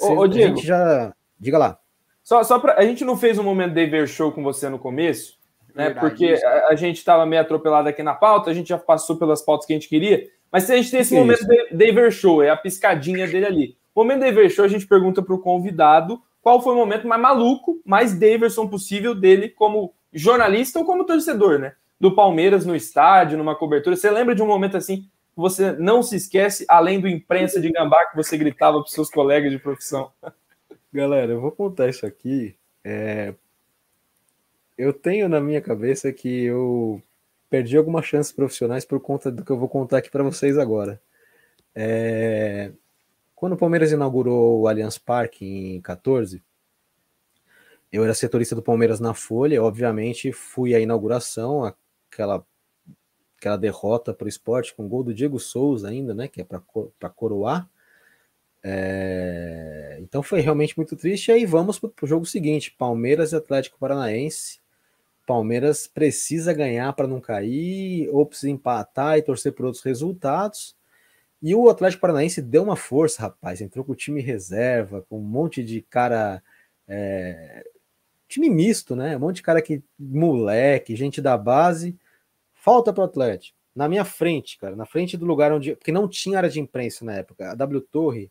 Ô, 0.01 0.21
ô 0.21 0.27
Diego, 0.27 0.57
já. 0.63 1.15
Diga 1.39 1.59
lá. 1.59 1.79
Só, 2.23 2.43
só 2.43 2.59
pra... 2.59 2.79
A 2.79 2.83
gente 2.83 3.05
não 3.05 3.19
fez 3.19 3.39
um 3.39 3.43
momento 3.43 3.75
de 3.75 3.87
ver 3.87 4.09
show 4.09 4.33
com 4.33 4.43
você 4.43 4.71
no 4.71 4.79
começo, 4.79 5.39
né? 5.75 5.91
Verdade, 5.91 6.01
porque 6.01 6.41
a, 6.43 6.69
a, 6.69 6.75
gente 6.75 6.97
estava 6.97 7.27
meio 7.27 7.43
atropelado 7.43 7.87
aqui 7.87 8.03
na 8.03 8.15
pauta, 8.15 8.51
a 8.51 8.55
gente 8.55 8.69
já 8.69 8.79
passou 8.79 9.19
pelas 9.19 9.43
pautas 9.43 9.67
que 9.67 9.75
a 9.75 9.77
gente 9.77 9.89
queria. 9.89 10.27
Mas 10.55 10.71
a 10.71 10.77
gente 10.77 10.93
tem 10.93 11.01
esse 11.01 11.11
que 11.11 11.17
momento 11.17 11.51
é 11.51 11.75
David 11.75 12.13
Show, 12.13 12.41
é 12.41 12.49
a 12.49 12.57
piscadinha 12.57 13.27
dele 13.27 13.45
ali. 13.45 13.77
O 13.93 14.05
momento 14.05 14.21
David 14.21 14.51
Show, 14.51 14.65
a 14.65 14.69
gente 14.69 14.87
pergunta 14.87 15.21
para 15.21 15.35
o 15.35 15.41
convidado 15.41 16.23
qual 16.41 16.63
foi 16.63 16.75
o 16.75 16.77
momento 16.77 17.09
mais 17.09 17.21
maluco, 17.21 17.83
mais 17.85 18.17
Daverson 18.17 18.69
possível 18.69 19.17
dele 19.17 19.49
como 19.49 19.93
jornalista 20.13 20.79
ou 20.79 20.85
como 20.85 21.03
torcedor, 21.03 21.59
né? 21.59 21.75
Do 21.99 22.15
Palmeiras 22.15 22.65
no 22.65 22.77
estádio, 22.77 23.37
numa 23.37 23.57
cobertura. 23.57 23.97
Você 23.97 24.09
lembra 24.09 24.33
de 24.33 24.45
um 24.45 24.47
momento 24.47 24.77
assim 24.77 24.99
que 24.99 25.09
você 25.35 25.73
não 25.73 26.05
se 26.05 26.15
esquece, 26.15 26.65
além 26.69 27.01
do 27.01 27.09
imprensa 27.09 27.61
de 27.61 27.73
gambá 27.73 28.05
que 28.05 28.15
você 28.15 28.39
gritava 28.39 28.81
para 28.81 28.93
seus 28.93 29.11
colegas 29.11 29.51
de 29.51 29.59
profissão? 29.59 30.13
Galera, 30.93 31.33
eu 31.33 31.41
vou 31.41 31.51
contar 31.51 31.89
isso 31.89 32.07
aqui. 32.07 32.55
É... 32.85 33.35
Eu 34.79 34.93
tenho 34.93 35.29
na 35.29 35.41
minha 35.41 35.61
cabeça 35.61 36.13
que 36.13 36.45
eu 36.45 37.03
perdi 37.55 37.77
algumas 37.77 38.05
chances 38.05 38.33
profissionais 38.33 38.85
por 38.85 38.99
conta 38.99 39.31
do 39.31 39.45
que 39.45 39.53
eu 39.53 39.57
vou 39.57 39.69
contar 39.69 39.99
aqui 39.99 40.11
para 40.11 40.25
vocês 40.25 40.59
agora. 40.59 41.01
É... 41.73 42.73
Quando 43.33 43.53
o 43.53 43.57
Palmeiras 43.57 43.93
inaugurou 43.93 44.63
o 44.63 44.67
Allianz 44.67 44.99
Parque 44.99 45.47
em 45.47 45.81
14, 45.81 46.43
eu 47.93 48.03
era 48.03 48.13
setorista 48.13 48.57
do 48.57 48.63
Palmeiras 48.63 48.99
na 48.99 49.15
Folha, 49.15 49.63
obviamente 49.63 50.33
fui 50.33 50.75
à 50.75 50.81
inauguração, 50.81 51.73
aquela, 52.11 52.45
aquela 53.39 53.57
derrota 53.57 54.13
para 54.13 54.25
o 54.25 54.29
esporte 54.29 54.75
com 54.75 54.89
gol 54.89 55.05
do 55.05 55.15
Diego 55.15 55.39
Souza 55.39 55.89
ainda, 55.89 56.13
né? 56.13 56.27
Que 56.27 56.41
é 56.41 56.45
para 56.45 57.11
coroar. 57.11 57.71
É... 58.65 59.99
Então 60.01 60.25
foi 60.25 60.41
realmente 60.41 60.77
muito 60.77 60.97
triste. 60.97 61.29
E 61.29 61.33
aí 61.35 61.47
vamos 61.47 61.79
para 61.79 61.93
o 62.03 62.09
jogo 62.09 62.27
seguinte: 62.27 62.75
Palmeiras 62.77 63.31
e 63.31 63.37
Atlético 63.37 63.79
Paranaense. 63.79 64.64
Palmeiras 65.27 65.87
precisa 65.87 66.53
ganhar 66.53 66.93
para 66.93 67.07
não 67.07 67.21
cair, 67.21 68.09
ou 68.11 68.27
precisa 68.27 68.51
empatar 68.51 69.19
e 69.19 69.23
torcer 69.23 69.53
por 69.53 69.67
outros 69.67 69.83
resultados. 69.83 70.77
E 71.43 71.55
o 71.55 71.69
Atlético 71.69 72.01
Paranaense 72.01 72.41
deu 72.41 72.63
uma 72.63 72.75
força, 72.77 73.23
rapaz. 73.23 73.61
Entrou 73.61 73.85
com 73.85 73.93
o 73.93 73.97
time 73.97 74.23
reserva, 74.23 75.03
com 75.03 75.19
um 75.19 75.23
monte 75.23 75.63
de 75.63 75.83
cara. 75.83 76.43
É... 76.89 77.65
Time 78.27 78.49
misto, 78.49 78.97
né? 78.97 79.17
Um 79.17 79.21
monte 79.21 79.37
de 79.37 79.43
cara 79.43 79.61
que. 79.61 79.83
Moleque, 79.99 80.97
gente 80.97 81.21
da 81.21 81.37
base. 81.37 81.99
Falta 82.55 82.93
para 82.95 83.03
o 83.03 83.05
Atlético. 83.05 83.59
Na 83.77 83.89
minha 83.89 84.07
frente, 84.07 84.57
cara. 84.59 84.75
Na 84.75 84.87
frente 84.87 85.17
do 85.19 85.27
lugar 85.27 85.53
onde. 85.53 85.77
Porque 85.77 85.93
não 85.93 86.09
tinha 86.09 86.39
área 86.39 86.49
de 86.49 86.61
imprensa 86.61 87.05
na 87.05 87.15
época. 87.17 87.51
A 87.53 87.55
W 87.55 87.81
Torre, 87.83 88.31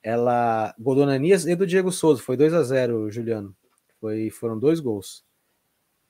ela. 0.00 0.72
Godonanias 0.78 1.46
e 1.46 1.56
do 1.56 1.66
Diego 1.66 1.90
Souza. 1.90 2.22
Foi 2.22 2.36
2 2.36 2.54
a 2.54 2.62
0 2.62 3.10
Juliano. 3.10 3.56
Foi, 4.00 4.30
foram 4.30 4.56
dois 4.56 4.78
gols. 4.78 5.24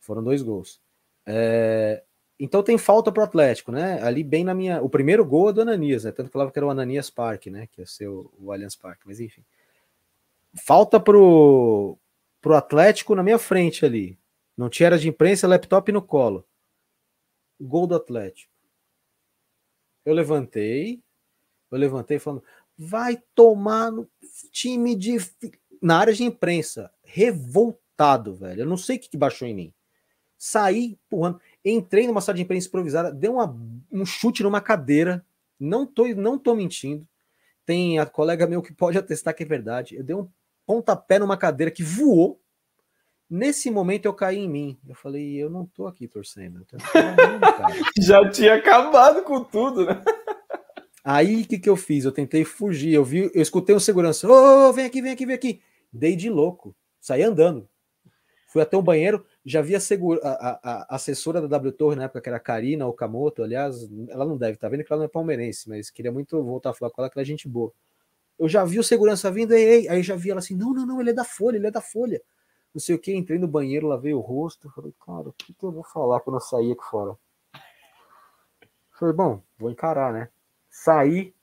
Foram 0.07 0.23
dois 0.23 0.41
gols. 0.41 0.81
É, 1.27 2.05
então 2.39 2.63
tem 2.63 2.79
falta 2.79 3.11
para 3.11 3.23
o 3.23 3.25
Atlético, 3.25 3.73
né? 3.73 4.01
Ali 4.03 4.23
bem 4.23 4.45
na 4.45 4.55
minha. 4.55 4.81
O 4.81 4.89
primeiro 4.89 5.25
gol 5.25 5.51
é 5.51 5.53
do 5.53 5.63
Ananias, 5.63 6.05
né? 6.05 6.13
Tanto 6.13 6.29
que 6.29 6.33
falava 6.33 6.53
que 6.53 6.59
era 6.59 6.67
o 6.67 6.71
Ananias 6.71 7.11
Park, 7.11 7.47
né? 7.47 7.67
Que 7.67 7.81
ia 7.81 7.87
ser 7.87 8.07
o, 8.07 8.33
o 8.39 8.53
Allianz 8.53 8.77
Parque, 8.77 9.03
mas 9.05 9.19
enfim. 9.19 9.45
Falta 10.55 11.01
pro, 11.01 11.99
pro 12.41 12.55
Atlético 12.55 13.17
na 13.17 13.23
minha 13.23 13.39
frente 13.39 13.85
ali. 13.85 14.17
Não 14.57 14.71
tinha 14.71 14.87
era 14.87 14.99
de 14.99 15.09
imprensa, 15.09 15.49
laptop 15.49 15.91
no 15.91 16.01
colo. 16.01 16.47
Gol 17.61 17.89
do 17.89 17.97
Atlético. 17.97 18.53
Eu 20.05 20.15
levantei, 20.15 21.03
eu 21.71 21.79
levantei 21.79 22.21
falando, 22.21 22.45
vai 22.79 23.21
tomar 23.35 23.91
no 23.91 24.09
time 24.53 24.95
de. 24.95 25.17
Na 25.83 25.99
área 25.99 26.13
de 26.13 26.23
imprensa, 26.23 26.93
revoltado, 27.03 28.35
velho. 28.37 28.61
Eu 28.61 28.67
não 28.67 28.77
sei 28.77 28.97
o 28.97 29.01
que, 29.01 29.09
que 29.09 29.17
baixou 29.17 29.49
em 29.49 29.55
mim 29.55 29.75
saí 30.47 30.97
empurrando. 31.07 31.41
Entrei 31.65 32.07
numa 32.07 32.21
sala 32.21 32.37
de 32.37 32.43
imprensa 32.43 32.69
improvisada, 32.69 33.13
dei 33.13 33.29
uma, 33.29 33.55
um 33.91 34.07
chute 34.07 34.43
numa 34.45 34.61
cadeira. 34.61 35.25
Não 35.59 35.85
tô, 35.85 36.07
não 36.09 36.39
tô 36.39 36.55
mentindo. 36.55 37.07
Tem 37.65 37.99
a 37.99 38.07
colega 38.07 38.47
meu 38.47 38.63
que 38.63 38.73
pode 38.73 38.97
atestar 38.97 39.35
que 39.35 39.43
é 39.43 39.47
verdade. 39.47 39.97
Eu 39.97 40.05
dei 40.05 40.15
um 40.15 40.29
pontapé 40.65 41.19
numa 41.19 41.37
cadeira 41.37 41.71
que 41.71 41.83
voou. 41.83 42.41
Nesse 43.29 43.73
momento 43.73 44.05
eu 44.05 44.15
caí 44.15 44.39
em 44.39 44.49
mim. 44.49 44.79
Eu 44.87 44.95
falei, 44.95 45.35
eu 45.35 45.51
não 45.51 45.67
tô 45.67 45.89
aqui 45.89 46.07
torcendo. 46.07 46.65
Tô 46.65 46.77
Já 48.01 48.31
tinha 48.31 48.55
acabado 48.55 49.25
com 49.25 49.43
tudo, 49.43 49.85
né? 49.85 50.01
Aí 51.03 51.43
o 51.43 51.47
que, 51.47 51.59
que 51.59 51.69
eu 51.69 51.77
fiz? 51.77 52.05
Eu 52.05 52.13
tentei 52.13 52.45
fugir. 52.45 52.93
Eu 52.93 53.05
vi, 53.05 53.31
eu 53.35 53.43
escutei 53.43 53.75
um 53.75 53.81
segurança. 53.81 54.29
Ô, 54.29 54.69
oh, 54.69 54.73
vem 54.73 54.85
aqui, 54.85 55.03
vem 55.03 55.13
aqui, 55.13 55.27
vem 55.27 55.35
aqui. 55.35 55.61
Dei 55.93 56.15
de 56.15 56.31
louco. 56.31 56.77
Saí 57.01 57.23
andando. 57.23 57.69
Fui 58.57 58.63
até 58.63 58.77
o 58.77 58.83
banheiro, 58.83 59.23
já 59.49 59.63
vi 59.63 59.77
a, 59.77 59.81
segura, 59.81 60.21
a, 60.23 60.31
a, 60.31 60.61
a, 60.63 60.97
assessora 60.97 61.41
da 61.41 61.47
W 61.47 61.73
Torre 61.73 61.97
na 61.97 62.05
época, 62.05 62.21
que 62.21 62.29
era 62.29 62.37
a 62.37 62.41
Karina 62.41 62.87
Okamoto. 62.87 63.43
Aliás, 63.43 63.89
ela 64.09 64.27
não 64.27 64.37
deve 64.37 64.55
estar 64.55 64.67
tá 64.67 64.71
vendo 64.71 64.85
que 64.85 64.93
ela 64.93 64.99
não 64.99 65.07
é 65.07 65.09
palmeirense, 65.09 65.69
mas 65.69 65.89
queria 65.89 66.13
muito 66.13 66.43
voltar 66.43 66.71
a 66.71 66.75
falar 66.75 66.91
com 66.91 67.01
ela, 67.01 67.09
que 67.09 67.19
ela 67.19 67.23
é 67.23 67.27
gente 67.27 67.49
boa. 67.49 67.73
Eu 68.39 68.49
já 68.49 68.65
vi 68.65 68.79
o 68.79 68.85
segurança 68.85 69.31
vindo, 69.31 69.55
ei, 69.55 69.65
ei. 69.65 69.89
aí 69.89 70.03
já 70.03 70.17
vi 70.17 70.31
ela 70.31 70.41
assim: 70.41 70.57
não, 70.57 70.75
não, 70.75 70.85
não, 70.85 71.01
ele 71.01 71.11
é 71.11 71.15
da 71.15 71.25
Folha, 71.25 71.57
ele 71.57 71.69
é 71.69 71.71
da 71.71 71.81
Folha 71.81 72.21
não 72.77 72.81
sei 72.81 72.95
o 72.95 72.99
que, 72.99 73.15
entrei 73.15 73.39
no 73.39 73.49
banheiro, 73.49 73.87
lavei 73.87 74.13
o 74.13 74.21
rosto, 74.21 74.69
falei, 74.69 74.93
cara, 75.01 75.31
o 75.31 75.33
que, 75.33 75.55
que 75.55 75.65
eu 75.65 75.73
vou 75.73 75.83
falar 75.83 76.21
quando 76.21 76.37
eu 76.37 76.41
sair 76.41 76.73
aqui 76.73 76.85
fora? 76.85 77.17
Falei, 78.91 79.15
bom, 79.15 79.43
vou 79.57 79.71
encarar, 79.71 80.13
né? 80.13 80.29
Saí, 80.69 81.35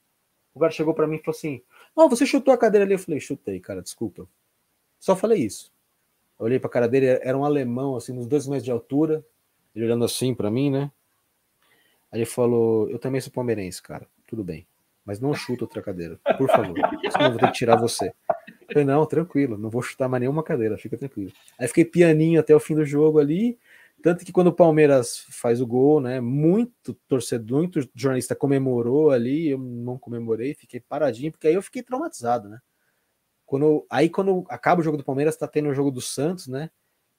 o 0.53 0.59
cara 0.59 0.71
chegou 0.71 0.93
para 0.93 1.07
mim 1.07 1.15
e 1.15 1.23
falou 1.23 1.35
assim, 1.35 1.63
oh, 1.95 2.07
você 2.07 2.23
chutou 2.23 2.53
a 2.53 2.57
cadeira 2.57 2.85
ali? 2.85 2.93
Eu 2.93 2.99
falei, 2.99 3.19
chutei, 3.19 3.59
cara, 3.59 3.81
desculpa. 3.81 4.30
Só 4.99 5.15
falei 5.15 5.43
isso. 5.43 5.72
Eu 6.43 6.47
olhei 6.47 6.59
pra 6.59 6.69
cara 6.69 6.89
dele, 6.89 7.05
era 7.05 7.37
um 7.37 7.45
alemão, 7.45 7.95
assim, 7.95 8.11
uns 8.11 8.27
dois 8.27 8.45
metros 8.47 8.65
de 8.65 8.71
altura, 8.71 9.25
ele 9.73 9.85
olhando 9.85 10.03
assim 10.03 10.35
para 10.35 10.51
mim, 10.51 10.69
né? 10.69 10.91
Aí 12.11 12.19
ele 12.19 12.25
falou, 12.25 12.89
eu 12.89 12.99
também 12.99 13.21
sou 13.21 13.31
palmeirense, 13.31 13.81
cara, 13.81 14.05
tudo 14.27 14.43
bem. 14.43 14.67
Mas 15.05 15.21
não 15.21 15.33
chuta 15.33 15.63
outra 15.63 15.81
cadeira, 15.81 16.19
por 16.37 16.49
favor. 16.49 16.75
Senão 17.09 17.27
eu 17.27 17.31
vou 17.31 17.39
ter 17.39 17.47
que 17.47 17.53
tirar 17.53 17.77
você. 17.77 18.11
Falei, 18.67 18.83
não, 18.83 19.05
tranquilo, 19.05 19.57
não 19.57 19.69
vou 19.69 19.81
chutar 19.81 20.09
mais 20.09 20.19
nenhuma 20.19 20.43
cadeira, 20.43 20.77
fica 20.77 20.97
tranquilo. 20.97 21.31
Aí 21.57 21.65
fiquei 21.69 21.85
pianinho 21.85 22.41
até 22.41 22.53
o 22.53 22.59
fim 22.59 22.75
do 22.75 22.83
jogo 22.83 23.19
ali. 23.19 23.57
Tanto 24.01 24.25
que 24.25 24.33
quando 24.33 24.47
o 24.47 24.53
Palmeiras 24.53 25.25
faz 25.29 25.61
o 25.61 25.65
gol, 25.65 26.01
né? 26.01 26.19
Muito 26.19 26.93
torcedor, 27.07 27.59
muito 27.59 27.89
jornalista 27.95 28.35
comemorou 28.35 29.11
ali, 29.11 29.47
eu 29.47 29.57
não 29.57 29.97
comemorei, 29.97 30.53
fiquei 30.53 30.81
paradinho, 30.81 31.31
porque 31.31 31.47
aí 31.47 31.53
eu 31.53 31.61
fiquei 31.61 31.81
traumatizado, 31.81 32.49
né? 32.49 32.59
Quando, 33.53 33.85
aí 33.88 34.09
quando 34.09 34.43
acaba 34.49 34.81
o 34.81 34.84
jogo 34.84 34.97
do 34.97 35.03
Palmeiras, 35.03 35.38
tá 35.38 35.47
tendo 35.47 35.69
o 35.69 35.75
jogo 35.75 35.91
do 35.91 36.01
Santos, 36.01 36.47
né? 36.47 36.71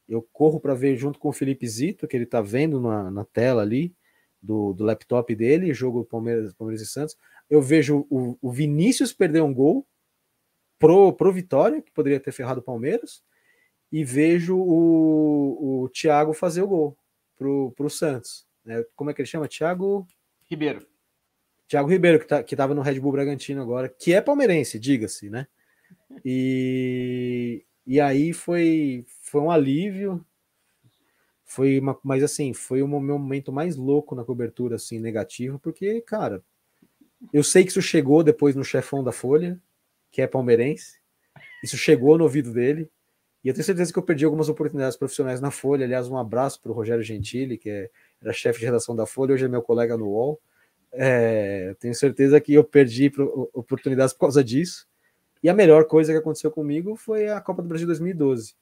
Eu 0.09 0.20
corro 0.32 0.59
para 0.59 0.74
ver 0.74 0.97
junto 0.97 1.16
com 1.16 1.28
o 1.28 1.32
Felipe 1.32 1.65
Zito, 1.65 2.09
que 2.09 2.16
ele 2.16 2.27
tá 2.27 2.40
vendo 2.40 2.81
na, 2.81 3.09
na 3.09 3.24
tela 3.24 3.62
ali 3.62 3.94
do, 4.43 4.73
do 4.73 4.82
laptop 4.82 5.32
dele, 5.32 5.73
jogo 5.73 6.05
Palmeiras, 6.05 6.52
Palmeiras 6.52 6.82
e 6.82 6.90
Santos. 6.90 7.16
Eu 7.48 7.62
vejo 7.62 8.05
o, 8.11 8.36
o 8.43 8.51
Vinícius 8.51 9.12
perder 9.12 9.43
um 9.43 9.55
gol 9.55 9.86
pro, 10.77 11.12
pro 11.12 11.32
Vitória, 11.32 11.81
que 11.81 11.93
poderia 11.93 12.19
ter 12.19 12.32
ferrado 12.32 12.59
o 12.59 12.65
Palmeiras, 12.65 13.23
e 13.93 14.02
vejo 14.02 14.56
o, 14.59 15.85
o 15.85 15.89
Thiago 15.90 16.32
fazer 16.32 16.62
o 16.62 16.66
gol 16.66 16.98
pro, 17.36 17.70
pro 17.77 17.89
Santos. 17.89 18.44
Né? 18.65 18.85
Como 18.97 19.09
é 19.09 19.15
que 19.15 19.23
ele 19.23 19.28
chama? 19.28 19.47
Thiago 19.47 20.05
Ribeiro. 20.51 20.85
Thiago 21.69 21.89
Ribeiro, 21.89 22.19
que, 22.19 22.27
tá, 22.27 22.43
que 22.43 22.56
tava 22.56 22.74
no 22.74 22.82
Red 22.82 22.98
Bull 22.98 23.12
Bragantino 23.12 23.62
agora, 23.62 23.89
que 23.89 24.12
é 24.12 24.20
palmeirense, 24.20 24.81
diga-se, 24.81 25.31
né? 25.31 25.47
E, 26.24 27.65
e 27.86 28.01
aí 28.01 28.32
foi, 28.32 29.05
foi 29.23 29.41
um 29.41 29.51
alívio. 29.51 30.24
Foi 31.45 31.78
uma, 31.78 31.99
mas 32.03 32.23
assim, 32.23 32.53
foi 32.53 32.82
o 32.82 32.89
meu 32.89 33.01
momento 33.01 33.53
mais 33.53 33.77
louco 33.77 34.15
na 34.15 34.24
cobertura, 34.24 34.77
assim, 34.77 34.99
negativo, 34.99 35.59
porque, 35.59 36.01
cara, 36.01 36.43
eu 37.32 37.43
sei 37.45 37.65
que 37.65 37.70
isso 37.70 37.82
chegou 37.82 38.23
depois 38.23 38.55
no 38.57 38.65
chefão 38.65 39.05
da 39.05 39.12
Folha, 39.12 39.61
que 40.11 40.20
é 40.20 40.27
palmeirense. 40.27 40.99
Isso 41.62 41.77
chegou 41.77 42.19
no 42.19 42.24
ouvido 42.24 42.53
dele. 42.53 42.91
E 43.43 43.49
eu 43.49 43.55
tenho 43.55 43.65
certeza 43.65 43.93
que 43.93 43.99
eu 43.99 44.03
perdi 44.03 44.24
algumas 44.24 44.49
oportunidades 44.49 44.97
profissionais 44.97 45.41
na 45.41 45.51
Folha. 45.51 45.85
Aliás, 45.85 46.09
um 46.09 46.16
abraço 46.16 46.61
para 46.61 46.73
o 46.73 46.74
Rogério 46.74 47.03
Gentili, 47.03 47.59
que 47.59 47.69
é, 47.69 47.91
era 48.20 48.32
chefe 48.32 48.59
de 48.59 48.65
redação 48.65 48.97
da 48.97 49.07
Folha, 49.07 49.35
hoje 49.35 49.45
é 49.45 49.49
meu 49.49 49.62
colega 49.62 49.97
no 49.97 50.07
UOL. 50.07 50.41
É, 50.93 51.74
tenho 51.78 51.95
certeza 51.95 52.41
que 52.41 52.55
eu 52.55 52.65
perdi 52.65 53.12
oportunidades 53.53 54.15
por 54.15 54.20
causa 54.20 54.43
disso. 54.43 54.86
E 55.45 55.49
a 55.49 55.55
melhor 55.55 55.87
coisa 55.87 56.12
que 56.12 56.19
aconteceu 56.19 56.51
comigo 56.51 56.97
foi 56.97 57.29
a 57.29 57.41
Copa 57.41 57.62
do 57.62 57.69
Brasil 57.69 57.87
2012. 57.87 58.55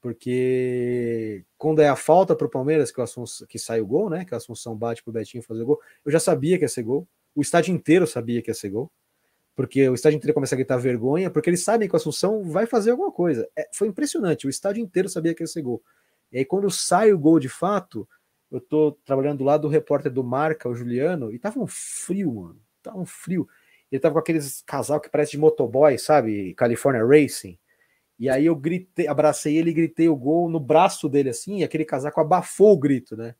Porque 0.00 1.44
quando 1.58 1.80
é 1.80 1.88
a 1.88 1.96
falta 1.96 2.36
para 2.36 2.46
o 2.46 2.50
Palmeiras, 2.50 2.92
que, 2.92 3.00
o 3.00 3.24
que 3.48 3.58
sai 3.58 3.80
o 3.80 3.86
gol, 3.86 4.08
né? 4.08 4.24
Que 4.24 4.34
a 4.34 4.36
Assunção 4.36 4.76
bate 4.76 5.02
para 5.02 5.10
o 5.10 5.12
Betinho 5.14 5.42
fazer 5.42 5.62
o 5.62 5.66
gol, 5.66 5.80
eu 6.04 6.12
já 6.12 6.20
sabia 6.20 6.56
que 6.58 6.64
ia 6.64 6.68
ser 6.68 6.84
gol. 6.84 7.08
O 7.34 7.40
estádio 7.40 7.74
inteiro 7.74 8.06
sabia 8.06 8.40
que 8.40 8.50
ia 8.50 8.54
ser 8.54 8.68
gol 8.68 8.92
porque 9.56 9.88
o 9.88 9.94
estádio 9.94 10.18
inteiro 10.18 10.34
começa 10.34 10.54
a 10.54 10.58
gritar 10.58 10.76
vergonha, 10.76 11.30
porque 11.30 11.48
eles 11.48 11.64
sabem 11.64 11.88
que 11.88 11.94
o 11.94 11.96
Assunção 11.96 12.44
vai 12.44 12.66
fazer 12.66 12.90
alguma 12.90 13.10
coisa. 13.10 13.48
É, 13.56 13.66
foi 13.72 13.88
impressionante, 13.88 14.46
o 14.46 14.50
estádio 14.50 14.82
inteiro 14.82 15.08
sabia 15.08 15.34
que 15.34 15.42
ia 15.42 15.46
ser 15.46 15.62
gol. 15.62 15.82
E 16.30 16.36
aí, 16.36 16.44
quando 16.44 16.70
sai 16.70 17.10
o 17.10 17.18
gol 17.18 17.40
de 17.40 17.48
fato, 17.48 18.06
eu 18.50 18.60
tô 18.60 18.92
trabalhando 19.04 19.38
do 19.38 19.44
lado 19.44 19.62
do 19.62 19.68
repórter 19.68 20.12
do 20.12 20.22
Marca, 20.22 20.68
o 20.68 20.74
Juliano, 20.74 21.32
e 21.32 21.38
tava 21.38 21.58
um 21.58 21.66
frio, 21.66 22.34
mano. 22.34 22.60
Tava 22.82 22.98
um 22.98 23.06
frio. 23.06 23.48
Ele 23.90 24.00
tava 24.00 24.14
com 24.14 24.18
aqueles 24.20 24.62
casal 24.62 25.00
que 25.00 25.08
parece 25.08 25.32
de 25.32 25.38
motoboy, 25.38 25.98
sabe? 25.98 26.54
California 26.54 27.04
Racing. 27.04 27.58
E 28.18 28.28
aí 28.28 28.46
eu 28.46 28.56
gritei, 28.56 29.06
abracei 29.06 29.56
ele 29.56 29.70
e 29.70 29.74
gritei 29.74 30.08
o 30.08 30.16
gol 30.16 30.48
no 30.48 30.58
braço 30.58 31.08
dele, 31.08 31.28
assim, 31.28 31.58
e 31.58 31.64
aquele 31.64 31.84
casaco 31.84 32.20
abafou 32.20 32.72
o 32.72 32.78
grito, 32.78 33.16
né? 33.16 33.34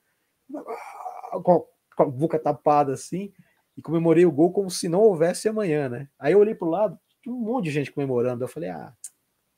Com 1.42 1.66
a 1.98 2.04
boca 2.04 2.38
tapada 2.38 2.92
assim 2.92 3.32
e 3.76 3.82
comemorei 3.82 4.24
o 4.24 4.32
gol 4.32 4.52
como 4.52 4.70
se 4.70 4.88
não 4.88 5.00
houvesse 5.00 5.48
amanhã, 5.48 5.88
né? 5.88 6.08
Aí 6.18 6.32
eu 6.32 6.38
olhei 6.38 6.54
pro 6.54 6.68
lado, 6.68 6.98
tinha 7.22 7.34
um 7.34 7.38
monte 7.38 7.66
de 7.66 7.72
gente 7.72 7.92
comemorando. 7.92 8.42
Eu 8.42 8.48
falei, 8.48 8.70
ah, 8.70 8.94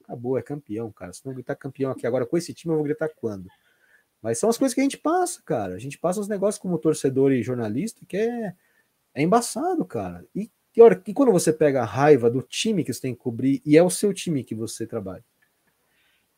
acabou, 0.03 0.37
é 0.37 0.43
campeão, 0.43 0.91
cara. 0.91 1.13
Se 1.13 1.25
não 1.25 1.33
gritar 1.33 1.55
campeão 1.55 1.93
aqui 1.93 2.07
agora 2.07 2.27
com 2.27 2.37
esse 2.37 2.53
time, 2.53 2.73
eu 2.73 2.79
vou 2.79 2.85
gritar 2.85 3.09
quando? 3.09 3.49
Mas 4.21 4.39
são 4.39 4.51
as 4.51 4.59
coisas 4.59 4.75
que 4.75 4.81
a 4.81 4.83
gente 4.83 4.99
passa, 4.99 5.41
cara. 5.45 5.75
A 5.75 5.79
gente 5.79 5.97
passa 5.97 6.19
os 6.19 6.27
negócios 6.27 6.61
como 6.61 6.79
torcedor 6.79 7.31
e 7.31 7.43
jornalista 7.43 8.05
que 8.05 8.17
é, 8.17 8.55
é 9.15 9.23
embaçado, 9.23 9.85
cara. 9.85 10.27
E, 10.35 10.51
e, 10.79 10.81
hora, 10.81 11.03
e 11.05 11.13
quando 11.13 11.33
você 11.33 11.53
pega 11.53 11.83
a 11.83 11.85
raiva 11.85 12.31
do 12.31 12.41
time 12.41 12.85
que 12.85 12.95
você 12.95 13.01
tem 13.01 13.13
que 13.13 13.21
cobrir 13.21 13.61
e 13.67 13.77
é 13.77 13.83
o 13.83 13.91
seu 13.91 14.15
time 14.15 14.45
que 14.45 14.55
você 14.55 14.87
trabalha. 14.87 15.25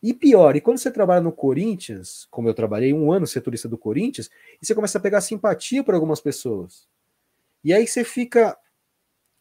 E 0.03 0.15
pior, 0.15 0.57
e 0.57 0.63
quando 0.63 0.79
você 0.79 0.91
trabalha 0.91 1.21
no 1.21 1.31
Corinthians, 1.31 2.27
como 2.31 2.49
eu 2.49 2.55
trabalhei 2.55 2.95
um 2.95 3.13
ano 3.13 3.27
setorista 3.27 3.69
do 3.69 3.77
Corinthians, 3.77 4.31
e 4.61 4.65
você 4.65 4.75
começa 4.75 4.97
a 4.97 5.01
pegar 5.01 5.21
simpatia 5.21 5.85
por 5.85 5.93
algumas 5.93 6.23
pessoas. 6.23 6.89
E 7.63 7.71
aí 7.75 7.87
você 7.87 8.03
fica 8.03 8.57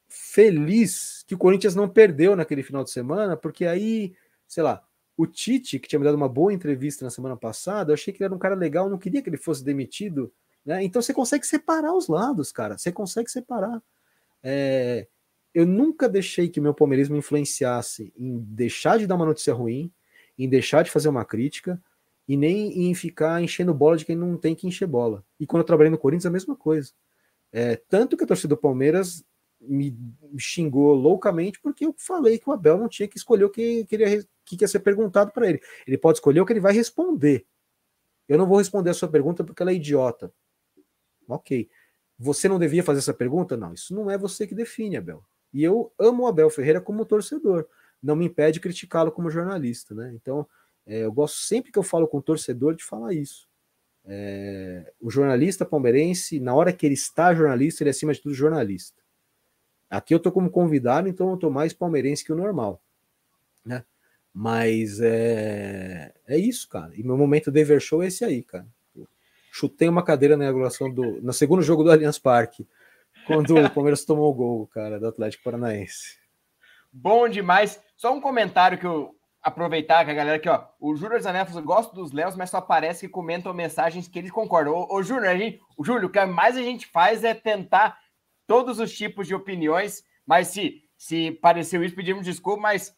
feliz 0.09 1.23
que 1.25 1.33
o 1.33 1.37
Corinthians 1.37 1.75
não 1.75 1.87
perdeu 1.87 2.35
naquele 2.35 2.61
final 2.61 2.83
de 2.83 2.91
semana, 2.91 3.37
porque 3.37 3.65
aí, 3.65 4.13
sei 4.49 4.63
lá, 4.63 4.85
o 5.15 5.25
Tite, 5.25 5.79
que 5.79 5.87
tinha 5.87 5.97
me 5.99 6.03
dado 6.03 6.15
uma 6.15 6.27
boa 6.27 6.51
entrevista 6.51 7.05
na 7.05 7.09
semana 7.09 7.37
passada, 7.37 7.91
eu 7.91 7.93
achei 7.93 8.11
que 8.13 8.17
ele 8.17 8.25
era 8.25 8.35
um 8.35 8.39
cara 8.39 8.55
legal, 8.55 8.89
não 8.89 8.97
queria 8.97 9.21
que 9.21 9.29
ele 9.29 9.37
fosse 9.37 9.63
demitido. 9.63 10.29
Né? 10.65 10.83
Então 10.83 11.01
você 11.01 11.13
consegue 11.13 11.47
separar 11.47 11.93
os 11.93 12.09
lados, 12.09 12.51
cara. 12.51 12.77
Você 12.77 12.91
consegue 12.91 13.31
separar. 13.31 13.81
É, 14.43 15.07
eu 15.53 15.65
nunca 15.65 16.07
deixei 16.07 16.49
que 16.49 16.61
meu 16.61 16.73
palmeirismo 16.73 17.15
influenciasse 17.15 18.13
em 18.17 18.39
deixar 18.39 18.97
de 18.97 19.07
dar 19.07 19.15
uma 19.15 19.25
notícia 19.25 19.53
ruim, 19.53 19.91
em 20.37 20.47
deixar 20.47 20.83
de 20.83 20.91
fazer 20.91 21.09
uma 21.09 21.25
crítica, 21.25 21.81
e 22.27 22.37
nem 22.37 22.89
em 22.89 22.93
ficar 22.93 23.41
enchendo 23.41 23.73
bola 23.73 23.97
de 23.97 24.05
quem 24.05 24.15
não 24.15 24.37
tem 24.37 24.53
que 24.53 24.67
encher 24.67 24.85
bola. 24.85 25.25
E 25.39 25.47
quando 25.47 25.61
eu 25.61 25.65
trabalhei 25.65 25.89
no 25.89 25.97
Corinthians, 25.97 26.27
a 26.27 26.31
mesma 26.31 26.55
coisa. 26.55 26.91
É, 27.51 27.75
tanto 27.75 28.15
que 28.15 28.23
a 28.23 28.27
torcida 28.27 28.49
do 28.49 28.61
Palmeiras 28.61 29.25
me 29.59 29.97
xingou 30.37 30.93
loucamente 30.93 31.59
porque 31.59 31.85
eu 31.85 31.93
falei 31.97 32.37
que 32.37 32.47
o 32.47 32.53
Abel 32.53 32.77
não 32.77 32.87
tinha 32.87 33.07
que 33.07 33.17
escolher 33.17 33.43
o 33.45 33.49
que, 33.49 33.83
queria, 33.85 34.23
que 34.45 34.57
ia 34.61 34.67
ser 34.67 34.79
perguntado 34.79 35.31
para 35.31 35.49
ele. 35.49 35.59
Ele 35.87 35.97
pode 35.97 36.19
escolher 36.19 36.39
o 36.39 36.45
que 36.45 36.53
ele 36.53 36.59
vai 36.59 36.71
responder. 36.71 37.45
Eu 38.27 38.37
não 38.37 38.47
vou 38.47 38.59
responder 38.59 38.91
a 38.91 38.93
sua 38.93 39.09
pergunta 39.09 39.43
porque 39.43 39.61
ela 39.63 39.71
é 39.71 39.75
idiota. 39.75 40.31
Ok. 41.27 41.67
Você 42.19 42.49
não 42.49 42.59
devia 42.59 42.83
fazer 42.83 42.99
essa 42.99 43.13
pergunta? 43.13 43.55
Não, 43.55 43.73
isso 43.73 43.95
não 43.95 44.11
é 44.11 44.17
você 44.17 44.45
que 44.45 44.53
define, 44.53 44.97
Abel. 44.97 45.23
E 45.53 45.63
eu 45.63 45.91
amo 45.97 46.23
o 46.23 46.27
Abel 46.27 46.49
Ferreira 46.49 46.81
como 46.81 47.05
torcedor. 47.05 47.65
Não 48.03 48.15
me 48.15 48.25
impede 48.25 48.59
criticá-lo 48.59 49.11
como 49.11 49.31
jornalista, 49.31 49.95
né? 49.95 50.11
Então, 50.13 50.45
é, 50.85 51.05
eu 51.05 51.11
gosto 51.13 51.37
sempre 51.37 51.71
que 51.71 51.79
eu 51.79 51.83
falo 51.83 52.07
com 52.07 52.17
o 52.17 52.21
torcedor 52.21 52.75
de 52.75 52.83
falar 52.83 53.13
isso. 53.13 53.47
É, 54.05 54.91
o 54.99 55.09
jornalista 55.09 55.65
palmeirense, 55.65 56.39
na 56.39 56.53
hora 56.53 56.73
que 56.73 56.85
ele 56.85 56.95
está 56.95 57.33
jornalista, 57.33 57.83
ele 57.83 57.89
é 57.89 57.91
acima 57.91 58.13
de 58.13 58.21
tudo 58.21 58.33
jornalista. 58.33 59.01
Aqui 59.89 60.13
eu 60.13 60.17
estou 60.17 60.31
como 60.31 60.49
convidado, 60.49 61.07
então 61.07 61.29
eu 61.29 61.35
estou 61.35 61.49
mais 61.49 61.73
palmeirense 61.73 62.23
que 62.23 62.33
o 62.33 62.35
normal. 62.35 62.81
Né? 63.65 63.83
Mas 64.33 64.99
é, 65.01 66.13
é 66.27 66.37
isso, 66.37 66.67
cara. 66.67 66.93
E 66.95 67.03
meu 67.03 67.17
momento 67.17 67.49
de 67.49 67.79
Show 67.79 68.03
é 68.03 68.07
esse 68.07 68.25
aí, 68.25 68.43
cara. 68.43 68.67
Chutei 69.51 69.89
uma 69.89 70.03
cadeira 70.03 70.37
na 70.37 70.45
inauguração 70.45 70.89
do. 70.89 71.21
no 71.21 71.33
segundo 71.33 71.61
jogo 71.61 71.83
do 71.83 71.91
Allianz 71.91 72.19
Parque, 72.19 72.67
quando 73.25 73.57
o 73.57 73.69
Palmeiras 73.69 74.05
tomou 74.05 74.31
o 74.31 74.33
gol, 74.33 74.67
cara, 74.67 74.99
do 74.99 75.07
Atlético 75.07 75.43
Paranaense. 75.43 76.19
Bom 76.91 77.27
demais. 77.27 77.81
Só 77.95 78.13
um 78.13 78.21
comentário 78.21 78.77
que 78.77 78.85
eu 78.87 79.15
aproveitar 79.41 80.03
que 80.03 80.11
a 80.11 80.13
galera 80.13 80.37
aqui, 80.37 80.49
ó, 80.49 80.65
o 80.79 80.95
Júnior 80.95 81.21
Zanefos 81.21 81.55
gosta 81.63 81.95
dos 81.95 82.11
Léos, 82.11 82.35
mas 82.35 82.49
só 82.49 82.57
aparece 82.57 83.07
que 83.07 83.11
comentam 83.11 83.53
mensagens 83.53 84.07
que 84.07 84.19
eles 84.19 84.31
concordam. 84.31 84.73
Ô, 84.73 84.97
ô 84.97 85.03
Júnior, 85.03 85.35
o 85.77 85.83
Júlio, 85.83 86.07
o 86.07 86.11
que 86.11 86.23
mais 86.25 86.57
a 86.57 86.61
gente 86.61 86.87
faz 86.87 87.23
é 87.23 87.33
tentar 87.33 87.97
todos 88.45 88.79
os 88.79 88.91
tipos 88.91 89.27
de 89.27 89.35
opiniões, 89.35 90.03
mas 90.25 90.47
se, 90.47 90.83
se 90.97 91.31
pareceu 91.41 91.83
isso, 91.83 91.95
pedimos 91.95 92.25
desculpa, 92.25 92.61
mas 92.61 92.95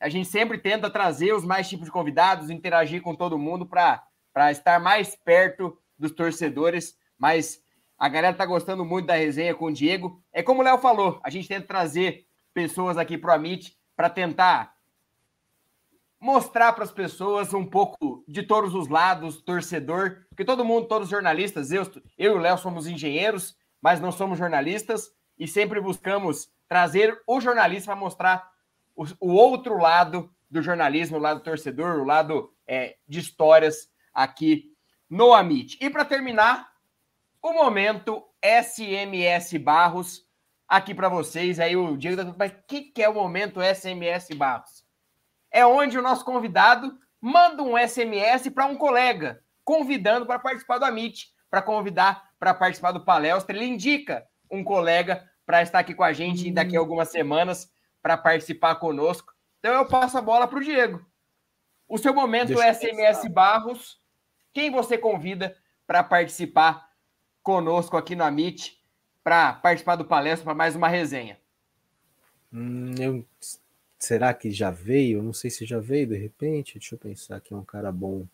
a 0.00 0.08
gente 0.08 0.28
sempre 0.28 0.58
tenta 0.58 0.90
trazer 0.90 1.32
os 1.32 1.44
mais 1.44 1.68
tipos 1.68 1.86
de 1.86 1.92
convidados, 1.92 2.50
interagir 2.50 3.02
com 3.02 3.14
todo 3.14 3.38
mundo 3.38 3.66
para 3.66 4.02
estar 4.50 4.78
mais 4.78 5.16
perto 5.16 5.78
dos 5.98 6.10
torcedores, 6.10 6.96
mas 7.18 7.62
a 7.98 8.08
galera 8.08 8.36
tá 8.36 8.44
gostando 8.44 8.84
muito 8.84 9.06
da 9.06 9.14
resenha 9.14 9.54
com 9.54 9.66
o 9.66 9.72
Diego. 9.72 10.22
É 10.32 10.42
como 10.42 10.60
o 10.60 10.64
Léo 10.64 10.78
falou, 10.78 11.18
a 11.22 11.30
gente 11.30 11.48
tenta 11.48 11.66
trazer 11.66 12.26
pessoas 12.52 12.98
aqui 12.98 13.16
para 13.16 13.30
o 13.30 13.34
Amit 13.34 13.76
para 13.96 14.10
tentar 14.10 14.76
mostrar 16.20 16.72
para 16.72 16.84
as 16.84 16.90
pessoas 16.90 17.52
um 17.54 17.64
pouco 17.64 18.24
de 18.26 18.42
todos 18.42 18.74
os 18.74 18.88
lados, 18.88 19.40
torcedor, 19.42 20.24
porque 20.28 20.44
todo 20.44 20.64
mundo, 20.64 20.88
todos 20.88 21.06
os 21.06 21.10
jornalistas, 21.10 21.70
eu, 21.70 21.82
eu 22.18 22.32
e 22.32 22.36
o 22.36 22.38
Léo 22.38 22.58
somos 22.58 22.86
engenheiros, 22.86 23.56
mas 23.80 24.00
não 24.00 24.10
somos 24.10 24.38
jornalistas 24.38 25.10
e 25.38 25.46
sempre 25.46 25.80
buscamos 25.80 26.50
trazer 26.68 27.20
o 27.26 27.40
jornalista 27.40 27.92
para 27.92 28.00
mostrar 28.00 28.50
o, 28.94 29.04
o, 29.20 29.32
outro 29.32 29.78
lado 29.78 30.30
do 30.50 30.62
jornalismo, 30.62 31.18
o 31.18 31.20
lado 31.20 31.40
torcedor, 31.40 32.00
o 32.00 32.04
lado 32.04 32.52
é, 32.66 32.96
de 33.06 33.20
histórias 33.20 33.88
aqui 34.16 34.72
no 35.08 35.34
Amit. 35.34 35.76
E 35.78 35.90
para 35.90 36.04
terminar, 36.04 36.72
o 37.42 37.52
momento 37.52 38.26
SMS 38.42 39.52
Barros 39.58 40.26
aqui 40.66 40.94
para 40.94 41.10
vocês. 41.10 41.60
Aí 41.60 41.76
o 41.76 41.96
Diego 41.96 42.16
tá 42.16 42.34
mas 42.36 42.50
o 42.50 42.54
que, 42.66 42.82
que 42.82 43.02
é 43.02 43.08
o 43.08 43.14
momento 43.14 43.60
SMS 43.60 44.28
Barros? 44.34 44.84
É 45.50 45.64
onde 45.66 45.98
o 45.98 46.02
nosso 46.02 46.24
convidado 46.24 46.98
manda 47.20 47.62
um 47.62 47.76
SMS 47.76 48.48
para 48.48 48.66
um 48.66 48.76
colega, 48.76 49.42
convidando 49.62 50.26
para 50.26 50.38
participar 50.38 50.78
do 50.78 50.86
Amit, 50.86 51.28
para 51.50 51.62
convidar 51.62 52.26
para 52.38 52.54
participar 52.54 52.92
do 52.92 53.04
palestra. 53.04 53.56
Ele 53.56 53.66
indica 53.66 54.26
um 54.50 54.64
colega 54.64 55.28
para 55.44 55.62
estar 55.62 55.78
aqui 55.78 55.94
com 55.94 56.04
a 56.04 56.12
gente 56.12 56.50
daqui 56.50 56.76
a 56.76 56.80
algumas 56.80 57.10
semanas 57.10 57.70
para 58.02 58.16
participar 58.16 58.76
conosco. 58.76 59.32
Então 59.58 59.72
eu 59.72 59.86
passo 59.86 60.18
a 60.18 60.22
bola 60.22 60.46
para 60.46 60.58
o 60.58 60.62
Diego. 60.62 61.04
O 61.88 61.98
seu 61.98 62.12
momento 62.12 62.48
Deixa 62.48 62.74
SMS 62.74 63.26
Barros, 63.28 64.00
quem 64.56 64.70
você 64.70 64.96
convida 64.96 65.54
para 65.86 66.02
participar 66.02 66.88
conosco 67.42 67.94
aqui 67.94 68.16
no 68.16 68.24
Amit, 68.24 68.82
para 69.22 69.52
participar 69.52 69.96
do 69.96 70.06
palestra, 70.06 70.46
para 70.46 70.54
mais 70.54 70.74
uma 70.74 70.88
resenha? 70.88 71.38
Hum, 72.50 72.94
eu... 72.98 73.22
Será 73.98 74.32
que 74.32 74.50
já 74.50 74.70
veio? 74.70 75.22
Não 75.22 75.34
sei 75.34 75.50
se 75.50 75.66
já 75.66 75.78
veio 75.78 76.06
de 76.06 76.16
repente. 76.16 76.78
Deixa 76.78 76.94
eu 76.94 76.98
pensar 76.98 77.38
que 77.38 77.52
é 77.52 77.56
um 77.56 77.64
cara 77.64 77.92
bom. 77.92 78.26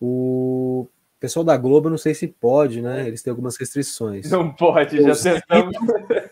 O 0.00 0.88
pessoal 1.20 1.44
da 1.44 1.56
Globo, 1.56 1.88
não 1.88 1.98
sei 1.98 2.12
se 2.12 2.26
pode, 2.26 2.82
né? 2.82 3.06
Eles 3.06 3.22
têm 3.22 3.30
algumas 3.30 3.56
restrições. 3.56 4.28
Não 4.28 4.52
pode, 4.52 5.00
já 5.00 5.14
tentamos. 5.14 5.76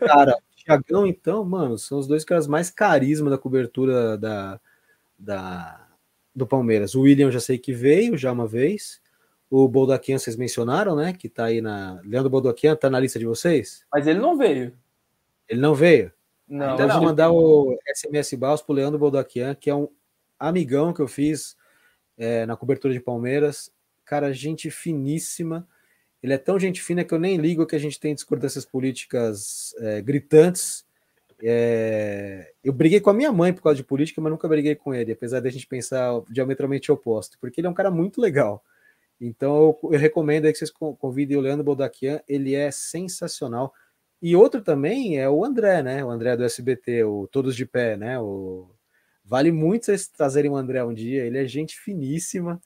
Cara, 0.01 0.37
Thiagão, 0.57 1.07
então, 1.07 1.45
mano, 1.45 1.79
são 1.79 2.01
os 2.01 2.09
dois 2.09 2.25
caras 2.25 2.49
mais 2.49 2.71
carisma 2.71 3.31
da 3.31 3.39
cobertura 3.39 4.19
da, 4.19 4.61
da, 5.17 5.88
do 6.39 6.47
Palmeiras. 6.47 6.95
O 6.95 7.03
William 7.03 7.31
já 7.31 7.41
sei 7.41 7.59
que 7.59 7.73
veio 7.73 8.17
já 8.17 8.33
uma 8.33 8.47
vez. 8.47 9.01
O 9.51 9.67
Boldaquian 9.67 10.19
vocês 10.19 10.37
mencionaram, 10.37 10.95
né? 10.95 11.13
Que 11.13 11.29
tá 11.29 11.47
aí 11.47 11.61
na. 11.61 12.01
Leandro 12.05 12.31
Boldaquian 12.31 12.77
tá 12.77 12.89
na 12.89 13.01
lista 13.01 13.19
de 13.19 13.27
vocês? 13.27 13.85
Mas 13.93 14.07
ele 14.07 14.19
não 14.19 14.37
veio. 14.37 14.73
Ele 15.49 15.61
não 15.61 15.75
veio? 15.75 16.13
Não. 16.47 16.75
Então 16.75 16.87
não. 16.87 16.95
vou 16.97 17.05
mandar 17.05 17.31
o 17.31 17.79
SMS 17.95 18.35
Baus 18.35 18.63
pro 18.63 18.75
Leandro 18.75 18.99
Boldaquian, 18.99 19.55
que 19.55 19.69
é 19.69 19.75
um 19.75 19.89
amigão 20.39 20.93
que 20.93 21.01
eu 21.01 21.09
fiz 21.09 21.57
é, 22.17 22.47
na 22.47 22.57
cobertura 22.57 22.93
de 22.93 23.01
Palmeiras. 23.01 23.71
Cara, 24.05 24.33
gente 24.33 24.71
finíssima. 24.71 25.67
Ele 26.23 26.33
é 26.33 26.39
tão 26.39 26.59
gente 26.59 26.83
fina 26.83 27.05
que 27.05 27.15
eu 27.15 27.19
nem 27.19 27.37
ligo 27.37 27.67
que 27.67 27.77
a 27.77 27.79
gente 27.79 28.01
tem 28.01 28.15
discordâncias 28.15 28.65
políticas 28.65 29.75
é, 29.79 30.03
gritantes. 30.03 30.85
É, 31.43 32.53
eu 32.65 32.73
briguei 32.73 33.01
com 33.01 33.11
a 33.11 33.15
minha 33.15 33.33
mãe 33.33 33.53
por 33.53 33.63
causa 33.63 33.77
de 33.77 33.85
política, 33.85 34.21
mas 34.21 34.31
nunca 34.31 34.49
briguei 34.49 34.75
com 34.75 34.93
ele, 34.93 35.13
apesar 35.13 35.41
de 35.41 35.49
a 35.49 35.51
gente 35.51 35.67
pensar 35.67 36.21
diametralmente 36.29 36.91
oposto, 36.91 37.39
porque 37.41 37.61
ele 37.61 37.67
é 37.69 37.71
um 37.71 37.75
cara 37.75 37.91
muito 37.91 38.21
legal. 38.21 38.65
Então 39.21 39.77
eu, 39.83 39.99
recomendo 39.99 40.47
aí 40.47 40.53
que 40.53 40.59
vocês 40.59 40.71
convidem 40.71 41.37
o 41.37 41.41
Leandro 41.41 41.65
Boldaquian, 41.65 42.21
ele 42.29 42.55
é 42.55 42.71
sensacional. 42.71 43.73
E 44.21 44.35
outro 44.35 44.63
também 44.63 45.19
é 45.19 45.29
o 45.29 45.45
André, 45.45 45.83
né? 45.83 46.05
O 46.05 46.11
André 46.11 46.37
do 46.37 46.45
SBT, 46.45 47.05
o 47.05 47.29
Todos 47.29 47.55
de 47.55 47.67
Pé, 47.67 47.97
né? 47.97 48.19
O... 48.19 48.71
Vale 49.25 49.53
muito 49.53 49.87
vocês 49.87 50.09
trazerem 50.09 50.51
o 50.51 50.57
André 50.57 50.83
um 50.85 50.95
dia, 50.95 51.25
ele 51.25 51.39
é 51.39 51.47
gente 51.47 51.79
finíssima. 51.79 52.61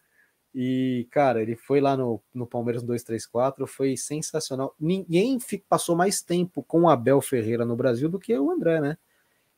E, 0.55 1.09
cara, 1.11 1.41
ele 1.41 1.57
foi 1.57 1.81
lá 1.81 1.97
no, 1.97 2.21
no 2.35 2.47
Palmeiras 2.47 2.83
234, 2.83 3.67
foi 3.67 3.97
sensacional. 3.97 4.75
Ninguém 4.79 5.39
passou 5.69 5.97
mais 5.97 6.21
tempo 6.21 6.63
com 6.63 6.83
o 6.83 6.89
Abel 6.91 7.21
Ferreira 7.23 7.65
no 7.65 7.75
Brasil 7.75 8.09
do 8.09 8.19
que 8.19 8.37
o 8.39 8.51
André, 8.51 8.81
né? 8.81 8.99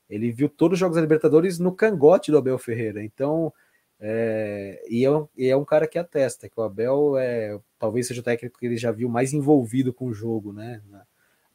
Ele 0.09 0.31
viu 0.31 0.49
todos 0.49 0.77
os 0.77 0.81
Jogos 0.81 0.97
da 0.97 1.03
Libertadores 1.03 1.59
no 1.59 1.73
cangote 1.73 2.31
do 2.31 2.39
Abel 2.39 2.59
Ferreira. 2.59 3.03
Então, 3.03 3.53
é, 3.99 4.85
e, 4.89 5.05
é 5.05 5.11
um, 5.11 5.29
e, 5.37 5.49
é 5.49 5.57
um, 5.57 5.65
cara 5.65 5.89
que 5.89 5.99
atesta 5.99 6.49
que 6.49 6.61
o 6.61 6.63
Abel 6.63 7.17
é, 7.19 7.59
talvez 7.79 8.07
seja 8.07 8.21
o 8.21 8.25
técnico 8.25 8.59
que 8.59 8.67
ele 8.67 8.77
já 8.77 8.93
viu 8.93 9.09
mais 9.09 9.33
envolvido 9.33 9.93
com 9.93 10.07
o 10.07 10.15
jogo, 10.15 10.53
né? 10.53 10.81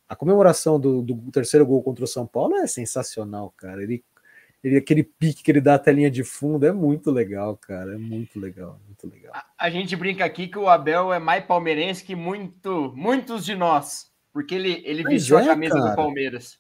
A 0.08 0.16
comemoração 0.16 0.80
do, 0.80 1.02
do 1.02 1.32
terceiro 1.32 1.66
gol 1.66 1.84
contra 1.84 2.04
o 2.04 2.08
São 2.08 2.26
Paulo 2.26 2.56
é 2.56 2.68
sensacional, 2.68 3.54
cara. 3.56 3.84
Ele, 3.84 4.04
ele, 4.64 4.78
aquele 4.78 5.04
pique 5.04 5.42
que 5.42 5.52
ele 5.52 5.62
dá 5.62 5.76
até 5.76 5.92
a 5.92 5.94
linha 5.94 6.12
de 6.12 6.24
fundo 6.24 6.66
é 6.66 6.72
muito 6.72 7.12
legal, 7.12 7.56
cara. 7.58 7.94
É 7.94 7.98
muito 7.98 8.40
legal, 8.40 8.80
muito 8.86 9.08
legal. 9.08 9.32
A, 9.34 9.46
a 9.58 9.70
gente 9.70 9.96
brinca 9.96 10.26
aqui 10.26 10.48
que 10.48 10.58
o 10.58 10.68
Abel 10.68 11.14
é 11.14 11.20
mais 11.20 11.46
palmeirense 11.46 12.04
que 12.04 12.16
muito, 12.16 12.94
muitos 12.96 13.46
de 13.46 13.56
nós, 13.56 14.12
porque 14.34 14.56
ele, 14.56 14.82
ele 14.86 15.04
vestiu 15.04 15.40
é, 15.40 15.44
a 15.44 15.48
camisa 15.48 15.76
cara. 15.76 15.90
do 15.90 15.96
Palmeiras. 15.96 16.60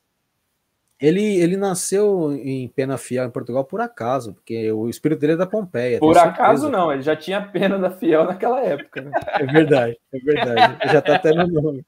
Ele, 0.99 1.23
ele 1.39 1.55
nasceu 1.55 2.33
em 2.33 2.67
Penafiel, 2.67 3.25
em 3.25 3.31
Portugal, 3.31 3.63
por 3.63 3.79
acaso, 3.79 4.33
porque 4.33 4.69
o 4.69 4.89
espírito 4.89 5.19
dele 5.19 5.33
é 5.33 5.37
da 5.37 5.47
Pompeia. 5.47 5.97
Por 5.97 6.17
acaso 6.17 6.63
certeza. 6.63 6.69
não, 6.69 6.91
ele 6.91 7.01
já 7.01 7.15
tinha 7.15 7.41
pena 7.41 7.79
da 7.79 7.89
Fiel 7.89 8.25
naquela 8.25 8.61
época. 8.61 9.01
Né? 9.01 9.11
É 9.39 9.45
verdade, 9.45 9.97
é 10.13 10.19
verdade. 10.19 10.91
já 10.91 11.01
tá 11.01 11.15
até 11.15 11.33
no 11.33 11.47
nome. 11.47 11.85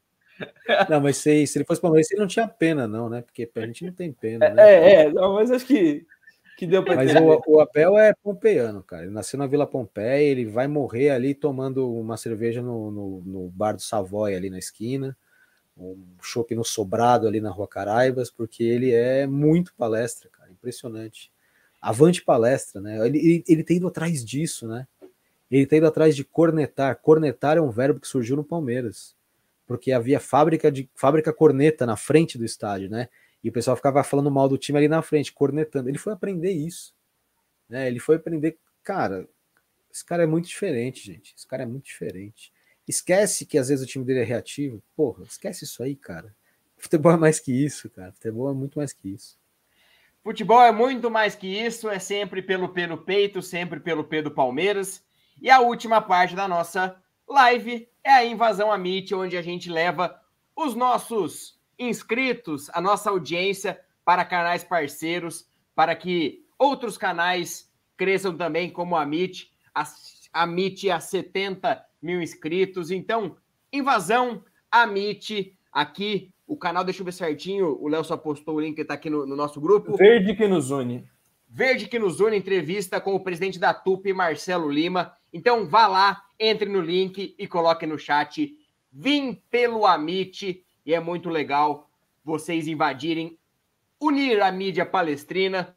Não, 0.89 1.01
mas 1.01 1.17
se, 1.17 1.45
se 1.47 1.57
ele 1.57 1.65
fosse 1.65 1.81
palmeirense, 1.81 2.13
ele 2.13 2.21
não 2.21 2.27
tinha 2.27 2.47
pena, 2.47 2.87
não, 2.87 3.09
né? 3.09 3.21
Porque 3.21 3.49
a 3.55 3.65
gente 3.65 3.85
não 3.85 3.93
tem 3.93 4.11
pena, 4.11 4.49
né? 4.49 4.61
É, 4.63 4.93
é, 4.93 5.11
não, 5.11 5.35
mas 5.35 5.51
acho 5.51 5.65
que, 5.65 6.05
que 6.57 6.67
deu 6.67 6.83
pra 6.83 6.95
Mas 6.95 7.13
o, 7.15 7.41
o, 7.47 7.59
Abel 7.59 7.97
é 7.97 8.13
pompeiano, 8.23 8.83
cara. 8.83 9.03
Ele 9.03 9.11
nasceu 9.11 9.37
na 9.37 9.47
Vila 9.47 9.67
Pompeia, 9.67 10.21
ele 10.21 10.45
vai 10.45 10.67
morrer 10.67 11.09
ali 11.09 11.33
tomando 11.33 11.91
uma 11.93 12.17
cerveja 12.17 12.61
no, 12.61 12.91
no, 12.91 13.21
no 13.25 13.49
bar 13.49 13.73
do 13.73 13.81
Savoy, 13.81 14.35
ali 14.35 14.49
na 14.49 14.59
esquina 14.59 15.15
um 15.77 15.97
chopp 16.21 16.53
no 16.53 16.63
sobrado 16.63 17.27
ali 17.27 17.41
na 17.41 17.49
Rua 17.49 17.67
Caraibas, 17.67 18.29
porque 18.29 18.63
ele 18.63 18.91
é 18.91 19.25
muito 19.25 19.73
palestra, 19.75 20.29
cara, 20.29 20.51
impressionante. 20.51 21.31
Avante 21.81 22.21
palestra, 22.23 22.79
né? 22.79 23.05
Ele, 23.05 23.17
ele, 23.17 23.43
ele 23.47 23.63
tem 23.63 23.77
ido 23.77 23.87
atrás 23.87 24.23
disso, 24.23 24.67
né? 24.67 24.87
Ele 25.49 25.65
tem 25.65 25.77
ido 25.77 25.87
atrás 25.87 26.15
de 26.15 26.23
cornetar. 26.23 26.95
Cornetar 26.97 27.57
é 27.57 27.61
um 27.61 27.71
verbo 27.71 27.99
que 27.99 28.07
surgiu 28.07 28.35
no 28.35 28.43
Palmeiras, 28.43 29.15
porque 29.71 29.93
havia 29.93 30.19
fábrica 30.19 30.69
de 30.69 30.89
fábrica 30.93 31.31
corneta 31.31 31.85
na 31.85 31.95
frente 31.95 32.37
do 32.37 32.43
estádio, 32.43 32.89
né? 32.89 33.07
E 33.41 33.47
o 33.47 33.53
pessoal 33.53 33.77
ficava 33.77 34.03
falando 34.03 34.29
mal 34.29 34.49
do 34.49 34.57
time 34.57 34.77
ali 34.77 34.89
na 34.89 35.01
frente, 35.01 35.31
cornetando. 35.31 35.87
Ele 35.87 35.97
foi 35.97 36.11
aprender 36.11 36.51
isso, 36.51 36.93
né? 37.69 37.87
Ele 37.87 37.97
foi 37.97 38.17
aprender, 38.17 38.57
cara, 38.83 39.25
esse 39.89 40.03
cara 40.03 40.23
é 40.23 40.25
muito 40.25 40.49
diferente, 40.49 41.05
gente. 41.05 41.33
Esse 41.37 41.47
cara 41.47 41.63
é 41.63 41.65
muito 41.65 41.85
diferente. 41.85 42.51
Esquece 42.85 43.45
que 43.45 43.57
às 43.57 43.69
vezes 43.69 43.85
o 43.85 43.87
time 43.87 44.03
dele 44.03 44.19
é 44.19 44.25
reativo. 44.25 44.83
Porra, 44.93 45.23
esquece 45.23 45.63
isso 45.63 45.81
aí, 45.81 45.95
cara. 45.95 46.35
Futebol 46.75 47.13
é 47.13 47.17
mais 47.17 47.39
que 47.39 47.53
isso, 47.53 47.89
cara. 47.89 48.11
Futebol 48.11 48.51
é 48.51 48.53
muito 48.53 48.77
mais 48.77 48.91
que 48.91 49.07
isso. 49.07 49.39
Futebol 50.21 50.61
é 50.61 50.73
muito 50.73 51.09
mais 51.09 51.33
que 51.33 51.47
isso, 51.47 51.87
é 51.87 51.97
sempre 51.97 52.41
pelo 52.41 52.73
P 52.73 52.87
no 52.87 52.97
peito, 52.97 53.41
sempre 53.41 53.79
pelo 53.79 54.03
P 54.03 54.21
do 54.21 54.31
Palmeiras. 54.31 55.01
E 55.41 55.49
a 55.49 55.61
última 55.61 56.01
parte 56.01 56.35
da 56.35 56.45
nossa 56.45 57.00
live 57.31 57.87
é 58.03 58.11
a 58.11 58.25
invasão 58.25 58.71
a 58.71 58.77
Meet, 58.77 59.11
onde 59.13 59.37
a 59.37 59.41
gente 59.41 59.69
leva 59.69 60.19
os 60.55 60.75
nossos 60.75 61.59
inscritos, 61.77 62.69
a 62.73 62.81
nossa 62.81 63.09
audiência 63.09 63.79
para 64.03 64.25
canais 64.25 64.63
parceiros, 64.63 65.47
para 65.75 65.95
que 65.95 66.45
outros 66.57 66.97
canais 66.97 67.71
cresçam 67.97 68.35
também, 68.35 68.69
como 68.69 68.95
a 68.95 69.05
Meet. 69.05 69.49
A, 69.73 69.83
a 70.33 70.45
Meet 70.45 70.85
a 70.89 70.99
70 70.99 71.83
mil 72.01 72.21
inscritos. 72.21 72.91
Então, 72.91 73.37
invasão, 73.71 74.43
Amit, 74.69 75.57
aqui, 75.71 76.33
o 76.47 76.57
canal, 76.57 76.83
deixa 76.83 77.01
eu 77.01 77.05
ver 77.05 77.13
certinho, 77.13 77.77
o 77.79 77.87
Léo 77.87 78.03
só 78.03 78.17
postou 78.17 78.55
o 78.55 78.59
link 78.59 78.75
que 78.75 78.81
está 78.81 78.95
aqui 78.95 79.09
no, 79.09 79.25
no, 79.25 79.35
nosso 79.35 79.61
grupo. 79.61 79.95
Verde 79.95 80.35
que 80.35 80.47
nos 80.47 80.71
une. 80.71 81.05
Verde 81.47 81.87
que 81.87 81.99
nos 81.99 82.19
une, 82.19 82.35
entrevista 82.35 82.99
com 82.99 83.15
o 83.15 83.19
presidente 83.19 83.59
da 83.59 83.73
TUP, 83.73 84.13
Marcelo 84.13 84.69
Lima. 84.69 85.13
Então, 85.33 85.67
vá 85.67 85.87
lá, 85.87 86.23
entre 86.39 86.67
no 86.67 86.81
link 86.81 87.35
e 87.37 87.47
coloque 87.47 87.85
no 87.85 87.97
chat. 87.97 88.55
Vim 88.91 89.41
pelo 89.49 89.85
Amit, 89.85 90.65
e 90.85 90.93
é 90.93 90.99
muito 90.99 91.29
legal 91.29 91.89
vocês 92.23 92.67
invadirem, 92.67 93.37
unir 93.99 94.41
a 94.41 94.51
mídia 94.51 94.85
palestrina. 94.85 95.75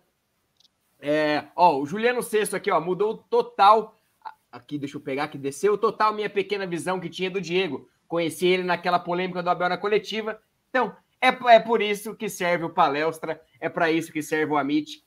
É, 1.01 1.45
ó, 1.55 1.79
o 1.79 1.87
Juliano 1.87 2.23
Sexto 2.23 2.57
aqui, 2.57 2.71
ó, 2.71 2.81
mudou 2.81 3.19
total 3.19 4.01
aqui, 4.51 4.79
deixa 4.79 4.97
eu 4.97 5.01
pegar, 5.01 5.29
que 5.29 5.37
desceu 5.37 5.77
total 5.77 6.13
minha 6.15 6.31
pequena 6.31 6.67
visão 6.67 7.01
que 7.01 7.09
tinha 7.09 7.31
do 7.31 7.41
Diego. 7.41 7.89
Conheci 8.07 8.47
ele 8.47 8.63
naquela 8.63 8.99
polêmica 8.99 9.43
do 9.43 9.51
Abel 9.51 9.69
na 9.69 9.77
coletiva. 9.77 10.41
Então, 10.71 10.97
é, 11.21 11.29
é 11.29 11.61
por 11.61 11.83
isso 11.83 12.15
que 12.15 12.29
serve 12.29 12.65
o 12.65 12.71
palestra, 12.71 13.41
é 13.61 13.69
para 13.69 13.91
isso 13.91 14.13
que 14.13 14.23
serve 14.23 14.53
o 14.53 14.57
Amit. 14.57 15.05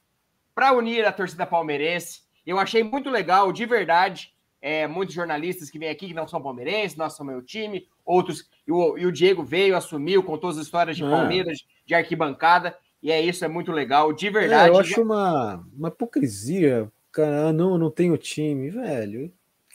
para 0.53 0.73
unir 0.73 1.05
a 1.05 1.11
torcida 1.11 1.45
palmeirense. 1.45 2.21
Eu 2.43 2.57
achei 2.57 2.81
muito 2.81 3.11
legal, 3.11 3.51
de 3.51 3.65
verdade. 3.65 4.33
É, 4.61 4.87
muitos 4.87 5.13
jornalistas 5.13 5.69
que 5.69 5.77
vêm 5.77 5.89
aqui 5.89 6.07
que 6.07 6.13
não 6.13 6.27
são 6.27 6.41
palmeirenses, 6.41 6.97
nós 6.97 7.13
somos 7.13 7.33
meu 7.33 7.43
time, 7.43 7.87
outros. 8.05 8.49
E 8.67 8.71
o, 8.71 8.97
e 8.97 9.05
o 9.05 9.11
Diego 9.11 9.43
veio, 9.43 9.75
assumiu, 9.75 10.23
contou 10.23 10.49
as 10.49 10.57
histórias 10.57 10.97
de 10.97 11.03
é. 11.03 11.09
Palmeiras, 11.09 11.59
de 11.85 11.93
arquibancada, 11.93 12.75
e 13.01 13.11
é 13.11 13.21
isso, 13.21 13.45
é 13.45 13.47
muito 13.47 13.71
legal, 13.71 14.11
de 14.11 14.29
verdade. 14.29 14.69
É, 14.69 14.73
eu 14.73 14.79
acho 14.79 15.01
uma, 15.01 15.63
uma 15.77 15.89
hipocrisia, 15.89 16.91
cara. 17.11 17.49
Ah, 17.49 17.53
não, 17.53 17.77
não 17.77 17.91
tenho 17.91 18.17
time, 18.17 18.69
velho. 18.69 19.31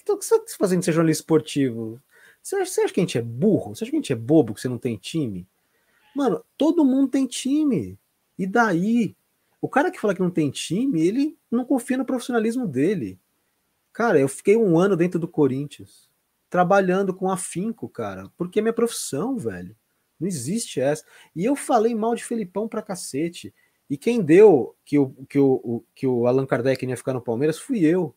O 0.09 0.19
que 0.19 0.25
você 0.25 0.35
está 0.35 0.57
fazendo 0.59 0.83
ser 0.83 0.93
jornalista 0.93 1.23
esportivo? 1.23 2.01
Você 2.43 2.57
acha, 2.57 2.67
você 2.67 2.81
acha 2.83 2.93
que 2.93 3.01
a 3.01 3.05
gente 3.05 3.19
é 3.19 3.23
burro? 3.23 3.75
Você 3.75 3.85
acha 3.85 3.91
que 3.91 3.97
a 3.97 4.01
gente 4.01 4.13
é 4.13 4.17
bobo 4.17 4.53
que 4.53 4.61
você 4.61 4.69
não 4.69 4.79
tem 4.79 4.97
time? 4.97 5.47
Mano, 6.15 6.45
todo 6.59 6.85
mundo 6.85 7.09
tem 7.09 7.27
time. 7.27 7.97
E 8.37 8.47
daí? 8.47 9.15
O 9.61 9.69
cara 9.69 9.93
que 9.93 10.01
fala 10.01 10.15
que 10.15 10.21
não 10.21 10.31
tem 10.31 10.51
time, 10.51 11.01
ele 11.01 11.39
não 11.49 11.65
confia 11.65 11.97
no 11.97 12.05
profissionalismo 12.05 12.67
dele. 12.67 13.17
Cara, 13.93 14.19
eu 14.19 14.29
fiquei 14.29 14.57
um 14.57 14.79
ano 14.79 14.97
dentro 14.97 15.19
do 15.19 15.29
Corinthians, 15.29 16.09
trabalhando 16.49 17.15
com 17.15 17.31
afinco, 17.31 17.89
cara, 17.89 18.31
porque 18.37 18.59
é 18.59 18.63
minha 18.63 18.73
profissão, 18.73 19.37
velho. 19.37 19.77
Não 20.19 20.29
existe 20.29 20.81
essa. 20.81 21.05
E 21.35 21.45
eu 21.45 21.57
falei 21.57 21.95
mal 21.95 22.15
de 22.15 22.25
Felipão 22.25 22.69
pra 22.69 22.81
cacete. 22.81 23.53
E 23.91 23.99
quem 23.99 24.23
deu 24.23 24.77
que 24.85 24.99
o, 24.99 25.11
que 25.29 25.39
o, 25.39 25.85
que 25.95 26.07
o 26.07 26.27
Allan 26.27 26.47
Kardec 26.47 26.87
ia 26.87 26.97
ficar 26.97 27.13
no 27.13 27.21
Palmeiras 27.21 27.59
fui 27.59 27.85
eu. 27.85 28.15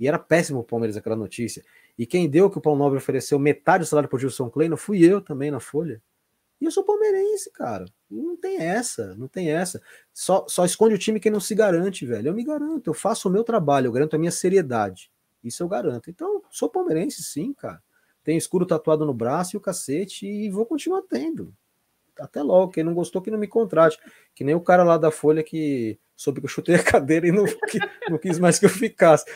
E 0.00 0.08
era 0.08 0.18
péssimo 0.18 0.60
o 0.60 0.64
Palmeiras 0.64 0.96
aquela 0.96 1.14
notícia. 1.14 1.62
E 1.98 2.06
quem 2.06 2.28
deu 2.28 2.50
que 2.50 2.58
o 2.58 2.60
Paulo 2.60 2.78
Nobre 2.78 2.98
ofereceu 2.98 3.38
metade 3.38 3.84
do 3.84 3.86
salário 3.86 4.08
por 4.08 4.18
Gilson 4.18 4.50
Kleina 4.50 4.76
fui 4.76 5.04
eu 5.04 5.20
também 5.20 5.50
na 5.50 5.60
Folha. 5.60 6.02
E 6.60 6.64
eu 6.64 6.70
sou 6.70 6.84
palmeirense, 6.84 7.50
cara. 7.52 7.84
Não 8.10 8.36
tem 8.36 8.58
essa, 8.58 9.14
não 9.16 9.28
tem 9.28 9.50
essa. 9.50 9.80
Só, 10.12 10.46
só 10.48 10.64
esconde 10.64 10.94
o 10.94 10.98
time 10.98 11.20
quem 11.20 11.30
não 11.30 11.40
se 11.40 11.54
garante, 11.54 12.06
velho. 12.06 12.28
Eu 12.28 12.34
me 12.34 12.44
garanto, 12.44 12.88
eu 12.88 12.94
faço 12.94 13.28
o 13.28 13.32
meu 13.32 13.44
trabalho, 13.44 13.88
eu 13.88 13.92
garanto 13.92 14.16
a 14.16 14.18
minha 14.18 14.30
seriedade. 14.30 15.10
Isso 15.44 15.62
eu 15.62 15.68
garanto. 15.68 16.10
Então, 16.10 16.42
sou 16.50 16.68
palmeirense, 16.68 17.22
sim, 17.22 17.52
cara. 17.52 17.82
Tenho 18.24 18.38
escuro 18.38 18.66
tatuado 18.66 19.06
no 19.06 19.14
braço 19.14 19.54
e 19.54 19.58
o 19.58 19.60
cacete 19.60 20.26
e 20.26 20.50
vou 20.50 20.66
continuar 20.66 21.02
tendo. 21.02 21.54
Até 22.18 22.42
logo. 22.42 22.72
Quem 22.72 22.82
não 22.82 22.94
gostou, 22.94 23.22
que 23.22 23.30
não 23.30 23.38
me 23.38 23.46
contrate. 23.46 23.98
Que 24.34 24.42
nem 24.42 24.54
o 24.54 24.60
cara 24.60 24.82
lá 24.82 24.98
da 24.98 25.10
Folha 25.10 25.42
que 25.42 25.98
soube 26.16 26.40
que 26.40 26.46
eu 26.46 26.50
chutei 26.50 26.74
a 26.74 26.82
cadeira 26.82 27.28
e 27.28 27.32
não, 27.32 27.44
que, 27.44 27.78
não 28.08 28.18
quis 28.18 28.38
mais 28.38 28.58
que 28.58 28.64
eu 28.64 28.70
ficasse. 28.70 29.26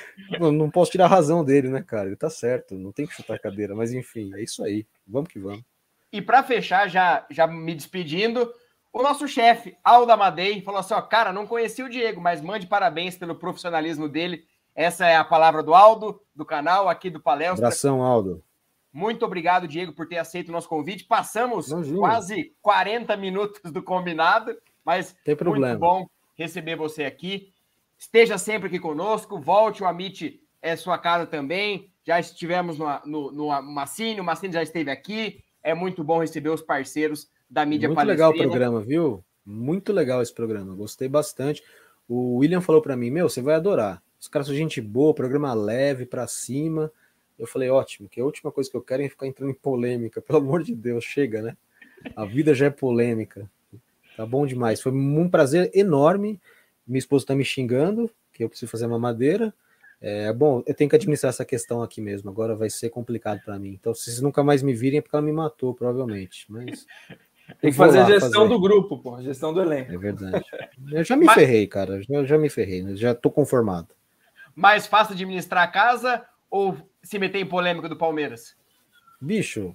Não, 0.41 0.51
não 0.51 0.71
posso 0.71 0.91
tirar 0.91 1.05
a 1.05 1.09
razão 1.09 1.45
dele, 1.45 1.69
né, 1.69 1.83
cara? 1.83 2.09
Ele 2.09 2.17
tá 2.17 2.31
certo, 2.31 2.75
não 2.75 2.91
tem 2.91 3.07
que 3.07 3.15
chutar 3.15 3.35
a 3.35 3.39
cadeira, 3.39 3.77
mas 3.77 3.93
enfim, 3.93 4.35
é 4.35 4.43
isso 4.43 4.65
aí. 4.65 4.87
Vamos 5.07 5.31
que 5.31 5.39
vamos. 5.39 5.63
E 6.12 6.20
para 6.20 6.43
fechar, 6.43 6.89
já, 6.89 7.24
já 7.31 7.47
me 7.47 7.74
despedindo, 7.74 8.53
o 8.93 9.03
nosso 9.03 9.28
chefe, 9.28 9.77
Aldo 9.85 10.11
Amadei, 10.11 10.62
falou 10.62 10.81
assim: 10.81 10.95
ó, 10.95 11.01
cara, 11.01 11.32
não 11.32 11.47
conheci 11.47 11.82
o 11.82 11.89
Diego, 11.89 12.20
mas 12.20 12.41
mande 12.41 12.66
parabéns 12.66 13.16
pelo 13.16 13.37
profissionalismo 13.37 14.09
dele. 14.09 14.45
Essa 14.74 15.07
é 15.07 15.16
a 15.16 15.24
palavra 15.24 15.62
do 15.62 15.74
Aldo, 15.74 16.20
do 16.35 16.45
canal, 16.45 16.89
aqui 16.89 17.11
do 17.11 17.20
Palestra. 17.20 17.66
Abração, 17.66 18.03
Aldo. 18.03 18.43
Muito 18.93 19.24
obrigado, 19.24 19.69
Diego, 19.69 19.93
por 19.93 20.09
ter 20.09 20.19
aceito 20.19 20.49
o 20.49 20.53
nosso 20.53 20.69
convite. 20.69 21.05
Passamos 21.05 21.69
quase 21.97 22.53
40 22.61 23.16
minutos 23.16 23.70
do 23.70 23.82
combinado, 23.82 24.57
mas 24.85 25.15
Tem 25.24 25.37
problema. 25.37 25.69
muito 25.69 25.81
bom 25.81 26.07
receber 26.35 26.74
você 26.74 27.05
aqui. 27.05 27.53
Esteja 27.97 28.39
sempre 28.39 28.66
aqui 28.66 28.81
conosco, 28.81 29.39
volte, 29.39 29.82
o 29.82 29.87
Amit 29.87 30.41
é 30.61 30.74
sua 30.74 30.99
casa 30.99 31.27
também. 31.27 31.93
Já 32.05 32.19
estivemos 32.19 32.78
no, 32.78 32.89
no, 33.05 33.32
no 33.32 33.62
Massini, 33.62 34.20
o 34.20 34.24
Massini 34.24 34.55
já 34.55 34.62
esteve 34.62 34.91
aqui. 34.91 35.45
É 35.62 35.74
muito 35.74 36.03
bom 36.03 36.20
receber 36.20 36.51
os 36.51 36.62
parceiros 36.62 37.31
da 37.49 37.66
mídia 37.66 37.89
Muito 37.89 38.07
legal 38.07 38.31
o 38.31 38.37
programa, 38.37 38.81
viu? 38.81 39.24
Muito 39.45 39.93
legal 39.93 40.23
esse 40.23 40.32
programa, 40.32 40.74
gostei 40.74 41.09
bastante. 41.09 41.62
O 42.09 42.37
William 42.39 42.61
falou 42.61 42.82
para 42.82 42.97
mim: 42.97 43.11
Meu, 43.11 43.28
você 43.28 43.41
vai 43.41 43.55
adorar. 43.55 44.03
Os 44.20 44.28
caras 44.28 44.47
são 44.47 44.57
gente 44.57 44.81
boa, 44.81 45.15
programa 45.15 45.53
leve, 45.55 46.05
para 46.05 46.27
cima. 46.27 46.93
Eu 47.39 47.47
falei: 47.47 47.70
Ótimo, 47.70 48.09
que 48.09 48.20
a 48.20 48.24
última 48.24 48.53
coisa 48.53 48.70
que 48.70 48.77
eu 48.77 48.82
quero 48.82 49.03
é 49.03 49.09
ficar 49.09 49.27
entrando 49.27 49.51
em 49.51 49.55
polêmica. 49.55 50.20
Pelo 50.23 50.39
amor 50.39 50.62
de 50.62 50.74
Deus, 50.74 51.05
chega, 51.05 51.43
né? 51.43 51.57
A 52.16 52.24
vida 52.24 52.55
já 52.55 52.66
é 52.66 52.70
polêmica. 52.70 53.51
Tá 54.16 54.27
bom 54.27 54.47
demais. 54.47 54.81
Foi 54.81 54.93
um 54.93 55.28
prazer 55.28 55.70
enorme. 55.74 56.41
Minha 56.87 56.99
esposa 56.99 57.27
tá 57.27 57.35
me 57.35 57.45
xingando, 57.45 58.11
que 58.32 58.43
eu 58.43 58.49
preciso 58.49 58.70
fazer 58.70 58.87
uma 58.87 58.99
madeira. 58.99 59.55
É, 60.01 60.33
bom, 60.33 60.63
eu 60.67 60.75
tenho 60.75 60.89
que 60.89 60.97
administrar 60.97 61.29
essa 61.29 61.45
questão 61.45 61.83
aqui 61.83 62.01
mesmo. 62.01 62.31
Agora 62.31 62.57
vai 62.57 62.71
ser 62.71 62.89
complicado 62.89 63.41
para 63.45 63.59
mim. 63.59 63.77
Então, 63.79 63.95
se 63.95 64.05
vocês 64.05 64.21
nunca 64.21 64.43
mais 64.43 64.63
me 64.63 64.73
virem, 64.73 64.99
é 64.99 65.03
porque 65.03 65.15
ela 65.15 65.25
me 65.25 65.33
matou, 65.33 65.75
provavelmente. 65.75 66.47
Mas. 66.49 66.87
Tem 67.61 67.73
que 67.73 67.77
fazer 67.77 67.99
a 67.99 68.05
gestão 68.05 68.43
fazer. 68.43 68.49
do 68.49 68.61
grupo, 68.61 68.99
pô, 68.99 69.21
gestão 69.21 69.53
do 69.53 69.61
elenco. 69.61 69.93
É 69.93 69.99
verdade. 69.99 70.45
Eu 70.93 71.03
já 71.03 71.17
me 71.17 71.27
Mas... 71.27 71.35
ferrei, 71.35 71.67
cara. 71.67 72.01
Eu 72.09 72.25
já 72.25 72.39
me 72.39 72.49
ferrei, 72.49 72.95
já 72.95 73.13
tô 73.13 73.29
conformado. 73.29 73.89
Mais 74.55 74.87
fácil 74.87 75.15
administrar 75.15 75.65
a 75.65 75.69
casa 75.69 76.25
ou 76.49 76.77
se 77.03 77.19
meter 77.19 77.41
em 77.41 77.47
polêmica 77.47 77.89
do 77.89 77.97
Palmeiras? 77.97 78.57
Bicho. 79.21 79.75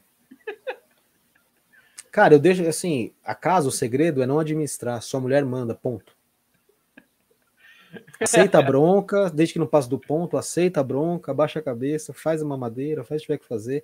Cara, 2.12 2.34
eu 2.34 2.40
deixo 2.40 2.66
assim, 2.66 3.12
a 3.26 3.36
casa, 3.36 3.68
o 3.68 3.72
segredo 3.72 4.24
é 4.24 4.26
não 4.26 4.40
administrar, 4.40 5.02
sua 5.02 5.20
mulher 5.20 5.44
manda, 5.44 5.76
ponto. 5.76 6.15
Aceita 8.20 8.60
a 8.60 8.62
bronca, 8.62 9.30
desde 9.30 9.54
que 9.54 9.60
não 9.60 9.68
passe 9.68 9.90
do 9.90 10.00
ponto, 10.00 10.38
aceita 10.38 10.80
a 10.80 10.84
bronca, 10.84 11.32
abaixa 11.32 11.60
a 11.60 11.62
cabeça, 11.62 12.14
faz 12.14 12.42
uma 12.42 12.58
madeira, 12.58 13.04
faz 13.04 13.20
o 13.20 13.22
que 13.22 13.28
tiver 13.28 13.40
que 13.40 13.48
fazer, 13.48 13.84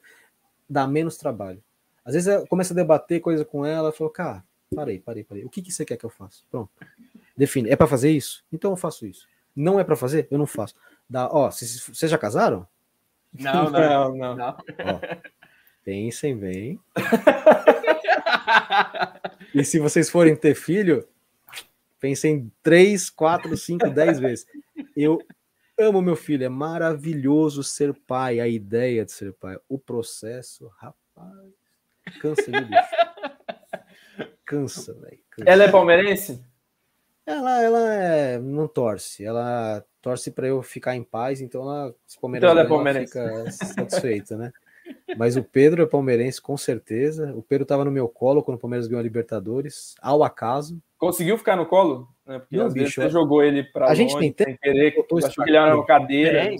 dá 0.70 0.88
menos 0.88 1.18
trabalho. 1.18 1.62
Às 2.04 2.14
vezes 2.14 2.48
começa 2.48 2.74
a 2.74 2.76
debater 2.76 3.20
coisa 3.20 3.46
com 3.46 3.66
ela, 3.66 3.92
fala, 3.92 4.12
cara, 4.12 4.44
parei, 4.76 5.00
parei, 5.00 5.24
parei. 5.24 5.46
O 5.46 5.50
que, 5.50 5.62
que 5.62 5.72
você 5.72 5.86
quer 5.86 5.98
que 5.98 6.06
eu 6.06 6.10
faça? 6.10 6.42
Pronto. 6.50 6.70
Define. 7.36 7.70
É 7.70 7.76
para 7.76 7.88
fazer 7.88 8.12
isso? 8.12 8.44
Então 8.52 8.72
eu 8.72 8.78
faço 8.78 9.06
isso. 9.06 9.28
Não 9.56 9.80
é 9.80 9.84
para 9.84 9.96
fazer? 9.96 10.28
Eu 10.32 10.38
não 10.38 10.48
faço. 10.48 10.76
Dá, 11.10 11.30
ó, 11.32 11.52
vocês 11.52 12.10
já 12.10 12.18
casaram? 12.18 12.68
Não, 13.34 13.72
não, 13.72 14.14
não. 14.14 14.36
não. 14.36 14.50
Ó, 14.50 15.00
pensem 15.86 16.36
bem. 16.36 16.78
e 19.56 19.64
se 19.64 19.80
vocês 19.80 20.10
forem 20.10 20.36
ter 20.36 20.54
filho, 20.54 21.08
Pensei 22.02 22.48
três, 22.64 23.12
quatro, 23.12 23.56
cinco, 23.56 23.88
dez 23.92 24.18
vezes. 24.20 24.48
Eu 24.98 25.20
amo 25.80 26.02
meu 26.02 26.16
filho, 26.16 26.44
é 26.44 26.50
maravilhoso 26.50 27.64
ser 27.64 27.94
pai, 27.94 28.40
a 28.40 28.48
ideia 28.48 29.06
de 29.06 29.12
ser 29.12 29.32
pai. 29.34 29.58
O 29.70 29.78
processo, 29.78 30.68
rapaz, 30.78 31.54
cansa, 32.20 32.44
viu, 32.48 32.66
bicho? 32.66 33.86
Cansa, 34.44 34.94
velho. 34.96 35.20
Ela 35.46 35.64
é 35.66 35.72
palmeirense? 35.72 36.44
Ela, 37.24 37.62
ela 37.62 37.94
é, 37.94 38.40
não 38.40 38.68
torce, 38.68 39.24
ela 39.24 39.86
torce 40.02 40.32
para 40.32 40.48
eu 40.48 40.64
ficar 40.64 40.96
em 40.96 41.04
paz, 41.04 41.40
então 41.40 41.62
ela, 41.62 41.96
se 42.08 42.20
Palmeiras 42.20 42.50
então 42.50 42.60
ela, 42.60 42.66
é 42.66 42.70
palmeirense. 42.70 43.18
ela 43.18 43.52
fica 43.52 43.52
satisfeita, 43.52 44.36
né? 44.36 44.52
Mas 45.18 45.36
o 45.36 45.44
Pedro 45.44 45.84
é 45.84 45.86
palmeirense, 45.86 46.42
com 46.42 46.58
certeza. 46.58 47.34
O 47.36 47.42
Pedro 47.42 47.64
estava 47.64 47.86
no 47.86 47.92
meu 47.92 48.08
colo 48.08 48.44
quando 48.44 48.58
o 48.58 48.60
Palmeiras 48.60 48.88
ganhou 48.88 49.00
a 49.00 49.04
Libertadores, 49.04 49.96
ao 50.02 50.24
acaso. 50.24 50.82
Conseguiu 50.98 51.38
ficar 51.38 51.56
no 51.56 51.66
colo? 51.66 52.08
Né? 52.26 52.40
Porque 52.40 52.58
não, 52.58 52.70
bicho, 52.70 53.02
você 53.02 53.10
jogou 53.10 53.44
ele 53.44 53.64
para 53.64 53.90
A 53.90 53.94
gente 53.94 54.18
tem 54.18 54.32
tempo. 54.32 54.58
Querer, 54.62 54.94
acho 55.24 55.36
que 55.36 55.50
ele 55.50 55.58
era 55.58 55.76
uma 55.76 55.86
cadeira. 55.86 56.44
Tem, 56.46 56.58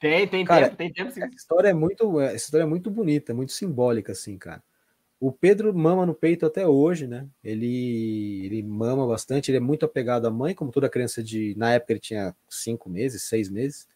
tem, 0.00 0.28
tem 0.28 0.44
cara, 0.44 0.66
tempo, 0.66 0.76
tem 0.76 0.92
tempo 0.92 1.10
sim. 1.10 1.22
Essa 1.22 1.34
história 1.34 1.68
é 1.68 1.74
muito, 1.74 2.20
essa 2.20 2.36
história 2.36 2.64
é 2.64 2.66
muito 2.66 2.90
bonita, 2.90 3.34
muito 3.34 3.52
simbólica, 3.52 4.12
assim, 4.12 4.38
cara. 4.38 4.62
O 5.20 5.32
Pedro 5.32 5.74
mama 5.74 6.06
no 6.06 6.14
peito 6.14 6.46
até 6.46 6.66
hoje, 6.66 7.08
né? 7.08 7.26
Ele, 7.42 8.46
ele 8.46 8.62
mama 8.62 9.04
bastante, 9.06 9.50
ele 9.50 9.58
é 9.58 9.60
muito 9.60 9.84
apegado 9.84 10.26
à 10.26 10.30
mãe, 10.30 10.54
como 10.54 10.70
toda 10.70 10.88
criança 10.88 11.22
de. 11.22 11.54
Na 11.56 11.72
época 11.72 11.92
ele 11.92 12.00
tinha 12.00 12.34
cinco 12.48 12.88
meses, 12.88 13.24
seis 13.24 13.50
meses. 13.50 13.88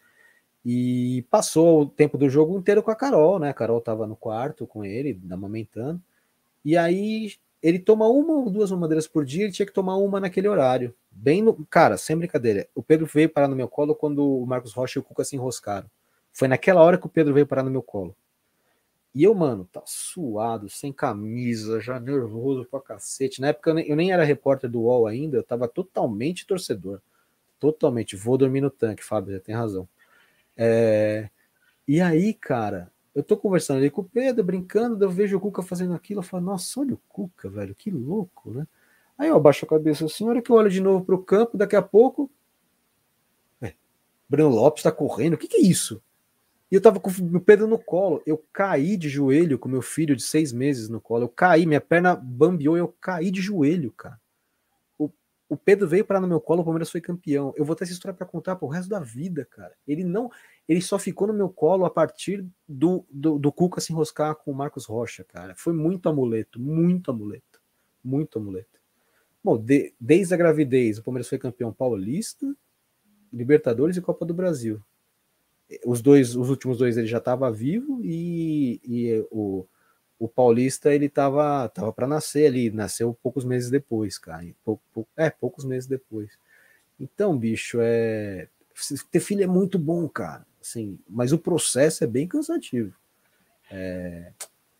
E 0.64 1.26
passou 1.30 1.82
o 1.82 1.86
tempo 1.86 2.16
do 2.16 2.28
jogo 2.28 2.56
inteiro 2.56 2.82
com 2.82 2.90
a 2.90 2.97
Carol, 2.97 3.39
né? 3.39 3.51
A 3.51 3.55
Carol 3.55 3.80
tava 3.80 4.06
no 4.06 4.14
quarto 4.14 4.66
com 4.66 4.84
ele, 4.84 5.20
amamentando. 5.30 6.01
E 6.64 6.76
aí 6.76 7.32
ele 7.62 7.78
toma 7.78 8.09
uma 8.09 8.34
ou 8.34 8.51
duas 8.51 8.70
mamadeiras 8.70 9.06
por 9.06 9.24
dia, 9.24 9.44
ele 9.44 9.52
tinha 9.52 9.66
que 9.66 9.72
tomar 9.72 9.97
uma 9.97 10.20
naquele 10.20 10.48
horário. 10.48 10.94
Bem 11.10 11.43
no. 11.43 11.55
Cara, 11.66 11.97
sem 11.97 12.16
brincadeira. 12.16 12.68
O 12.74 12.82
Pedro 12.82 13.06
veio 13.06 13.28
parar 13.28 13.48
no 13.48 13.56
meu 13.56 13.68
colo 13.68 13.94
quando 13.94 14.24
o 14.24 14.47
Marcos 14.47 14.72
Rocha 14.72 14.98
e 14.98 15.01
o 15.01 15.05
Cuca 15.05 15.24
se 15.24 15.36
enroscaram. 15.36 15.89
Foi 16.32 16.48
naquela 16.48 16.82
hora 16.82 16.98
que 16.98 17.06
o 17.06 17.10
Pedro 17.10 17.34
veio 17.34 17.47
parar 17.47 17.62
no 17.62 17.70
meu 17.70 17.82
colo. 17.82 18.16
E 19.14 19.24
eu, 19.24 19.34
mano, 19.34 19.68
tá 19.70 19.82
suado, 19.84 20.70
sem 20.70 20.90
camisa, 20.93 21.80
já 21.80 22.01
nervoso 22.01 22.64
pra 22.64 22.80
cacete. 22.80 23.40
Na 23.40 23.48
época 23.48 23.70
eu 23.70 23.94
nem, 23.94 24.10
era 24.10 24.24
repórter 24.24 24.70
do 24.70 24.80
UOL 24.82 25.06
ainda, 25.06 25.36
eu 25.36 25.43
tava 25.43 25.68
totalmente 25.68 26.47
torcedor. 26.47 27.01
Totalmente. 27.60 28.16
Vou 28.16 28.39
dormir 28.39 28.62
no 28.62 28.70
tanque, 28.70 29.05
Fábio, 29.05 29.34
já 29.34 29.40
tem 29.40 29.55
razão. 29.55 29.86
É... 30.57 31.29
E 31.87 32.01
aí, 32.01 32.33
cara, 32.33 32.93
eu 33.15 33.23
tô 33.23 33.37
conversando 33.37 33.79
ali 33.79 33.91
com 33.91 34.01
o 34.01 34.09
Pedro, 34.09 34.45
brincando, 34.45 35.05
eu 35.05 35.11
vejo 35.11 35.37
o 35.37 35.41
Cuca 35.41 35.62
fazendo 35.62 35.95
aquilo, 35.95 36.20
eu 36.20 36.24
falo, 36.24 36.45
nossa, 36.45 36.81
olha 36.81 36.95
o 36.95 37.01
Cuca, 37.09 37.51
velho, 37.51 37.74
que 37.74 37.91
louco, 37.91 38.51
né? 38.51 38.66
Aí 39.19 39.29
eu 39.29 39.37
abaixo 39.37 39.65
a 39.65 39.69
cabeça 39.69 40.07
assim, 40.07 40.29
hora 40.29 40.41
que 40.41 40.51
eu 40.51 40.57
olho 40.57 40.70
de 40.70 40.81
novo 40.81 41.05
pro 41.05 41.23
campo, 41.23 41.57
daqui 41.57 41.77
a 41.77 41.83
pouco. 41.83 42.31
É, 43.61 43.74
Breno 44.29 44.49
Lopes 44.49 44.83
tá 44.83 44.91
correndo, 44.91 45.35
o 45.35 45.39
que, 45.39 45.47
que 45.47 45.59
é 45.59 45.61
isso? 45.61 46.03
E 46.70 46.74
eu 46.74 46.81
tava 46.81 46.99
com 46.99 47.11
o 47.11 47.41
Pedro 47.41 47.66
no 47.66 47.79
colo, 47.79 48.23
eu 48.24 48.43
caí 48.51 48.97
de 48.97 49.11
joelho 49.11 49.59
com 49.59 49.69
meu 49.69 49.83
filho 49.83 50.16
de 50.16 50.23
seis 50.23 50.53
meses 50.55 50.89
no 50.89 51.03
colo, 51.03 51.24
eu 51.24 51.29
caí, 51.29 51.66
minha 51.66 51.83
perna 51.83 52.16
bambeou, 52.16 52.79
eu 52.79 52.89
caí 52.99 53.31
de 53.31 53.43
joelho, 53.43 53.93
cara. 53.93 54.19
O, 55.53 55.57
Pedro 55.57 55.87
veio 55.87 56.03
parar 56.03 56.23
no 56.23 56.27
meu 56.27 56.41
colo, 56.41 56.62
o 56.62 56.65
Palmeiras 56.65 56.91
foi 56.91 57.03
campeão. 57.03 57.53
Eu 57.59 57.65
vou 57.66 57.77
ter 57.77 57.85
essa 57.85 57.93
história 57.93 58.16
para 58.16 58.27
contar 58.27 58.57
pro 58.57 58.69
resto 58.69 58.89
da 58.89 58.99
vida, 58.99 59.45
cara. 59.45 59.74
Ele 59.87 60.03
não, 60.03 60.31
ele 60.66 60.81
só 60.81 60.99
ficou 60.99 61.27
no 61.27 61.35
meu 61.35 61.51
colo 61.51 61.85
a 61.85 61.91
partir 61.91 62.47
do, 62.66 63.05
do, 63.11 63.39
do 63.39 63.53
Cuca 63.53 63.79
se 63.79 63.93
enroscar 63.93 64.35
com 64.35 64.51
o 64.51 64.55
Marcos 64.55 64.87
Rocha, 64.87 65.24
cara. 65.24 65.55
Foi 65.55 65.74
muito 65.74 66.09
amuleto, 66.09 66.59
muito 66.59 67.11
amuleto, 67.11 67.61
muito 68.03 68.39
amuleto. 68.39 68.81
Bom, 69.45 69.59
de, 69.59 69.93
desde 70.01 70.33
a 70.33 70.39
gravidez, 70.39 70.97
o 70.97 71.03
Palmeiras 71.03 71.29
foi 71.29 71.39
campeão 71.39 71.70
paulista, 71.70 72.47
Libertadores 73.31 73.99
e 73.99 74.01
Copa 74.01 74.24
do 74.24 74.33
Brasil. 74.33 74.83
Os 75.85 76.01
dois, 76.01 76.35
os 76.35 76.49
últimos 76.49 76.79
dois 76.79 76.97
ele 76.97 77.07
já 77.07 77.19
estava 77.19 77.53
vivo 77.53 78.01
e, 78.03 78.81
e 78.85 79.27
o, 79.31 79.66
o 80.23 80.28
Paulista 80.28 80.94
ele 80.94 81.09
tava 81.09 81.69
tava 81.69 81.93
para 81.93 82.07
nascer 82.07 82.47
ali, 82.47 82.70
nasceu 82.70 83.12
poucos 83.20 83.44
meses 83.44 83.69
depois, 83.69 84.19
cara. 84.19 84.47
Pou, 84.65 84.81
pou, 84.94 85.07
é, 85.16 85.28
poucos 85.28 85.65
meses 85.65 85.89
depois. 85.89 86.31
Então, 87.01 87.36
bicho, 87.36 87.78
é 87.81 88.47
ter 89.11 89.19
filho 89.19 89.43
é 89.43 89.47
muito 89.49 89.81
bom, 89.81 90.09
cara. 90.09 90.47
Assim, 90.61 90.97
mas 91.09 91.32
o 91.32 91.39
processo 91.39 92.05
é 92.05 92.07
bem 92.07 92.28
cansativo. 92.28 92.94
É, 93.69 94.31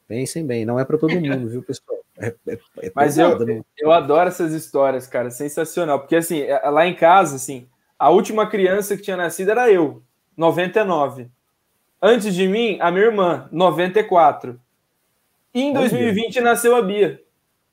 pensem 0.07 0.47
bem, 0.47 0.65
não 0.65 0.79
é 0.79 0.85
para 0.85 0.97
todo 0.97 1.21
mundo, 1.21 1.49
viu, 1.49 1.63
pessoal? 1.63 1.99
É, 2.17 2.29
é, 2.47 2.55
é 2.79 2.93
mas 2.95 3.17
pesado, 3.17 3.43
eu, 3.43 3.57
né? 3.57 3.63
eu 3.79 3.91
adoro 3.91 4.29
essas 4.29 4.53
histórias, 4.53 5.09
cara, 5.09 5.29
sensacional. 5.29 5.99
Porque 5.99 6.15
assim, 6.15 6.43
é, 6.43 6.57
lá 6.71 6.87
em 6.87 6.95
casa, 6.95 7.35
assim, 7.35 7.67
a 7.99 8.11
última 8.11 8.47
criança 8.47 8.97
que 8.97 9.03
tinha 9.03 9.17
nascido 9.17 9.51
era 9.51 9.69
eu, 9.73 10.05
99. 10.37 11.29
Antes 12.01 12.33
de 12.33 12.47
mim, 12.47 12.79
a 12.81 12.93
minha 12.93 13.07
irmã, 13.07 13.49
94. 13.51 14.61
E 15.55 15.63
em 15.63 15.73
2020 15.73 16.39
Olha. 16.39 16.45
nasceu 16.45 16.75
a 16.75 16.83
Bia. 16.83 17.23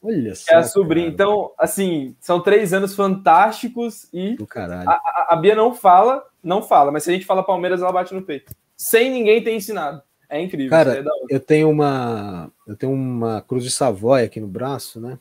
Olha 0.02 0.34
só. 0.36 0.52
É 0.52 0.56
a 0.56 0.64
sobrinha. 0.64 1.06
Cara. 1.08 1.14
Então, 1.14 1.52
assim, 1.58 2.16
são 2.20 2.42
três 2.42 2.74
anos 2.74 2.96
fantásticos 2.96 4.08
e 4.14 4.38
a, 4.86 5.34
a, 5.34 5.36
Bia 5.36 5.56
não 5.56 5.74
fala, 5.74 6.26
não 6.42 6.62
fala, 6.62 6.92
mas 6.92 7.04
se 7.04 7.10
a 7.10 7.14
gente 7.14 7.26
fala 7.26 7.44
Palmeiras, 7.44 7.82
ela 7.82 7.92
bate 7.92 8.14
no 8.14 8.22
peito. 8.22 8.54
Sem 8.78 9.12
ninguém 9.12 9.44
ter 9.44 9.54
ensinado. 9.54 10.02
É 10.30 10.40
incrível. 10.40 10.70
Cara, 10.70 11.00
é 11.00 11.04
eu 11.30 11.40
tenho 11.40 11.70
uma. 11.70 12.52
Eu 12.68 12.76
tenho 12.76 12.94
uma 12.94 13.42
cruz 13.42 13.64
de 13.64 13.72
Savoia 13.72 14.26
aqui 14.26 14.40
no 14.40 14.48
braço, 14.48 15.02
né? 15.02 15.18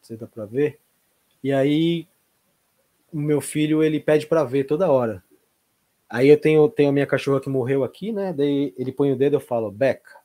Você 0.00 0.16
dá 0.16 0.26
pra 0.26 0.44
ver? 0.44 0.78
E 1.42 1.52
aí 1.52 2.06
o 3.12 3.18
meu 3.18 3.40
filho 3.40 3.82
ele 3.82 3.98
pede 3.98 4.26
para 4.26 4.44
ver 4.44 4.64
toda 4.64 4.90
hora. 4.90 5.24
Aí 6.08 6.28
eu 6.28 6.38
tenho, 6.38 6.68
tenho 6.68 6.90
a 6.90 6.92
minha 6.92 7.06
cachorra 7.06 7.40
que 7.40 7.48
morreu 7.48 7.82
aqui, 7.82 8.12
né? 8.12 8.32
Daí 8.32 8.74
ele 8.76 8.92
põe 8.92 9.10
o 9.10 9.16
dedo, 9.16 9.36
eu 9.36 9.40
falo, 9.40 9.70
Beca 9.70 10.17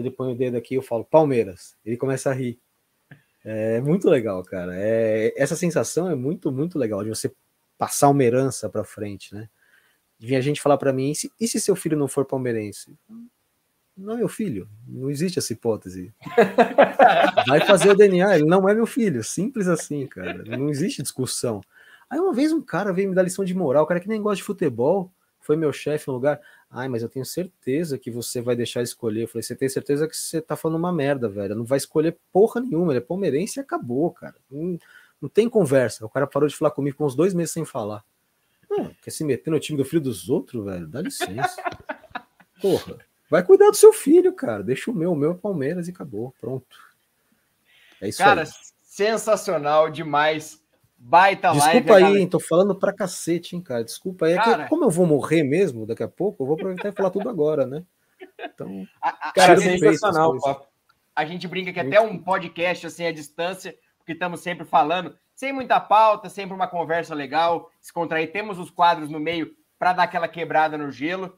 ele 0.00 0.10
põe 0.10 0.32
o 0.32 0.36
dedo 0.36 0.56
aqui 0.56 0.74
eu 0.74 0.82
falo 0.82 1.04
Palmeiras. 1.04 1.76
Ele 1.84 1.96
começa 1.96 2.30
a 2.30 2.32
rir. 2.32 2.58
É 3.44 3.80
muito 3.80 4.10
legal, 4.10 4.42
cara. 4.42 4.72
É, 4.74 5.32
essa 5.36 5.54
sensação 5.54 6.10
é 6.10 6.14
muito, 6.14 6.50
muito 6.50 6.78
legal 6.78 7.04
de 7.04 7.10
você 7.10 7.32
passar 7.78 8.08
uma 8.08 8.24
herança 8.24 8.68
para 8.68 8.82
frente, 8.82 9.34
né? 9.34 9.48
De 10.18 10.26
vir 10.26 10.36
a 10.36 10.40
gente 10.40 10.60
falar 10.60 10.78
para 10.78 10.92
mim, 10.92 11.10
e 11.10 11.14
se, 11.14 11.32
e 11.38 11.46
se, 11.46 11.60
seu 11.60 11.76
filho 11.76 11.96
não 11.96 12.08
for 12.08 12.24
palmeirense? 12.24 12.96
Não 13.96 14.14
é 14.14 14.16
meu 14.16 14.28
filho, 14.28 14.68
não 14.86 15.08
existe 15.08 15.38
essa 15.38 15.52
hipótese. 15.52 16.12
Vai 17.46 17.60
fazer 17.64 17.90
o 17.90 17.96
DNA, 17.96 18.36
ele 18.36 18.46
não 18.46 18.68
é 18.68 18.74
meu 18.74 18.86
filho, 18.86 19.22
simples 19.22 19.68
assim, 19.68 20.06
cara. 20.06 20.42
Não 20.44 20.68
existe 20.68 21.02
discussão. 21.02 21.60
Aí 22.10 22.18
uma 22.18 22.32
vez 22.32 22.52
um 22.52 22.60
cara 22.60 22.92
veio 22.92 23.08
me 23.08 23.14
dar 23.14 23.22
lição 23.22 23.44
de 23.44 23.54
moral, 23.54 23.84
o 23.84 23.86
cara 23.86 24.00
que 24.00 24.08
nem 24.08 24.20
gosta 24.20 24.36
de 24.36 24.42
futebol, 24.42 25.12
foi 25.46 25.56
meu 25.56 25.72
chefe 25.72 26.08
no 26.08 26.14
lugar. 26.14 26.40
Ai, 26.70 26.88
mas 26.88 27.02
eu 27.02 27.08
tenho 27.08 27.24
certeza 27.24 27.96
que 27.96 28.10
você 28.10 28.40
vai 28.40 28.56
deixar 28.56 28.82
escolher. 28.82 29.22
Eu 29.22 29.28
falei, 29.28 29.42
você 29.42 29.54
tem 29.54 29.68
certeza 29.68 30.08
que 30.08 30.16
você 30.16 30.40
tá 30.40 30.56
falando 30.56 30.78
uma 30.78 30.92
merda, 30.92 31.28
velho. 31.28 31.54
Não 31.54 31.64
vai 31.64 31.78
escolher 31.78 32.18
porra 32.32 32.60
nenhuma. 32.60 32.92
Ele 32.92 32.98
é 32.98 33.00
palmeirense 33.00 33.58
e 33.58 33.62
acabou, 33.62 34.10
cara. 34.10 34.34
Não, 34.50 34.78
não 35.22 35.28
tem 35.28 35.48
conversa. 35.48 36.04
O 36.04 36.08
cara 36.08 36.26
parou 36.26 36.48
de 36.48 36.56
falar 36.56 36.72
comigo 36.72 36.96
com 36.96 37.06
uns 37.06 37.14
dois 37.14 37.32
meses 37.32 37.52
sem 37.52 37.64
falar. 37.64 38.04
Quer 39.00 39.10
se 39.10 39.24
meter 39.24 39.50
no 39.50 39.60
time 39.60 39.78
do 39.78 39.84
filho 39.84 40.02
dos 40.02 40.28
outros, 40.28 40.64
velho? 40.64 40.86
Dá 40.86 41.00
licença. 41.00 41.56
Porra. 42.60 42.98
Vai 43.30 43.42
cuidar 43.42 43.70
do 43.70 43.76
seu 43.76 43.92
filho, 43.92 44.32
cara. 44.32 44.62
Deixa 44.62 44.90
o 44.90 44.94
meu, 44.94 45.12
o 45.12 45.16
meu 45.16 45.32
é 45.32 45.34
Palmeiras 45.34 45.88
e 45.88 45.90
acabou. 45.90 46.34
Pronto. 46.40 46.76
É 48.00 48.08
isso 48.08 48.18
cara, 48.18 48.42
aí. 48.42 48.46
Cara, 48.46 48.58
sensacional 48.82 49.90
demais. 49.90 50.62
Baita 50.98 51.52
Desculpa 51.52 51.66
live. 51.66 51.80
Desculpa 51.84 52.06
aí, 52.06 52.18
hein, 52.18 52.28
tô 52.28 52.40
falando 52.40 52.74
pra 52.74 52.92
cacete, 52.92 53.54
hein, 53.54 53.62
cara. 53.62 53.84
Desculpa 53.84 54.26
aí. 54.26 54.32
É 54.32 54.36
cara, 54.36 54.64
que, 54.64 54.70
como 54.70 54.84
eu 54.84 54.90
vou 54.90 55.06
morrer 55.06 55.42
mesmo 55.42 55.86
daqui 55.86 56.02
a 56.02 56.08
pouco, 56.08 56.42
eu 56.42 56.46
vou 56.46 56.54
aproveitar 56.54 56.88
e 56.88 56.92
falar 56.92 57.10
tudo 57.10 57.28
agora, 57.28 57.66
né? 57.66 57.84
Então, 58.38 58.86
a, 59.00 59.28
a, 59.28 59.32
cara, 59.32 59.52
é 59.52 59.56
sensacional. 59.56 60.68
A 61.14 61.24
gente 61.24 61.46
brinca 61.48 61.72
que 61.72 61.82
Muito 61.82 61.96
até 61.96 62.00
um 62.06 62.18
podcast 62.18 62.86
assim 62.86 63.06
à 63.06 63.12
distância, 63.12 63.76
porque 63.98 64.12
estamos 64.12 64.40
sempre 64.40 64.66
falando, 64.66 65.16
sem 65.34 65.52
muita 65.52 65.80
pauta, 65.80 66.28
sempre 66.28 66.54
uma 66.54 66.66
conversa 66.66 67.14
legal, 67.14 67.70
se 67.80 67.92
contrair. 67.92 68.32
Temos 68.32 68.58
os 68.58 68.70
quadros 68.70 69.10
no 69.10 69.20
meio 69.20 69.54
para 69.78 69.92
dar 69.92 70.02
aquela 70.04 70.28
quebrada 70.28 70.76
no 70.76 70.90
gelo. 70.90 71.36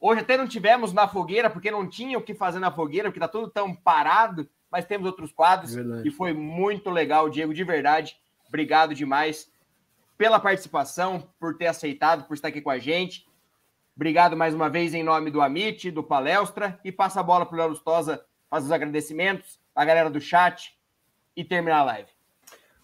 Hoje 0.00 0.20
até 0.20 0.36
não 0.36 0.46
tivemos 0.46 0.92
na 0.92 1.08
fogueira, 1.08 1.48
porque 1.48 1.70
não 1.70 1.88
tinha 1.88 2.18
o 2.18 2.22
que 2.22 2.34
fazer 2.34 2.58
na 2.58 2.70
fogueira, 2.70 3.08
porque 3.08 3.20
tá 3.20 3.28
tudo 3.28 3.48
tão 3.48 3.74
parado, 3.74 4.48
mas 4.70 4.84
temos 4.84 5.06
outros 5.06 5.32
quadros 5.32 5.74
verdade. 5.74 6.08
e 6.08 6.10
foi 6.10 6.32
muito 6.32 6.90
legal, 6.90 7.30
Diego, 7.30 7.54
de 7.54 7.64
verdade. 7.64 8.16
Obrigado 8.54 8.94
demais 8.94 9.50
pela 10.16 10.38
participação, 10.38 11.24
por 11.40 11.56
ter 11.58 11.66
aceitado, 11.66 12.24
por 12.24 12.34
estar 12.34 12.46
aqui 12.46 12.60
com 12.60 12.70
a 12.70 12.78
gente. 12.78 13.26
Obrigado 13.96 14.36
mais 14.36 14.54
uma 14.54 14.70
vez 14.70 14.94
em 14.94 15.02
nome 15.02 15.28
do 15.28 15.42
Amit, 15.42 15.90
do 15.90 16.04
Palestra, 16.04 16.78
e 16.84 16.92
passa 16.92 17.18
a 17.18 17.22
bola 17.24 17.44
para 17.44 17.56
o 17.56 17.58
Léo 17.58 17.70
Lustosa, 17.70 18.24
faz 18.48 18.64
os 18.64 18.70
agradecimentos, 18.70 19.58
a 19.74 19.84
galera 19.84 20.08
do 20.08 20.20
chat 20.20 20.72
e 21.36 21.42
terminar 21.42 21.78
a 21.78 21.82
live. 21.82 22.08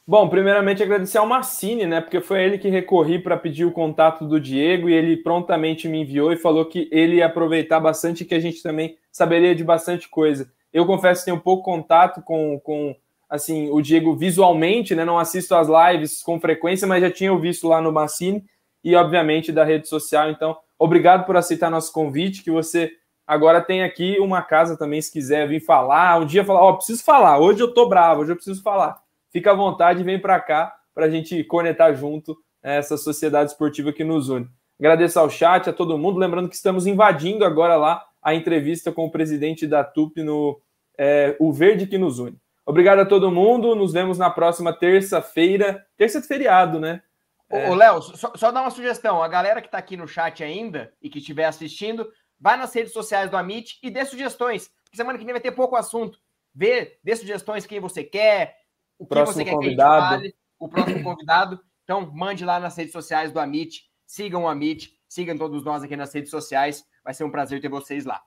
Bom, 0.04 0.28
primeiramente 0.28 0.82
agradecer 0.82 1.18
ao 1.18 1.26
Massini, 1.26 1.86
né? 1.86 2.00
Porque 2.00 2.20
foi 2.20 2.42
ele 2.42 2.58
que 2.58 2.68
recorri 2.68 3.20
para 3.20 3.36
pedir 3.36 3.64
o 3.64 3.70
contato 3.70 4.26
do 4.26 4.40
Diego 4.40 4.88
e 4.88 4.92
ele 4.92 5.18
prontamente 5.18 5.86
me 5.86 6.00
enviou 6.00 6.32
e 6.32 6.36
falou 6.36 6.64
que 6.64 6.88
ele 6.90 7.18
ia 7.18 7.26
aproveitar 7.26 7.78
bastante 7.78 8.24
que 8.24 8.34
a 8.34 8.40
gente 8.40 8.60
também 8.60 8.98
saberia 9.12 9.54
de 9.54 9.62
bastante 9.62 10.08
coisa. 10.08 10.52
Eu 10.72 10.84
confesso 10.84 11.20
que 11.20 11.26
tenho 11.26 11.40
pouco 11.40 11.62
contato 11.62 12.20
com, 12.22 12.58
com 12.58 12.96
assim, 13.30 13.70
o 13.70 13.80
Diego 13.80 14.16
visualmente, 14.16 14.94
né? 14.94 15.04
Não 15.04 15.18
assisto 15.18 15.54
as 15.54 15.68
lives 15.68 16.20
com 16.20 16.40
frequência, 16.40 16.86
mas 16.86 17.00
já 17.00 17.10
tinha 17.10 17.34
visto 17.38 17.68
lá 17.68 17.80
no 17.80 17.92
Massini 17.92 18.44
e, 18.82 18.96
obviamente, 18.96 19.52
da 19.52 19.62
rede 19.62 19.88
social. 19.88 20.28
Então, 20.30 20.58
obrigado 20.76 21.24
por 21.24 21.36
aceitar 21.36 21.70
nosso 21.70 21.92
convite, 21.92 22.42
que 22.42 22.50
você 22.50 22.90
agora 23.24 23.60
tem 23.60 23.84
aqui 23.84 24.18
uma 24.18 24.42
casa 24.42 24.76
também, 24.76 25.00
se 25.00 25.12
quiser 25.12 25.46
vir 25.46 25.60
falar. 25.60 26.20
Um 26.20 26.26
dia 26.26 26.44
falar, 26.44 26.62
ó, 26.62 26.70
oh, 26.70 26.76
preciso 26.76 27.04
falar, 27.04 27.38
hoje 27.38 27.60
eu 27.60 27.72
tô 27.72 27.88
bravo, 27.88 28.22
hoje 28.22 28.32
eu 28.32 28.36
preciso 28.36 28.60
falar. 28.62 29.00
Fica 29.30 29.52
à 29.52 29.54
vontade, 29.54 30.02
vem 30.02 30.18
para 30.18 30.40
cá 30.40 30.74
para 30.92 31.06
a 31.06 31.10
gente 31.10 31.44
conectar 31.44 31.92
junto 31.92 32.36
né, 32.62 32.78
essa 32.78 32.96
sociedade 32.96 33.52
esportiva 33.52 33.92
que 33.92 34.02
nos 34.02 34.28
une. 34.28 34.48
Agradeço 34.80 35.20
ao 35.20 35.30
chat, 35.30 35.70
a 35.70 35.72
todo 35.72 35.96
mundo. 35.96 36.18
Lembrando 36.18 36.48
que 36.48 36.56
estamos 36.56 36.86
invadindo 36.86 37.44
agora 37.44 37.76
lá 37.76 38.04
a 38.20 38.34
entrevista 38.34 38.90
com 38.90 39.04
o 39.04 39.10
presidente 39.10 39.66
da 39.66 39.84
TUP 39.84 40.18
no 40.18 40.60
é, 40.98 41.36
O 41.38 41.52
Verde 41.52 41.86
que 41.86 41.96
nos 41.96 42.18
une. 42.18 42.36
Obrigado 42.70 43.00
a 43.00 43.04
todo 43.04 43.32
mundo. 43.32 43.74
Nos 43.74 43.92
vemos 43.92 44.16
na 44.16 44.30
próxima 44.30 44.72
terça-feira. 44.72 45.84
Terça 45.96 46.20
de 46.20 46.28
feriado, 46.28 46.78
né? 46.78 47.02
É... 47.50 47.68
Ô, 47.68 47.74
Léo, 47.74 48.00
só, 48.00 48.30
só 48.36 48.52
dar 48.52 48.60
uma 48.60 48.70
sugestão. 48.70 49.20
A 49.20 49.26
galera 49.26 49.60
que 49.60 49.66
está 49.66 49.76
aqui 49.76 49.96
no 49.96 50.06
chat 50.06 50.44
ainda 50.44 50.94
e 51.02 51.10
que 51.10 51.18
estiver 51.18 51.46
assistindo, 51.46 52.08
vai 52.38 52.56
nas 52.56 52.72
redes 52.72 52.92
sociais 52.92 53.28
do 53.28 53.36
Amit 53.36 53.76
e 53.82 53.90
dê 53.90 54.04
sugestões. 54.04 54.70
Semana 54.94 55.18
que 55.18 55.24
vem 55.24 55.34
vai 55.34 55.40
ter 55.40 55.50
pouco 55.50 55.74
assunto. 55.74 56.20
Vê, 56.54 56.96
dê 57.02 57.16
sugestões 57.16 57.66
quem 57.66 57.80
você 57.80 58.04
quer, 58.04 58.56
o 58.96 59.04
que 59.04 59.08
próximo 59.08 59.38
você 59.38 59.44
quer 59.44 59.50
convidado. 59.50 59.90
que 59.90 60.14
a 60.14 60.18
gente 60.18 60.18
fale, 60.20 60.34
o 60.60 60.68
próximo 60.68 61.02
convidado. 61.02 61.60
Então, 61.82 62.08
mande 62.14 62.44
lá 62.44 62.60
nas 62.60 62.76
redes 62.76 62.92
sociais 62.92 63.32
do 63.32 63.40
Amit. 63.40 63.90
Sigam 64.06 64.44
o 64.44 64.48
Amit, 64.48 64.96
sigam 65.08 65.36
todos 65.36 65.64
nós 65.64 65.82
aqui 65.82 65.96
nas 65.96 66.14
redes 66.14 66.30
sociais. 66.30 66.84
Vai 67.02 67.14
ser 67.14 67.24
um 67.24 67.32
prazer 67.32 67.60
ter 67.60 67.68
vocês 67.68 68.04
lá. 68.04 68.22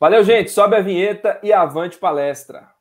Valeu, 0.00 0.24
gente. 0.24 0.50
Sobe 0.50 0.74
a 0.74 0.80
vinheta 0.80 1.38
e 1.44 1.52
avante 1.52 1.96
palestra. 1.96 2.79